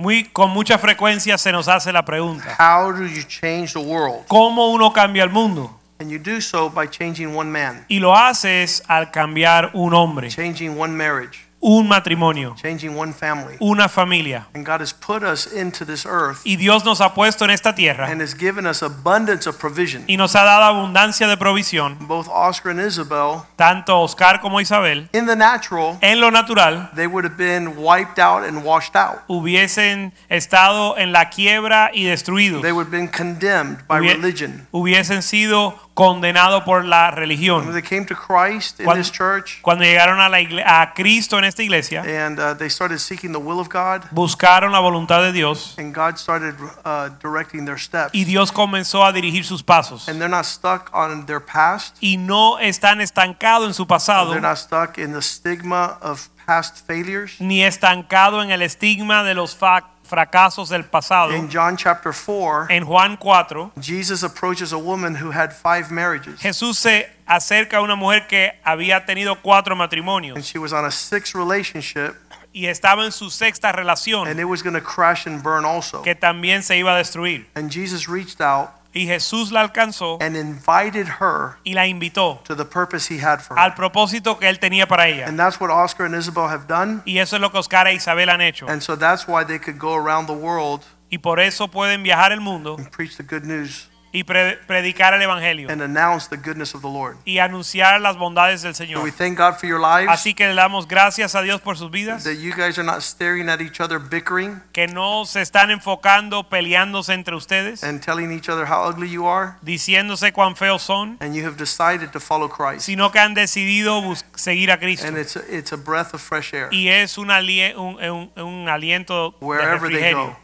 Muy, 0.00 0.24
con 0.24 0.48
mucha 0.48 0.78
frecuencia 0.78 1.36
se 1.36 1.52
nos 1.52 1.68
hace 1.68 1.92
la 1.92 2.02
pregunta, 2.02 2.56
how 2.58 2.90
do 2.90 3.04
you 3.04 3.22
change 3.22 3.74
the 3.74 3.78
world? 3.78 4.26
¿cómo 4.28 4.70
uno 4.70 4.94
cambia 4.94 5.22
el 5.24 5.28
mundo? 5.28 5.78
And 5.98 6.10
you 6.10 6.18
do 6.18 6.40
so 6.40 6.70
by 6.70 6.86
changing 6.88 7.36
one 7.36 7.50
man, 7.50 7.84
Y 7.86 7.98
lo 7.98 8.16
haces 8.16 8.82
al 8.88 9.10
cambiar 9.10 9.68
un 9.74 9.92
hombre, 9.92 10.30
changing 10.30 10.80
one 10.80 10.94
marriage, 10.96 11.40
un 11.62 11.86
matrimonio, 11.88 12.54
changing 12.56 12.96
one 12.96 13.12
family. 13.12 13.56
una 13.60 13.88
familia. 13.88 14.46
And 14.54 14.64
God 14.64 14.80
has 14.80 14.92
put 14.94 15.22
us 15.22 15.46
into 15.52 15.84
this 15.84 16.06
earth 16.06 16.40
Y 16.44 16.56
Dios 16.56 16.84
nos 16.86 17.00
ha 17.00 17.12
puesto 17.12 17.44
en 17.44 17.50
esta 17.50 17.74
tierra 17.74 18.06
and 18.10 18.22
has 18.22 18.34
given 18.34 18.66
us 18.66 18.82
abundance 18.82 19.46
of 19.48 19.58
provision. 19.58 20.04
y 20.08 20.16
nos 20.16 20.34
ha 20.34 20.42
dado 20.44 20.64
abundancia 20.64 21.26
de 21.28 21.36
provisión, 21.36 21.98
Both 22.08 22.28
Oscar 22.30 22.70
and 22.72 22.80
Isabel, 22.80 23.42
tanto 23.56 24.00
Oscar 24.00 24.40
como 24.40 24.60
Isabel, 24.60 25.08
in 25.12 25.26
the 25.26 25.36
natural, 25.36 25.98
en 26.00 26.20
lo 26.20 26.30
natural, 26.30 26.90
they 26.94 27.06
would 27.06 27.24
have 27.26 27.36
been 27.36 27.76
wiped 27.76 28.18
out 28.18 28.42
and 28.42 28.64
washed 28.64 28.96
out. 28.96 29.18
hubiesen 29.28 30.12
estado 30.30 30.96
en 30.96 31.12
la 31.12 31.28
quiebra 31.28 31.90
y 31.92 32.04
destruidos. 32.04 32.62
They 32.62 32.72
would 32.72 32.86
have 32.86 32.96
been 32.96 33.08
condemned 33.08 33.86
by 33.86 33.98
religion. 33.98 34.66
Hubiesen 34.72 35.22
sido 35.22 35.78
condenados 36.00 36.62
por 36.64 36.84
la 36.84 37.08
When 37.10 37.14
religión. 37.18 37.72
they 37.72 37.82
came 37.82 38.06
to 38.06 38.14
Christ 38.14 38.80
in 38.80 38.86
Cuando, 38.86 39.02
this 39.02 39.12
church 39.12 39.60
cuando 39.62 39.84
llegaron 39.84 40.18
a, 40.20 40.28
la 40.28 40.40
igle- 40.40 40.62
a 40.64 40.92
Cristo 40.94 41.38
en 41.38 41.44
esta 41.44 41.62
iglesia, 41.62 42.02
and 42.02 42.38
uh, 42.40 42.54
they 42.56 42.70
started 42.70 42.98
seeking 42.98 43.32
the 43.32 43.38
will 43.38 43.60
of 43.60 43.68
God, 43.68 44.02
buscaron 44.10 44.72
la 44.72 44.80
voluntad 44.80 45.22
de 45.22 45.32
Dios 45.32 45.74
and 45.78 45.94
God 45.94 46.16
started 46.16 46.54
uh, 46.84 47.08
directing 47.22 47.64
their 47.64 47.78
steps. 47.78 48.10
y 48.14 48.24
Dios 48.24 48.50
comenzó 48.52 49.04
a 49.04 49.12
dirigir 49.12 49.44
sus 49.44 49.62
pasos. 49.62 50.08
And 50.08 50.18
they're 50.18 50.28
not 50.30 50.44
stuck 50.46 50.90
on 50.94 51.26
their 51.26 51.40
past. 51.40 51.96
Y 52.00 52.16
no 52.16 52.58
están 52.58 53.00
estancados 53.00 53.66
en 53.68 53.74
su 53.74 53.86
pasado, 53.86 54.30
They're 54.30 54.40
not 54.40 54.56
stuck 54.58 54.98
in 54.98 55.12
the 55.12 55.22
stigma 55.22 55.98
of 56.00 56.28
past 56.46 56.86
failures. 56.86 57.36
ni 57.40 57.62
estancado 57.62 58.42
en 58.42 58.50
el 58.50 58.62
estigma 58.62 59.22
de 59.22 59.34
los 59.34 59.54
fa- 59.54 59.90
fracasos 60.10 60.68
del 60.68 60.84
pasado. 60.84 61.32
In 61.32 61.48
John 61.48 61.76
chapter 61.76 62.12
4, 62.12 62.66
En 62.70 62.84
Juan 62.84 63.16
4, 63.16 63.72
Jesus 63.80 64.22
approaches 64.22 64.72
a 64.72 64.78
woman 64.78 65.14
who 65.14 65.30
had 65.30 65.52
five 65.52 65.90
marriages. 65.90 66.40
Jesús 66.40 66.76
se 66.76 67.08
acerca 67.26 67.78
a 67.78 67.82
una 67.82 67.94
mujer 67.94 68.26
que 68.26 68.52
había 68.64 69.06
tenido 69.06 69.40
cuatro 69.40 69.76
matrimonios. 69.76 70.36
And 70.36 70.44
she 70.44 70.58
was 70.58 70.72
on 70.72 70.84
a 70.84 70.90
sixth 70.90 71.34
relationship, 71.34 72.16
y 72.52 72.66
estaba 72.66 73.04
en 73.04 73.12
su 73.12 73.30
sexta 73.30 73.70
relación 73.70 74.26
and 74.26 74.40
it 74.40 74.44
was 74.44 74.62
going 74.62 74.74
to 74.74 74.80
crash 74.82 75.26
and 75.26 75.40
burn 75.40 75.64
also. 75.64 76.02
que 76.02 76.16
también 76.16 76.64
se 76.64 76.76
iba 76.76 76.92
a 76.92 76.98
destruir. 76.98 77.46
And 77.54 77.70
Jesus 77.70 78.08
reached 78.08 78.40
out 78.40 78.70
Y 78.92 79.06
Jesús 79.06 79.52
la 79.52 79.60
alcanzó 79.60 80.18
and 80.20 80.36
invited 80.36 81.06
her 81.20 81.58
y 81.64 81.74
la 81.74 81.86
invitó 81.86 82.40
to 82.44 82.56
the 82.56 82.64
purpose 82.64 83.12
he 83.12 83.20
had 83.24 83.40
for 83.40 83.56
her. 83.56 83.62
al 83.62 83.74
propósito 83.74 84.38
que 84.38 84.48
él 84.48 84.58
tenía 84.58 84.86
para 84.86 85.08
ella. 85.08 85.26
And 85.26 85.38
that's 85.38 85.60
what 85.60 85.70
Oscar 85.70 86.06
and 86.06 86.14
Isabel 86.14 86.48
have 86.48 86.66
done. 86.66 87.02
Y 87.04 87.18
eso 87.18 87.36
es 87.36 87.42
lo 87.42 87.50
que 87.50 87.58
Oscar 87.58 87.86
e 87.86 87.94
Isabel 87.94 88.30
han 88.30 88.40
hecho. 88.40 88.66
And 88.68 88.82
so 88.82 88.96
that's 88.96 89.28
why 89.28 89.44
they 89.44 89.58
could 89.58 89.78
go 89.78 89.94
around 89.94 90.26
the 90.26 90.32
world 90.32 90.82
Y 91.10 91.18
por 91.18 91.40
eso 91.40 91.68
pueden 91.68 92.02
viajar 92.02 92.32
el 92.32 92.40
mundo 92.40 92.76
and 92.78 92.90
preach 92.90 93.16
the 93.16 93.24
good 93.24 93.44
news 93.44 93.89
y 94.12 94.24
pre- 94.24 94.56
predicar 94.66 95.14
el 95.14 95.22
evangelio 95.22 95.68
and 95.70 95.80
announce 95.82 96.28
the 96.28 96.36
goodness 96.36 96.74
of 96.74 96.82
the 96.82 96.88
Lord. 96.88 97.16
y 97.24 97.38
anunciar 97.38 98.00
las 98.00 98.16
bondades 98.16 98.62
del 98.62 98.74
So 98.74 98.84
Señor. 98.84 99.02
we 99.04 99.12
thank 99.12 99.38
God 99.38 99.54
for 99.58 99.68
your 99.68 99.80
lives, 99.80 100.10
Así 100.10 100.34
que 100.34 100.48
le 100.48 100.54
damos 100.54 100.88
gracias 100.88 101.34
a 101.34 101.42
Dios 101.42 101.60
por 101.60 101.76
sus 101.76 101.90
vidas, 101.90 102.24
that 102.24 102.34
you 102.40 102.52
guys 102.54 102.78
are 102.78 102.84
not 102.84 103.02
staring 103.02 103.48
at 103.48 103.60
each 103.60 103.80
other, 103.80 103.98
bickering 104.00 104.60
que 104.72 104.86
no 104.88 105.24
se 105.26 105.40
están 105.42 105.70
enfocando 105.70 106.48
peleándose 106.48 107.12
entre 107.14 107.34
ustedes, 107.36 107.84
and 107.84 108.00
telling 108.04 108.32
each 108.32 108.48
other 108.48 108.66
how 108.66 108.88
ugly 108.88 109.08
you 109.08 109.26
are, 109.28 109.54
diciéndose 109.62 110.32
cuán 110.32 110.56
feos 110.56 110.82
son, 110.82 111.16
and 111.20 111.34
you 111.34 111.46
have 111.46 111.56
decided 111.56 112.10
to 112.10 112.18
follow 112.20 112.48
Christ. 112.48 112.82
sino 112.86 113.10
que 113.12 113.20
han 113.20 113.34
decidido 113.34 114.02
seguir 114.34 114.70
a 114.72 114.78
Cristo. 114.78 115.06
And 115.06 115.16
it's 115.18 115.36
a, 115.36 115.42
it's 115.48 115.72
a 115.72 115.76
breath 115.76 116.14
of 116.14 116.20
fresh 116.20 116.52
air 116.52 116.68
Y 116.72 116.88
es 116.88 117.16
un, 117.18 117.30
alie- 117.30 117.74
un, 117.76 118.02
un- 118.02 118.32
un 118.36 118.68
aliento 118.68 119.30
de 119.38 119.44
wherever 119.46 119.88
they 119.90 120.12
go. 120.12 120.36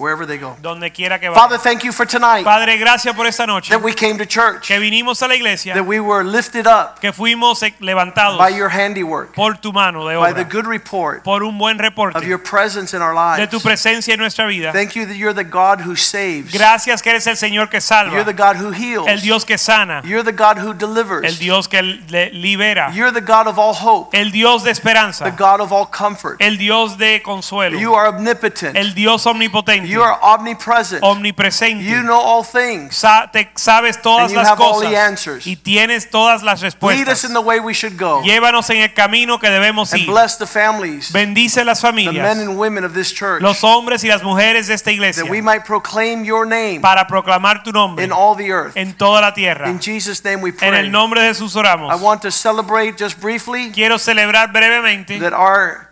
Wherever 0.00 0.26
they 0.26 0.38
go. 0.38 0.56
donde 0.62 0.90
quiera 0.92 1.18
que 1.18 1.30
Father, 1.30 1.58
thank 1.58 1.82
you 1.84 1.92
for 1.92 2.06
tonight 2.06 2.44
Padre, 2.44 2.78
gracias 2.78 3.14
por 3.14 3.26
esta 3.26 3.46
noche, 3.46 3.70
that 3.70 3.82
we 3.82 3.92
came 3.92 4.16
to 4.16 4.24
church, 4.24 4.66
que 4.66 4.78
vinimos 4.78 5.22
a 5.22 5.28
la 5.28 5.34
iglesia, 5.34 5.74
that 5.74 5.84
we 5.84 6.00
were 6.00 6.24
lifted 6.24 6.66
up 6.66 7.00
que 7.00 7.12
fuimos 7.12 7.60
levantados 7.80 8.38
by 8.38 8.48
your 8.48 8.70
handiwork, 8.70 9.34
por 9.34 9.56
tu 9.58 9.72
mano 9.72 10.08
de 10.08 10.16
by 10.16 10.32
the 10.32 10.44
good 10.44 10.66
report 10.66 11.22
por 11.22 11.42
un 11.42 11.58
buen 11.58 11.78
of 12.14 12.24
your 12.24 12.38
presence 12.38 12.94
in 12.94 13.02
our 13.02 13.12
de 13.12 13.42
lives. 13.42 13.50
tu 13.50 13.60
presencia 13.60 14.14
en 14.14 14.20
nuestra 14.20 14.46
vida. 14.46 14.72
Thank 14.72 14.94
you 14.94 15.06
that 15.06 15.16
you're 15.16 15.34
the 15.34 15.44
God 15.44 15.80
who 15.80 15.96
saves. 15.96 16.52
Gracias 16.52 17.02
que 17.02 17.10
eres 17.10 17.26
el 17.26 17.36
Señor 17.36 17.68
que 17.68 17.80
salva, 17.80 18.12
You're 18.12 18.24
the 18.24 18.32
God 18.32 18.56
who 18.56 18.70
heals. 18.70 19.08
el 19.08 19.20
Dios 19.20 19.44
que 19.44 19.58
sana, 19.58 20.02
You're 20.04 20.22
the 20.22 20.32
God 20.32 20.58
who 20.58 20.72
delivers. 20.74 21.24
el. 21.24 21.38
Dios 21.38 21.68
que 21.68 21.82
libera, 21.82 22.92
You're 22.92 23.12
the 23.12 23.20
God 23.20 23.46
of 23.46 23.58
all 23.58 23.74
hope, 23.74 24.14
el 24.16 24.30
Dios 24.30 24.62
de 24.62 24.70
esperanza. 24.70 25.24
the 25.24 25.30
God 25.30 25.60
of 25.60 25.72
all 25.72 25.86
comfort. 25.86 26.36
el 26.40 26.56
Dios 26.58 26.96
de 26.98 27.22
consuelo, 27.22 27.78
You 27.78 27.94
are 27.94 28.08
omnipotent. 28.08 28.76
el 28.76 28.94
Dios 28.94 29.26
omnipotente, 29.26 29.88
You 29.90 30.02
are 30.02 30.18
omnipresent. 30.22 31.02
omnipresente. 31.02 31.82
You 31.84 32.02
know 32.02 32.18
all 32.20 32.44
things. 32.44 32.96
Sa- 32.96 33.26
te 33.30 33.50
sabes 33.56 34.00
todas 34.02 34.26
And 34.30 34.36
las 34.36 34.48
have 34.48 34.60
all 34.60 34.78
the 34.80 34.86
cosas 34.86 34.98
answers. 34.98 35.46
y 35.46 35.56
tienes 35.56 36.10
todas 36.10 36.42
las 36.42 36.60
Lead 36.62 36.68
us 36.68 36.74
respuestas. 36.74 37.24
in 37.24 37.32
the 37.34 37.40
way 37.40 37.60
we 37.60 37.72
should 37.74 37.96
go. 37.98 38.22
Llévanos 38.22 38.68
en 38.70 38.78
el 38.78 38.92
camino 38.94 39.38
que 39.38 39.48
debemos 39.50 39.92
And 39.92 40.02
ir. 40.02 40.06
bless 40.10 40.36
the 40.38 40.46
families, 40.46 41.10
Bendice 41.12 41.64
las 41.64 41.80
the 41.80 41.92
men 41.92 42.06
familias, 42.06 42.38
and 42.38 42.56
women 42.58 42.84
of 42.84 42.94
this 42.94 43.12
church, 43.12 43.42
los 43.42 43.62
hombres 43.64 44.04
y 44.04 44.08
las 44.08 44.22
mujeres 44.22 44.66
de 44.68 44.74
esta 44.74 44.90
iglesia, 44.90 45.24
that 45.24 45.30
we 45.30 45.40
might 45.42 45.64
proclaim 45.64 46.24
your 46.24 46.46
name 46.46 46.80
para 46.80 47.06
proclamar 47.06 47.62
tu 47.62 47.72
nombre 47.72 48.04
in 48.04 48.12
all 48.12 48.34
the 48.36 48.50
earth. 48.52 48.76
en 48.76 48.92
toda 48.94 49.20
la 49.20 49.32
tierra. 49.34 49.68
In 49.68 49.78
Jesus' 49.80 50.22
name 50.24 50.40
we 50.42 50.50
En 50.60 50.74
el 50.74 50.80
pray. 50.82 50.88
nombre 50.90 51.20
de 51.22 51.28
Jesús 51.28 51.54
I 51.56 51.60
oramos. 51.60 52.00
want 52.00 52.22
to 52.22 52.30
celebrate 52.30 52.96
just 52.98 53.20
briefly 53.20 53.70
Quiero 53.72 53.98
celebrar 53.98 54.52
brevemente 54.52 55.18
that 55.20 55.32
our 55.32 55.88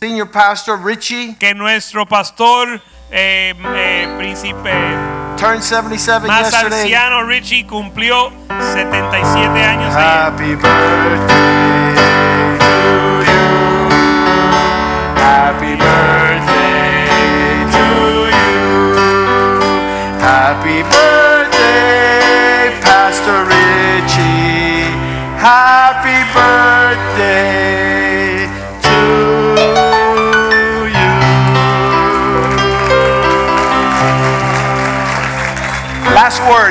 senior 0.00 0.26
pastor, 0.26 0.76
Richie, 0.76 1.34
que 1.38 1.54
nuestro 1.54 2.06
pastor 2.06 2.80
eh, 3.10 3.54
eh, 3.76 4.14
príncipe 4.18 4.72
turned 5.36 5.62
77 5.62 6.26
más 6.26 6.50
yesterday. 6.52 6.80
anciano 6.82 7.22
Richie 7.24 7.66
cumplió 7.66 8.30
77 8.74 9.64
años 9.64 9.94
ayer. 9.94 10.08
Happy 10.08 10.54
birthday 10.56 11.96
to 12.58 13.22
you. 13.24 13.88
Happy 15.16 15.76
birthday 15.76 15.87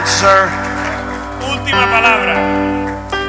Sir. 0.07 0.49
Última 1.51 1.85
palabra. 1.91 2.35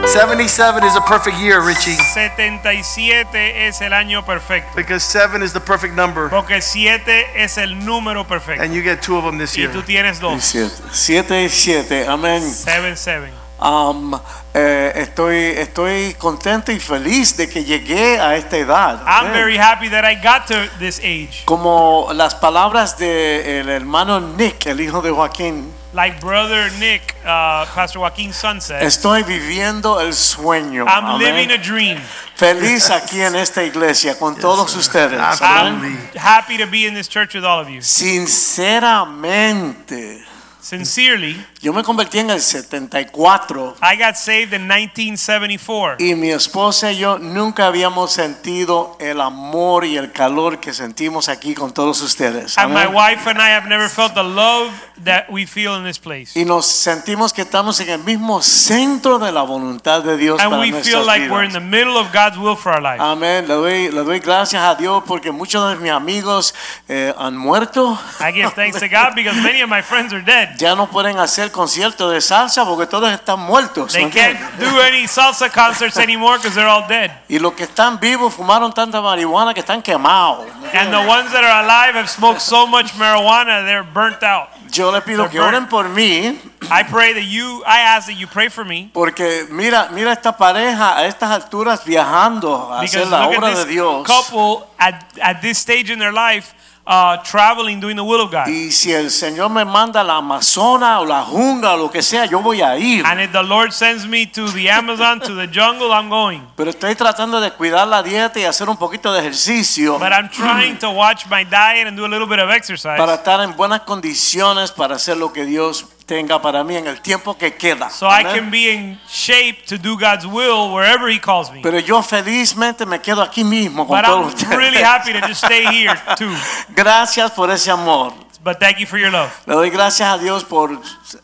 77 0.07 0.85
is 0.85 0.97
a 0.97 1.01
perfect 1.03 1.37
year, 1.39 1.61
Richie. 1.61 1.97
77 2.15 3.67
es 3.69 3.81
el 3.83 3.93
año 3.93 4.25
perfecto. 4.25 4.71
Because 4.75 5.05
7 5.05 5.43
is 5.43 5.53
the 5.53 5.61
perfect 5.61 5.95
number. 5.95 6.31
Porque 6.31 6.63
7 6.63 7.27
es 7.43 7.59
el 7.59 7.85
número 7.85 8.27
perfecto. 8.27 8.63
And 8.63 8.73
you 8.73 8.83
get 8.83 9.03
two 9.03 9.19
of 9.19 9.25
them 9.25 9.39
this 9.39 9.55
Y 9.57 9.63
year. 9.63 9.73
tú 9.73 9.83
tienes 9.83 10.19
dos. 10.21 10.43
Siete, 10.43 10.73
siete 10.93 11.45
y 11.45 11.49
siete, 11.51 12.07
amén. 12.09 12.43
7 12.43 12.97
7. 12.97 13.33
Am, 13.61 14.15
eh, 14.55 14.93
estoy, 14.95 15.37
estoy 15.59 16.15
contento 16.15 16.71
y 16.71 16.79
feliz 16.79 17.37
de 17.37 17.49
que 17.49 17.65
llegué 17.65 18.19
a 18.21 18.37
esta 18.37 18.57
edad. 18.57 19.03
I'm 19.05 19.27
amén. 19.27 19.33
very 19.33 19.59
happy 19.59 19.89
that 19.91 20.05
I 20.05 20.15
got 20.15 20.47
to 20.47 20.55
this 20.79 21.01
age. 21.01 21.43
Como 21.45 22.09
las 22.15 22.35
palabras 22.37 22.97
del 22.97 23.69
hermano 23.69 24.21
Nick, 24.21 24.67
el 24.67 24.81
hijo 24.81 25.03
de 25.03 25.11
Joaquín, 25.11 25.75
Like 25.95 26.21
brother 26.21 26.69
Nick, 26.79 27.15
uh, 27.25 27.65
Pastor 27.65 28.01
Joaquin's 28.01 28.37
son 28.37 28.61
said, 28.61 28.83
estoy 28.83 29.23
viviendo 29.23 29.99
el 30.01 30.13
sueño. 30.13 30.85
I'm 30.87 31.07
amén. 31.07 31.19
living 31.19 31.51
a 31.51 31.57
dream. 31.57 31.99
Feliz 32.35 32.91
aquí 32.91 33.23
en 33.23 33.35
esta 33.35 33.65
iglesia 33.65 34.19
con 34.19 34.37
todos 34.37 34.77
ustedes. 34.77 35.19
I'm 35.41 35.97
happy 36.15 36.59
to 36.59 36.67
be 36.67 36.87
in 36.87 36.93
this 36.93 37.09
church 37.09 37.35
with 37.35 37.45
all 37.45 37.59
of 37.59 37.71
you. 37.71 37.81
Sinceramente, 37.81 40.27
Sincerely, 40.69 41.43
yo 41.63 41.73
me 41.73 41.83
convertí 41.83 42.19
en 42.19 42.29
el 42.29 42.43
74 42.43 43.77
I 43.81 43.97
got 43.97 44.17
saved 44.17 44.53
in 44.53 44.67
1974. 44.69 45.97
y 45.99 46.15
mi 46.15 46.31
esposa 46.31 46.93
y 46.93 46.99
yo 46.99 47.19
nunca 47.19 47.67
habíamos 47.69 48.13
sentido 48.13 48.95
el 49.01 49.21
amor 49.23 49.87
y 49.87 49.97
el 49.97 50.13
calor 50.13 50.61
que 50.61 50.75
sentimos 50.75 51.31
aquí 51.31 51.55
con 51.55 51.73
todos 51.73 52.03
ustedes. 52.03 52.59
And 52.59 52.75
my 52.75 52.87
wife 52.87 53.27
and 53.27 53.41
I 53.41 53.51
have 53.51 53.67
never 53.67 53.89
felt 53.89 54.13
the 54.13 54.23
love 54.23 54.71
that 55.05 55.31
we 55.31 55.47
feel 55.47 55.75
in 55.77 55.85
this 55.85 55.99
place. 55.99 56.39
Y 56.39 56.45
nos 56.45 56.67
sentimos 56.67 57.33
que 57.33 57.43
estamos 57.43 57.81
en 57.81 57.89
el 57.89 58.01
mismo 58.01 58.43
centro 58.43 59.19
de 59.19 59.33
la 59.33 59.43
voluntad 59.43 60.03
de 60.03 60.19
Dios 60.19 60.39
And 60.39 60.51
para 60.51 60.61
we 60.61 60.71
nuestras 60.71 60.95
feel 60.95 61.07
like 61.07 61.21
vidas. 61.25 61.33
we're 61.33 61.47
in 61.47 61.53
the 61.53 61.61
middle 61.61 61.97
of 61.97 62.13
God's 62.13 62.37
will 62.37 62.57
for 62.57 62.73
our 62.75 62.83
life. 62.83 63.01
Amén. 63.01 63.49
Le 63.49 63.55
doy, 63.55 63.91
le 63.91 64.05
doy 64.05 64.19
gracias 64.19 64.63
a 64.63 64.75
Dios 64.75 65.03
porque 65.07 65.33
muchos 65.33 65.67
de 65.71 65.77
mis 65.77 65.91
amigos 65.93 66.55
eh, 66.89 67.15
han 67.17 67.39
muerto. 67.39 67.99
I 68.21 68.33
give 68.33 68.53
thanks 68.55 68.79
to 68.81 68.89
God 68.89 69.15
because 69.15 69.41
many 69.41 69.63
of 69.63 69.71
my 69.71 69.81
friends 69.81 70.13
are 70.13 70.23
dead. 70.23 70.58
Ya 70.59 70.75
no 70.75 70.89
pueden 70.89 71.19
hacer 71.21 71.53
conciertos 71.53 72.13
de 72.13 72.21
salsa 72.21 72.65
porque 72.65 72.85
todos 72.87 73.11
están 73.13 73.39
muertos. 73.39 73.93
They 73.93 74.07
¿me 74.07 74.11
can't 74.11 74.39
do 74.59 74.81
any 74.81 75.07
salsa 75.07 75.49
concerts 75.49 75.97
anymore 76.03 76.39
because 76.39 76.55
they're 76.57 76.69
all 76.69 76.85
dead. 76.89 77.13
Y 77.29 77.39
los 77.39 77.53
que 77.55 77.63
están 77.63 78.01
vivos 78.01 78.35
fumaron 78.35 78.73
tanta 78.73 79.01
marihuana 79.01 79.55
que 79.55 79.61
están 79.61 79.81
quemados. 79.81 80.47
And 80.75 80.91
the 80.91 81.07
ones 81.09 81.31
that 81.31 81.45
are 81.45 81.63
alive 81.65 81.95
have 81.95 82.09
smoked 82.11 82.41
so 82.41 82.67
much 82.67 82.93
marijuana 82.95 83.65
they're 83.65 83.85
burnt 83.85 84.23
out. 84.25 84.49
Yo 84.73 84.91
le 84.91 85.01
pido 85.01 85.23
They're 85.23 85.31
que 85.31 85.41
oren 85.41 85.67
burnt. 85.67 85.71
por 85.71 85.89
mí 85.89 86.37
I 86.71 86.83
pray 86.83 87.15
that 87.15 87.23
you, 87.25 87.63
I 87.65 87.79
ask 87.97 88.09
that 88.09 88.17
you 88.17 88.27
pray 88.27 88.49
for 88.49 88.65
me 88.65 88.91
porque 88.93 89.47
mira, 89.51 89.89
mira 89.93 90.13
esta 90.13 90.37
pareja 90.37 90.97
a 90.99 91.07
estas 91.07 91.31
alturas 91.31 91.85
viajando 91.85 92.71
a 92.73 92.81
hacer 92.81 93.05
because 93.05 93.11
la 93.11 93.29
obra 93.29 93.55
de 93.55 93.65
Dios. 93.65 94.05
couple 94.07 94.67
at, 94.79 95.05
at 95.23 95.41
this 95.41 95.57
stage 95.59 95.89
in 95.91 95.99
their 96.01 96.13
life 96.13 96.53
uh, 96.89 97.23
traveling, 97.23 97.81
doing 97.81 97.97
the 97.97 98.03
will 98.03 98.23
of 98.23 98.31
God. 98.33 98.49
Y 98.49 98.73
si 98.73 98.93
el 98.93 99.11
Señor 99.11 99.51
me 99.51 99.65
manda 99.65 100.03
la 100.03 100.17
Amazona 100.17 101.01
o 101.01 101.05
la 101.05 101.23
jungla 101.23 101.75
o 101.75 101.77
lo 101.77 101.91
que 101.91 102.03
sea, 102.03 102.25
yo 102.25 102.41
voy 102.41 102.63
a 102.63 102.79
ir. 102.79 103.05
And 103.05 103.21
if 103.21 103.31
the 103.33 103.43
Lord 103.43 103.73
sends 103.73 104.07
me 104.07 104.27
to 104.27 104.51
the 104.53 104.71
Amazon, 104.71 105.21
to 105.21 105.35
the 105.35 105.47
jungle, 105.47 105.93
I'm 105.93 106.09
going. 106.09 106.41
Pero 106.57 106.71
estoy 106.71 106.95
tratando 106.95 107.41
de 107.41 107.51
cuidar 107.53 107.87
la 107.87 108.03
dieta 108.03 108.41
y 108.41 108.45
hacer 108.45 108.69
un 108.69 108.77
poquito 108.77 109.13
de 109.13 109.21
ejercicio 109.21 109.99
But 109.99 110.13
I'm 110.13 110.31
trying 110.31 110.79
to 110.79 110.91
watch 110.91 111.27
my 111.27 111.45
diet 111.45 111.87
and 111.87 111.97
do 111.97 112.07
a 112.07 112.09
little 112.09 112.27
bit 112.27 112.39
of 112.39 112.51
exercise 112.51 112.97
para 112.97 113.15
estar 113.15 113.41
en 113.43 113.55
buenas 113.55 113.83
condiciones 113.83 114.73
para 114.73 114.97
hacer 114.97 115.17
lo 115.19 115.33
que 115.33 115.45
Dios 115.45 115.85
tenga 116.09 116.41
para 116.41 116.65
mí 116.65 116.75
en 116.75 116.87
el 116.87 117.01
tiempo 117.03 117.37
que 117.37 117.55
queda. 117.55 117.91
so 117.91 118.09
I 118.09 118.25
can 118.25 118.51
be 118.51 118.73
in 118.73 118.99
shape 119.09 119.67
to 119.67 119.77
do 119.77 119.97
God's 119.97 120.25
will 120.27 120.73
wherever 120.73 121.09
He 121.09 121.21
calls 121.21 121.53
me. 121.53 121.61
Pero 121.63 121.79
yo 121.79 122.03
felizmente 122.03 122.87
me 122.87 122.99
quedo 122.99 123.23
aquí 123.23 123.45
mismo 123.45 123.87
con 123.87 123.99
But 123.99 124.07
todos 124.07 124.43
I'm 124.43 124.59
really 124.59 124.83
happy 124.83 125.13
to 125.13 125.21
just 125.29 125.45
stay 125.45 125.67
here 125.67 125.95
too. 126.17 126.35
Gracias 126.75 127.31
por 127.33 127.51
ese 127.51 127.71
amor. 127.71 128.15
But 128.43 128.59
thank 128.59 128.79
you 128.79 128.87
for 128.87 128.99
your 128.99 129.11
love. 129.11 129.31
Le 129.47 129.55
doy 129.55 129.69
gracias 129.69 130.09
a 130.09 130.17
Dios 130.17 130.45
por 130.45 130.71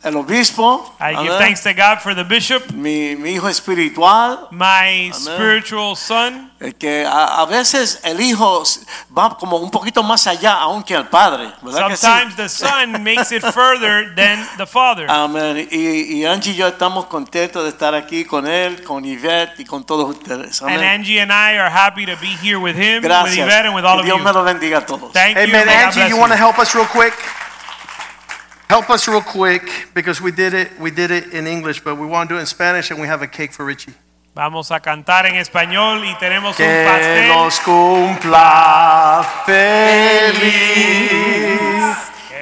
el 0.02 0.16
obispo. 0.16 0.94
I 1.00 1.14
give 1.14 1.32
Amén. 1.34 1.38
thanks 1.38 1.62
to 1.62 1.72
God 1.74 2.00
for 2.00 2.14
the 2.14 2.24
bishop, 2.24 2.70
mi, 2.72 3.16
mi 3.16 3.34
hijo 3.34 3.48
espiritual. 3.48 4.48
my 4.50 5.10
spiritual 5.12 5.96
son. 5.96 6.50
El 6.60 6.74
que 6.76 7.04
a, 7.04 7.42
a 7.42 7.46
veces 7.46 8.00
el 8.04 8.20
hijo 8.20 8.62
va 9.16 9.36
como 9.36 9.58
un 9.58 9.70
poquito 9.70 10.02
más 10.02 10.26
allá 10.26 10.54
aún 10.54 10.82
que 10.82 10.94
el 10.94 11.06
padre, 11.06 11.52
¿verdad 11.60 11.88
que 11.88 11.96
sí? 11.96 12.06
Sometimes 12.06 12.36
the 12.36 12.48
son 12.48 13.02
makes 13.04 13.32
it 13.32 13.42
further 13.42 14.14
than 14.14 14.46
the 14.56 14.66
father. 14.66 15.06
Amén. 15.10 15.68
Y, 15.70 16.20
y 16.20 16.24
Angie 16.24 16.52
y 16.52 16.56
yo 16.56 16.68
estamos 16.68 17.06
contentos 17.06 17.64
de 17.64 17.68
estar 17.68 17.94
aquí 17.94 18.24
con 18.24 18.46
él, 18.46 18.82
con 18.82 19.04
Yvette 19.04 19.60
y 19.60 19.64
con 19.66 19.84
todos 19.84 20.08
ustedes. 20.08 20.62
And 20.62 20.82
Angie 20.82 21.20
and 21.20 21.30
I 21.30 21.58
are 21.58 21.68
happy 21.68 22.06
to 22.06 22.16
be 22.20 22.34
here 22.42 22.58
with 22.58 22.76
him, 22.76 23.02
with 23.02 23.10
Gracias. 23.10 23.36
Yvette, 23.46 23.66
and 23.66 23.74
with 23.74 23.84
all 23.84 23.96
Que 23.96 24.00
of 24.00 24.06
Dios 24.06 24.18
you. 24.18 24.24
me 24.24 24.32
lo 24.32 24.44
bendiga 24.44 24.78
a 24.78 24.86
todos. 24.86 25.12
Thank 25.12 25.36
you. 25.36 25.42
Amen. 25.42 25.68
Angie, 25.68 26.08
you 26.08 26.16
want 26.16 26.32
to 26.32 26.38
help 26.38 26.58
us 26.58 26.74
real 26.74 26.86
quick? 26.86 27.12
Help 28.74 28.90
us 28.90 29.06
real 29.06 29.20
quick 29.22 29.62
because 29.94 30.20
we 30.20 30.32
did 30.32 30.52
it. 30.52 30.68
We 30.80 30.90
did 30.90 31.12
it 31.12 31.32
in 31.32 31.46
English, 31.46 31.84
but 31.84 31.94
we 31.96 32.06
want 32.08 32.28
to 32.28 32.34
do 32.34 32.38
it 32.38 32.40
in 32.40 32.46
Spanish, 32.46 32.90
and 32.90 33.00
we 33.00 33.06
have 33.06 33.22
a 33.22 33.28
cake 33.28 33.52
for 33.52 33.64
Richie. 33.64 33.94
Vamos 34.34 34.72
a 34.72 34.80
cantar 34.80 35.26
en 35.26 35.36
español 35.36 36.04
y 36.04 36.12
tenemos 36.18 36.58
un 36.58 36.66
Que 36.66 36.84
pastel. 36.84 37.28
los 37.28 37.60
cumpla 37.60 39.24
feliz. 39.46 40.34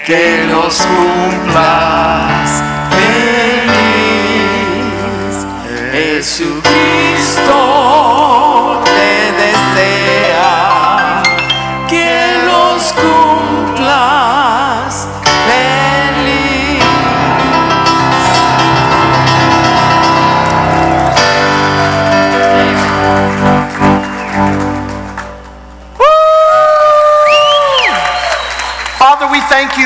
Que 0.06 0.46
nos 0.48 0.80
cumplas 0.86 2.62
feliz. 2.88 3.82
Jesucristo 5.92 7.52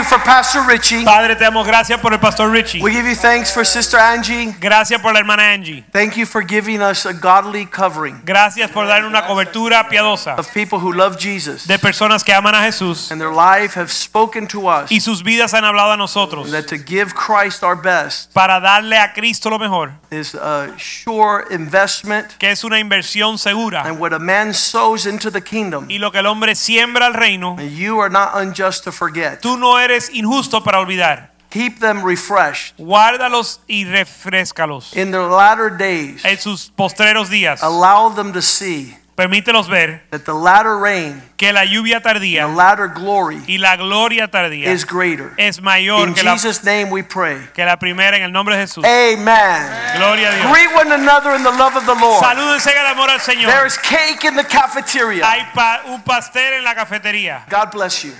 for 0.08 0.18
Pastor 0.18 0.62
Richie. 0.66 1.04
Padre, 1.04 1.34
te 1.34 1.44
damos 1.44 1.66
gracias 1.66 2.00
por 2.00 2.12
el 2.12 2.18
pastor 2.20 2.50
Richie. 2.50 2.80
We 2.80 2.92
give 2.92 3.06
you 3.06 3.14
thanks 3.16 3.52
for 3.52 3.64
Sister 3.64 3.98
Angie. 3.98 4.54
Gracias 4.60 5.00
por 5.00 5.12
la 5.12 5.18
hermana 5.20 5.42
Angie. 5.52 5.84
Thank 5.92 6.16
you 6.16 6.26
for 6.26 6.42
giving 6.42 6.80
us 6.80 7.06
a 7.06 7.12
godly 7.12 7.66
covering 7.66 8.20
Gracias 8.24 8.70
por 8.70 8.86
dar 8.86 9.04
una 9.04 9.26
cobertura 9.26 9.88
piadosa 9.88 10.36
of 10.38 10.52
people 10.54 10.78
who 10.78 10.92
love 10.92 11.18
Jesus 11.18 11.66
de 11.66 11.78
personas 11.78 12.22
que 12.22 12.32
aman 12.32 12.54
a 12.54 12.62
Jesús 12.62 13.10
and 13.10 13.20
their 13.20 13.32
life 13.32 13.74
have 13.74 13.90
spoken 13.90 14.46
to 14.46 14.68
us 14.68 14.90
y 14.92 15.00
sus 15.00 15.22
vidas 15.22 15.54
han 15.54 15.64
hablado 15.64 15.92
a 15.92 15.96
nosotros 15.96 16.50
that 16.52 16.66
to 16.66 16.76
give 16.76 17.14
Christ 17.14 17.62
our 17.64 17.76
best 17.76 18.32
para 18.32 18.60
darle 18.60 18.96
a 18.98 19.12
Cristo 19.12 19.50
lo 19.50 19.58
mejor, 19.58 19.92
is 20.10 20.34
a 20.34 20.68
sure 20.78 21.44
investment 21.50 22.36
que 22.38 22.50
es 22.50 22.62
una 22.64 22.78
inversión 22.78 23.38
segura. 23.38 23.82
and 23.84 23.98
what 23.98 24.12
a 24.12 24.18
man 24.18 24.52
sows 24.54 25.06
into 25.06 25.30
the 25.30 25.40
kingdom 25.42 25.86
Y 25.90 25.98
lo 25.98 26.10
que 26.12 26.18
el 26.20 26.26
hombre 26.26 26.54
siembra 26.54 27.06
al 27.06 27.14
reino, 27.14 27.56
you 27.60 28.00
are 28.00 28.10
not 28.10 28.30
unjust 28.36 28.84
to 28.84 28.92
forget. 28.92 29.40
tú 29.40 29.56
no 29.58 29.78
eres 29.78 29.95
injusto 30.12 30.62
para 30.62 30.78
olvidar. 30.78 31.30
Keep 31.50 31.78
them 31.80 32.02
refreshed 32.04 32.74
Guárdalos 32.76 33.60
y 33.66 33.84
refrescalos 33.84 34.94
in 34.96 35.10
their 35.10 35.22
latter 35.30 35.70
days. 35.70 36.24
en 36.24 36.38
sus 36.38 36.70
postreros 36.76 37.28
días. 37.30 37.62
Allow 37.62 38.10
them 38.14 38.32
to 38.32 38.42
see 38.42 38.96
Permítelos 39.16 39.66
ver 39.66 40.02
that 40.10 40.26
the 40.26 40.34
latter 40.34 40.76
rain, 40.76 41.22
que 41.38 41.50
la 41.50 41.64
lluvia 41.64 42.02
the 42.02 42.08
tardía 42.10 42.46
latter 42.54 42.88
glory 42.88 43.40
y 43.46 43.56
la 43.56 43.74
gloria 43.76 44.28
tardía 44.30 44.70
is 44.70 44.84
greater. 44.84 45.32
es 45.38 45.62
mayor 45.62 46.06
In 46.08 46.12
que 46.14 46.22
la, 46.22 46.32
Jesus' 46.32 46.62
name 46.62 46.90
we 46.90 47.02
pray. 47.02 47.38
que 47.54 47.64
la 47.64 47.78
primera 47.78 48.14
en 48.18 48.24
el 48.24 48.30
nombre 48.32 48.54
de 48.58 48.66
Jesús. 48.66 48.84
Amen. 48.84 49.96
Gloria 49.96 50.28
a 50.28 50.34
Dios. 50.36 50.52
Greet 50.52 50.74
one 50.76 50.92
another 50.92 51.34
in 51.34 51.42
the 51.42 51.50
love 51.50 51.74
of 51.76 51.86
the 51.86 51.94
Lord. 51.94 52.22
Salúdense 52.22 52.70
en 52.70 52.78
el 52.78 52.86
amor 52.88 53.08
al 53.08 53.20
Señor. 53.20 53.46
There's 53.50 53.78
cake 53.78 54.24
in 54.24 54.36
the 54.36 54.44
cafeteria. 54.44 55.24
Hay 55.24 55.46
pa- 55.54 55.80
un 55.86 56.02
pastel 56.02 56.52
en 56.52 56.64
la 56.64 56.74
cafetería. 56.74 57.44
God 57.48 57.70
bless 57.72 58.02
you. 58.04 58.12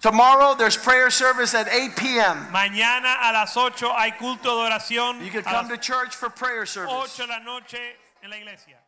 Tomorrow 0.00 0.54
there's 0.54 0.78
prayer 0.78 1.10
service 1.10 1.54
at 1.54 1.68
8 1.68 1.94
p.m. 1.94 2.46
Mañana 2.50 3.16
a 3.20 3.32
las 3.32 3.54
8 3.54 3.92
hay 3.94 4.12
culto 4.12 4.44
de 4.44 4.70
oración. 4.70 5.22
You 5.22 5.30
can 5.30 5.42
come 5.42 5.68
to 5.68 5.76
church 5.76 6.16
for 6.16 6.30
prayer 6.30 6.64
service. 6.64 6.90
8 6.90 7.26
de 7.26 7.28
la 7.28 7.38
noche 7.40 7.78
en 8.22 8.30
la 8.30 8.36
iglesia. 8.36 8.79